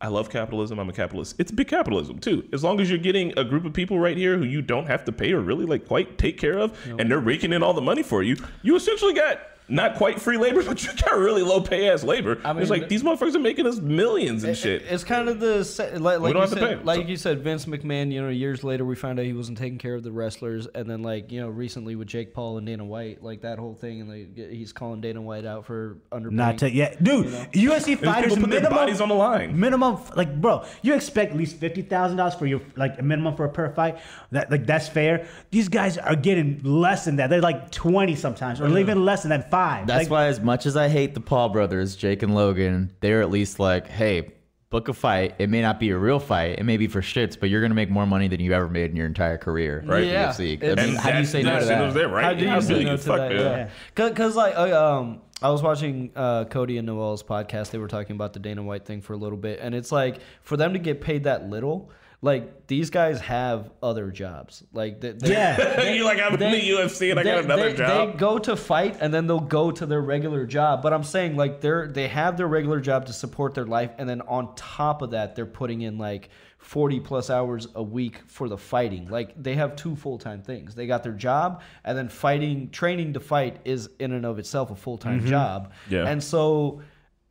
I 0.00 0.08
love 0.08 0.30
capitalism. 0.30 0.80
I'm 0.80 0.88
a 0.88 0.92
capitalist. 0.92 1.36
It's 1.38 1.52
big 1.52 1.68
capitalism 1.68 2.18
too. 2.18 2.48
As 2.52 2.64
long 2.64 2.80
as 2.80 2.90
you're 2.90 2.98
getting 2.98 3.32
a 3.38 3.44
group 3.44 3.64
of 3.64 3.72
people 3.72 4.00
right 4.00 4.16
here 4.16 4.36
who 4.36 4.44
you 4.44 4.60
don't 4.60 4.86
have 4.86 5.04
to 5.04 5.12
pay 5.12 5.32
or 5.32 5.38
really 5.40 5.64
like 5.64 5.86
quite 5.86 6.18
take 6.18 6.38
care 6.38 6.58
of, 6.58 6.76
and 6.98 7.08
they're 7.08 7.20
raking 7.20 7.52
in 7.52 7.62
all 7.62 7.72
the 7.72 7.80
money 7.80 8.02
for 8.02 8.20
you, 8.24 8.36
you 8.62 8.74
essentially 8.74 9.14
got 9.14 9.38
not 9.68 9.94
quite 9.96 10.20
free 10.20 10.36
labor, 10.36 10.62
but 10.66 10.82
you 10.84 10.90
got 11.02 11.16
really 11.18 11.42
low 11.42 11.60
pay 11.60 11.88
ass 11.88 12.02
labor. 12.04 12.38
I 12.44 12.52
mean, 12.52 12.62
it's 12.62 12.70
like 12.70 12.88
these 12.88 13.02
motherfuckers 13.02 13.34
are 13.34 13.38
making 13.40 13.66
us 13.66 13.78
millions 13.78 14.44
and 14.44 14.56
shit. 14.56 14.82
It's 14.82 15.04
kind 15.04 15.28
of 15.28 15.40
the 15.40 15.64
se- 15.64 15.96
like, 15.98 16.20
like 16.20 16.32
don't 16.32 16.34
you 16.34 16.40
have 16.40 16.50
to 16.50 16.56
said, 16.58 16.78
pay. 16.78 16.84
like 16.84 17.02
So- 17.02 17.08
you 17.08 17.16
said, 17.16 17.42
Vince 17.42 17.64
McMahon. 17.66 18.12
You 18.12 18.22
know, 18.22 18.28
years 18.28 18.62
later 18.64 18.84
we 18.84 18.94
found 18.96 19.18
out 19.18 19.24
he 19.24 19.32
wasn't 19.32 19.58
taking 19.58 19.78
care 19.78 19.94
of 19.94 20.02
the 20.02 20.12
wrestlers, 20.12 20.66
and 20.74 20.88
then 20.90 21.02
like 21.02 21.32
you 21.32 21.40
know 21.40 21.48
recently 21.48 21.96
with 21.96 22.08
Jake 22.08 22.34
Paul 22.34 22.58
and 22.58 22.66
Dana 22.66 22.84
White, 22.84 23.22
like 23.22 23.42
that 23.42 23.58
whole 23.58 23.74
thing, 23.74 24.00
and 24.02 24.10
like 24.10 24.36
he's 24.50 24.72
calling 24.72 25.00
Dana 25.00 25.22
White 25.22 25.44
out 25.46 25.64
for 25.64 25.98
underpaying. 26.10 26.32
Not 26.32 26.58
to 26.58 26.70
yeah, 26.70 26.94
dude. 27.00 27.26
UFC 27.52 27.92
And 27.92 28.00
fighters 28.00 28.34
people 28.34 28.48
put 28.48 28.60
their 28.62 28.70
bodies 28.70 29.00
on 29.00 29.08
the 29.08 29.14
line. 29.14 29.58
minimum 29.58 29.98
like 30.16 30.40
bro. 30.40 30.64
You 30.82 30.94
expect 30.94 31.32
at 31.32 31.36
least 31.38 31.56
fifty 31.56 31.82
thousand 31.82 32.16
dollars 32.18 32.34
for 32.34 32.46
your 32.46 32.60
like 32.76 32.98
a 32.98 33.02
minimum 33.02 33.36
for 33.36 33.44
a 33.44 33.48
per 33.50 33.70
fight. 33.70 33.98
That 34.32 34.50
like 34.50 34.66
that's 34.66 34.88
fair. 34.88 35.26
These 35.50 35.68
guys 35.68 35.98
are 35.98 36.16
getting 36.16 36.60
less 36.62 37.04
than 37.04 37.16
that. 37.16 37.30
They're 37.30 37.40
like 37.40 37.70
twenty 37.70 38.16
sometimes, 38.16 38.60
or 38.60 38.76
even 38.78 39.04
less 39.04 39.22
than 39.22 39.30
that 39.30 39.50
five. 39.52 39.86
That's 39.86 40.04
Like, 40.04 40.10
why, 40.10 40.26
as 40.28 40.40
much 40.40 40.64
as 40.66 40.76
I 40.76 40.88
hate 40.88 41.12
the 41.14 41.20
Paul 41.20 41.50
brothers, 41.50 41.94
Jake 41.94 42.22
and 42.22 42.34
Logan, 42.34 42.90
they're 43.00 43.20
at 43.20 43.30
least 43.30 43.58
like, 43.60 43.86
hey, 43.86 44.32
book 44.70 44.88
a 44.88 44.94
fight. 44.94 45.34
It 45.38 45.50
may 45.50 45.60
not 45.60 45.78
be 45.78 45.90
a 45.90 45.98
real 45.98 46.18
fight. 46.18 46.58
It 46.58 46.64
may 46.64 46.78
be 46.78 46.86
for 46.88 47.02
shits, 47.02 47.38
but 47.38 47.50
you're 47.50 47.60
gonna 47.60 47.74
make 47.74 47.90
more 47.90 48.06
money 48.06 48.26
than 48.28 48.40
you 48.40 48.52
ever 48.54 48.68
made 48.68 48.90
in 48.90 48.96
your 48.96 49.06
entire 49.06 49.36
career. 49.36 49.82
Right. 49.86 50.06
Yeah. 50.06 50.30
UFC. 50.32 50.62
I 50.78 50.82
mean, 50.82 50.94
how 50.96 51.12
do 51.12 51.18
you 51.18 51.24
say 51.26 51.42
no 51.42 51.50
that 51.50 51.56
to 51.56 51.62
incentive's 51.64 51.94
that? 51.94 52.00
there, 52.00 52.08
right? 52.08 52.24
How 52.24 52.32
do 52.34 52.44
you 52.46 52.60
say 52.62 52.84
no 52.84 52.96
to 52.96 53.02
Fuck 53.02 53.18
that? 53.18 53.32
yeah. 53.32 53.68
Yeah, 53.98 54.08
because 54.08 54.34
like 54.34 54.56
uh, 54.56 54.98
um, 54.98 55.20
I 55.42 55.50
was 55.50 55.62
watching 55.62 56.12
uh, 56.16 56.46
Cody 56.46 56.78
and 56.78 56.86
Noel's 56.86 57.22
podcast. 57.22 57.70
They 57.70 57.78
were 57.78 57.88
talking 57.88 58.16
about 58.16 58.32
the 58.32 58.38
Dana 58.40 58.62
White 58.62 58.86
thing 58.86 59.02
for 59.02 59.12
a 59.12 59.16
little 59.18 59.36
bit, 59.36 59.58
and 59.60 59.74
it's 59.74 59.92
like 59.92 60.20
for 60.42 60.56
them 60.56 60.72
to 60.72 60.78
get 60.78 61.02
paid 61.02 61.24
that 61.24 61.50
little, 61.50 61.90
like 62.24 62.68
these 62.68 62.88
guys 62.88 63.20
have 63.20 63.72
other 63.82 64.12
jobs. 64.12 64.62
Like 64.72 65.00
they, 65.00 65.10
they, 65.10 65.32
Yeah. 65.32 65.90
You're 65.92 66.04
like, 66.04 66.20
I'm 66.20 66.34
in 66.34 66.52
the 66.52 66.70
UFC 66.70 67.10
and 67.10 67.18
I 67.18 67.24
got 67.24 67.44
another 67.44 67.70
they, 67.70 67.76
job. 67.76 68.12
They 68.12 68.18
go 68.18 68.38
to 68.38 68.54
fight 68.54 68.96
and 69.00 69.12
then 69.12 69.26
they'll 69.26 69.40
go 69.40 69.72
to 69.72 69.84
their 69.84 70.00
regular 70.00 70.46
job. 70.46 70.82
But 70.82 70.92
I'm 70.92 71.02
saying 71.02 71.36
like 71.36 71.60
they're 71.60 71.88
they 71.88 72.06
have 72.06 72.36
their 72.36 72.46
regular 72.46 72.80
job 72.80 73.06
to 73.06 73.12
support 73.12 73.54
their 73.54 73.66
life, 73.66 73.90
and 73.98 74.08
then 74.08 74.20
on 74.22 74.54
top 74.54 75.02
of 75.02 75.10
that, 75.10 75.34
they're 75.34 75.46
putting 75.46 75.82
in 75.82 75.98
like 75.98 76.30
40 76.58 77.00
plus 77.00 77.28
hours 77.28 77.66
a 77.74 77.82
week 77.82 78.20
for 78.28 78.48
the 78.48 78.56
fighting. 78.56 79.08
Like 79.08 79.34
they 79.42 79.56
have 79.56 79.74
two 79.74 79.96
full 79.96 80.16
time 80.16 80.42
things. 80.42 80.76
They 80.76 80.86
got 80.86 81.02
their 81.02 81.12
job, 81.12 81.62
and 81.84 81.98
then 81.98 82.08
fighting, 82.08 82.70
training 82.70 83.14
to 83.14 83.20
fight 83.20 83.58
is 83.64 83.90
in 83.98 84.12
and 84.12 84.24
of 84.24 84.38
itself 84.38 84.70
a 84.70 84.76
full 84.76 84.96
time 84.96 85.18
mm-hmm. 85.18 85.28
job. 85.28 85.72
Yeah. 85.90 86.06
And 86.06 86.22
so. 86.22 86.82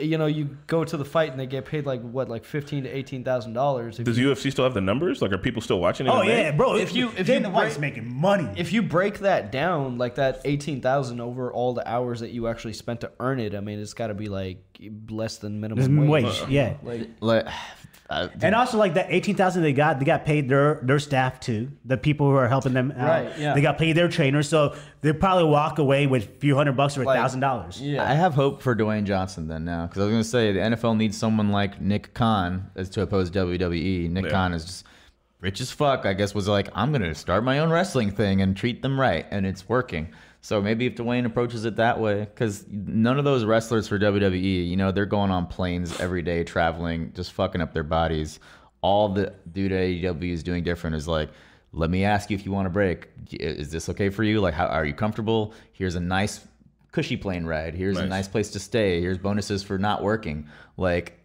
You 0.02 0.18
know, 0.18 0.26
you 0.26 0.58
go 0.68 0.84
to 0.84 0.98
the 0.98 1.06
fight 1.06 1.32
and 1.32 1.40
they 1.40 1.46
get 1.46 1.66
paid 1.66 1.86
like 1.86 2.02
what, 2.02 2.30
like 2.30 2.44
fifteen 2.44 2.84
to 2.84 2.90
eighteen 2.90 3.24
thousand 3.24 3.54
dollars. 3.54 3.98
Does 3.98 4.18
UFC 4.18 4.52
still 4.52 4.64
have 4.66 4.74
the 4.74 4.82
numbers? 4.82 5.22
Like, 5.22 5.32
are 5.32 5.38
people 5.38 5.62
still 5.62 5.80
watching 5.80 6.08
it? 6.08 6.10
Oh 6.10 6.22
yeah, 6.22 6.52
May? 6.52 6.58
bro. 6.58 6.76
If 6.76 6.94
you- 6.96 7.12
if 7.18 7.28
Dana 7.28 7.48
you 7.50 7.54
White's 7.54 7.78
making 7.78 8.12
money. 8.14 8.50
if 8.58 8.74
you 8.74 8.82
break 8.82 9.20
that 9.20 9.52
down, 9.52 9.98
like 9.98 10.16
that 10.16 10.42
eighteen 10.46 10.82
thousand 10.82 11.22
over 11.22 11.52
all 11.54 11.74
the 11.74 11.88
hours 11.88 12.20
that 12.22 12.32
you 12.32 12.48
actually 12.48 12.74
spent 12.74 13.02
to 13.02 13.12
earn 13.20 13.40
it, 13.40 13.54
I 13.56 13.60
mean, 13.60 13.80
it's 13.80 13.94
got 13.94 14.08
to 14.08 14.14
be 14.14 14.28
like 14.28 14.58
less 15.10 15.38
than 15.38 15.62
minimum 15.62 16.08
wage. 16.08 16.24
wage, 16.26 16.44
yeah. 16.50 16.78
Like, 16.84 17.10
Like, 17.20 17.48
uh, 18.12 18.28
And 18.42 18.54
also, 18.54 18.78
like 18.78 18.94
that 18.96 19.08
eighteen 19.10 19.36
thousand 19.36 19.64
they 19.64 19.74
got, 19.74 20.00
they 20.00 20.06
got 20.06 20.26
paid 20.26 20.50
their 20.50 20.80
their 20.84 21.00
staff 21.00 21.40
too. 21.40 21.72
The 21.86 21.98
people 21.98 22.30
who 22.30 22.36
are 22.36 22.48
helping 22.48 22.74
them 22.74 22.92
out, 22.98 23.08
Right, 23.26 23.40
yeah. 23.40 23.54
they 23.54 23.62
got 23.62 23.78
paid 23.78 23.94
their 23.94 24.08
trainers, 24.10 24.50
so 24.50 24.76
they 25.02 25.14
probably 25.14 25.46
walk 25.46 25.80
away 25.80 26.08
with 26.08 26.24
a 26.26 26.28
few 26.40 26.56
hundred 26.56 26.78
bucks 26.78 26.98
or 26.98 27.04
a 27.04 27.06
thousand 27.06 27.40
dollars. 27.40 27.82
yeah, 27.82 28.04
I 28.10 28.14
have 28.14 28.34
hope 28.34 28.62
for 28.62 28.76
Dwayne 28.76 29.06
Johnson 29.06 29.48
then 29.48 29.66
now 29.66 29.86
because 29.88 30.00
I 30.02 30.06
was 30.06 30.12
going 30.12 30.24
to 30.24 30.30
say 30.30 30.52
the 30.52 30.60
NFL 30.60 30.98
needs 30.98 31.18
someone 31.18 31.50
like 31.50 31.80
Nick 31.82 32.14
Khan 32.14 32.70
as 32.76 32.90
to 32.92 33.02
oppose 33.02 33.32
WWE. 33.32 34.10
Nick 34.10 34.26
Yeah. 34.26 34.32
Khan 34.32 34.54
is 34.54 34.66
just 34.66 34.86
rich 35.40 35.60
as 35.62 35.72
fuck. 35.72 36.06
I 36.06 36.14
guess 36.14 36.36
was 36.36 36.48
like 36.48 36.70
I'm 36.76 36.92
going 36.92 37.02
to 37.02 37.16
start 37.16 37.44
my 37.44 37.60
own 37.60 37.70
wrestling 37.72 38.12
thing 38.12 38.42
and 38.42 38.56
treat 38.56 38.82
them 38.82 39.00
right, 39.00 39.26
and 39.32 39.46
it's 39.46 39.68
working. 39.70 40.10
So 40.44 40.60
maybe 40.62 40.88
if 40.88 40.96
Dwayne 40.96 41.26
approaches 41.26 41.66
it 41.66 41.76
that 41.76 42.00
way, 42.00 42.22
because 42.22 42.66
none 42.70 43.20
of 43.20 43.26
those 43.26 43.46
wrestlers 43.46 43.88
for 43.88 44.00
WWE, 44.00 44.68
you 44.68 44.76
know, 44.76 44.92
they're 44.92 45.06
going 45.06 45.30
on 45.30 45.46
planes 45.46 46.00
every 46.00 46.24
day, 46.24 46.44
traveling, 46.44 47.14
just 47.16 47.34
fucking 47.34 47.62
up 47.62 47.74
their 47.74 47.84
bodies. 47.84 48.40
All 48.82 49.10
the 49.10 49.34
dude 49.54 49.72
at 49.72 49.80
AEW 49.82 50.32
is 50.32 50.42
doing 50.42 50.64
different 50.64 50.96
is 50.96 51.08
like, 51.08 51.30
let 51.74 51.90
me 51.92 52.04
ask 52.04 52.32
you 52.32 52.36
if 52.36 52.44
you 52.46 52.52
want 52.52 52.66
a 52.66 52.72
break. 52.72 53.08
Is 53.32 53.72
this 53.72 53.88
okay 53.90 54.10
for 54.10 54.24
you? 54.24 54.42
Like, 54.42 54.56
how 54.56 54.66
are 54.66 54.84
you 54.84 54.94
comfortable? 54.96 55.54
Here's 55.74 55.94
a 55.96 56.00
nice 56.00 56.46
cushy 56.92 57.16
plane 57.18 57.46
ride. 57.46 57.76
Here's 57.76 57.98
a 57.98 58.02
Nice. 58.02 58.10
nice 58.10 58.28
place 58.28 58.50
to 58.52 58.60
stay. 58.60 59.00
Here's 59.00 59.20
bonuses 59.20 59.62
for 59.62 59.78
not 59.78 60.02
working. 60.04 60.48
Like, 60.76 61.20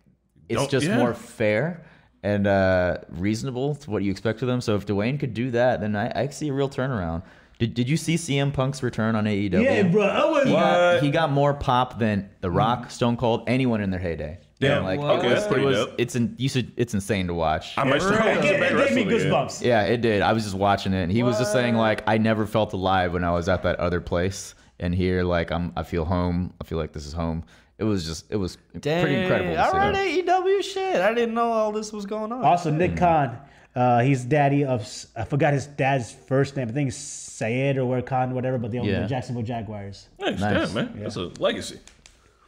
it's 0.51 0.60
Don't- 0.60 0.70
just 0.70 0.86
yeah. 0.86 0.98
more 0.98 1.14
fair 1.14 1.86
and 2.22 2.47
uh, 2.47 2.98
reasonable 3.09 3.74
to 3.76 3.90
what 3.90 4.02
you 4.02 4.10
expect 4.10 4.43
of 4.43 4.48
them. 4.48 4.60
So 4.60 4.76
if 4.76 4.84
Dwayne 4.86 5.18
could 5.18 5.32
do 5.32 5.51
that, 5.52 5.80
then 5.80 5.97
I, 5.97 6.12
I 6.24 6.28
see 6.28 6.48
a 6.48 6.52
real 6.52 6.68
turnaround. 6.68 7.22
Did, 7.59 7.73
did 7.73 7.89
you 7.89 7.97
see 7.97 8.16
CM 8.16 8.53
Punk's 8.53 8.83
return 8.83 9.16
on 9.16 9.24
AEW? 9.24 9.62
Yeah, 9.62 9.83
bro. 9.85 10.05
I 10.05 10.24
was 10.31 10.45
He 10.45 10.51
got, 10.53 11.03
he 11.03 11.11
got 11.11 11.33
more 11.33 11.55
pop 11.55 11.99
than 11.99 12.28
The 12.41 12.51
Rock, 12.51 12.91
Stone 12.91 13.16
Cold, 13.16 13.45
anyone 13.47 13.81
in 13.81 13.91
their 13.91 14.01
heyday. 14.01 14.39
Damn. 14.61 14.85
Like, 14.85 15.01
What? 15.01 15.24
it 15.24 15.28
was- 15.28 15.35
that's 15.35 15.47
pretty 15.47 15.62
it 15.62 15.66
was, 15.66 15.77
dope. 15.78 15.95
It's 15.99 16.16
in, 16.16 16.35
you 16.39 16.49
should, 16.49 16.73
it's 16.77 16.93
insane 16.93 17.27
to 17.28 17.35
watch. 17.35 17.77
I 17.78 17.85
might 17.85 18.03
start 18.03 18.15
it, 18.16 18.37
watching 18.37 18.43
gave, 18.43 18.62
it 18.62 18.89
gave 18.89 18.95
me 18.95 19.05
goosebumps. 19.05 19.62
Yeah, 19.65 19.83
it 19.85 20.01
did. 20.03 20.23
I 20.23 20.33
was 20.33 20.45
just 20.45 20.55
watching 20.55 20.93
it, 20.93 21.03
and 21.03 21.12
he 21.12 21.23
was 21.23 21.39
just 21.39 21.53
saying 21.53 21.77
like, 21.77 22.03
I 22.07 22.19
never 22.19 22.47
felt 22.47 22.73
alive 22.74 23.12
when 23.15 23.24
I 23.24 23.31
was 23.33 23.49
at 23.49 23.62
that 23.62 23.77
other 23.81 24.01
place, 24.01 24.55
and 24.78 24.95
here, 24.95 25.23
like, 25.24 25.51
I'm, 25.51 25.73
I 25.77 25.83
feel 25.83 26.05
home. 26.05 26.53
I 26.61 26.65
feel 26.65 26.77
like 26.78 26.93
this 26.93 27.07
is 27.07 27.12
home. 27.15 27.45
It 27.78 27.85
was 27.85 28.07
just, 28.07 28.31
it 28.31 28.37
was 28.37 28.57
Dang, 28.81 29.03
pretty 29.03 29.20
incredible. 29.20 29.55
To 29.55 29.61
I 29.62 29.70
see. 29.70 30.23
read 30.23 30.27
AEW 30.27 30.62
shit. 30.62 30.97
I 30.97 31.12
didn't 31.15 31.35
know 31.35 31.53
all 31.53 31.73
this 31.73 31.93
was 31.93 32.07
going 32.07 32.33
on. 32.33 32.43
Also, 32.43 32.70
Nick 32.70 32.93
hmm. 32.93 32.99
Khan, 32.99 33.39
uh, 33.77 34.01
he's 34.01 34.24
daddy 34.24 34.65
of 34.65 34.81
s- 34.81 35.07
I 35.15 35.24
forgot 35.24 35.53
his 35.53 35.66
dad's 35.66 36.11
first 36.11 36.57
name. 36.57 36.69
I 36.69 36.73
think 36.73 36.89
it's 36.89 36.97
Sayed 36.97 37.77
or 37.77 37.85
where 37.85 38.01
Khan, 38.03 38.35
whatever. 38.35 38.57
But 38.59 38.73
they 38.73 38.78
own 38.78 38.86
Yeah. 38.86 39.01
the 39.03 39.07
Jacksonville 39.09 39.43
Jaguars. 39.44 40.09
Nice, 40.19 40.40
Nice. 40.40 40.73
damn, 40.73 40.74
man. 40.74 41.01
That's 41.03 41.16
a 41.16 41.31
legacy. 41.39 41.78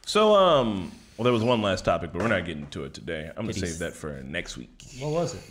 So, 0.05 0.33
um, 0.35 0.91
well, 1.15 1.23
there 1.25 1.33
was 1.33 1.43
one 1.43 1.61
last 1.61 1.85
topic, 1.85 2.11
but 2.11 2.21
we're 2.23 2.27
not 2.27 2.45
getting 2.45 2.65
to 2.67 2.85
it 2.85 2.93
today. 2.95 3.29
I'm 3.37 3.43
gonna 3.45 3.53
save 3.53 3.77
that 3.79 3.93
for 3.93 4.21
next 4.23 4.57
week. 4.57 4.81
What 4.99 5.11
was 5.11 5.35
it? 5.35 5.41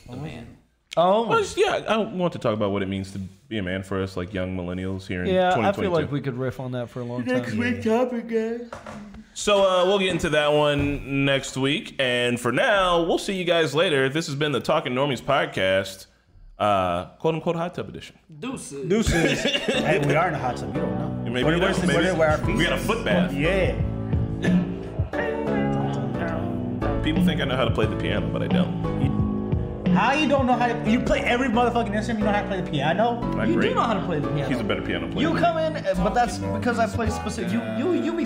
Oh, 0.97 1.29
Well, 1.29 1.39
just- 1.39 1.57
yeah, 1.57 1.85
I 1.89 1.97
want 1.99 2.33
to 2.33 2.41
talk 2.41 2.55
about 2.55 2.73
what 2.73 2.83
it 2.83 2.89
means 2.89 3.13
to 3.13 3.21
be 3.21 3.59
a 3.59 3.63
man 3.63 3.85
for 3.85 4.03
us, 4.03 4.17
like 4.17 4.35
young 4.35 4.57
millennials 4.57 5.07
here 5.07 5.23
in 5.23 5.33
yeah. 5.33 5.55
I 5.57 5.71
feel 5.71 5.93
like 5.93 6.11
we 6.11 6.21
could 6.21 6.37
riff 6.37 6.59
on 6.59 6.73
that 6.73 6.89
for 6.89 7.01
a 7.01 7.05
long 7.05 7.25
time. 7.25 7.37
Next 7.37 7.55
week 7.55 7.83
topic, 7.85 8.27
guys. 8.27 8.63
So 9.39 9.62
uh, 9.65 9.85
we'll 9.86 10.01
get 10.01 10.09
into 10.09 10.31
that 10.31 10.52
one 10.52 11.24
next 11.24 11.56
week. 11.56 11.94
And 12.01 12.40
for 12.40 12.51
now, 12.51 13.05
we'll 13.05 13.19
see 13.19 13.35
you 13.35 13.44
guys 13.44 13.73
later. 13.73 14.09
This 14.09 14.27
has 14.27 14.35
been 14.35 14.51
the 14.51 14.59
Talking 14.59 14.94
Normies 14.94 15.23
podcast, 15.23 16.06
uh, 16.59 17.05
quote 17.20 17.36
unquote 17.36 17.55
hot 17.55 17.73
tub 17.73 17.89
edition. 17.89 18.19
Deuces. 18.40 18.89
Deuces. 18.89 19.40
hey, 19.43 20.05
we 20.05 20.16
are 20.16 20.27
in 20.27 20.35
a 20.35 20.39
hot 20.39 20.56
tub. 20.56 20.74
You 20.74 20.81
don't 20.81 20.98
know. 20.98 21.31
Maybe 21.31 21.44
Where- 21.44 21.55
you 21.55 21.60
where's 21.62 21.77
don't. 21.78 21.86
Maybe 21.86 22.02
where- 22.02 22.15
where 22.16 22.31
our 22.31 22.39
feet? 22.39 22.56
we 22.56 22.65
got 22.65 22.73
a 22.73 22.78
foot 22.78 23.05
bath. 23.05 23.32
Yeah. 23.32 23.74
People 27.05 27.24
think 27.24 27.40
I 27.40 27.44
know 27.44 27.55
how 27.56 27.65
to 27.65 27.70
play 27.70 27.86
the 27.86 27.94
piano, 27.97 28.28
but 28.32 28.43
I 28.43 28.48
don't. 28.48 29.86
How 29.94 30.15
you 30.15 30.28
don't 30.28 30.47
know 30.47 30.55
how 30.55 30.66
to? 30.66 30.90
You 30.90 30.98
play 30.98 31.20
every 31.20 31.47
motherfucking 31.47 31.94
instrument. 31.94 32.19
You 32.19 32.24
know 32.27 32.32
how 32.32 32.43
to 32.43 32.48
play 32.48 32.60
the 32.60 32.70
piano. 32.70 33.20
Not 33.36 33.47
You 33.47 33.55
great. 33.55 33.69
do 33.69 33.74
know 33.77 33.82
how 33.82 33.94
to 33.94 34.05
play 34.05 34.19
the 34.19 34.27
piano. 34.28 34.48
He's 34.48 34.59
a 34.59 34.65
better 34.65 34.82
piano 34.82 35.06
player. 35.12 35.28
You 35.28 35.36
come 35.39 35.59
in, 35.59 35.74
but 35.98 36.12
that's 36.12 36.39
because 36.39 36.81
I 36.81 36.89
play 36.89 37.09
specific. 37.10 37.52
You 37.52 37.62
you 37.78 38.02
you 38.02 38.12
be 38.12 38.24